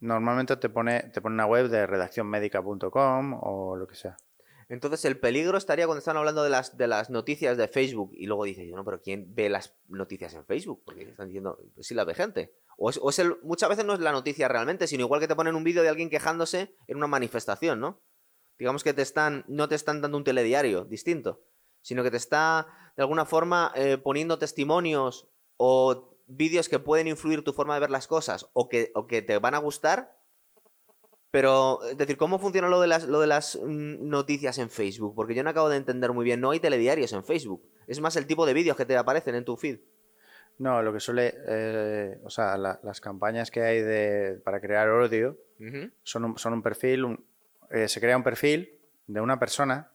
normalmente 0.00 0.56
te 0.56 0.68
pone, 0.68 1.10
te 1.12 1.20
pone 1.20 1.34
una 1.34 1.46
web 1.46 1.68
de 1.68 1.86
redaccionmedica.com 1.86 3.38
o 3.42 3.76
lo 3.76 3.86
que 3.86 3.96
sea. 3.96 4.16
Entonces 4.72 5.04
el 5.04 5.20
peligro 5.20 5.58
estaría 5.58 5.84
cuando 5.84 5.98
están 5.98 6.16
hablando 6.16 6.42
de 6.42 6.48
las, 6.48 6.78
de 6.78 6.86
las 6.86 7.10
noticias 7.10 7.58
de 7.58 7.68
Facebook 7.68 8.12
y 8.14 8.24
luego 8.24 8.44
dices, 8.44 8.66
no, 8.70 8.82
pero 8.86 9.02
¿quién 9.02 9.34
ve 9.34 9.50
las 9.50 9.74
noticias 9.86 10.32
en 10.32 10.46
Facebook? 10.46 10.82
Porque 10.86 11.02
están 11.02 11.28
diciendo, 11.28 11.58
pues 11.74 11.86
sí 11.86 11.94
las 11.94 12.06
ve 12.06 12.14
gente. 12.14 12.54
O 12.78 12.88
es, 12.88 12.98
o 13.02 13.10
es 13.10 13.18
el, 13.18 13.36
muchas 13.42 13.68
veces 13.68 13.84
no 13.84 13.92
es 13.92 14.00
la 14.00 14.12
noticia 14.12 14.48
realmente, 14.48 14.86
sino 14.86 15.02
igual 15.02 15.20
que 15.20 15.28
te 15.28 15.36
ponen 15.36 15.56
un 15.56 15.62
vídeo 15.62 15.82
de 15.82 15.90
alguien 15.90 16.08
quejándose 16.08 16.74
en 16.86 16.96
una 16.96 17.06
manifestación, 17.06 17.80
¿no? 17.80 18.00
Digamos 18.58 18.82
que 18.82 18.94
te 18.94 19.02
están, 19.02 19.44
no 19.46 19.68
te 19.68 19.74
están 19.74 20.00
dando 20.00 20.16
un 20.16 20.24
telediario 20.24 20.86
distinto, 20.86 21.44
sino 21.82 22.02
que 22.02 22.10
te 22.10 22.16
está 22.16 22.66
de 22.96 23.02
alguna 23.02 23.26
forma 23.26 23.72
eh, 23.74 23.98
poniendo 23.98 24.38
testimonios 24.38 25.28
o 25.58 26.16
vídeos 26.26 26.70
que 26.70 26.78
pueden 26.78 27.08
influir 27.08 27.44
tu 27.44 27.52
forma 27.52 27.74
de 27.74 27.80
ver 27.80 27.90
las 27.90 28.06
cosas 28.06 28.48
o 28.54 28.70
que, 28.70 28.90
o 28.94 29.06
que 29.06 29.20
te 29.20 29.36
van 29.36 29.54
a 29.54 29.58
gustar. 29.58 30.16
Pero, 31.32 31.82
es 31.84 31.96
decir, 31.96 32.16
¿cómo 32.18 32.38
funciona 32.38 32.68
lo 32.68 32.80
de 32.80 32.86
las, 32.86 33.08
lo 33.08 33.18
de 33.18 33.26
las 33.26 33.56
mm, 33.60 34.06
noticias 34.08 34.58
en 34.58 34.68
Facebook? 34.70 35.14
Porque 35.16 35.34
yo 35.34 35.42
no 35.42 35.50
acabo 35.50 35.68
de 35.70 35.78
entender 35.78 36.12
muy 36.12 36.24
bien. 36.24 36.40
No 36.40 36.50
hay 36.50 36.60
telediarios 36.60 37.12
en 37.14 37.24
Facebook. 37.24 37.64
Es 37.86 38.00
más 38.00 38.14
el 38.16 38.26
tipo 38.26 38.44
de 38.46 38.52
vídeos 38.52 38.76
que 38.76 38.84
te 38.84 38.96
aparecen 38.96 39.34
en 39.34 39.44
tu 39.44 39.56
feed. 39.56 39.80
No, 40.58 40.82
lo 40.82 40.92
que 40.92 41.00
suele. 41.00 41.34
eh, 41.48 42.20
o 42.22 42.28
sea, 42.30 42.56
la- 42.58 42.78
las 42.82 43.00
campañas 43.00 43.50
que 43.50 43.62
hay 43.62 43.80
de, 43.80 44.40
para 44.44 44.60
crear 44.60 44.88
odio 44.90 45.38
son 46.02 46.24
un, 46.26 46.38
son 46.38 46.52
un 46.52 46.62
perfil. 46.62 47.04
un- 47.04 47.24
eh, 47.70 47.88
se 47.88 47.98
crea 48.00 48.16
un 48.16 48.22
perfil 48.22 48.78
de 49.06 49.20
una 49.22 49.38
persona. 49.38 49.90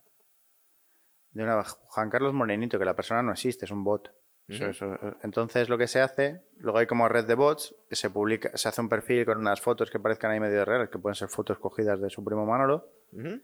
De 1.31 1.43
una, 1.43 1.63
Juan 1.63 2.09
Carlos 2.09 2.33
Morenito, 2.33 2.79
que 2.79 2.85
la 2.85 2.95
persona 2.95 3.21
no 3.21 3.31
existe, 3.31 3.65
es 3.65 3.71
un 3.71 3.83
bot. 3.83 4.11
Eso- 4.47 4.67
eso- 4.69 4.97
entonces 5.23 5.67
lo 5.67 5.77
que 5.77 5.87
se 5.87 5.99
hace, 5.99 6.41
luego 6.57 6.77
hay 6.77 6.87
como 6.87 7.09
red 7.09 7.25
de 7.25 7.35
bots, 7.35 7.75
se 7.91 8.09
publica, 8.09 8.55
se 8.57 8.69
hace 8.69 8.79
un 8.79 8.87
perfil 8.89 9.25
con 9.25 9.37
unas 9.39 9.59
fotos 9.59 9.91
que 9.91 9.99
parezcan 9.99 10.31
ahí 10.31 10.39
medio 10.39 10.63
reales, 10.63 10.89
que 10.89 10.99
pueden 10.99 11.15
ser 11.15 11.27
fotos 11.27 11.59
cogidas 11.59 11.99
de 11.99 12.09
su 12.09 12.23
primo 12.23 12.45
Manolo, 12.45 12.89
Ujú. 13.11 13.41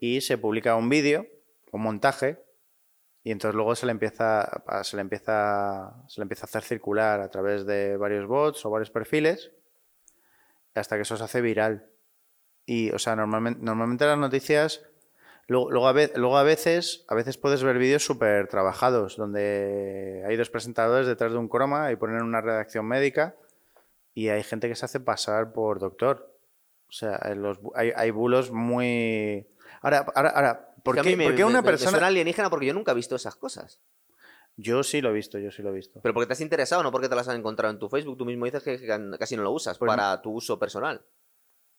y 0.00 0.20
se 0.20 0.36
publica 0.36 0.74
un 0.74 0.88
vídeo, 0.88 1.26
un 1.70 1.82
montaje, 1.82 2.42
y 3.22 3.30
entonces 3.30 3.54
luego 3.54 3.74
se 3.76 3.86
le 3.86 3.92
empieza 3.92 4.40
a- 4.42 4.82
se 4.84 4.96
le 4.96 5.02
empieza 5.02 5.94
se 6.08 6.20
le 6.20 6.24
empieza 6.24 6.44
a 6.44 6.48
hacer 6.48 6.62
circular 6.62 7.20
a 7.20 7.30
través 7.30 7.64
de 7.64 7.96
varios 7.96 8.26
bots 8.26 8.66
o 8.66 8.70
varios 8.70 8.90
perfiles 8.90 9.52
hasta 10.74 10.96
que 10.96 11.02
eso 11.02 11.16
se 11.16 11.24
hace 11.24 11.40
viral. 11.40 11.86
Y 12.66 12.90
o 12.90 12.98
sea, 12.98 13.14
normalmente 13.14 13.60
normalmente 13.62 14.04
las 14.04 14.18
noticias 14.18 14.84
luego, 15.46 15.70
luego, 15.70 15.88
a, 15.88 15.92
ve- 15.92 16.12
luego 16.16 16.36
a 16.38 16.42
veces 16.42 17.04
a 17.08 17.14
veces 17.14 17.36
puedes 17.38 17.62
ver 17.62 17.78
vídeos 17.78 18.04
súper 18.04 18.48
trabajados 18.48 19.16
donde 19.16 20.22
hay 20.26 20.36
dos 20.36 20.50
presentadores 20.50 21.06
detrás 21.06 21.32
de 21.32 21.38
un 21.38 21.48
croma 21.48 21.90
y 21.92 21.96
ponen 21.96 22.22
una 22.22 22.40
redacción 22.40 22.86
médica 22.86 23.34
y 24.14 24.28
hay 24.28 24.42
gente 24.42 24.68
que 24.68 24.74
se 24.76 24.84
hace 24.84 25.00
pasar 25.00 25.52
por 25.52 25.78
doctor. 25.80 26.32
O 26.88 26.92
sea, 26.92 27.18
los 27.34 27.58
hay, 27.74 27.92
hay 27.96 28.10
bulos 28.10 28.50
muy 28.52 29.46
Ahora, 29.82 30.06
ahora, 30.14 30.30
ahora, 30.30 30.74
¿por 30.82 30.94
qué, 30.96 31.02
mí 31.02 31.16
me- 31.16 31.24
por 31.24 31.34
qué 31.34 31.42
me- 31.44 31.50
una 31.50 31.60
me- 31.62 31.66
me 31.66 31.72
persona 31.72 31.90
suena 31.90 32.06
alienígena 32.06 32.48
porque 32.48 32.66
yo 32.66 32.74
nunca 32.74 32.92
he 32.92 32.94
visto 32.94 33.16
esas 33.16 33.34
cosas. 33.36 33.80
Yo 34.56 34.84
sí 34.84 35.00
lo 35.00 35.10
he 35.10 35.12
visto, 35.12 35.38
yo 35.38 35.50
sí 35.50 35.62
lo 35.62 35.70
he 35.70 35.74
visto. 35.74 36.00
Pero 36.00 36.14
porque 36.14 36.28
te 36.28 36.32
has 36.34 36.40
interesado, 36.40 36.82
no 36.84 36.92
porque 36.92 37.08
te 37.08 37.16
las 37.16 37.26
has 37.26 37.34
encontrado 37.34 37.72
en 37.72 37.80
tu 37.80 37.88
Facebook. 37.88 38.16
Tú 38.16 38.24
mismo 38.24 38.44
dices 38.44 38.62
que 38.62 38.78
que 38.78 38.86
casi 39.18 39.36
no 39.36 39.42
lo 39.42 39.50
usas 39.50 39.76
Pues 39.78 39.88
para 39.88 40.22
tu 40.22 40.30
uso 40.30 40.58
personal. 40.60 41.02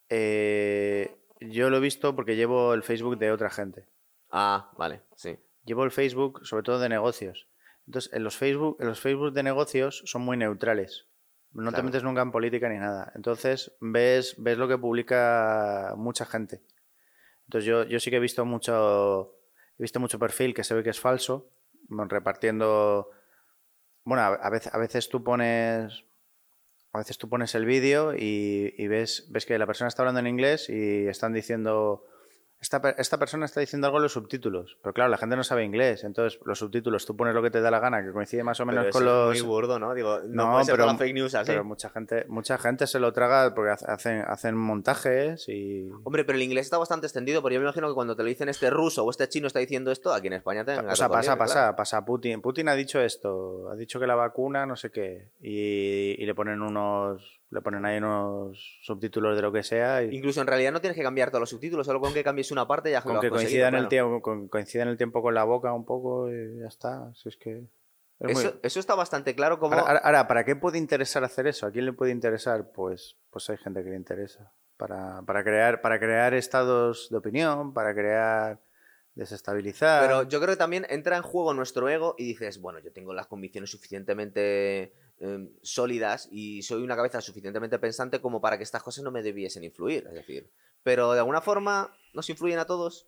Eh, 0.10 1.16
yo 1.50 1.70
lo 1.70 1.78
he 1.78 1.82
visto 1.82 2.16
porque 2.16 2.36
llevo 2.36 2.74
el 2.74 2.84
Facebook 2.84 3.18
de 3.18 3.32
otra 3.32 3.50
gente. 3.50 3.86
Ah, 4.32 4.72
vale, 4.78 5.02
sí. 5.16 5.38
Llevo 5.66 5.84
el 5.84 5.92
Facebook 5.92 6.46
sobre 6.46 6.64
todo 6.64 6.80
de 6.80 6.90
negocios. 6.90 7.48
Entonces, 7.88 8.12
en 8.14 8.24
los 8.24 8.38
Facebook, 8.38 8.78
en 8.80 8.88
los 8.88 9.00
Facebook 9.00 9.34
de 9.34 9.44
negocios 9.44 10.04
son 10.06 10.24
muy 10.24 10.38
neutrales. 10.38 11.08
No 11.54 11.72
te 11.72 11.82
metes 11.84 12.04
nunca 12.04 12.22
en 12.22 12.32
política 12.32 12.68
ni 12.68 12.78
nada. 12.78 13.14
Entonces, 13.16 13.72
ves, 13.80 14.36
ves 14.38 14.58
lo 14.58 14.68
que 14.68 14.78
publica 14.78 15.94
mucha 15.96 16.26
gente. 16.26 16.62
Entonces, 17.46 17.66
yo, 17.66 17.84
yo 17.84 18.00
sí 18.00 18.10
que 18.10 18.18
he 18.18 18.20
visto 18.20 18.44
mucho, 18.44 19.38
he 19.78 19.84
visto 19.84 20.02
mucho 20.02 20.20
perfil 20.20 20.54
que 20.54 20.66
se 20.66 20.74
ve 20.74 20.84
que 20.84 20.90
es 20.90 21.00
falso, 21.00 21.50
repartiendo. 21.90 23.10
Bueno, 24.04 24.24
a, 24.24 24.28
a 24.34 24.50
veces, 24.50 24.74
a 24.74 24.78
veces 24.78 25.08
tú 25.08 25.24
pones. 25.24 26.04
A 26.96 27.00
veces 27.00 27.18
tú 27.18 27.28
pones 27.28 27.54
el 27.56 27.66
vídeo 27.66 28.16
y, 28.16 28.74
y 28.78 28.88
ves, 28.88 29.26
ves 29.30 29.46
que 29.46 29.58
la 29.58 29.68
persona 29.68 29.90
está 29.90 30.02
hablando 30.04 30.22
en 30.22 30.28
inglés 30.28 30.70
y 30.70 31.08
están 31.08 31.34
diciendo. 31.34 32.06
Esta, 32.66 32.96
esta 32.98 33.20
persona 33.20 33.46
está 33.46 33.60
diciendo 33.60 33.86
algo 33.86 34.00
en 34.00 34.04
los 34.04 34.14
subtítulos. 34.14 34.76
Pero 34.82 34.92
claro, 34.92 35.12
la 35.12 35.18
gente 35.18 35.36
no 35.36 35.44
sabe 35.44 35.64
inglés. 35.64 36.04
Entonces, 36.04 36.40
los 36.46 36.58
subtítulos 36.58 37.06
tú 37.06 37.16
pones 37.16 37.36
lo 37.36 37.44
que 37.44 37.52
te 37.52 37.62
da 37.62 37.70
la 37.70 37.80
gana, 37.80 38.04
que 38.04 38.12
coincide 38.12 38.44
más 38.44 38.60
o 38.60 38.66
menos 38.66 38.86
Pero 38.86 38.92
con 38.94 39.06
los. 39.06 39.36
es 39.38 39.44
muy 39.44 39.48
burdo, 39.52 39.78
¿no? 39.78 39.94
Digo, 39.94 40.20
no, 40.26 40.46
No, 40.48 40.52
puede 40.54 40.66
ser 40.66 40.74
pero- 40.74 40.86
toda 40.86 40.98
fake 40.98 41.14
news 41.14 41.36
así. 41.36 41.52
Pero 41.52 41.64
mucha 41.64 41.90
gente, 41.92 42.26
mucha 42.28 42.58
gente 42.58 42.88
se 42.88 43.00
lo 43.00 43.14
traga 43.14 43.54
porque 43.54 43.70
hace- 43.70 43.86
hacen, 43.92 44.24
hacen 44.28 44.56
montajes 44.58 45.48
y. 45.48 45.90
Hombre, 46.04 46.26
pero 46.26 46.38
el 46.38 46.44
inglés 46.44 46.66
está 46.66 46.80
bastante 46.80 47.06
extendido, 47.06 47.44
porque 47.44 47.54
yo 47.54 47.60
me 47.62 47.66
imagino 47.66 47.88
que 47.88 47.94
cuando 47.94 48.16
te 48.16 48.24
lo 48.24 48.30
dicen 48.30 48.50
este 48.50 48.72
ruso 48.72 49.04
o 49.06 49.12
este 49.12 49.30
chino 49.30 49.46
está 49.46 49.60
diciendo 49.60 49.92
esto, 49.92 50.12
aquí 50.12 50.26
en 50.28 50.34
España 50.34 50.66
te 50.66 50.72
O 50.80 50.96
sea, 50.96 51.08
pasa, 51.08 51.38
pasa, 51.38 51.76
pasa 51.76 52.04
Putin. 52.04 52.42
Putin 52.42 52.68
ha 52.70 52.74
dicho 52.76 53.00
esto, 53.00 53.70
ha 53.70 53.76
dicho 53.76 54.00
que 54.00 54.08
la 54.08 54.16
vacuna, 54.16 54.66
no 54.66 54.76
sé 54.76 54.90
qué, 54.90 55.30
y, 55.40 56.16
y 56.20 56.26
le 56.26 56.34
ponen 56.34 56.64
unos, 56.64 57.22
le 57.52 57.62
ponen 57.62 57.86
ahí 57.86 57.98
unos 57.98 58.80
subtítulos 58.82 59.36
de 59.36 59.42
lo 59.42 59.52
que 59.52 59.64
sea 59.64 60.04
y 60.04 60.16
Incluso 60.16 60.42
en 60.42 60.48
realidad 60.48 60.72
no 60.72 60.82
tienes 60.82 60.98
que 60.98 61.04
cambiar 61.04 61.30
todos 61.30 61.42
los 61.42 61.50
subtítulos, 61.50 61.86
solo 61.86 62.02
con 62.02 62.14
que 62.14 62.24
cambies 62.24 62.52
una 62.52 62.68
parte 62.68 62.92
ya 62.92 63.02
con 63.02 63.14
lo 63.14 63.22
que 63.22 63.30
coincida 63.30 63.68
en 63.68 63.76
el 63.76 63.88
tiempo, 63.88 64.22
con, 64.22 64.48
coincida 64.48 64.84
en 64.84 64.90
el 64.90 64.98
tiempo 64.98 65.22
con 65.22 65.34
la 65.34 65.44
boca 65.44 65.72
un 65.74 65.86
poco 65.86 66.30
y 66.32 66.60
ya 66.60 66.68
está. 66.68 67.14
Si 67.14 67.30
es 67.30 67.38
que 67.38 67.64
es 68.20 68.34
muy- 68.34 68.44
Eso, 68.44 68.60
eso 68.64 68.80
está 68.80 68.96
bastante 68.96 69.36
claro 69.36 69.60
como... 69.60 69.76
Ahora, 69.76 69.88
ahora- 69.88 70.00
ahora, 70.00 70.28
¿para 70.28 70.44
qué 70.44 70.56
puede 70.56 70.78
interesar 70.78 71.24
hacer 71.24 71.48
eso? 71.48 71.66
¿A 71.68 71.72
quién 71.72 71.86
le 71.86 71.94
puede 71.94 72.12
interesar? 72.12 72.72
Pues, 72.74 73.16
pues 73.30 73.50
hay 73.50 73.58
gente 73.58 73.84
que 73.84 73.90
le 73.90 73.96
interesa. 73.96 74.52
Para, 74.78 75.22
para 75.22 75.44
crear, 75.44 75.80
para 75.82 76.00
crear 76.00 76.34
estados 76.34 77.08
de 77.10 77.18
opinión, 77.18 77.74
para 77.74 77.94
crear 77.94 78.60
desestabilizar. 79.14 80.02
Pero 80.06 80.24
yo 80.24 80.40
creo 80.42 80.54
que 80.54 80.58
también 80.58 80.86
entra 80.90 81.16
en 81.18 81.24
juego 81.24 81.54
nuestro 81.54 81.88
ego 81.90 82.16
y 82.18 82.26
dices, 82.26 82.60
bueno, 82.60 82.80
yo 82.80 82.92
tengo 82.92 83.14
las 83.14 83.28
convicciones 83.28 83.70
suficientemente 83.72 84.94
eh, 85.20 85.50
sólidas 85.62 86.28
y 86.32 86.62
soy 86.64 86.84
una 86.84 86.96
cabeza 86.96 87.22
suficientemente 87.22 87.80
pensante 87.80 88.20
como 88.22 88.42
para 88.42 88.58
que 88.58 88.64
estas 88.64 88.84
cosas 88.84 89.04
no 89.04 89.12
me 89.12 89.24
debiesen 89.24 89.64
influir. 89.64 90.06
Es 90.08 90.14
decir, 90.14 90.52
pero 90.84 91.14
de 91.14 91.20
alguna 91.20 91.42
forma 91.42 91.96
nos 92.14 92.30
influyen 92.30 92.60
a 92.60 92.66
todos. 92.66 93.08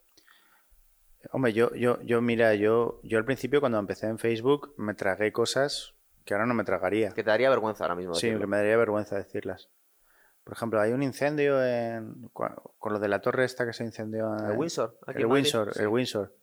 Hombre, 1.32 1.52
yo, 1.52 1.74
yo, 1.74 2.00
yo, 2.02 2.20
mira, 2.20 2.54
yo, 2.54 3.00
yo 3.02 3.18
al 3.18 3.24
principio 3.24 3.60
cuando 3.60 3.78
empecé 3.78 4.06
en 4.06 4.18
Facebook 4.18 4.74
me 4.76 4.94
tragué 4.94 5.32
cosas 5.32 5.94
que 6.24 6.34
ahora 6.34 6.46
no 6.46 6.54
me 6.54 6.64
tragaría. 6.64 7.10
Que 7.10 7.24
te 7.24 7.30
daría 7.30 7.50
vergüenza 7.50 7.84
ahora 7.84 7.94
mismo. 7.96 8.14
Sí, 8.14 8.28
que 8.28 8.46
me 8.46 8.56
daría 8.58 8.76
vergüenza 8.76 9.16
decirlas. 9.16 9.68
Por 10.44 10.54
ejemplo, 10.54 10.80
hay 10.80 10.92
un 10.92 11.02
incendio 11.02 11.62
en, 11.62 12.30
con 12.32 12.92
lo 12.92 12.98
de 12.98 13.08
la 13.08 13.20
torre 13.20 13.44
esta 13.44 13.66
que 13.66 13.72
se 13.72 13.84
incendió 13.84 14.34
en 14.38 14.46
El 14.46 14.56
Windsor. 14.56 14.98
aquí 15.06 15.20
el. 15.20 15.26
Windsor, 15.26 15.74
Sí. 15.74 15.82
el 15.82 15.88
Windsor. 15.88 16.34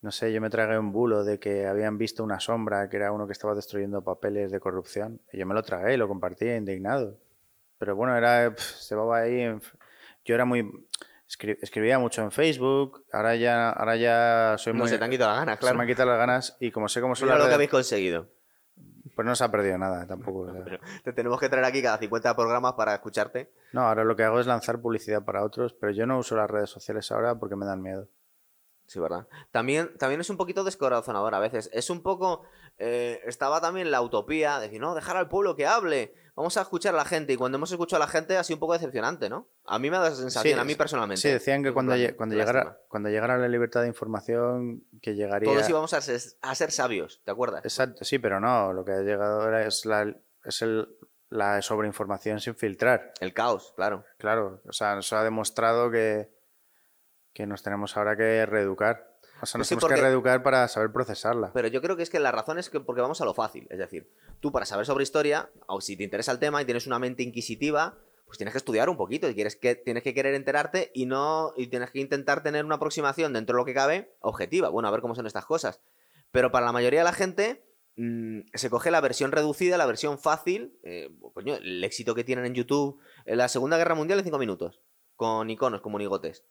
No 0.00 0.12
sé, 0.12 0.32
yo 0.32 0.40
me 0.40 0.48
tragué 0.48 0.78
un 0.78 0.92
bulo 0.92 1.24
de 1.24 1.40
que 1.40 1.66
habían 1.66 1.98
visto 1.98 2.22
una 2.22 2.38
sombra 2.38 2.88
que 2.88 2.96
era 2.98 3.10
uno 3.10 3.26
que 3.26 3.32
estaba 3.32 3.54
destruyendo 3.54 4.02
papeles 4.02 4.52
de 4.52 4.60
corrupción. 4.60 5.20
Y 5.32 5.38
yo 5.38 5.46
me 5.46 5.54
lo 5.54 5.62
tragué 5.62 5.94
y 5.94 5.96
lo 5.96 6.06
compartí 6.06 6.48
indignado. 6.48 7.18
Pero 7.78 7.96
bueno, 7.96 8.16
era 8.16 8.54
se 8.56 8.94
va 8.94 9.18
ahí. 9.18 9.40
en 9.40 9.60
Yo 10.24 10.34
era 10.36 10.44
muy 10.44 10.62
escri- 11.28 11.58
escribía 11.60 11.98
mucho 11.98 12.22
en 12.22 12.30
Facebook. 12.30 13.04
Ahora 13.12 13.34
ya, 13.34 13.70
ahora 13.70 13.96
ya 13.96 14.54
soy 14.58 14.72
No 14.72 14.80
muy. 14.80 14.88
se 14.88 14.98
te 14.98 15.04
han 15.04 15.10
quitado 15.10 15.30
las 15.30 15.40
ganas, 15.40 15.56
se 15.56 15.60
claro. 15.60 15.76
me 15.76 15.82
han 15.82 15.88
quitado 15.88 16.08
las 16.10 16.18
ganas 16.18 16.56
y 16.60 16.70
como 16.70 16.88
sé 16.88 17.00
cómo 17.00 17.16
son 17.16 17.28
las 17.28 17.38
lo 17.38 17.48
que 17.48 17.54
habéis 17.54 17.70
conseguido. 17.70 18.28
pues 19.16 19.26
no 19.26 19.34
se 19.34 19.42
ha 19.42 19.50
perdido 19.50 19.78
nada 19.78 20.06
tampoco. 20.06 20.40
o 20.42 20.52
sea. 20.52 20.62
Pero 20.64 20.78
te 21.02 21.12
tenemos 21.12 21.40
que 21.40 21.48
traer 21.48 21.64
aquí 21.64 21.82
cada 21.82 21.98
50 21.98 22.36
programas 22.36 22.74
para 22.74 22.94
escucharte. 22.94 23.50
No, 23.72 23.80
ahora 23.82 24.04
lo 24.04 24.14
que 24.14 24.22
hago 24.22 24.38
es 24.38 24.46
lanzar 24.46 24.80
publicidad 24.80 25.24
para 25.24 25.42
otros, 25.42 25.72
pero 25.72 25.90
yo 25.90 26.06
no 26.06 26.18
uso 26.18 26.36
las 26.36 26.48
redes 26.48 26.70
sociales 26.70 27.10
ahora 27.10 27.34
porque 27.34 27.56
me 27.56 27.66
dan 27.66 27.82
miedo. 27.82 28.06
Sí, 28.88 28.98
¿verdad? 28.98 29.28
También, 29.52 29.96
también 29.98 30.22
es 30.22 30.30
un 30.30 30.38
poquito 30.38 30.64
descorazonador 30.64 31.34
a 31.34 31.38
veces. 31.38 31.68
Es 31.72 31.90
un 31.90 32.02
poco... 32.02 32.42
eh, 32.78 33.20
estaba 33.26 33.60
también 33.60 33.90
la 33.90 34.00
utopía 34.00 34.58
de 34.58 34.66
decir, 34.66 34.80
no, 34.80 34.94
dejar 34.94 35.18
al 35.18 35.28
pueblo 35.28 35.54
que 35.54 35.66
hable. 35.66 36.14
Vamos 36.34 36.56
a 36.56 36.62
escuchar 36.62 36.94
a 36.94 36.96
la 36.96 37.04
gente. 37.04 37.34
Y 37.34 37.36
cuando 37.36 37.56
hemos 37.56 37.70
escuchado 37.70 38.02
a 38.02 38.06
la 38.06 38.10
gente 38.10 38.38
ha 38.38 38.44
sido 38.44 38.56
un 38.56 38.60
poco 38.60 38.72
decepcionante, 38.72 39.28
¿no? 39.28 39.50
A 39.66 39.78
mí 39.78 39.90
me 39.90 39.96
ha 39.96 40.00
dado 40.00 40.12
esa 40.12 40.22
sensación, 40.22 40.54
Sí, 40.54 40.58
a 40.58 40.64
mí 40.64 40.74
personalmente. 40.74 41.20
Sí, 41.20 41.28
decían 41.28 41.62
que 41.62 41.72
cuando, 41.72 41.92
plan, 41.92 42.14
cuando, 42.16 42.34
llegara, 42.34 42.78
cuando 42.88 43.10
llegara 43.10 43.36
la 43.36 43.48
libertad 43.48 43.82
de 43.82 43.88
información, 43.88 44.84
que 45.02 45.14
llegaría... 45.14 45.52
Todos 45.52 45.68
íbamos 45.68 45.92
a 45.92 46.00
ser, 46.00 46.18
a 46.40 46.54
ser 46.54 46.70
sabios, 46.70 47.20
¿te 47.24 47.30
acuerdas? 47.30 47.64
Exacto, 47.64 48.04
sí, 48.04 48.18
pero 48.18 48.40
no, 48.40 48.72
lo 48.72 48.84
que 48.86 48.92
ha 48.92 49.00
llegado 49.02 49.42
ahora 49.42 49.66
es 49.66 49.84
la, 49.84 50.16
es 50.44 50.62
el, 50.62 50.88
la 51.28 51.60
sobreinformación 51.60 52.40
sin 52.40 52.54
filtrar. 52.54 53.12
El 53.20 53.34
caos, 53.34 53.74
claro. 53.76 54.04
Claro, 54.16 54.62
o 54.66 54.72
sea, 54.72 54.94
nos 54.94 55.12
ha 55.12 55.24
demostrado 55.24 55.90
que, 55.90 56.30
que 57.38 57.46
nos 57.46 57.62
tenemos 57.62 57.96
ahora 57.96 58.16
que 58.16 58.44
reeducar. 58.46 59.16
O 59.40 59.46
sea, 59.46 59.58
nos 59.58 59.68
Sí, 59.68 59.76
tenemos 59.76 59.82
porque- 59.82 59.94
que 59.94 60.00
reeducar 60.02 60.42
para 60.42 60.66
saber 60.66 60.90
procesarla. 60.90 61.52
Pero 61.54 61.68
yo 61.68 61.80
creo 61.80 61.96
que 61.96 62.02
es 62.02 62.10
que 62.10 62.18
la 62.18 62.32
razón 62.32 62.58
es 62.58 62.68
que 62.68 62.80
porque 62.80 63.00
vamos 63.00 63.20
a 63.20 63.24
lo 63.24 63.32
fácil. 63.32 63.68
Es 63.70 63.78
decir, 63.78 64.10
tú 64.40 64.50
para 64.50 64.66
saber 64.66 64.84
sobre 64.86 65.04
historia, 65.04 65.48
o 65.68 65.80
si 65.80 65.96
te 65.96 66.02
interesa 66.02 66.32
el 66.32 66.40
tema 66.40 66.60
y 66.60 66.64
tienes 66.64 66.88
una 66.88 66.98
mente 66.98 67.22
inquisitiva, 67.22 67.96
pues 68.26 68.38
tienes 68.38 68.52
que 68.52 68.58
estudiar 68.58 68.88
un 68.88 68.96
poquito 68.96 69.28
y 69.30 69.34
quieres 69.36 69.54
que, 69.54 69.76
tienes 69.76 70.02
que 70.02 70.14
querer 70.14 70.34
enterarte 70.34 70.90
y 70.94 71.06
no 71.06 71.52
y 71.56 71.68
tienes 71.68 71.92
que 71.92 72.00
intentar 72.00 72.42
tener 72.42 72.64
una 72.64 72.74
aproximación 72.74 73.32
dentro 73.32 73.54
de 73.54 73.60
lo 73.60 73.64
que 73.64 73.72
cabe 73.72 74.16
objetiva. 74.20 74.68
Bueno, 74.70 74.88
a 74.88 74.90
ver 74.90 75.00
cómo 75.00 75.14
son 75.14 75.26
estas 75.28 75.46
cosas. 75.46 75.80
Pero 76.32 76.50
para 76.50 76.66
la 76.66 76.72
mayoría 76.72 77.00
de 77.00 77.04
la 77.04 77.12
gente 77.12 77.64
mm, 77.96 78.40
se 78.54 78.68
coge 78.70 78.90
la 78.90 79.00
versión 79.00 79.30
reducida, 79.30 79.78
la 79.78 79.86
versión 79.86 80.18
fácil. 80.18 80.76
eh, 80.82 81.08
coño, 81.32 81.54
el 81.54 81.84
éxito 81.84 82.16
que 82.16 82.24
tienen 82.24 82.44
en 82.46 82.54
YouTube 82.54 82.98
en 83.24 83.38
la 83.38 83.46
Segunda 83.48 83.76
Guerra 83.78 83.94
Mundial 83.94 84.18
en 84.18 84.24
cinco 84.24 84.38
minutos, 84.38 84.80
con 85.14 85.48
iconos 85.48 85.80
como 85.80 85.92
monigotes. 85.94 86.44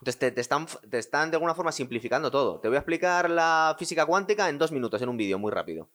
Entonces 0.00 0.18
te, 0.18 0.30
te 0.30 0.40
están, 0.40 0.66
te 0.88 0.98
están 0.98 1.30
de 1.30 1.36
alguna 1.36 1.54
forma 1.54 1.72
simplificando 1.72 2.30
todo. 2.30 2.60
Te 2.60 2.68
voy 2.68 2.76
a 2.76 2.80
explicar 2.80 3.28
la 3.30 3.74
física 3.78 4.06
cuántica 4.06 4.48
en 4.48 4.58
dos 4.58 4.72
minutos, 4.72 5.00
en 5.02 5.08
un 5.08 5.16
vídeo 5.16 5.38
muy 5.38 5.50
rápido. 5.52 5.88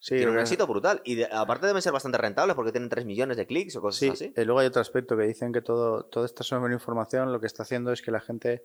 Sí, 0.00 0.16
Tiene 0.16 0.30
un 0.30 0.38
eh, 0.38 0.42
éxito 0.42 0.66
brutal. 0.66 1.00
Y 1.04 1.16
de- 1.16 1.28
aparte 1.30 1.66
deben 1.66 1.82
ser 1.82 1.92
bastante 1.92 2.18
rentables 2.18 2.54
porque 2.54 2.70
tienen 2.70 2.88
3 2.88 3.04
millones 3.04 3.36
de 3.36 3.46
clics 3.46 3.74
o 3.76 3.80
cosas 3.80 3.98
Sí, 3.98 4.08
así. 4.10 4.32
eh, 4.36 4.44
luego 4.44 4.60
hay 4.60 4.68
otro 4.68 4.80
aspecto 4.80 5.16
que 5.16 5.24
dicen 5.24 5.52
que 5.52 5.60
todo, 5.60 6.04
toda 6.04 6.24
esta 6.26 6.44
sobreinformación 6.44 7.32
lo 7.32 7.40
que 7.40 7.46
está 7.48 7.64
haciendo 7.64 7.92
es 7.92 8.00
que 8.02 8.10
la 8.12 8.20
gente 8.20 8.62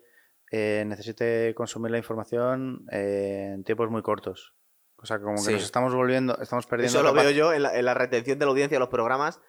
eh, 0.51 0.83
necesite 0.85 1.55
consumir 1.55 1.89
la 1.89 1.97
información 1.97 2.85
eh, 2.91 3.53
en 3.55 3.63
tiempos 3.63 3.89
muy 3.89 4.03
cortos. 4.03 4.53
O 4.97 5.05
sea, 5.07 5.19
como 5.19 5.35
que 5.37 5.41
Sí. 5.41 5.53
nos 5.53 5.63
estamos 5.63 5.95
volviendo, 5.95 6.37
estamos 6.39 6.67
perdiendo. 6.67 6.99
Eso 6.99 7.03
lo 7.07 7.13
veo 7.13 7.31
yo 7.31 7.51
en 7.51 7.63
la, 7.63 7.75
en 7.77 7.83
la 7.85 7.95
retención 7.95 8.37
de 8.37 8.45
la 8.45 8.51
audiencia 8.51 8.75
de 8.75 8.79
los 8.79 8.89
programas. 8.89 9.41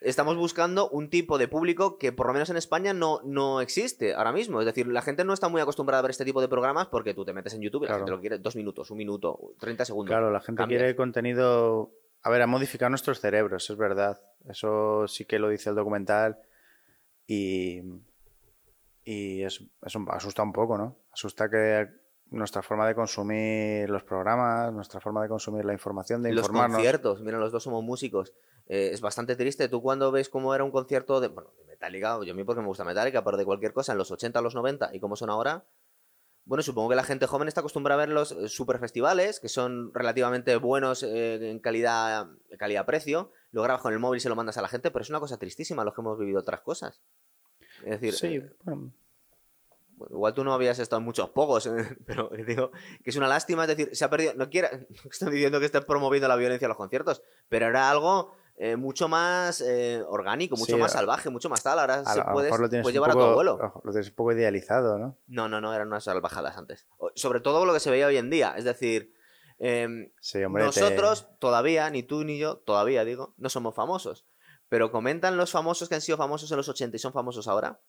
Estamos 0.00 0.36
buscando 0.36 0.88
un 0.90 1.08
tipo 1.08 1.38
de 1.38 1.48
público 1.48 1.96
que 1.98 2.12
por 2.12 2.26
lo 2.26 2.32
menos 2.34 2.50
en 2.50 2.56
España 2.58 2.92
no, 2.92 3.20
no 3.24 3.60
existe 3.62 4.14
ahora 4.14 4.30
mismo. 4.32 4.60
Es 4.60 4.66
decir, 4.66 4.86
la 4.86 5.00
gente 5.02 5.24
no 5.24 5.32
está 5.32 5.48
muy 5.48 5.60
acostumbrada 5.60 6.00
a 6.00 6.02
ver 6.02 6.10
este 6.10 6.24
tipo 6.24 6.40
de 6.42 6.48
programas 6.48 6.86
porque 6.88 7.14
tú 7.14 7.24
te 7.24 7.32
metes 7.32 7.54
en 7.54 7.62
YouTube 7.62 7.84
y 7.84 7.86
la 7.86 7.88
Claro. 7.94 8.00
gente 8.00 8.10
lo 8.12 8.20
quiere 8.20 8.38
dos 8.38 8.56
minutos, 8.56 8.90
un 8.90 8.98
minuto, 8.98 9.54
30 9.58 9.84
segundos. 9.86 10.10
Claro, 10.10 10.30
la 10.30 10.40
gente 10.40 10.64
quiere 10.66 10.94
contenido. 10.94 11.92
A 12.22 12.30
ver, 12.30 12.42
ha 12.42 12.46
modificado 12.46 12.90
nuestros 12.90 13.20
cerebros, 13.20 13.70
es 13.70 13.76
verdad. 13.76 14.20
Eso 14.48 15.08
sí 15.08 15.24
que 15.24 15.38
lo 15.38 15.48
dice 15.48 15.70
el 15.70 15.76
documental. 15.76 16.38
Y. 17.26 17.80
Y 19.04 19.42
es- 19.44 19.62
asusta 19.80 20.42
un 20.42 20.52
poco, 20.52 20.76
¿no? 20.76 20.98
Asusta 21.12 21.48
que 21.48 21.88
nuestra 22.30 22.60
forma 22.62 22.86
de 22.88 22.94
consumir 22.96 23.88
los 23.88 24.02
programas, 24.02 24.72
nuestra 24.72 25.00
forma 25.00 25.22
de 25.22 25.28
consumir 25.28 25.64
la 25.64 25.72
información, 25.72 26.22
de 26.22 26.32
los 26.32 26.42
informarnos. 26.42 26.76
conciertos, 26.78 27.20
mira, 27.22 27.38
los 27.38 27.52
dos 27.52 27.62
somos 27.62 27.84
músicos. 27.84 28.34
Eh, 28.66 28.90
es 28.92 29.00
bastante 29.00 29.36
triste. 29.36 29.68
Tú 29.68 29.82
cuando 29.82 30.10
ves 30.10 30.28
cómo 30.28 30.54
era 30.54 30.64
un 30.64 30.70
concierto 30.70 31.20
de, 31.20 31.28
bueno, 31.28 31.52
de 31.58 31.64
Metallica, 31.66 32.18
yo 32.24 32.32
a 32.32 32.36
mí 32.36 32.44
porque 32.44 32.60
me 32.60 32.68
gusta 32.68 32.84
Metallica, 32.84 33.22
pero 33.24 33.36
de 33.36 33.44
cualquier 33.44 33.72
cosa, 33.72 33.92
en 33.92 33.98
los 33.98 34.10
80, 34.10 34.40
los 34.40 34.54
90 34.54 34.94
y 34.94 35.00
cómo 35.00 35.16
son 35.16 35.30
ahora, 35.30 35.64
bueno, 36.46 36.62
supongo 36.62 36.90
que 36.90 36.94
la 36.94 37.02
gente 37.02 37.26
joven 37.26 37.48
está 37.48 37.60
acostumbrada 37.60 38.00
a 38.02 38.06
ver 38.06 38.14
los 38.14 38.30
eh, 38.30 38.48
super 38.48 38.78
festivales, 38.78 39.40
que 39.40 39.48
son 39.48 39.92
relativamente 39.92 40.54
buenos 40.56 41.02
eh, 41.02 41.50
en 41.50 41.58
calidad 41.58 42.28
calidad-precio. 42.56 43.32
Lo 43.50 43.62
grabas 43.62 43.82
con 43.82 43.92
el 43.92 43.98
móvil 43.98 44.18
y 44.18 44.20
se 44.20 44.28
lo 44.28 44.36
mandas 44.36 44.56
a 44.56 44.62
la 44.62 44.68
gente, 44.68 44.92
pero 44.92 45.02
es 45.02 45.10
una 45.10 45.18
cosa 45.18 45.38
tristísima 45.38 45.84
los 45.84 45.92
que 45.92 46.00
hemos 46.02 46.16
vivido 46.16 46.38
otras 46.38 46.60
cosas. 46.60 47.02
Es 47.84 48.00
decir, 48.00 48.12
Sí, 48.12 48.36
eh, 48.36 48.52
bueno, 48.64 48.92
igual 50.08 50.34
tú 50.34 50.44
no 50.44 50.54
habías 50.54 50.78
estado 50.78 51.00
en 51.00 51.04
muchos 51.04 51.30
pocos, 51.30 51.68
pero 52.06 52.30
digo 52.46 52.70
que 53.02 53.10
es 53.10 53.16
una 53.16 53.26
lástima, 53.26 53.64
es 53.64 53.76
decir, 53.76 53.90
se 53.96 54.04
ha 54.04 54.10
perdido, 54.10 54.34
no 54.34 54.48
quiero, 54.48 54.68
no 54.72 55.10
estoy 55.10 55.32
diciendo 55.32 55.58
que 55.58 55.66
estés 55.66 55.84
promoviendo 55.84 56.28
la 56.28 56.36
violencia 56.36 56.66
en 56.66 56.70
los 56.70 56.78
conciertos, 56.78 57.24
pero 57.48 57.66
era 57.66 57.90
algo 57.90 58.36
eh, 58.58 58.76
mucho 58.76 59.08
más 59.08 59.60
eh, 59.60 60.02
orgánico, 60.08 60.56
mucho 60.56 60.74
Sí, 60.76 60.80
más 60.80 60.92
salvaje, 60.92 61.30
mucho 61.30 61.48
más 61.48 61.62
tal, 61.62 61.78
ahora 61.78 62.04
se 62.04 62.22
puedes 62.32 62.52
un 62.52 62.92
llevar 62.92 63.10
a 63.10 63.14
tu 63.14 63.20
abuelo. 63.20 63.80
lo 63.84 63.90
tienes 63.92 64.08
un 64.08 64.14
poco 64.14 64.32
idealizado, 64.32 64.98
¿no? 64.98 65.18
No, 65.26 65.48
no, 65.48 65.60
no, 65.60 65.74
eran 65.74 65.88
unas 65.88 66.04
salvajadas 66.04 66.56
antes. 66.56 66.86
Sobre 67.14 67.40
todo 67.40 67.64
lo 67.66 67.72
que 67.72 67.80
se 67.80 67.90
veía 67.90 68.06
hoy 68.06 68.16
en 68.16 68.30
día, 68.30 68.54
es 68.56 68.64
decir, 68.64 69.12
em, 69.58 70.10
Sí, 70.20 70.42
hombre. 70.44 70.62
te- 70.62 70.66
nosotros 70.80 71.28
todavía, 71.38 71.90
ni 71.90 72.02
tú 72.02 72.24
ni 72.24 72.38
yo, 72.38 72.58
todavía 72.58 73.04
digo, 73.04 73.34
no 73.36 73.48
somos 73.48 73.74
famosos. 73.74 74.26
Pero 74.68 74.90
comentan 74.90 75.36
los 75.36 75.52
famosos 75.52 75.88
que 75.88 75.94
han 75.94 76.00
sido 76.00 76.18
famosos 76.18 76.50
en 76.50 76.56
los 76.56 76.68
80 76.68 76.96
y 76.96 76.98
son 76.98 77.12
famosos 77.12 77.46
ahora, 77.48 77.80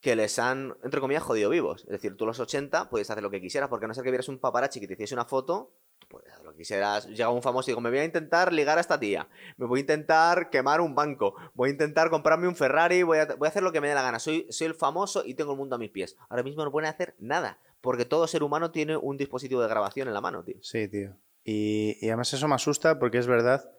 que 0.00 0.16
les 0.16 0.38
han, 0.38 0.76
entre 0.82 1.00
comillas, 1.00 1.22
jodido 1.22 1.50
vivos. 1.50 1.82
Es 1.84 1.90
decir, 1.90 2.16
tú 2.16 2.24
los 2.26 2.38
80 2.40 2.88
puedes 2.88 3.10
hacer 3.10 3.22
lo 3.22 3.30
que 3.30 3.40
quisieras, 3.40 3.68
porque 3.68 3.84
a 3.84 3.88
no 3.88 3.94
ser 3.94 4.04
que 4.04 4.10
vieras 4.10 4.28
un 4.28 4.38
paparazzi 4.38 4.80
que 4.80 4.86
te 4.86 4.94
hiciese 4.94 5.14
una 5.14 5.24
foto, 5.26 5.74
puedes 6.10 6.30
hacer 6.32 6.44
lo 6.44 6.52
que 6.52 6.58
quisieras. 6.58 7.06
Llega 7.06 7.30
un 7.30 7.40
famoso 7.42 7.70
y 7.70 7.72
digo, 7.72 7.80
me 7.80 7.88
voy 7.88 8.00
a 8.00 8.04
intentar 8.04 8.52
ligar 8.52 8.76
a 8.76 8.80
esta 8.80 8.98
tía, 9.00 9.28
me 9.56 9.66
voy 9.66 9.78
a 9.78 9.80
intentar 9.80 10.50
quemar 10.50 10.80
un 10.80 10.94
banco, 10.94 11.34
voy 11.54 11.68
a 11.70 11.72
intentar 11.72 12.10
comprarme 12.10 12.48
un 12.48 12.56
Ferrari, 12.56 13.02
voy 13.02 13.18
a, 13.18 13.26
voy 13.36 13.46
a 13.46 13.48
hacer 13.48 13.62
lo 13.62 13.72
que 13.72 13.80
me 13.80 13.88
dé 13.88 13.94
la 13.94 14.02
gana. 14.02 14.18
Soy, 14.18 14.46
soy 14.50 14.66
el 14.66 14.74
famoso 14.74 15.22
y 15.24 15.34
tengo 15.34 15.52
el 15.52 15.58
mundo 15.58 15.76
a 15.76 15.78
mis 15.78 15.90
pies. 15.90 16.16
Ahora 16.28 16.42
mismo 16.42 16.64
no 16.64 16.72
pueden 16.72 16.90
hacer 16.90 17.14
nada, 17.18 17.58
porque 17.80 18.04
todo 18.04 18.26
ser 18.26 18.42
humano 18.42 18.70
tiene 18.72 18.96
un 18.96 19.16
dispositivo 19.16 19.62
de 19.62 19.68
grabación 19.68 20.08
en 20.08 20.14
la 20.14 20.20
mano, 20.20 20.42
tío. 20.42 20.56
Sí, 20.60 20.88
tío. 20.88 21.16
Y, 21.44 21.96
y 22.04 22.08
además 22.08 22.32
eso 22.34 22.46
me 22.48 22.56
asusta 22.56 22.98
porque 22.98 23.18
es 23.18 23.26
verdad. 23.26 23.70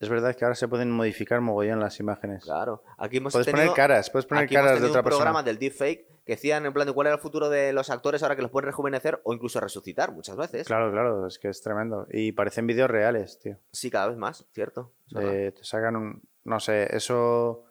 Es 0.00 0.08
verdad 0.08 0.36
que 0.36 0.44
ahora 0.44 0.54
se 0.54 0.68
pueden 0.68 0.92
modificar 0.92 1.40
mogollón 1.40 1.80
las 1.80 1.98
imágenes. 1.98 2.44
Claro, 2.44 2.84
aquí 2.98 3.16
hemos 3.16 3.32
Puedes 3.32 3.46
tenido, 3.46 3.64
poner 3.64 3.76
caras, 3.76 4.10
puedes 4.10 4.26
poner 4.26 4.44
aquí 4.44 4.54
hemos 4.54 4.66
caras 4.66 4.80
de 4.80 4.86
otra 4.88 5.00
un 5.00 5.04
programa 5.04 5.24
persona. 5.24 5.42
del 5.42 5.58
deepfake 5.58 6.06
que 6.28 6.34
decían 6.34 6.66
en 6.66 6.74
plan 6.74 6.86
de 6.86 6.92
cuál 6.92 7.06
era 7.06 7.14
el 7.16 7.22
futuro 7.22 7.48
de 7.48 7.72
los 7.72 7.88
actores 7.88 8.22
ahora 8.22 8.36
que 8.36 8.42
los 8.42 8.50
pueden 8.50 8.66
rejuvenecer 8.66 9.18
o 9.24 9.32
incluso 9.32 9.60
resucitar 9.60 10.12
muchas 10.12 10.36
veces. 10.36 10.66
Claro, 10.66 10.92
claro, 10.92 11.26
es 11.26 11.38
que 11.38 11.48
es 11.48 11.62
tremendo. 11.62 12.06
Y 12.10 12.32
parecen 12.32 12.66
vídeos 12.66 12.90
reales, 12.90 13.38
tío. 13.38 13.56
Sí, 13.72 13.90
cada 13.90 14.08
vez 14.08 14.18
más, 14.18 14.46
cierto. 14.52 14.92
Te 15.10 15.54
sacan 15.62 15.96
un. 15.96 16.22
No 16.44 16.60
sé, 16.60 16.94
eso. 16.94 17.64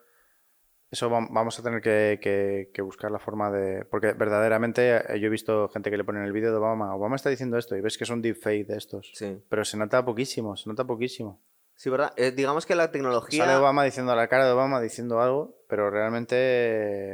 Eso 0.89 1.09
vam- 1.11 1.27
vamos 1.31 1.59
a 1.59 1.63
tener 1.63 1.81
que, 1.81 2.17
que- 2.19 2.71
que 2.73 2.81
buscar 2.81 3.11
la 3.11 3.19
forma 3.19 3.51
de. 3.51 3.85
Porque 3.85 4.13
verdaderamente 4.13 4.95
eh, 5.13 5.19
yo 5.19 5.27
he 5.27 5.29
visto 5.29 5.67
gente 5.69 5.91
que 5.91 5.97
le 5.97 6.03
pone 6.03 6.19
en 6.19 6.25
el 6.25 6.31
vídeo 6.31 6.49
de 6.49 6.57
Obama. 6.57 6.95
Obama 6.95 7.15
está 7.17 7.29
diciendo 7.29 7.57
esto 7.59 7.75
y 7.75 7.81
ves 7.81 7.95
que 7.97 8.05
es 8.05 8.09
un 8.09 8.21
deepfake 8.23 8.65
de 8.65 8.77
estos. 8.77 9.11
Sí, 9.13 9.39
Pero 9.49 9.65
se 9.65 9.77
nota 9.77 10.03
poquísimo, 10.03 10.55
se 10.55 10.67
nota 10.67 10.83
poquísimo. 10.85 11.41
sí, 11.75 11.89
¿verdad? 11.91 12.11
Eh, 12.15 12.31
digamos 12.31 12.65
que 12.65 12.73
la 12.75 12.89
tecnología... 12.91 13.45
Sale 13.45 13.57
Obama 13.57 13.83
diciendo 13.83 14.13
a 14.13 14.15
la 14.15 14.27
cara 14.27 14.45
de 14.47 14.51
Obama 14.53 14.81
diciendo 14.81 15.21
algo, 15.21 15.57
pero 15.69 15.91
realmente 15.91 16.35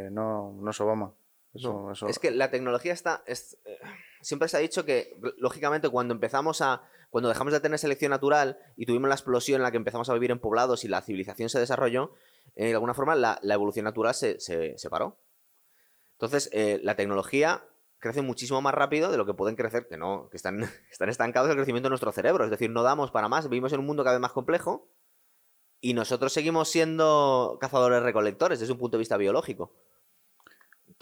eh, 0.05 0.09
no, 0.11 0.53
no 0.61 0.69
es 0.71 0.79
Obama. 0.79 1.13
Eso, 1.53 1.71
No, 1.73 1.91
eso- 1.91 2.07
Es 2.07 2.19
que 2.19 2.31
la 2.31 2.49
tecnología 2.49 2.93
está. 2.93 3.23
es- 3.27 3.57
eh, 3.65 3.77
siempre 4.21 4.47
se 4.49 4.57
ha 4.57 4.59
dicho 4.59 4.85
que, 4.85 5.15
lógicamente, 5.37 5.89
cuando 5.89 6.13
empezamos 6.13 6.61
a. 6.61 6.81
Cuando 7.09 7.29
dejamos 7.29 7.53
de 7.53 7.59
tener 7.59 7.77
selección 7.77 8.09
natural 8.09 8.57
y 8.75 8.87
tuvimos 8.87 9.07
la 9.07 9.13
explosión 9.13 9.57
en 9.57 9.63
la 9.63 9.69
que 9.69 9.77
empezamos 9.77 10.09
a 10.09 10.13
vivir 10.15 10.31
en 10.31 10.39
poblados 10.39 10.83
y 10.83 10.87
la 10.87 11.01
civilización 11.03 11.47
se 11.49 11.59
desarrolló, 11.59 12.11
eh, 12.55 12.69
de 12.69 12.73
alguna 12.73 12.95
forma 12.95 13.13
la, 13.13 13.37
la 13.43 13.53
evolución 13.53 13.83
natural 13.85 14.15
se, 14.15 14.39
se, 14.39 14.75
se 14.79 14.89
paró. 14.89 15.19
Entonces, 16.13 16.49
eh, 16.53 16.79
la 16.83 16.95
tecnología 16.95 17.63
crece 17.99 18.23
muchísimo 18.23 18.61
más 18.61 18.73
rápido 18.73 19.11
de 19.11 19.17
lo 19.17 19.25
que 19.27 19.35
pueden 19.35 19.55
crecer, 19.55 19.87
que 19.87 19.95
no, 19.95 20.27
que 20.31 20.37
están, 20.37 20.59
están 20.91 21.09
estancados 21.09 21.49
el 21.51 21.55
crecimiento 21.55 21.85
de 21.85 21.91
nuestro 21.91 22.11
cerebro. 22.11 22.45
Es 22.45 22.49
decir, 22.49 22.71
no 22.71 22.81
damos 22.81 23.11
para 23.11 23.27
más, 23.29 23.47
vivimos 23.47 23.71
en 23.73 23.79
un 23.81 23.85
mundo 23.85 24.03
cada 24.03 24.15
vez 24.15 24.21
más 24.21 24.31
complejo 24.33 24.87
y 25.81 25.93
nosotros 25.93 26.33
seguimos 26.33 26.69
siendo 26.69 27.59
cazadores-recolectores 27.61 28.59
desde 28.59 28.73
un 28.73 28.79
punto 28.79 28.97
de 28.97 29.01
vista 29.01 29.17
biológico. 29.17 29.71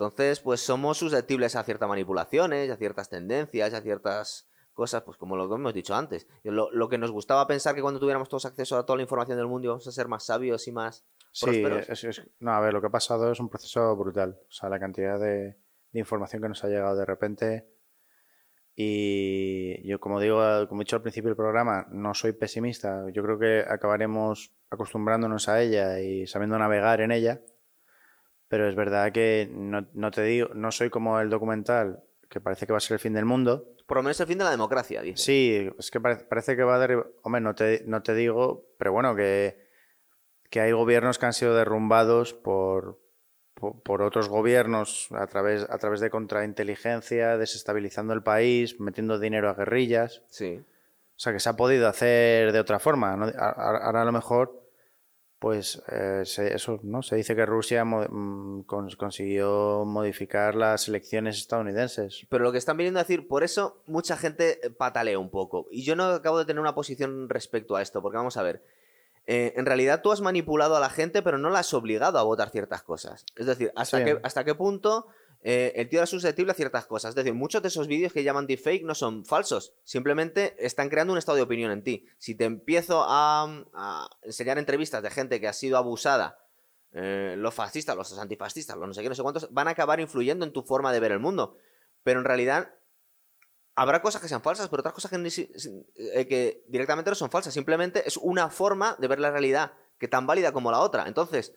Entonces, 0.01 0.39
pues 0.39 0.61
somos 0.61 0.97
susceptibles 0.97 1.55
a 1.55 1.63
ciertas 1.63 1.87
manipulaciones, 1.87 2.71
a 2.71 2.75
ciertas 2.75 3.07
tendencias, 3.07 3.71
a 3.75 3.81
ciertas 3.81 4.49
cosas, 4.73 5.03
pues 5.03 5.15
como 5.15 5.35
lo 5.37 5.47
que 5.47 5.53
hemos 5.53 5.75
dicho 5.75 5.93
antes. 5.93 6.25
Lo, 6.43 6.71
lo 6.71 6.89
que 6.89 6.97
nos 6.97 7.11
gustaba 7.11 7.45
pensar 7.45 7.75
que 7.75 7.83
cuando 7.83 7.99
tuviéramos 7.99 8.27
todos 8.27 8.45
acceso 8.45 8.77
a 8.77 8.85
toda 8.85 8.97
la 8.97 9.03
información 9.03 9.37
del 9.37 9.45
mundo 9.45 9.65
íbamos 9.67 9.85
a 9.85 9.91
ser 9.91 10.07
más 10.07 10.25
sabios 10.25 10.67
y 10.67 10.71
más 10.71 11.05
Sí, 11.31 11.45
prósperos. 11.45 11.87
es- 11.89 12.03
es- 12.03 12.21
no, 12.39 12.51
a 12.51 12.59
ver, 12.61 12.73
lo 12.73 12.81
que 12.81 12.87
ha 12.87 12.91
pasado 12.91 13.31
es 13.31 13.39
un 13.39 13.47
proceso 13.47 13.95
brutal. 13.95 14.39
O 14.49 14.51
sea, 14.51 14.69
la 14.69 14.79
cantidad 14.79 15.19
de, 15.19 15.57
de 15.91 15.99
información 15.99 16.41
que 16.41 16.49
nos 16.49 16.63
ha 16.63 16.67
llegado 16.67 16.95
de 16.95 17.05
repente. 17.05 17.67
Y 18.75 19.87
yo, 19.87 19.99
como 19.99 20.19
digo, 20.19 20.41
como 20.67 20.81
he 20.81 20.85
dicho 20.85 20.95
al 20.95 21.01
principio 21.03 21.29
del 21.29 21.35
programa, 21.37 21.85
no 21.91 22.15
soy 22.15 22.31
pesimista. 22.31 23.05
Yo 23.13 23.21
creo 23.21 23.37
que 23.37 23.63
acabaremos 23.67 24.51
acostumbrándonos 24.71 25.47
a 25.47 25.61
ella 25.61 25.99
y 25.99 26.25
sabiendo 26.25 26.57
navegar 26.57 27.01
en 27.01 27.11
ella. 27.11 27.41
Pero 28.51 28.67
es 28.67 28.75
verdad 28.75 29.13
que 29.13 29.49
no, 29.49 29.87
no 29.93 30.11
te 30.11 30.23
digo, 30.23 30.49
no 30.53 30.71
soy 30.73 30.89
como 30.89 31.21
el 31.21 31.29
documental, 31.29 32.03
que 32.29 32.41
parece 32.41 32.65
que 32.67 32.73
va 32.73 32.77
a 32.77 32.81
ser 32.81 32.95
el 32.95 32.99
fin 32.99 33.13
del 33.13 33.23
mundo. 33.23 33.65
Por 33.87 33.95
lo 33.95 34.03
menos 34.03 34.19
el 34.19 34.27
fin 34.27 34.37
de 34.37 34.43
la 34.43 34.51
democracia, 34.51 35.01
dice. 35.01 35.23
Sí, 35.23 35.69
es 35.79 35.89
que 35.89 36.01
pare- 36.01 36.17
parece 36.25 36.57
que 36.57 36.63
va 36.63 36.75
a 36.75 36.79
derribar. 36.79 37.07
Hombre, 37.23 37.39
no 37.39 37.55
te, 37.55 37.81
no 37.87 38.03
te 38.03 38.13
digo, 38.13 38.65
pero 38.77 38.91
bueno, 38.91 39.15
que, 39.15 39.69
que 40.49 40.59
hay 40.59 40.73
gobiernos 40.73 41.17
que 41.17 41.25
han 41.27 41.31
sido 41.33 41.55
derrumbados 41.55 42.33
por, 42.33 42.99
por, 43.53 43.81
por 43.83 44.01
otros 44.01 44.27
gobiernos 44.27 45.07
a 45.11 45.27
través, 45.27 45.65
a 45.69 45.77
través 45.77 46.01
de 46.01 46.09
contrainteligencia, 46.09 47.37
desestabilizando 47.37 48.13
el 48.13 48.21
país, 48.21 48.81
metiendo 48.81 49.17
dinero 49.17 49.49
a 49.49 49.53
guerrillas. 49.53 50.23
Sí. 50.27 50.59
O 50.61 51.19
sea, 51.23 51.31
que 51.31 51.39
se 51.39 51.47
ha 51.49 51.55
podido 51.55 51.87
hacer 51.87 52.51
de 52.51 52.59
otra 52.59 52.79
forma. 52.79 53.15
¿no? 53.15 53.25
A- 53.27 53.29
a- 53.49 53.77
Ahora 53.85 54.01
a 54.01 54.05
lo 54.05 54.11
mejor, 54.11 54.60
pues 55.41 55.81
eh, 55.91 56.21
se- 56.23 56.53
eso, 56.53 56.79
¿no? 56.83 57.01
Se 57.01 57.15
dice 57.15 57.35
que 57.35 57.47
Rusia 57.47 57.83
mo- 57.83 58.05
mm, 58.07 58.61
cons- 58.67 58.95
consiguió 58.95 59.85
modificar 59.87 60.53
las 60.53 60.87
elecciones 60.87 61.37
estadounidenses. 61.39 62.27
Pero 62.29 62.43
lo 62.43 62.51
que 62.51 62.59
están 62.59 62.77
viniendo 62.77 62.99
a 62.99 63.03
decir, 63.03 63.27
por 63.27 63.43
eso 63.43 63.81
mucha 63.87 64.17
gente 64.17 64.59
eh, 64.63 64.69
patalea 64.69 65.17
un 65.17 65.31
poco. 65.31 65.65
Y 65.71 65.81
yo 65.83 65.95
no 65.95 66.03
acabo 66.05 66.37
de 66.37 66.45
tener 66.45 66.59
una 66.61 66.75
posición 66.75 67.27
respecto 67.27 67.75
a 67.75 67.81
esto, 67.81 68.03
porque 68.03 68.17
vamos 68.17 68.37
a 68.37 68.43
ver. 68.43 68.63
eh, 69.27 69.53
en 69.55 69.65
realidad 69.65 70.01
tú 70.03 70.11
has 70.11 70.21
manipulado 70.21 70.75
a 70.75 70.79
la 70.79 70.89
gente, 70.89 71.21
pero 71.23 71.37
no 71.39 71.49
la 71.49 71.59
has 71.59 71.73
obligado 71.73 72.17
a 72.19 72.23
votar 72.23 72.49
ciertas 72.51 72.83
cosas. 72.83 73.25
Es 73.35 73.45
decir, 73.47 73.71
hasta, 73.75 73.97
Sí. 73.99 74.03
qué, 74.05 74.19
hasta 74.23 74.43
qué 74.43 74.53
punto 74.55 75.07
eh, 75.43 75.73
el 75.75 75.89
tío 75.89 75.99
era 75.99 76.05
susceptible 76.05 76.51
a 76.51 76.55
ciertas 76.55 76.85
cosas. 76.85 77.09
Es 77.09 77.15
decir, 77.15 77.33
muchos 77.33 77.61
de 77.61 77.69
esos 77.69 77.87
vídeos 77.87 78.13
que 78.13 78.23
llaman 78.23 78.45
deepfake 78.45 78.83
no 78.83 78.93
son 78.93 79.25
falsos. 79.25 79.73
Simplemente 79.83 80.55
están 80.63 80.89
creando 80.89 81.13
un 81.13 81.19
estado 81.19 81.37
de 81.37 81.41
opinión 81.41 81.71
en 81.71 81.83
ti. 81.83 82.05
Si 82.17 82.35
te 82.35 82.45
empiezo 82.45 83.03
a, 83.07 84.09
enseñar 84.21 84.59
entrevistas 84.59 85.01
de 85.01 85.09
gente 85.09 85.39
que 85.41 85.47
ha 85.47 85.53
sido 85.53 85.77
abusada, 85.77 86.37
eh, 86.93 87.35
los 87.37 87.55
fascistas, 87.55 87.95
los 87.95 88.17
antifascistas, 88.17 88.77
los 88.77 88.87
no 88.87 88.93
sé 88.93 89.01
qué, 89.01 89.09
no 89.09 89.15
sé 89.15 89.23
cuántos, 89.23 89.51
van 89.51 89.67
a 89.67 89.71
acabar 89.71 89.99
influyendo 89.99 90.45
en 90.45 90.53
tu 90.53 90.61
forma 90.61 90.93
de 90.93 90.99
ver 90.99 91.11
el 91.11 91.19
mundo. 91.19 91.57
Pero 92.03 92.19
en 92.19 92.25
realidad 92.25 92.75
habrá 93.75 94.01
cosas 94.03 94.21
que 94.21 94.27
sean 94.27 94.43
falsas, 94.43 94.69
pero 94.69 94.81
otras 94.81 94.93
cosas 94.93 95.09
que, 95.09 95.49
eh, 95.95 96.27
que 96.27 96.63
directamente 96.67 97.09
no 97.09 97.15
son 97.15 97.31
falsas. 97.31 97.53
Simplemente 97.53 98.03
es 98.05 98.17
una 98.17 98.49
forma 98.49 98.95
de 98.99 99.07
ver 99.07 99.19
la 99.19 99.31
realidad 99.31 99.73
que 99.97 100.07
tan 100.07 100.27
válida 100.27 100.51
como 100.51 100.69
la 100.69 100.79
otra. 100.79 101.07
Entonces, 101.07 101.53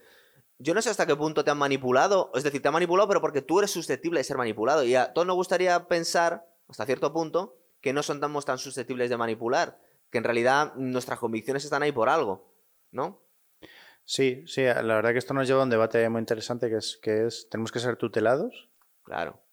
yo 0.59 0.75
no 0.75 0.83
sé 0.83 0.91
hasta 0.91 1.07
qué 1.07 1.17
punto 1.17 1.45
te 1.45 1.51
han 1.51 1.59
manipulado. 1.59 2.31
Es 2.35 2.45
decir, 2.45 2.63
te 2.63 2.69
han 2.69 2.75
manipulado, 2.75 3.09
pero 3.09 3.21
porque 3.21 3.43
tú 3.43 3.59
eres 3.59 3.71
susceptible 3.71 4.21
de 4.21 4.25
ser 4.25 4.37
manipulado. 4.37 4.85
Y 4.85 4.95
a 4.95 5.13
todos 5.13 5.27
nos 5.27 5.37
gustaría 5.37 5.87
pensar, 5.89 6.47
hasta 6.69 6.87
cierto 6.87 7.13
punto, 7.13 7.57
que 7.81 7.93
no 7.93 8.03
somos 8.03 8.45
tan 8.45 8.59
susceptibles 8.59 9.11
de 9.11 9.17
manipular. 9.17 9.79
Que 10.11 10.19
en 10.19 10.25
realidad 10.25 10.75
nuestras 10.77 11.19
convicciones 11.19 11.65
están 11.65 11.83
ahí 11.83 11.93
por 11.93 12.09
algo. 12.09 12.53
¿No? 12.91 13.21
Sí, 14.05 14.45
sí, 14.47 14.63
la 14.63 14.83
verdad 14.83 15.13
que 15.13 15.19
esto 15.19 15.35
nos 15.35 15.49
lleva 15.49 15.61
a 15.61 15.65
un 15.65 15.71
debate 15.71 16.09
muy 16.09 16.21
interesante 16.21 16.69
que 16.69 16.77
es 16.77 16.99
que 17.03 17.27
es, 17.27 17.49
¿tenemos 17.51 17.73
que 17.73 17.81
ser 17.81 17.97
tutelados? 17.97 18.69
Claro. 19.03 19.44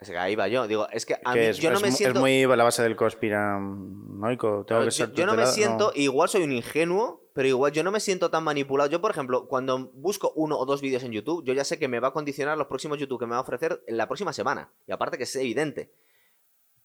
Es 0.00 0.10
que 0.10 0.16
ahí 0.18 0.36
va 0.36 0.46
yo. 0.48 0.66
Digo, 0.68 0.88
es 0.90 1.04
que 1.04 1.14
a 1.14 1.32
Que 1.32 1.40
mí, 1.40 1.46
es, 1.46 1.58
yo 1.58 1.70
no 1.70 1.76
es 1.76 1.82
me 1.82 1.90
siento. 1.92 2.18
es 2.18 2.20
muy 2.20 2.46
la 2.56 2.64
base 2.64 2.82
del 2.82 2.94
conspiranoico. 2.94 4.64
Tengo 4.64 4.80
No, 4.80 4.86
que 4.86 4.90
yo, 4.92 5.06
ser 5.06 5.12
yo 5.12 5.26
no 5.26 5.34
me 5.34 5.46
siento, 5.46 5.92
igual 5.94 6.28
soy 6.28 6.42
un 6.44 6.52
ingenuo, 6.52 7.24
pero 7.34 7.48
igual 7.48 7.72
yo 7.72 7.82
no 7.82 7.90
me 7.90 7.98
siento 8.00 8.30
tan 8.30 8.44
manipulado. 8.44 8.88
Yo, 8.90 9.00
por 9.00 9.10
ejemplo, 9.10 9.48
cuando 9.48 9.90
busco 9.94 10.32
uno 10.36 10.56
o 10.56 10.66
dos 10.66 10.80
vídeos 10.80 11.02
en 11.02 11.12
YouTube, 11.12 11.44
yo 11.44 11.52
ya 11.52 11.64
sé 11.64 11.78
que 11.78 11.88
me 11.88 11.98
va 12.00 12.08
a 12.08 12.12
condicionar 12.12 12.56
los 12.56 12.68
próximos 12.68 12.98
YouTube 12.98 13.18
que 13.18 13.26
me 13.26 13.32
va 13.32 13.38
a 13.38 13.42
ofrecer 13.42 13.82
en 13.86 13.96
la 13.96 14.06
próxima 14.06 14.32
semana. 14.32 14.70
Y 14.86 14.92
aparte 14.92 15.18
que 15.18 15.24
es 15.24 15.34
evidente. 15.36 15.92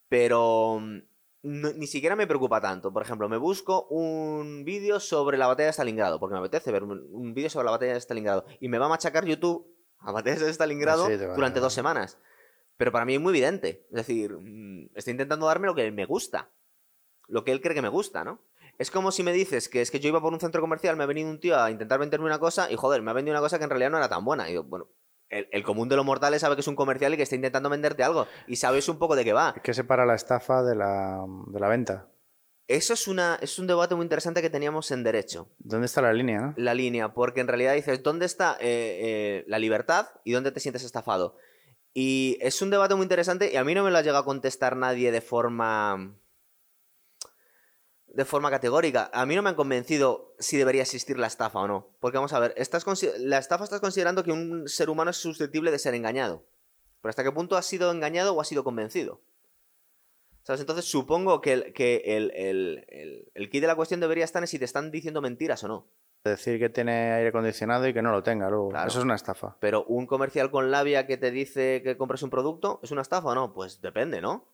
Pero 0.10 0.80
mm, 0.81 0.98
no- 1.44 1.73
ni 1.73 1.88
siquiera 1.88 2.15
me 2.15 2.27
preocupa 2.27 2.61
tanto. 2.61 2.91
Por 2.91 3.03
ejemplo, 3.03 3.30
me 3.30 3.38
busco 3.38 3.85
un 3.90 4.64
vídeo 4.65 4.99
sobre 4.99 5.38
la 5.38 5.48
batalla 5.48 5.68
de 5.68 5.73
Stalingrado, 5.73 6.19
porque 6.19 6.34
me 6.34 6.40
apetece 6.40 6.72
ver 6.72 6.84
un, 6.84 7.07
un 7.11 7.34
vídeo 7.34 7.49
sobre 7.49 7.65
la 7.65 7.72
batalla 7.72 7.94
de 7.94 7.99
Stalingrado. 8.02 8.45
Y 8.60 8.68
me 8.69 8.77
va 8.77 8.88
a 8.88 8.90
machacar 8.90 9.26
YouTube 9.26 9.68
a 9.99 10.11
batallas 10.11 10.41
de 10.41 10.49
Stalingrado 10.53 11.06
Ah, 11.06 11.10
Sí, 11.10 11.18
durante 11.35 11.60
dos 11.60 11.73
semanas. 11.73 12.18
Pero 12.77 12.91
para 12.91 13.05
mí 13.05 13.15
es 13.15 13.21
muy 13.21 13.31
evidente. 13.31 13.85
Es 13.89 13.95
decir, 13.95 14.35
mm, 14.37 14.89
está 14.95 15.11
intentando 15.11 15.45
darme 15.45 15.67
lo 15.67 15.75
que 15.75 15.91
me 15.91 16.05
gusta. 16.05 16.49
Lo 17.27 17.43
que 17.43 17.51
él 17.51 17.61
cree 17.61 17.75
que 17.75 17.81
me 17.81 17.89
gusta, 17.89 18.23
¿no? 18.23 18.41
Es 18.77 18.89
como 18.89 19.11
si 19.11 19.23
me 19.23 19.31
dices 19.31 19.69
que 19.69 19.81
es 19.81 19.91
que 19.91 19.99
yo 19.99 20.09
iba 20.09 20.21
por 20.21 20.33
un 20.33 20.39
centro 20.39 20.59
comercial, 20.59 20.95
me 20.95 21.03
ha 21.03 21.07
venido 21.07 21.29
un 21.29 21.39
tío 21.39 21.59
a 21.59 21.69
intentar 21.69 21.99
venderme 21.99 22.25
una 22.25 22.39
cosa 22.39 22.71
y 22.71 22.75
joder, 22.75 23.01
me 23.01 23.11
ha 23.11 23.13
vendido 23.13 23.33
una 23.33 23.41
cosa 23.41 23.59
que 23.59 23.65
en 23.65 23.69
realidad 23.69 23.91
no 23.91 23.97
era 23.97 24.09
tan 24.09 24.25
buena. 24.25 24.49
Y 24.49 24.55
yo, 24.55 24.63
bueno, 24.63 24.89
el, 25.29 25.47
el 25.51 25.63
común 25.63 25.89
de 25.89 25.95
los 25.95 26.05
mortales 26.05 26.41
sabe 26.41 26.55
que 26.55 26.61
es 26.61 26.67
un 26.67 26.75
comercial 26.75 27.13
y 27.13 27.17
que 27.17 27.23
está 27.23 27.35
intentando 27.35 27.69
venderte 27.69 28.03
algo. 28.03 28.27
Y 28.47 28.55
sabes 28.55 28.89
un 28.89 28.97
poco 28.97 29.15
de 29.15 29.23
qué 29.23 29.33
va. 29.33 29.53
¿Qué 29.63 29.73
separa 29.73 30.05
la 30.05 30.15
estafa 30.15 30.63
de 30.63 30.75
la, 30.75 31.23
de 31.47 31.59
la 31.59 31.67
venta? 31.67 32.09
Eso 32.67 32.93
es, 32.93 33.07
una, 33.07 33.37
es 33.41 33.59
un 33.59 33.67
debate 33.67 33.93
muy 33.93 34.03
interesante 34.03 34.41
que 34.41 34.49
teníamos 34.49 34.89
en 34.91 35.03
Derecho. 35.03 35.49
¿Dónde 35.59 35.85
está 35.85 36.01
la 36.01 36.13
línea? 36.13 36.39
no? 36.39 36.53
La 36.55 36.73
línea, 36.73 37.13
porque 37.13 37.41
en 37.41 37.47
realidad 37.47 37.73
dices, 37.73 38.01
¿dónde 38.01 38.25
está 38.25 38.57
eh, 38.59 38.99
eh, 39.01 39.43
la 39.47 39.59
libertad 39.59 40.07
y 40.23 40.31
dónde 40.31 40.51
te 40.51 40.61
sientes 40.61 40.83
estafado? 40.83 41.35
Y 41.93 42.37
es 42.41 42.61
un 42.61 42.69
debate 42.69 42.95
muy 42.95 43.03
interesante 43.03 43.51
y 43.51 43.55
a 43.55 43.63
mí 43.63 43.75
no 43.75 43.83
me 43.83 43.91
lo 43.91 43.97
ha 43.97 44.01
llegado 44.01 44.19
a 44.19 44.25
contestar 44.25 44.75
nadie 44.75 45.11
de 45.11 45.21
forma. 45.21 46.15
de 48.07 48.25
forma 48.25 48.49
categórica. 48.49 49.09
A 49.13 49.25
mí 49.25 49.35
no 49.35 49.41
me 49.41 49.49
han 49.49 49.55
convencido 49.55 50.35
si 50.39 50.57
debería 50.57 50.83
existir 50.83 51.17
la 51.17 51.27
estafa 51.27 51.59
o 51.59 51.67
no. 51.67 51.95
Porque 51.99 52.17
vamos 52.17 52.33
a 52.33 52.39
ver, 52.39 52.53
estás 52.57 52.85
la 53.19 53.37
estafa 53.39 53.63
estás 53.63 53.81
considerando 53.81 54.23
que 54.23 54.31
un 54.31 54.67
ser 54.67 54.89
humano 54.89 55.11
es 55.11 55.17
susceptible 55.17 55.71
de 55.71 55.79
ser 55.79 55.93
engañado. 55.95 56.45
Pero 57.01 57.09
¿hasta 57.09 57.23
qué 57.23 57.31
punto 57.31 57.57
ha 57.57 57.61
sido 57.61 57.91
engañado 57.91 58.33
o 58.33 58.41
ha 58.41 58.45
sido 58.45 58.63
convencido? 58.63 59.21
¿Sabes? 60.43 60.61
Entonces 60.61 60.85
supongo 60.85 61.41
que 61.41 61.53
el, 61.53 61.73
que 61.73 62.03
el, 62.05 62.31
el, 62.31 63.29
el, 63.33 63.49
de 63.49 63.67
la 63.67 63.75
cuestión 63.75 63.99
debería 63.99 64.25
estar 64.25 64.43
en 64.43 64.47
si 64.47 64.59
te 64.59 64.65
están 64.65 64.91
diciendo 64.91 65.21
mentiras 65.21 65.63
o 65.63 65.67
no. 65.67 65.87
Decir 66.23 66.57
que 66.57 66.69
tiene 66.69 67.11
aire 67.11 67.29
acondicionado 67.29 67.85
y 67.85 67.93
que 67.93 68.01
no 68.01 68.11
lo 68.11 68.23
tenga 68.23 68.49
luego. 68.49 68.69
Claro. 68.69 68.87
Eso 68.87 68.99
es 68.99 69.03
una 69.03 69.15
estafa. 69.15 69.57
Pero 69.59 69.83
un 69.85 70.07
comercial 70.07 70.49
con 70.51 70.71
labia 70.71 71.05
que 71.05 71.17
te 71.17 71.31
dice 71.31 71.81
que 71.83 71.97
compres 71.97 72.23
un 72.23 72.29
producto, 72.29 72.79
¿es 72.81 72.91
una 72.91 73.01
estafa 73.01 73.27
o 73.27 73.35
no? 73.35 73.53
Pues 73.53 73.81
depende, 73.81 74.21
¿no? 74.21 74.47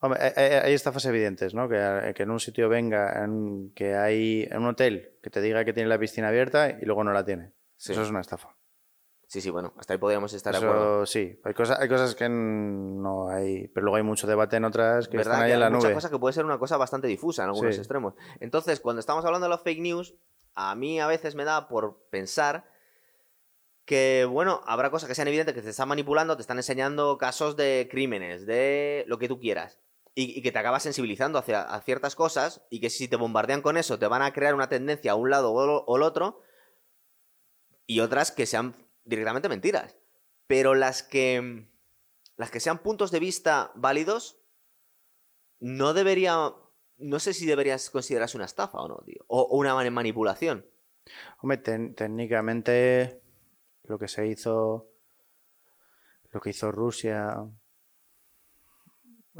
Hombre, 0.00 0.20
hay- 0.22 0.32
hay, 0.36 0.52
hay 0.64 0.74
estafas 0.74 1.06
evidentes, 1.06 1.54
¿no? 1.54 1.66
Que, 1.66 2.12
que 2.14 2.24
en 2.24 2.30
un 2.30 2.38
sitio 2.38 2.68
venga, 2.68 3.24
en, 3.24 3.72
que 3.74 3.94
hay 3.96 4.46
en 4.50 4.58
un 4.58 4.66
hotel 4.66 5.16
que 5.22 5.30
te 5.30 5.40
diga 5.40 5.64
que 5.64 5.72
tiene 5.72 5.88
la 5.88 5.98
piscina 5.98 6.28
abierta 6.28 6.70
y 6.70 6.84
luego 6.84 7.02
no 7.04 7.12
la 7.14 7.24
tiene. 7.24 7.52
Sí. 7.78 7.92
Eso 7.92 8.02
es 8.02 8.10
una 8.10 8.20
estafa. 8.20 8.54
Sí, 9.26 9.40
sí, 9.40 9.48
bueno, 9.50 9.72
hasta 9.78 9.94
ahí 9.94 9.98
podríamos 9.98 10.32
estar 10.34 10.52
de 10.52 10.58
acuerdo. 10.58 11.02
Eso 11.04 11.12
sí. 11.12 11.40
Hay 11.42 11.54
cosas, 11.54 11.80
hay 11.80 11.88
cosas 11.88 12.14
que 12.14 12.28
no 12.28 13.28
hay, 13.30 13.68
pero 13.68 13.84
luego 13.84 13.96
hay 13.96 14.02
mucho 14.02 14.26
debate 14.26 14.56
en 14.56 14.64
otras 14.66 15.08
que 15.08 15.16
¿Verdad? 15.16 15.32
están 15.34 15.44
ahí 15.44 15.50
Que 15.50 15.54
en 15.54 15.60
la 15.60 15.66
hay 15.66 15.72
muchas 15.72 15.84
nube. 15.84 15.94
cosas 15.94 16.10
que 16.10 16.18
puede 16.18 16.32
ser 16.34 16.44
una 16.44 16.58
cosa 16.58 16.76
bastante 16.76 17.08
difusa 17.08 17.44
en 17.44 17.48
algunos 17.50 17.74
Sí. 17.74 17.80
extremos. 17.80 18.14
Entonces, 18.40 18.80
cuando 18.80 19.00
estamos 19.00 19.24
hablando 19.24 19.46
de 19.46 19.50
los 19.50 19.62
fake 19.62 19.80
news, 19.80 20.14
a 20.58 20.74
mí 20.74 20.98
a 20.98 21.06
veces 21.06 21.36
me 21.36 21.44
da 21.44 21.68
por 21.68 22.08
pensar 22.10 22.68
que, 23.84 24.26
bueno, 24.28 24.60
habrá 24.66 24.90
cosas 24.90 25.08
que 25.08 25.14
sean 25.14 25.28
evidentes 25.28 25.54
que 25.54 25.62
te 25.62 25.70
están 25.70 25.88
manipulando, 25.88 26.36
te 26.36 26.42
están 26.42 26.56
enseñando 26.56 27.16
casos 27.16 27.56
de 27.56 27.88
crímenes, 27.88 28.44
de 28.44 29.04
lo 29.06 29.18
que 29.18 29.28
tú 29.28 29.38
quieras. 29.38 29.78
Y, 30.14 30.42
que 30.42 30.50
te 30.50 30.58
acabas 30.58 30.82
sensibilizando 30.82 31.38
hacia 31.38 31.80
ciertas 31.82 32.16
cosas 32.16 32.66
y 32.70 32.80
que 32.80 32.90
si 32.90 33.06
te 33.06 33.14
bombardean 33.14 33.62
con 33.62 33.76
eso 33.76 34.00
te 34.00 34.08
van 34.08 34.20
a 34.22 34.32
crear 34.32 34.52
una 34.56 34.68
tendencia 34.68 35.12
a 35.12 35.14
un 35.14 35.30
lado 35.30 35.52
o 35.52 35.96
el 35.96 36.02
otro 36.02 36.42
y 37.86 38.00
otras 38.00 38.32
que 38.32 38.44
sean 38.44 38.74
directamente 39.04 39.48
mentiras. 39.48 39.96
Pero 40.48 40.74
las 40.74 41.04
que 41.04 41.68
las 42.36 42.50
que 42.50 42.58
sean 42.58 42.78
puntos 42.78 43.12
de 43.12 43.20
vista 43.20 43.70
válidos 43.76 44.40
no 45.60 45.94
debería 45.94 46.52
no 46.98 47.18
sé 47.18 47.32
si 47.32 47.46
deberías 47.46 47.90
considerarse 47.90 48.36
una 48.36 48.46
estafa 48.46 48.78
o 48.78 48.88
no, 48.88 48.98
tío, 49.04 49.24
o, 49.28 49.40
o 49.42 49.56
una 49.56 49.74
mani- 49.74 49.90
manipulación. 49.90 50.66
Hombre, 51.40 51.58
técnicamente 51.58 53.20
lo 53.84 53.98
que 53.98 54.08
se 54.08 54.26
hizo, 54.26 54.90
lo 56.32 56.40
que 56.40 56.50
hizo 56.50 56.70
Rusia, 56.70 57.36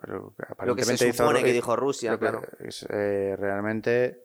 lo 0.02 0.34
que 0.34 0.66
Lo 0.66 0.76
que 0.76 0.84
se 0.84 1.08
hizo 1.08 1.12
supone 1.24 1.42
que 1.42 1.52
dijo 1.52 1.76
Rusia, 1.76 2.12
que 2.12 2.18
claro. 2.18 2.42
es, 2.60 2.86
eh, 2.88 3.34
realmente 3.36 4.24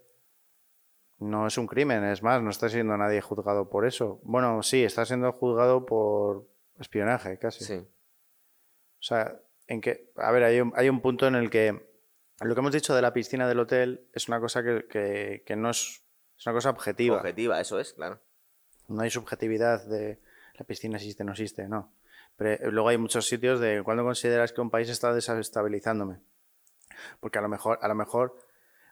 no 1.20 1.48
es 1.48 1.58
un 1.58 1.68
crimen, 1.68 2.04
es 2.06 2.22
más, 2.22 2.42
no 2.42 2.50
está 2.50 2.70
siendo 2.70 2.96
nadie 2.98 3.22
juzgado 3.22 3.70
por 3.70 3.86
eso. 3.86 4.20
Bueno, 4.24 4.62
sí, 4.62 4.84
está 4.84 5.06
siendo 5.06 5.32
juzgado 5.32 5.86
por 5.86 6.48
espionaje, 6.80 7.38
casi. 7.40 7.64
Sí. 7.64 7.76
O 7.76 9.02
sea, 9.06 9.40
en 9.68 9.82
que, 9.82 10.12
a 10.16 10.32
ver, 10.32 10.44
hay 10.44 10.62
un, 10.62 10.72
hay 10.76 10.90
un 10.90 11.02
punto 11.02 11.28
en 11.28 11.36
el 11.36 11.50
que 11.50 11.93
lo 12.44 12.56
que 12.56 12.60
hemos 12.60 12.72
dicho 12.74 12.95
de 12.95 13.02
la 13.02 13.14
piscina 13.14 13.48
del 13.48 13.60
hotel 13.60 14.07
es 14.14 14.28
una 14.28 14.40
cosa 14.40 14.64
que, 14.64 14.86
que- 14.88 15.44
que 15.45 15.56
no 15.56 15.70
es, 15.70 16.03
es 16.38 16.45
una 16.45 16.53
cosa 16.53 16.70
objetiva. 16.70 17.18
Objetiva, 17.18 17.60
eso 17.61 17.80
es, 17.80 17.94
claro. 17.94 18.20
No 18.88 19.02
hay 19.02 19.10
subjetividad 19.10 19.86
de 19.86 20.20
la 20.56 20.65
piscina 20.65 20.98
existe, 20.98 21.24
no 21.24 21.32
existe, 21.32 21.68
no. 21.68 21.94
Pero 22.36 22.52
eh, 22.52 22.72
luego 22.72 22.90
hay 22.90 22.98
muchos 22.98 23.26
sitios 23.28 23.60
de 23.60 23.82
cuando 23.84 24.03
consideras 24.03 24.52
que 24.53 24.61
un 24.61 24.70
país 24.70 24.90
está 24.90 25.14
desestabilizándome. 25.14 26.20
Porque 27.20 27.40
a 27.40 27.41
lo 27.41 27.49
mejor, 27.49 27.80
a 27.82 27.88
lo 27.88 27.95
mejor, 27.95 28.36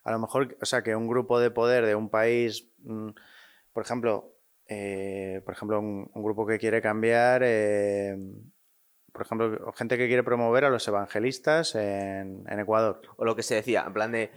a 0.03 0.11
lo 0.11 0.19
mejor, 0.19 0.57
o 0.61 0.65
sea, 0.65 0.81
que 0.83 0.95
un 0.95 1.07
grupo 1.07 1.39
de 1.39 1.51
poder 1.51 1.85
de 1.85 1.95
un 1.95 2.09
país, 2.09 2.67
mm, 2.79 3.09
por 3.73 3.83
ejemplo, 3.83 4.35
eh, 4.67 5.41
por 5.45 5.53
ejemplo, 5.53 5.79
un, 5.79 6.09
un 6.13 6.23
grupo 6.23 6.45
que 6.47 6.57
quiere 6.57 6.81
cambiar, 6.81 7.41
eh, 7.43 8.15
por 9.11 9.23
ejemplo, 9.23 9.71
gente 9.73 9.97
que 9.97 10.07
quiere 10.07 10.23
promover 10.23 10.65
a 10.65 10.69
los 10.69 10.87
evangelistas 10.87 11.75
en, 11.75 12.43
en 12.49 12.59
Ecuador. 12.59 13.01
O 13.17 13.25
lo 13.25 13.35
que 13.35 13.43
se 13.43 13.55
decía, 13.55 13.83
en 13.87 13.93
plan 13.93 14.11
de... 14.11 14.23
eh, 14.23 14.29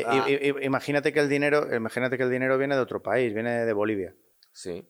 Eh, 0.00 0.04
ah, 0.06 0.26
i- 0.28 0.48
i- 0.48 0.64
imagínate 0.64 1.12
que 1.12 1.20
el 1.20 1.28
dinero, 1.28 1.74
imagínate 1.74 2.16
que 2.16 2.24
el 2.24 2.30
dinero 2.30 2.58
viene 2.58 2.74
de 2.74 2.80
otro 2.82 3.02
país, 3.02 3.32
viene 3.34 3.64
de 3.64 3.72
Bolivia. 3.72 4.14
sí. 4.52 4.86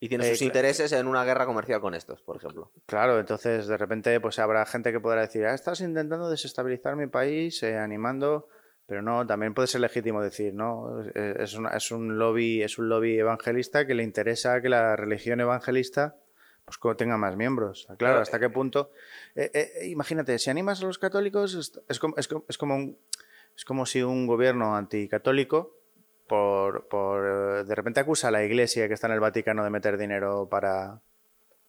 Y 0.00 0.08
tiene 0.08 0.26
eh, 0.26 0.30
sus 0.32 0.42
cla- 0.42 0.46
intereses 0.46 0.92
en 0.92 1.06
una 1.06 1.24
guerra 1.24 1.46
comercial 1.46 1.80
con 1.80 1.94
estos, 1.94 2.20
por 2.20 2.36
ejemplo. 2.36 2.72
Claro, 2.84 3.18
entonces 3.20 3.66
de 3.68 3.76
repente 3.78 4.20
pues 4.20 4.38
habrá 4.38 4.66
gente 4.66 4.92
que 4.92 5.00
podrá 5.00 5.22
decir, 5.22 5.46
ah, 5.46 5.54
estás 5.54 5.80
intentando 5.80 6.28
desestabilizar 6.28 6.94
mi 6.96 7.06
país, 7.06 7.62
eh, 7.62 7.78
animando, 7.78 8.48
pero 8.86 9.00
no, 9.00 9.24
también 9.26 9.54
puede 9.54 9.68
ser 9.68 9.80
legítimo 9.80 10.20
decir, 10.20 10.52
no, 10.52 11.00
Eh, 11.14 11.36
es, 11.38 11.54
una- 11.54 11.70
es 11.70 11.90
un 11.90 12.18
lobby, 12.18 12.62
es 12.62 12.76
un 12.76 12.88
lobby 12.90 13.18
evangelista 13.18 13.86
que 13.86 13.94
le 13.94 14.02
interesa 14.02 14.60
que 14.60 14.68
la 14.68 14.94
religión 14.94 15.40
evangelista 15.40 16.16
pues 16.66 16.96
tenga 16.96 17.16
más 17.16 17.36
miembros. 17.36 17.84
Claro, 17.84 17.98
Claro, 17.98 18.20
hasta 18.20 18.40
qué 18.40 18.48
punto. 18.50 18.90
eh, 19.34 19.50
eh, 19.54 19.86
imagínate, 19.88 20.38
si 20.38 20.50
animas 20.50 20.82
a 20.82 20.86
los 20.86 20.98
católicos, 20.98 21.54
es, 21.54 21.72
es 21.88 21.98
como, 21.98 22.16
es 22.16 22.28
como- 22.28 22.44
es 22.48 22.58
como 22.58 22.74
un- 22.76 22.98
es 23.56 23.64
como 23.64 23.86
si 23.86 24.02
un 24.02 24.26
gobierno 24.26 24.74
anticatólico 24.76 25.76
por, 26.26 26.88
por 26.88 27.24
eh, 27.26 27.64
de 27.64 27.74
repente 27.74 28.00
acusa 28.00 28.28
a 28.28 28.30
la 28.30 28.42
iglesia 28.44 28.88
que 28.88 28.94
está 28.94 29.06
en 29.06 29.12
el 29.12 29.20
Vaticano 29.20 29.62
de 29.62 29.70
meter 29.70 29.96
dinero 29.98 30.48
para, 30.48 31.00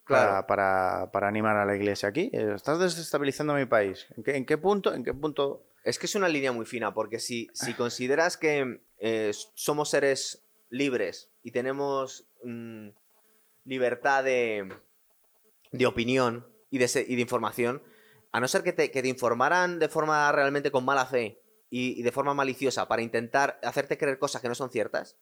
Claro. 0.05 0.45
para, 0.45 0.47
para, 0.47 1.11
para 1.11 1.27
animar 1.27 1.57
a 1.57 1.65
la 1.65 1.75
iglesia 1.75 2.09
aquí. 2.09 2.29
Eh, 2.33 2.53
Estás 2.55 2.79
desestabilizando 2.79 3.53
mi 3.53 3.65
país. 3.65 4.07
¿En 4.15 4.23
qué, 4.23 4.35
en 4.37 4.45
qué 4.45 4.57
punto? 4.57 4.93
¿En 4.93 5.03
qué 5.03 5.13
punto? 5.13 5.65
Es 5.83 5.99
que 5.99 6.05
es 6.07 6.15
una 6.15 6.27
línea 6.29 6.51
muy 6.51 6.65
fina, 6.65 6.93
porque 6.93 7.19
si, 7.19 7.49
si 7.53 7.73
consideras 7.75 8.37
que 8.37 8.81
eh, 8.97 9.31
somos 9.53 9.89
seres 9.89 10.43
libres 10.69 11.29
y 11.43 11.51
tenemos 11.51 12.27
mm, 12.43 12.89
libertad 13.65 14.23
de, 14.23 14.67
de 15.71 15.85
opinión 15.85 16.47
y 16.69 16.77
de, 16.77 17.21
información, 17.21 17.83
a 18.31 18.39
no 18.39 18.47
ser 18.47 18.63
que 18.63 18.73
te, 18.73 18.91
que 18.91 19.01
te 19.01 19.07
informaran 19.07 19.79
de 19.79 19.89
forma 19.89 20.31
realmente 20.31 20.71
con 20.71 20.85
mala 20.85 21.05
fe 21.05 21.41
y, 21.69 22.01
de 22.03 22.11
forma 22.11 22.33
maliciosa 22.33 22.87
para 22.87 23.01
intentar 23.01 23.59
hacerte 23.63 23.97
creer 23.97 24.19
cosas 24.19 24.41
que 24.41 24.49
no 24.49 24.55
son 24.55 24.69
ciertas, 24.69 25.17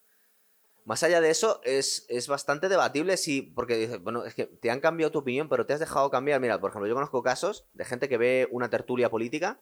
más 0.85 1.01
allá 1.03 1.21
de 1.21 1.29
eso, 1.29 1.61
es, 1.63 2.05
es 2.09 2.27
bastante 2.27 2.67
debatible 2.67 3.15
si. 3.15 3.41
Porque 3.41 3.97
bueno, 4.01 4.25
es 4.25 4.35
que 4.35 4.45
te 4.47 4.69
han 4.69 4.81
cambiado 4.81 5.11
tu 5.11 5.19
opinión, 5.19 5.47
pero 5.47 5.65
te 5.65 5.73
has 5.73 5.79
dejado 5.79 6.11
cambiar. 6.11 6.41
Mira, 6.41 6.59
por 6.59 6.71
ejemplo, 6.71 6.87
yo 6.87 6.93
conozco 6.93 7.23
casos 7.23 7.67
de 7.73 7.85
gente 7.85 8.09
que 8.09 8.17
ve 8.17 8.47
una 8.51 8.69
tertulia 8.69 9.09
política 9.09 9.61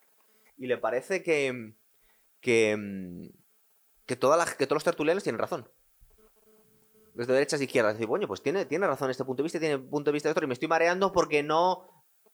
y 0.57 0.67
le 0.67 0.77
parece 0.77 1.21
que. 1.21 1.75
que. 2.39 3.31
que, 4.07 4.15
todas 4.15 4.39
las- 4.39 4.55
que 4.55 4.65
todos 4.65 4.77
los 4.77 4.83
tertulianos 4.83 5.23
tienen 5.23 5.39
razón. 5.39 5.69
Desde 7.21 7.33
derechas 7.33 7.61
e 7.61 7.65
izquierdas. 7.65 7.93
Decir, 7.93 8.07
bueno, 8.07 8.27
pues 8.27 8.41
tiene, 8.41 8.65
tiene 8.65 8.87
razón 8.87 9.09
este 9.11 9.23
punto 9.25 9.41
de 9.41 9.45
vista 9.45 9.59
tiene 9.59 9.77
punto 9.77 10.09
de 10.09 10.13
vista 10.13 10.27
de 10.29 10.31
otro. 10.31 10.43
Y 10.43 10.47
me 10.47 10.53
estoy 10.53 10.67
mareando 10.67 11.11
porque 11.11 11.43
no 11.43 11.87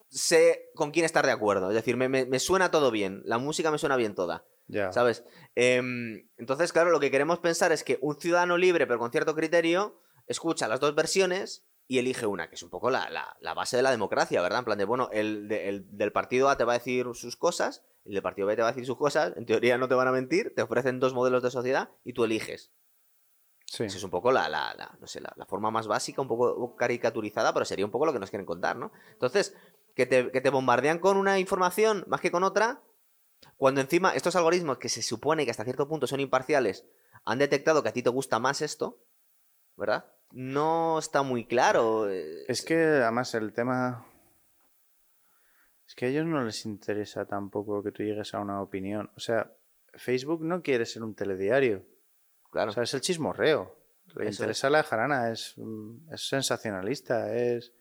sé 0.10 0.70
con 0.76 0.92
quién 0.92 1.06
estar 1.06 1.26
de 1.26 1.32
acuerdo. 1.32 1.70
Es 1.70 1.76
decir, 1.76 1.98
me, 1.98 2.08
me- 2.10 2.26
me 2.26 2.40
suena 2.40 2.72
todo 2.72 2.92
bien. 2.92 3.22
La 3.26 3.38
música 3.38 3.72
me 3.72 3.78
suena 3.78 3.96
bien 3.98 4.16
toda. 4.16 4.46
Ya. 4.68 4.92
¿Sabes? 4.92 5.24
Em, 5.56 6.28
entonces, 6.38 6.72
claro, 6.74 6.92
lo 6.92 7.00
que 7.00 7.12
queremos 7.12 7.40
pensar 7.40 7.72
es 7.72 7.84
que 7.84 7.98
un 8.02 8.20
ciudadano 8.20 8.58
libre, 8.58 8.86
pero 8.88 9.00
con 9.00 9.12
cierto 9.12 9.36
criterio, 9.36 10.02
escucha 10.28 10.68
las 10.68 10.80
dos 10.80 10.94
versiones 10.96 11.66
y 11.90 12.00
elige 12.00 12.26
una, 12.26 12.50
que 12.50 12.56
es 12.56 12.64
un 12.64 12.70
poco 12.70 12.90
la, 12.90 13.10
la- 13.10 13.38
la 13.40 13.54
base 13.54 13.78
de 13.78 13.84
la 13.84 13.92
democracia, 13.92 14.42
¿verdad? 14.42 14.60
En 14.60 14.66
plan 14.66 14.78
de, 14.78 14.86
bueno, 14.86 15.10
el, 15.14 15.48
de- 15.48 15.70
el 15.70 15.86
del 15.98 16.12
partido 16.12 16.50
A 16.50 16.58
te 16.58 16.64
va 16.66 16.74
a 16.74 16.78
decir 16.78 17.06
sus 17.14 17.38
cosas, 17.38 17.84
el 18.06 18.14
del 18.14 18.22
partido 18.24 18.48
B 18.48 18.56
te 18.56 18.62
va 18.62 18.70
a 18.70 18.72
decir 18.72 18.86
sus 18.86 18.98
cosas, 18.98 19.34
en 19.38 19.46
teoría 19.46 19.78
no 19.78 19.88
te 19.88 19.96
van 19.96 20.08
a 20.08 20.12
mentir, 20.12 20.54
te 20.56 20.62
ofrecen 20.62 21.00
dos 21.00 21.14
modelos 21.14 21.44
de 21.44 21.52
sociedad 21.52 21.90
y 22.04 22.12
tú 22.14 22.24
eliges. 22.26 22.72
Sí. 23.70 23.84
Esa 23.84 23.98
es 23.98 24.04
un 24.04 24.10
poco 24.10 24.32
la, 24.32 24.48
la- 24.50 24.74
la- 24.76 24.98
no 25.00 25.08
sé, 25.08 25.20
la, 25.22 25.32
la 25.36 25.46
forma 25.46 25.70
más 25.72 25.88
básica, 25.88 26.22
un 26.22 26.28
poco 26.28 26.76
caricaturizada, 26.78 27.54
pero 27.54 27.66
sería 27.66 27.86
un 27.86 27.92
poco 27.92 28.06
lo 28.06 28.14
que 28.14 28.20
nos 28.20 28.30
quieren 28.30 28.46
contar, 28.46 28.78
¿no? 28.78 28.92
Entonces, 29.12 29.56
que 29.94 30.06
te, 30.06 30.32
que 30.32 30.40
te 30.42 30.50
bombardean 30.50 31.00
con 31.00 31.18
una 31.18 31.38
información 31.38 32.06
más 32.08 32.22
que 32.22 32.32
con 32.32 32.44
otra, 32.44 32.82
cuando 33.58 33.82
encima 33.82 34.16
estos 34.16 34.36
algoritmos 34.38 34.78
que 34.78 34.88
se 34.90 35.02
supone 35.02 35.44
que 35.46 35.52
hasta 35.52 35.64
cierto 35.66 35.88
punto 35.88 36.08
son 36.08 36.22
imparciales, 36.22 36.86
han 37.26 37.40
detectado 37.40 37.84
que 37.84 37.90
a 37.90 37.94
ti 37.94 38.02
te 38.02 38.10
gusta 38.10 38.40
más 38.40 38.62
esto, 38.62 39.00
¿verdad? 39.76 40.06
No 40.32 40.98
está 41.00 41.22
muy 41.24 41.46
claro. 41.46 42.10
eh, 42.10 42.46
Es 42.48 42.62
que 42.64 42.76
además 42.78 43.34
el 43.36 43.52
tema. 43.54 44.06
Es 45.88 45.96
que 45.96 46.06
a 46.06 46.10
ellos 46.10 46.26
no 46.26 46.44
les 46.44 46.66
interesa 46.66 47.26
tampoco 47.26 47.82
que 47.84 47.92
tú 47.92 48.04
llegues 48.04 48.34
a 48.34 48.40
una 48.40 48.62
opinión. 48.62 49.10
O 49.16 49.20
sea, 49.20 49.52
Facebook 49.94 50.44
no 50.44 50.62
quiere 50.62 50.86
ser 50.86 51.04
un 51.04 51.16
telediario. 51.16 51.86
Claro. 52.52 52.72
O 52.72 52.74
sea, 52.74 52.84
es 52.84 52.94
el 52.94 53.02
chismorreo. 53.02 53.76
Le 54.16 54.30
Eso 54.30 54.44
interesa 54.44 54.70
la 54.70 54.84
jarana, 54.84 55.32
es, 55.32 55.54
mm, 55.58 56.14
es 56.14 56.28
sensacionalista, 56.30 57.36
es, 57.36 57.74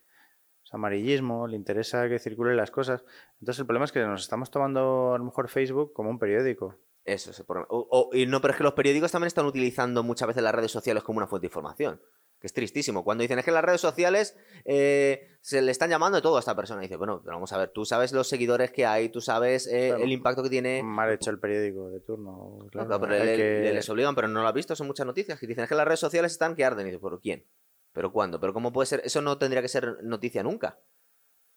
es 0.65 0.75
amarillismo, 0.75 1.47
le 1.47 1.57
interesa 1.57 2.09
que 2.09 2.19
circulen 2.19 2.57
las 2.57 2.71
cosas. 2.71 3.05
Entonces 3.41 3.61
el 3.61 3.67
problema 3.67 3.85
es 3.85 3.93
que 3.93 4.01
nos 4.05 4.23
estamos 4.23 4.51
tomando 4.51 5.15
a 5.15 5.19
lo 5.19 5.25
mejor 5.25 5.49
Facebook 5.49 5.93
como 5.93 6.11
un 6.11 6.19
periódico. 6.19 6.79
Eso 7.05 7.31
es 7.31 7.39
el 7.39 7.47
problema. 7.47 7.69
O- 7.71 7.87
o- 8.11 8.15
y 8.17 8.27
no, 8.27 8.41
pero 8.41 8.51
es 8.53 8.59
que 8.59 8.65
los 8.65 8.73
periódicos 8.75 9.13
también 9.13 9.29
están 9.29 9.47
utilizando 9.47 10.03
muchas 10.03 10.27
veces 10.27 10.43
las 10.43 10.55
redes 10.55 10.73
sociales 10.73 11.05
como 11.05 11.19
una 11.19 11.29
fuente 11.29 11.45
de 11.45 11.51
información. 11.51 12.03
Que 12.39 12.47
es 12.49 12.53
tristísimo. 12.53 13.03
Cuando 13.03 13.23
dicen 13.23 13.39
es 13.39 13.45
que 13.47 13.51
las 13.51 13.65
redes 13.65 13.81
sociales 13.81 14.37
eh, 14.67 15.37
se 15.41 15.63
le 15.63 15.71
están 15.73 15.89
llamando 15.89 16.17
de 16.17 16.23
todo 16.23 16.37
a 16.37 16.41
esta 16.41 16.55
persona. 16.55 16.83
Y 16.83 16.87
dice, 16.87 16.97
bueno, 16.97 17.21
pero 17.25 17.37
vamos 17.37 17.53
a 17.53 17.59
ver, 17.59 17.71
tú 17.71 17.85
sabes 17.87 18.13
los 18.13 18.29
seguidores 18.29 18.71
que 18.73 18.85
hay, 18.85 19.09
tú 19.09 19.21
sabes 19.23 19.67
eh, 19.67 19.89
Claro. 19.89 20.05
el 20.05 20.13
impacto 20.13 20.43
que 20.43 20.51
tiene. 20.51 20.83
Mal 20.83 21.11
hecho 21.13 21.31
el 21.31 21.39
periódico 21.41 21.89
de 21.91 22.01
turno. 22.01 22.59
No, 22.65 22.69
Claro, 22.71 23.01
pero 23.01 23.13
le- 23.25 23.37
que- 23.37 23.73
les 23.73 23.89
obligan, 23.89 24.15
pero 24.15 24.29
no 24.29 24.43
lo 24.43 24.49
has 24.49 24.55
visto, 24.55 24.77
son 24.77 24.87
muchas 24.87 25.07
noticias 25.07 25.39
que 25.41 25.47
dicen 25.47 25.65
es 25.65 25.69
que 25.69 25.75
las 25.75 25.87
redes 25.87 26.01
sociales 26.01 26.33
están 26.33 26.55
que 26.55 26.65
arden. 26.65 26.87
Y 26.87 26.91
dices, 26.91 27.01
¿pero 27.03 27.21
quién? 27.21 27.47
¿Pero 27.93 28.13
cuándo? 28.13 28.39
¿Pero 28.39 28.53
cómo 28.53 28.71
puede 28.73 28.87
ser? 28.87 29.01
Eso 29.05 29.23
no 29.23 29.39
tendría 29.39 29.63
que 29.63 29.69
ser 29.69 30.05
noticia 30.05 30.43
nunca. 30.43 30.79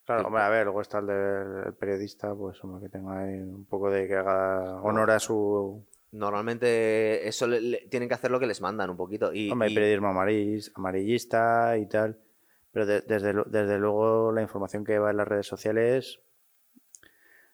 Claro, 0.05 0.27
hombre, 0.27 0.41
a 0.41 0.49
ver, 0.49 0.63
luego 0.63 0.81
está 0.81 0.99
el 0.99 1.07
del 1.07 1.63
el 1.67 1.73
periodista, 1.75 2.33
pues 2.33 2.63
hombre, 2.63 2.81
que 2.85 2.89
tenga 2.89 3.19
ahí 3.19 3.33
un 3.41 3.65
poco 3.65 3.91
de 3.91 4.07
que 4.07 4.15
haga 4.15 4.81
honor 4.81 5.11
a 5.11 5.19
su... 5.19 5.85
Normalmente 6.11 7.27
eso 7.27 7.47
le- 7.47 7.61
le- 7.61 7.87
tienen 7.89 8.09
que 8.09 8.15
hacer 8.15 8.31
lo 8.31 8.39
que 8.39 8.47
les 8.47 8.61
mandan 8.61 8.89
un 8.89 8.97
poquito. 8.97 9.31
Y, 9.33 9.51
Hombre, 9.51 9.67
hay 9.67 9.73
y- 9.73 9.75
periodismo 9.75 10.07
amarillis- 10.09 10.71
amarillista 10.75 11.77
y 11.77 11.85
tal. 11.87 12.17
Pero 12.71 12.85
de- 12.85 13.01
desde, 13.01 13.33
desde 13.47 13.77
luego 13.79 14.31
la 14.31 14.41
información 14.41 14.83
que 14.85 14.99
va 14.99 15.11
en 15.11 15.17
las 15.17 15.27
redes 15.27 15.47
sociales 15.47 16.19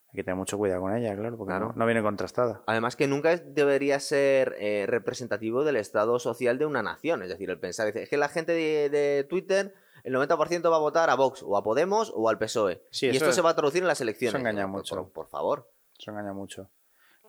hay 0.08 0.16
que 0.18 0.24
tener 0.24 0.36
mucho 0.38 0.58
cuidado 0.58 0.82
con 0.82 0.96
ella, 0.96 1.14
claro, 1.16 1.36
porque 1.38 1.52
Claro. 1.52 1.68
no, 1.70 1.74
no 1.76 1.86
viene 1.86 2.02
contrastada. 2.02 2.64
Además 2.68 2.96
que 2.96 3.08
nunca 3.08 3.36
debería 3.38 4.00
ser 4.00 4.56
eh, 4.60 4.86
representativo 4.88 5.64
del 5.66 5.76
estado 5.76 6.20
social 6.20 6.58
de 6.58 6.66
una 6.66 6.82
nación. 6.82 7.22
Es 7.24 7.30
decir, 7.30 7.50
el 7.50 7.60
pensar, 7.60 7.90
es 7.96 8.10
que 8.10 8.18
la 8.18 8.30
gente 8.30 8.54
de, 8.54 8.90
de 8.90 9.26
Twitter, 9.26 9.74
el 10.06 10.14
90% 10.14 10.70
va 10.72 10.78
a 10.78 10.80
votar 10.80 11.10
a 11.10 11.16
Vox, 11.16 11.44
o 11.44 11.58
a 11.58 11.64
Podemos, 11.64 12.14
o 12.16 12.30
al 12.30 12.38
PSOE. 12.38 12.82
Sí, 12.92 13.08
y 13.08 13.10
eso 13.10 13.18
esto 13.18 13.30
es- 13.30 13.36
se 13.36 13.42
va 13.42 13.50
a 13.50 13.56
traducir 13.56 13.82
en 13.82 13.88
las 13.90 14.00
elecciones. 14.00 14.40
engaña 14.40 14.60
Digo, 14.62 14.72
por- 14.72 14.80
mucho. 14.80 14.96
Por, 14.96 15.12
por 15.12 15.28
favor. 15.28 15.70
Eso 16.00 16.12
engaña 16.12 16.32
mucho. 16.34 16.70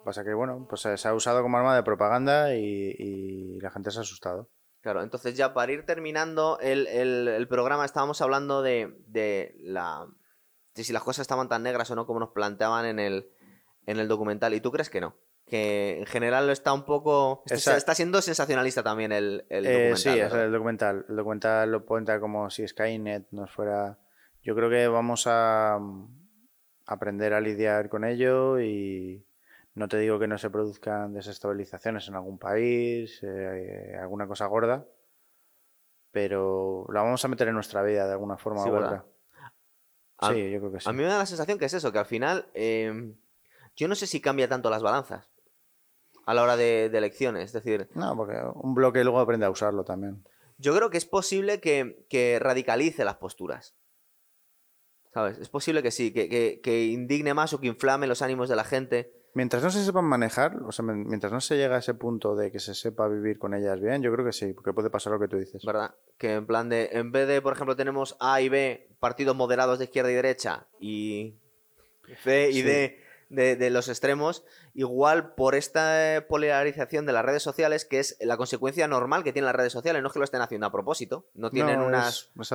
Pasa 0.07 0.23
que, 0.25 0.33
bueno, 0.35 0.67
pues 0.69 0.83
se 0.83 1.09
ha 1.09 1.13
usado 1.15 1.43
como 1.43 1.59
arma 1.59 1.75
de 1.75 1.83
propaganda 1.83 2.55
y, 2.55 2.95
y 2.97 3.61
la 3.61 3.71
gente 3.73 3.91
se 3.91 3.99
ha 3.99 4.03
asustado. 4.03 4.49
Claro, 4.81 5.03
entonces 5.03 5.35
ya 5.37 5.53
para 5.53 5.73
ir 5.73 5.85
terminando 5.85 6.59
el, 6.61 6.87
el- 6.87 7.27
el 7.27 7.49
programa 7.49 7.85
estábamos 7.85 8.23
hablando 8.23 8.63
de, 8.63 9.03
de 9.09 9.57
la 9.65 10.07
de 10.77 10.85
si 10.85 10.93
las 10.93 11.03
cosas 11.03 11.23
estaban 11.23 11.49
tan 11.49 11.65
negras 11.65 11.91
o 11.91 11.97
no 11.97 12.07
como 12.07 12.21
nos 12.21 12.31
planteaban 12.31 12.87
en 12.87 13.01
el, 13.01 13.31
en 13.87 13.99
el 13.99 14.07
documental. 14.07 14.55
¿Y 14.55 14.61
tú 14.61 14.71
crees 14.71 14.89
que 14.91 15.01
no? 15.01 15.17
Que 15.45 15.99
en 15.99 16.07
general 16.07 16.49
está 16.51 16.73
un 16.73 16.85
poco... 16.85 17.43
Está, 17.47 17.77
está 17.77 17.95
siendo 17.97 18.23
sensacionalista 18.23 18.83
también 18.85 19.11
el, 19.11 19.45
el 19.49 19.67
Eh, 19.67 19.73
documental. 19.73 19.99
sí, 19.99 20.21
es 20.21 20.33
el 20.35 20.53
documental. 20.53 21.05
El 21.09 21.17
documental 21.17 21.71
lo 21.73 21.85
cuenta 21.85 22.21
como 22.21 22.49
si 22.51 22.69
Skynet 22.69 23.27
nos 23.33 23.51
fuera. 23.51 23.99
Yo 24.43 24.55
creo 24.55 24.71
que 24.71 24.87
vamos 24.87 25.25
a 25.27 25.79
mm, 25.81 26.29
aprender 26.87 27.33
a 27.35 27.41
lidiar 27.41 27.89
con 27.89 28.05
ello 28.05 28.61
y 28.61 29.26
no 29.77 29.87
te 29.89 29.99
digo 29.99 30.19
que 30.19 30.27
no 30.27 30.37
se 30.39 30.51
produzcan 30.51 31.15
desestabilizaciones 31.15 32.09
en 32.09 32.15
algún 32.17 32.39
país, 32.39 33.21
eh, 33.23 33.95
alguna 34.01 34.27
cosa 34.27 34.47
gorda, 34.47 34.85
pero 36.11 36.87
la 36.93 37.03
vamos 37.03 37.25
a 37.25 37.29
meter 37.29 37.49
en 37.49 37.55
nuestra 37.55 37.83
vida 37.83 38.07
de 38.07 38.13
alguna 38.13 38.37
forma 38.39 38.63
Sí, 38.65 38.71
u 38.71 38.75
otra. 38.75 39.05
A- 40.19 40.33
Sí, 40.33 40.51
yo 40.51 40.59
creo 40.61 40.73
que 40.73 40.81
sí. 40.81 40.89
A 40.89 40.93
mí 40.93 41.03
me 41.03 41.09
da 41.09 41.19
la 41.19 41.27
sensación 41.27 41.59
que 41.59 41.67
es 41.67 41.75
eso, 41.75 41.93
que 41.93 41.99
al 41.99 42.07
final 42.07 42.49
eh, 42.55 43.15
yo 43.77 43.89
no 43.89 43.95
sé 43.95 44.07
si 44.07 44.21
cambia 44.21 44.49
tanto 44.49 44.71
las 44.71 44.83
balanzas 44.83 45.29
a 46.25 46.35
la 46.35 46.43
hora 46.43 46.57
de, 46.57 46.89
de 46.89 46.99
elecciones. 46.99 47.45
Es 47.45 47.53
decir, 47.53 47.89
No, 47.95 48.17
porque 48.17 48.41
un 48.55 48.75
bloque 48.75 49.05
luego 49.05 49.21
aprende 49.21 49.45
a 49.47 49.51
usarlo 49.51 49.85
también. 49.85 50.27
yo 50.59 50.75
creo 50.75 50.89
que 50.89 50.97
es 50.97 51.05
posible 51.05 51.61
que, 51.61 52.07
que 52.09 52.39
radicalice 52.41 53.05
las 53.05 53.17
posturas. 53.17 53.77
¿Sabes? 55.13 55.39
Es 55.39 55.49
posible 55.51 55.83
que 55.83 55.91
sí, 55.91 56.13
que, 56.13 56.29
que- 56.31 56.61
que 56.63 56.87
indigne 56.87 57.35
más 57.35 57.53
o 57.53 57.61
que 57.61 57.67
inflame 57.67 58.07
los 58.07 58.23
ánimos 58.23 58.49
de 58.49 58.57
la 58.57 58.65
gente. 58.65 59.13
Mientras 59.37 59.63
no 59.63 59.69
se 59.71 59.85
sepan 59.85 60.07
manejar, 60.07 60.63
o 60.67 60.73
sea, 60.73 60.83
mientras 60.83 61.31
no 61.31 61.43
se 61.43 61.59
llega 61.59 61.77
a 61.77 61.81
ese 61.81 61.93
punto 61.93 62.35
de 62.35 62.51
que 62.51 62.59
se 62.59 62.75
sepa 62.75 63.07
vivir 63.07 63.39
con 63.39 63.53
ellas 63.53 63.79
bien, 63.83 64.01
yo 64.03 64.11
creo 64.11 64.25
que 64.25 64.33
sí, 64.33 64.55
porque 64.55 64.73
puede 64.73 64.89
pasar 64.89 65.13
lo 65.13 65.21
que 65.21 65.29
tú 65.29 65.37
dices. 65.37 65.63
¿verdad? 65.63 65.95
Que 66.17 66.33
en 66.37 66.47
plan 66.47 66.71
de, 66.71 66.89
en 66.93 67.13
vez 67.13 67.29
de, 67.29 67.43
por 67.43 67.53
ejemplo, 67.53 67.77
tenemos 67.77 68.17
A 68.19 68.41
y 68.41 68.49
B, 68.49 68.89
partidos 68.99 69.37
moderados 69.37 69.79
de 69.79 69.85
izquierda 69.85 70.11
y 70.11 70.15
derecha, 70.15 70.69
y 70.81 71.35
C 72.25 72.49
y 72.49 72.55
Sí. 72.55 72.63
D 72.63 72.99
de, 73.29 73.57
de 73.57 73.69
los 73.69 73.89
extremos, 73.89 74.43
igual 74.73 75.35
por 75.35 75.55
esta 75.55 76.25
polarización 76.31 77.05
de 77.05 77.13
las 77.13 77.25
redes 77.25 77.43
sociales, 77.43 77.85
que 77.85 77.99
es 77.99 78.17
la 78.21 78.39
consecuencia 78.39 78.89
normal 78.89 79.23
que 79.23 79.35
tienen 79.35 79.47
las 79.47 79.57
redes 79.57 79.73
sociales, 79.75 80.01
no 80.01 80.09
es 80.09 80.13
que 80.15 80.19
lo 80.21 80.25
estén 80.25 80.41
haciendo 80.41 80.67
a 80.67 80.73
propósito, 80.73 81.29
no 81.35 81.51
tienen 81.51 81.81
No, 81.81 81.87
unas, 81.89 82.31
es- 82.41 82.53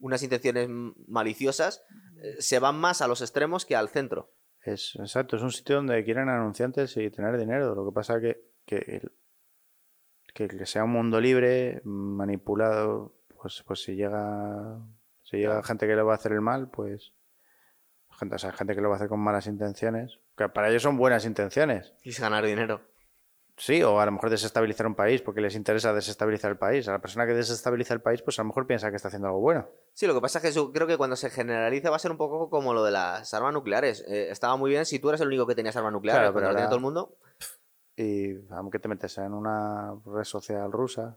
unas 0.00 0.22
intenciones 0.24 0.68
maliciosas, 1.06 1.84
eh, 2.20 2.34
se 2.40 2.58
van 2.58 2.76
más 2.80 3.00
a 3.00 3.06
los 3.08 3.20
extremos 3.20 3.64
que 3.64 3.76
al 3.76 3.90
centro. 3.90 4.32
Es, 4.66 4.96
exacto, 4.96 5.36
es 5.36 5.42
un 5.42 5.52
sitio 5.52 5.76
donde 5.76 6.02
quieren 6.04 6.28
anunciantes 6.28 6.96
y 6.96 7.10
tener 7.10 7.38
dinero. 7.38 7.74
Lo 7.74 7.86
que 7.86 7.92
pasa 7.94 8.20
que, 8.20 8.50
que, 8.64 8.76
el- 8.76 9.12
que, 10.34 10.48
que 10.48 10.66
sea 10.66 10.84
un 10.84 10.90
mundo 10.90 11.20
libre, 11.20 11.80
manipulado, 11.84 13.14
pues, 13.40 13.62
pues 13.66 13.82
si 13.82 13.94
llega, 13.94 14.78
si 15.22 15.36
llega 15.38 15.62
gente 15.62 15.86
que 15.86 15.94
le 15.96 16.02
va 16.02 16.12
a 16.12 16.16
hacer 16.16 16.32
el 16.32 16.40
mal, 16.40 16.68
pues 16.70 17.12
gente, 18.18 18.34
o 18.34 18.38
sea, 18.38 18.52
gente 18.52 18.74
que 18.74 18.80
lo 18.80 18.88
va 18.88 18.94
a 18.94 18.96
hacer 18.96 19.08
con 19.08 19.20
malas 19.20 19.46
intenciones, 19.46 20.18
que 20.36 20.48
para 20.48 20.68
ellos 20.70 20.82
son 20.82 20.96
buenas 20.96 21.24
intenciones. 21.26 21.94
Y 22.02 22.10
es 22.10 22.20
ganar 22.20 22.44
dinero. 22.44 22.80
Sí, 23.58 23.82
o 23.82 23.98
a 23.98 24.04
lo 24.04 24.12
mejor 24.12 24.28
desestabilizar 24.28 24.86
un 24.86 24.94
país 24.94 25.22
porque 25.22 25.40
les 25.40 25.54
interesa 25.54 25.94
desestabilizar 25.94 26.50
el 26.50 26.58
país. 26.58 26.86
A 26.88 26.92
la 26.92 26.98
persona 27.00 27.26
que 27.26 27.32
desestabiliza 27.32 27.94
el 27.94 28.02
país, 28.02 28.20
pues 28.20 28.38
a 28.38 28.42
lo 28.42 28.48
mejor 28.48 28.66
piensa 28.66 28.90
que 28.90 28.96
está 28.96 29.08
haciendo 29.08 29.28
algo 29.28 29.40
bueno. 29.40 29.66
Sí, 29.94 30.06
lo 30.06 30.12
que 30.12 30.20
pasa 30.20 30.40
es 30.40 30.54
que 30.54 30.72
creo 30.72 30.86
que 30.86 30.98
cuando 30.98 31.16
se 31.16 31.30
generalice 31.30 31.88
va 31.88 31.96
a 31.96 31.98
ser 31.98 32.10
un 32.10 32.18
poco 32.18 32.50
como 32.50 32.74
lo 32.74 32.84
de 32.84 32.90
las 32.90 33.32
armas 33.32 33.54
nucleares. 33.54 34.04
Eh, 34.08 34.28
estaba 34.30 34.56
muy 34.56 34.70
bien 34.70 34.84
si 34.84 34.98
tú 34.98 35.08
eres 35.08 35.22
el 35.22 35.28
único 35.28 35.46
que 35.46 35.54
tenías 35.54 35.74
armas 35.74 35.92
nucleares, 35.92 36.20
Claro, 36.20 36.34
pero 36.34 36.46
ahora 36.46 36.56
tiene 36.58 36.68
todo 36.68 36.76
el 36.76 36.82
mundo. 36.82 37.16
Y 37.96 38.34
aunque 38.50 38.78
te 38.78 38.88
metes 38.88 39.16
en 39.16 39.32
una 39.32 39.94
red 40.04 40.24
social 40.24 40.70
rusa, 40.70 41.16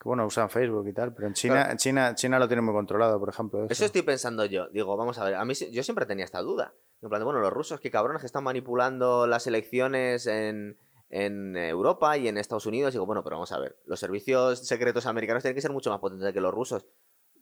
que 0.00 0.08
bueno, 0.08 0.26
usan 0.26 0.50
Facebook 0.50 0.88
y 0.88 0.92
tal, 0.92 1.14
pero 1.14 1.28
en 1.28 1.34
China, 1.34 1.76
China, 1.76 2.16
China 2.16 2.40
lo 2.40 2.48
tiene 2.48 2.60
muy 2.60 2.74
controlado, 2.74 3.20
por 3.20 3.28
ejemplo. 3.28 3.66
Eso 3.70 3.84
estoy 3.84 4.02
pensando 4.02 4.44
yo. 4.46 4.66
Digo, 4.70 4.96
vamos 4.96 5.16
a 5.18 5.24
ver, 5.24 5.36
a 5.36 5.44
mí 5.44 5.54
yo 5.54 5.84
siempre 5.84 6.06
tenía 6.06 6.24
esta 6.24 6.40
duda. 6.40 6.74
En 7.00 7.08
plan 7.08 7.22
bueno, 7.22 7.38
los 7.38 7.52
rusos, 7.52 7.78
qué 7.78 7.88
cabrones 7.88 8.20
que 8.20 8.26
están 8.26 8.42
manipulando 8.42 9.28
las 9.28 9.46
elecciones 9.46 10.26
en, 10.26 10.76
en 11.12 11.56
Europa 11.56 12.16
y 12.18 12.26
en 12.26 12.38
Estados 12.38 12.66
Unidos. 12.66 12.92
Digo, 12.94 13.06
bueno, 13.06 13.22
pero 13.22 13.36
vamos 13.36 13.52
a 13.52 13.58
ver, 13.60 13.78
los 13.84 14.00
servicios 14.00 14.66
secretos 14.66 15.06
americanos 15.06 15.42
tienen 15.42 15.54
que 15.54 15.60
ser 15.60 15.70
mucho 15.70 15.90
más 15.90 16.00
potentes 16.00 16.32
que 16.32 16.40
los 16.40 16.52
rusos. 16.52 16.86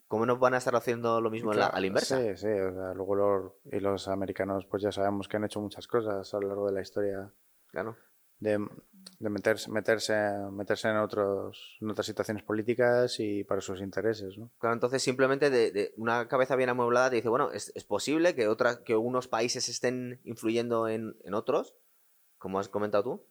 ¿Cómo 0.07 0.25
no 0.25 0.37
van 0.37 0.53
a 0.53 0.57
estar 0.57 0.75
haciendo 0.75 1.21
lo 1.21 1.31
mismo 1.31 1.51
Claro, 1.51 1.73
a 1.73 1.79
la 1.79 1.87
inversa? 1.87 2.17
Sí, 2.19 2.35
sí, 2.35 2.47
o 2.49 2.73
sea, 2.73 2.93
luego 2.93 3.15
los, 3.15 3.53
y 3.71 3.79
los 3.79 4.09
americanos 4.09 4.65
pues 4.69 4.83
ya 4.83 4.91
sabemos 4.91 5.29
que 5.29 5.37
han 5.37 5.45
hecho 5.45 5.61
muchas 5.61 5.87
cosas 5.87 6.33
a 6.33 6.39
lo 6.39 6.49
largo 6.49 6.67
de 6.67 6.73
la 6.73 6.81
historia 6.81 7.31
Claro. 7.67 7.95
de, 8.39 8.59
de 9.19 9.29
meterse, 9.29 9.71
meterse, 9.71 10.13
meterse 10.51 10.89
en, 10.89 10.97
otros, 10.97 11.77
en 11.79 11.91
otras 11.91 12.05
situaciones 12.05 12.43
políticas 12.43 13.21
y 13.21 13.45
para 13.45 13.61
sus 13.61 13.79
intereses, 13.79 14.37
¿no? 14.37 14.51
Claro, 14.59 14.73
entonces 14.73 15.01
simplemente 15.01 15.49
de, 15.49 15.71
de 15.71 15.93
una 15.95 16.27
cabeza 16.27 16.57
bien 16.57 16.67
amueblada 16.67 17.09
te 17.09 17.15
dice, 17.15 17.29
bueno, 17.29 17.49
es, 17.53 17.71
es 17.73 17.85
posible 17.85 18.35
que 18.35 18.49
otras, 18.49 18.79
que 18.79 18.97
unos 18.97 19.29
países 19.29 19.69
estén 19.69 20.19
influyendo 20.25 20.89
en, 20.89 21.15
en 21.23 21.33
otros, 21.33 21.77
como 22.37 22.59
has 22.59 22.67
comentado 22.67 23.03
tú, 23.05 23.25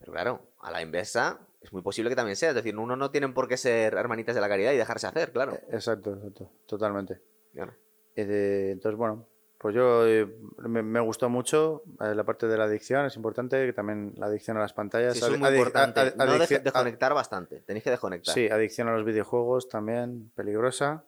pero 0.00 0.12
claro, 0.12 0.42
a 0.60 0.70
la 0.72 0.82
inversa 0.82 1.38
es 1.60 1.72
muy 1.72 1.82
posible 1.82 2.10
que 2.10 2.16
también 2.16 2.34
sea, 2.36 2.48
es 2.48 2.54
decir, 2.56 2.76
uno 2.76 2.96
no 2.96 3.10
tienen 3.12 3.32
por 3.34 3.46
qué 3.46 3.56
ser 3.56 3.94
hermanitas 3.94 4.34
de 4.34 4.40
la 4.40 4.48
caridad 4.48 4.72
y 4.72 4.76
dejarse 4.78 5.06
hacer, 5.06 5.30
claro. 5.30 5.52
Exacto, 5.70 6.14
exacto, 6.14 6.50
totalmente. 6.66 7.20
Claro. 7.52 7.74
Eh, 8.16 8.70
entonces, 8.72 8.96
bueno, 8.98 9.26
pues 9.58 9.74
yo 9.74 10.06
eh, 10.08 10.26
me, 10.58 10.82
me 10.82 11.00
gustó 11.00 11.28
mucho 11.28 11.82
eh, 12.00 12.14
la 12.14 12.24
parte 12.24 12.46
de 12.48 12.56
la 12.56 12.64
adicción, 12.64 13.04
es 13.04 13.14
importante, 13.16 13.66
que 13.66 13.72
también 13.74 14.14
la 14.16 14.26
adicción 14.26 14.56
a 14.56 14.60
las 14.60 14.72
pantallas. 14.72 15.12
Sí, 15.18 15.22
es 15.24 15.38
muy 15.38 15.50
importante. 15.50 16.14
no 16.16 16.24
deje- 16.38 16.60
desconectar 16.62 17.12
bastante, 17.14 17.60
tenéis 17.60 17.84
que 17.84 17.90
desconectar. 17.90 18.32
Sí, 18.34 18.48
adicción 18.48 18.88
a 18.88 18.92
los 18.96 19.04
videojuegos 19.04 19.68
también, 19.68 20.30
peligrosa. 20.34 21.04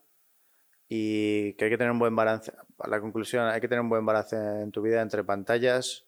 y 0.88 1.54
que 1.54 1.64
hay 1.64 1.70
que 1.70 1.78
tener 1.78 1.90
un 1.92 1.98
buen 1.98 2.14
balance. 2.14 2.52
A 2.78 2.88
la 2.88 3.00
conclusión, 3.00 3.46
hay 3.46 3.60
que 3.62 3.68
tener 3.68 3.80
un 3.80 3.88
buen 3.88 4.04
balance 4.04 4.36
en 4.36 4.70
tu 4.70 4.82
vida 4.82 5.00
entre 5.00 5.24
pantallas, 5.24 6.04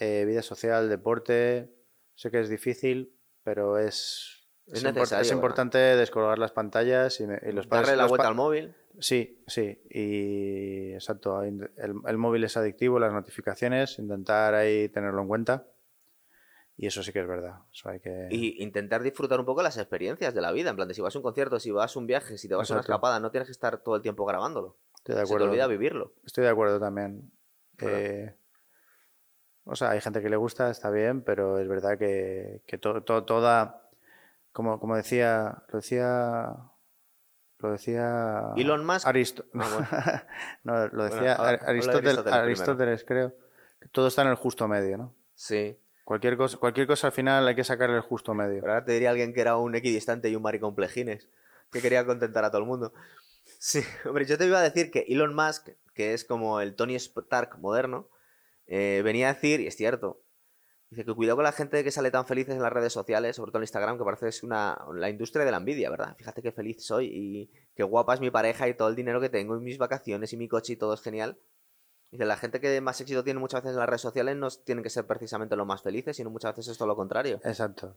eh, 0.00 0.24
vida 0.26 0.42
social, 0.42 0.88
deporte. 0.88 1.70
Sé 2.14 2.30
que 2.30 2.40
es 2.40 2.48
difícil, 2.48 3.16
pero 3.42 3.78
es, 3.78 4.46
Es 4.66 4.84
es, 4.84 5.32
importante 5.32 5.78
descolgar 5.78 6.38
las 6.38 6.52
pantallas 6.52 7.20
y, 7.20 7.26
me- 7.26 7.40
y 7.42 7.52
los 7.52 7.66
padres. 7.66 7.88
Darle 7.88 8.02
la 8.02 8.06
vuelta 8.06 8.28
al 8.28 8.34
móvil. 8.34 8.74
Sí, 9.00 9.42
sí, 9.46 9.82
y 9.90 10.92
exacto. 10.92 11.42
El, 11.42 11.68
el 11.76 12.16
móvil 12.18 12.44
es 12.44 12.56
adictivo, 12.56 12.98
las 13.00 13.12
notificaciones, 13.12 13.98
intentar 13.98 14.54
ahí 14.54 14.88
tenerlo 14.88 15.22
en 15.22 15.28
cuenta. 15.28 15.66
Y 16.76 16.86
eso 16.88 17.02
sí 17.02 17.12
que 17.12 17.20
es 17.20 17.26
verdad. 17.26 17.58
Eso 17.72 17.88
hay 17.88 18.00
que. 18.00 18.28
Y 18.30 18.62
intentar 18.62 19.02
disfrutar 19.02 19.38
un 19.38 19.46
poco 19.46 19.62
las 19.62 19.76
experiencias 19.78 20.34
de 20.34 20.40
la 20.40 20.50
vida. 20.52 20.70
En 20.70 20.76
plan, 20.76 20.88
de 20.88 20.94
si 20.94 21.00
vas 21.00 21.14
a 21.14 21.18
un 21.18 21.22
concierto, 21.22 21.60
si 21.60 21.70
vas 21.70 21.94
a 21.94 21.98
un 21.98 22.06
viaje, 22.06 22.36
si 22.38 22.48
te 22.48 22.54
vas 22.54 22.70
a 22.70 22.74
una 22.74 22.80
escapada, 22.80 23.20
no 23.20 23.30
tienes 23.30 23.46
que 23.46 23.52
estar 23.52 23.78
todo 23.78 23.94
el 23.96 24.02
tiempo 24.02 24.24
grabándolo. 24.24 24.76
Estoy 24.96 25.14
de 25.14 25.20
Se 25.20 25.26
te 25.26 25.28
acuerdo. 25.34 25.46
olvida 25.50 25.66
vivirlo. 25.68 26.14
Estoy 26.24 26.44
de 26.44 26.50
acuerdo 26.50 26.80
también. 26.80 27.30
Eh, 27.78 28.34
o 29.64 29.76
sea, 29.76 29.90
hay 29.90 30.00
gente 30.00 30.20
que 30.22 30.28
le 30.28 30.36
gusta, 30.36 30.70
está 30.70 30.90
bien, 30.90 31.22
pero 31.22 31.58
es 31.58 31.68
verdad 31.68 31.98
que, 31.98 32.62
que 32.66 32.78
to- 32.78 33.02
to- 33.02 33.24
toda, 33.24 33.88
como, 34.52 34.78
como 34.80 34.96
decía, 34.96 35.62
lo 35.68 35.78
decía, 35.78 36.54
lo 37.58 37.72
decía 37.72 38.52
Elon 38.56 38.84
Musk. 38.84 39.06
Aristo- 39.06 39.44
Ah, 39.54 40.24
no, 40.64 40.86
lo 40.88 41.04
decía 41.04 41.36
de 41.36 41.58
Aristóteles, 41.66 42.18
Aristóteles 42.26 43.04
creo. 43.04 43.32
que 43.80 43.88
todo 43.88 44.08
está 44.08 44.22
en 44.22 44.28
el 44.28 44.34
justo 44.36 44.68
medio, 44.68 44.98
¿no? 44.98 45.14
Sí. 45.34 45.78
Cualquier 46.04 46.36
cosa, 46.36 46.58
cualquier 46.58 46.86
cosa 46.86 47.06
al 47.06 47.12
final 47.14 47.48
hay 47.48 47.54
que 47.54 47.64
sacarle 47.64 47.96
el 47.96 48.02
justo 48.02 48.34
medio. 48.34 48.60
Pero 48.60 48.72
ahora 48.74 48.84
te 48.84 48.92
diría 48.92 49.10
alguien 49.10 49.32
que 49.32 49.40
era 49.40 49.56
un 49.56 49.74
equidistante 49.74 50.28
y 50.28 50.36
un 50.36 50.42
maricón 50.42 50.74
plejines, 50.74 51.28
que 51.72 51.80
quería 51.80 52.04
contentar 52.04 52.44
a 52.44 52.50
todo 52.50 52.60
el 52.60 52.66
mundo. 52.68 52.92
Sí, 53.58 53.80
hombre, 54.04 54.26
yo 54.26 54.36
te 54.36 54.44
iba 54.46 54.58
a 54.58 54.62
decir 54.62 54.90
que 54.90 55.06
Elon 55.08 55.34
Musk, 55.34 55.70
que 55.94 56.12
es 56.12 56.24
como 56.26 56.60
el 56.60 56.74
Tony 56.74 56.94
Stark 56.96 57.58
moderno, 57.58 58.08
eh, 58.66 59.02
venía 59.04 59.28
a 59.28 59.34
decir, 59.34 59.60
y 59.60 59.66
es 59.66 59.76
cierto, 59.76 60.22
dice 60.90 61.04
que 61.04 61.14
cuidado 61.14 61.36
con 61.36 61.44
la 61.44 61.52
gente 61.52 61.82
que 61.82 61.90
sale 61.90 62.10
tan 62.10 62.26
felices 62.26 62.54
en 62.54 62.62
las 62.62 62.72
redes 62.72 62.92
sociales, 62.92 63.36
sobre 63.36 63.50
todo 63.50 63.58
en 63.58 63.64
Instagram, 63.64 63.98
que 63.98 64.04
parece 64.04 64.46
una, 64.46 64.78
la 64.94 65.10
industria 65.10 65.44
de 65.44 65.50
la 65.50 65.58
envidia, 65.58 65.90
¿verdad? 65.90 66.14
Fíjate 66.16 66.42
qué 66.42 66.52
feliz 66.52 66.84
soy 66.84 67.06
y 67.06 67.50
qué 67.74 67.82
guapa 67.82 68.14
es 68.14 68.20
mi 68.20 68.30
pareja 68.30 68.68
y 68.68 68.74
todo 68.74 68.88
el 68.88 68.96
dinero 68.96 69.20
que 69.20 69.28
tengo 69.28 69.56
y 69.56 69.60
mis 69.60 69.78
vacaciones 69.78 70.32
y 70.32 70.36
mi 70.36 70.48
coche 70.48 70.74
y 70.74 70.76
todo 70.76 70.94
es 70.94 71.02
genial. 71.02 71.38
Dice, 72.10 72.26
la 72.26 72.36
gente 72.36 72.60
que 72.60 72.80
más 72.80 73.00
éxito 73.00 73.24
tiene 73.24 73.40
muchas 73.40 73.62
veces 73.62 73.74
en 73.74 73.80
las 73.80 73.88
redes 73.88 74.02
sociales 74.02 74.36
no 74.36 74.48
tienen 74.48 74.84
que 74.84 74.90
ser 74.90 75.04
precisamente 75.04 75.56
los 75.56 75.66
más 75.66 75.82
felices, 75.82 76.16
sino 76.16 76.30
muchas 76.30 76.54
veces 76.54 76.72
es 76.72 76.78
todo 76.78 76.86
lo 76.86 76.94
contrario. 76.94 77.40
Exacto. 77.44 77.96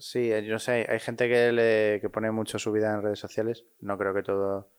Sí, 0.00 0.32
eh, 0.32 0.42
yo 0.44 0.54
no 0.54 0.58
sé, 0.58 0.86
hay 0.88 0.98
gente 0.98 1.28
que 1.28 1.52
le 1.52 2.00
que 2.00 2.08
pone 2.08 2.30
mucho 2.32 2.58
su 2.58 2.72
vida 2.72 2.92
en 2.92 3.02
redes 3.02 3.20
sociales. 3.20 3.66
No 3.80 3.96
creo 3.96 4.14
que 4.14 4.22
todo. 4.24 4.72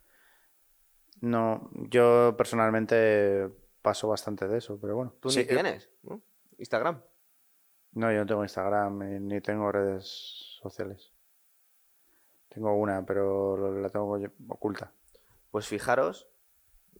No, 1.22 1.70
yo 1.90 2.36
personalmente 2.36 3.50
paso 3.82 4.08
bastante 4.08 4.48
de 4.48 4.58
eso, 4.58 4.80
pero 4.80 4.96
bueno. 4.96 5.16
Tú 5.20 5.30
Sí, 5.30 5.40
ni 5.40 5.44
eh, 5.44 5.48
tienes, 5.48 5.90
¿no? 6.04 6.22
Instagram. 6.58 7.02
No, 7.94 8.12
yo 8.12 8.20
no 8.20 8.26
tengo 8.26 8.44
Instagram 8.44 9.00
ni, 9.00 9.20
ni 9.20 9.42
tengo 9.42 9.72
redes 9.72 10.60
sociales. 10.62 11.12
Tengo 12.50 12.76
una, 12.76 13.06
pero 13.06 13.80
la 13.80 13.90
tengo 13.90 14.18
oculta. 14.50 14.92
Pues 15.52 15.68
fijaros, 15.68 16.28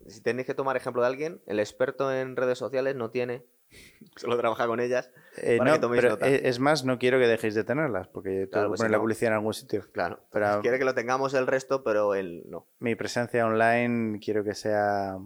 si 0.08 0.22
tenéis 0.22 0.46
que 0.48 0.54
tomar 0.54 0.78
ejemplo 0.78 1.02
de 1.02 1.08
alguien, 1.10 1.42
el 1.46 1.60
experto 1.60 2.12
en 2.14 2.36
redes 2.36 2.58
sociales 2.58 2.96
no 2.96 3.12
tiene, 3.12 3.46
solo 4.16 4.38
trabaja 4.38 4.68
con 4.68 4.80
ellas. 4.80 5.12
Eh, 5.38 5.58
Para 5.58 5.70
no, 5.72 5.76
que 5.76 5.82
toméis 5.82 6.02
pero 6.02 6.14
nota. 6.16 6.28
eh, 6.30 6.42
es 6.46 6.60
más, 6.60 6.84
no 6.86 7.00
quiero 7.00 7.20
que 7.20 7.28
dejéis 7.28 7.54
de 7.56 7.64
tenerlas, 7.64 8.08
porque 8.08 8.48
Claro, 8.52 8.70
pues 8.70 8.80
poner 8.80 8.90
si 8.90 8.92
la 8.92 8.98
no- 8.98 9.04
publicidad 9.04 9.32
en 9.32 9.36
algún 9.36 9.54
sitio. 9.54 9.86
Claro, 9.92 10.26
Pero- 10.32 10.62
quiere 10.62 10.80
que 10.80 10.86
lo 10.86 10.94
tengamos 10.94 11.34
el 11.34 11.48
resto, 11.48 11.84
pero 11.84 12.16
él 12.16 12.44
no. 12.48 12.68
Mi 12.80 12.96
presencia 12.96 13.46
online 13.46 14.20
quiero 14.20 14.44
que 14.44 14.56
sea 14.56 15.18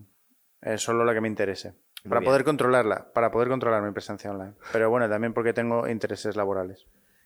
eh, 0.62 0.78
solo 0.78 1.04
la 1.06 1.14
que 1.14 1.22
me 1.22 1.28
interese. 1.28 1.72
Muy 2.04 2.10
Para 2.10 2.20
bien. 2.20 2.30
poder 2.30 2.44
controlarla, 2.44 3.12
para 3.14 3.32
poder 3.32 3.50
controlar 3.50 3.82
mi 3.82 3.92
presencia 3.92 4.30
online. 4.32 4.54
Pero 4.72 4.90
bueno, 4.90 5.10
también 5.10 5.34
porque 5.34 5.54
tengo 5.54 5.88
intereses 5.88 6.36
laborales. 6.36 6.86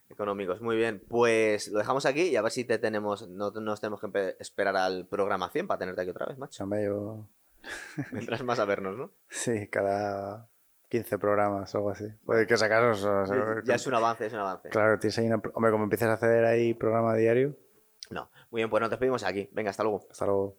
Económicos, 0.10 0.62
muy 0.62 0.76
bien. 0.76 1.04
Pues 1.08 1.68
lo 1.68 1.80
dejamos 1.80 2.06
aquí 2.06 2.24
y 2.24 2.36
a 2.36 2.42
ver 2.42 2.52
si 2.52 2.64
te 2.66 2.80
tenemos, 2.80 3.28
no 3.30 3.52
nos 3.52 3.80
tenemos 3.82 4.02
que 4.02 4.36
esperar 4.40 4.76
al 4.78 5.06
programa 5.08 5.50
100 5.50 5.68
para 5.68 5.80
tenerte 5.80 6.02
aquí 6.02 6.10
otra 6.10 6.26
vez, 6.26 6.38
macho. 6.38 6.64
Hombre, 6.64 6.86
yo... 6.86 7.28
Vendrás 8.12 8.42
más 8.44 8.58
a 8.60 8.66
vernos, 8.66 8.98
¿no? 8.98 9.12
Sí, 9.28 9.68
cada 9.68 10.50
15 10.88 11.20
programas 11.20 11.76
o 11.76 11.78
algo 11.78 11.90
así. 11.92 12.08
Puede 12.26 12.48
que 12.48 12.58
sacaros... 12.58 13.04
o 13.04 13.26
sea, 13.26 13.62
Ya 13.66 13.76
es 13.76 13.86
un 13.86 13.94
avance, 13.94 14.26
es 14.26 14.34
un 14.34 14.40
avance. 14.40 14.70
Claro, 14.70 14.98
tienes 14.98 15.20
ahí 15.20 15.28
una... 15.28 15.42
Hombre, 15.54 15.72
como 15.72 15.84
empieces 15.84 16.08
a 16.08 16.14
hacer 16.14 16.46
ahí 16.46 16.74
programa 16.74 17.14
diario, 17.16 17.56
No, 18.10 18.32
muy 18.50 18.62
bien, 18.62 18.70
pues 18.70 18.82
nos 18.82 18.90
despedimos 18.90 19.24
aquí. 19.24 19.50
Venga, 19.52 19.70
hasta 19.70 19.84
luego. 19.84 20.08
hasta 20.10 20.26
luego. 20.26 20.58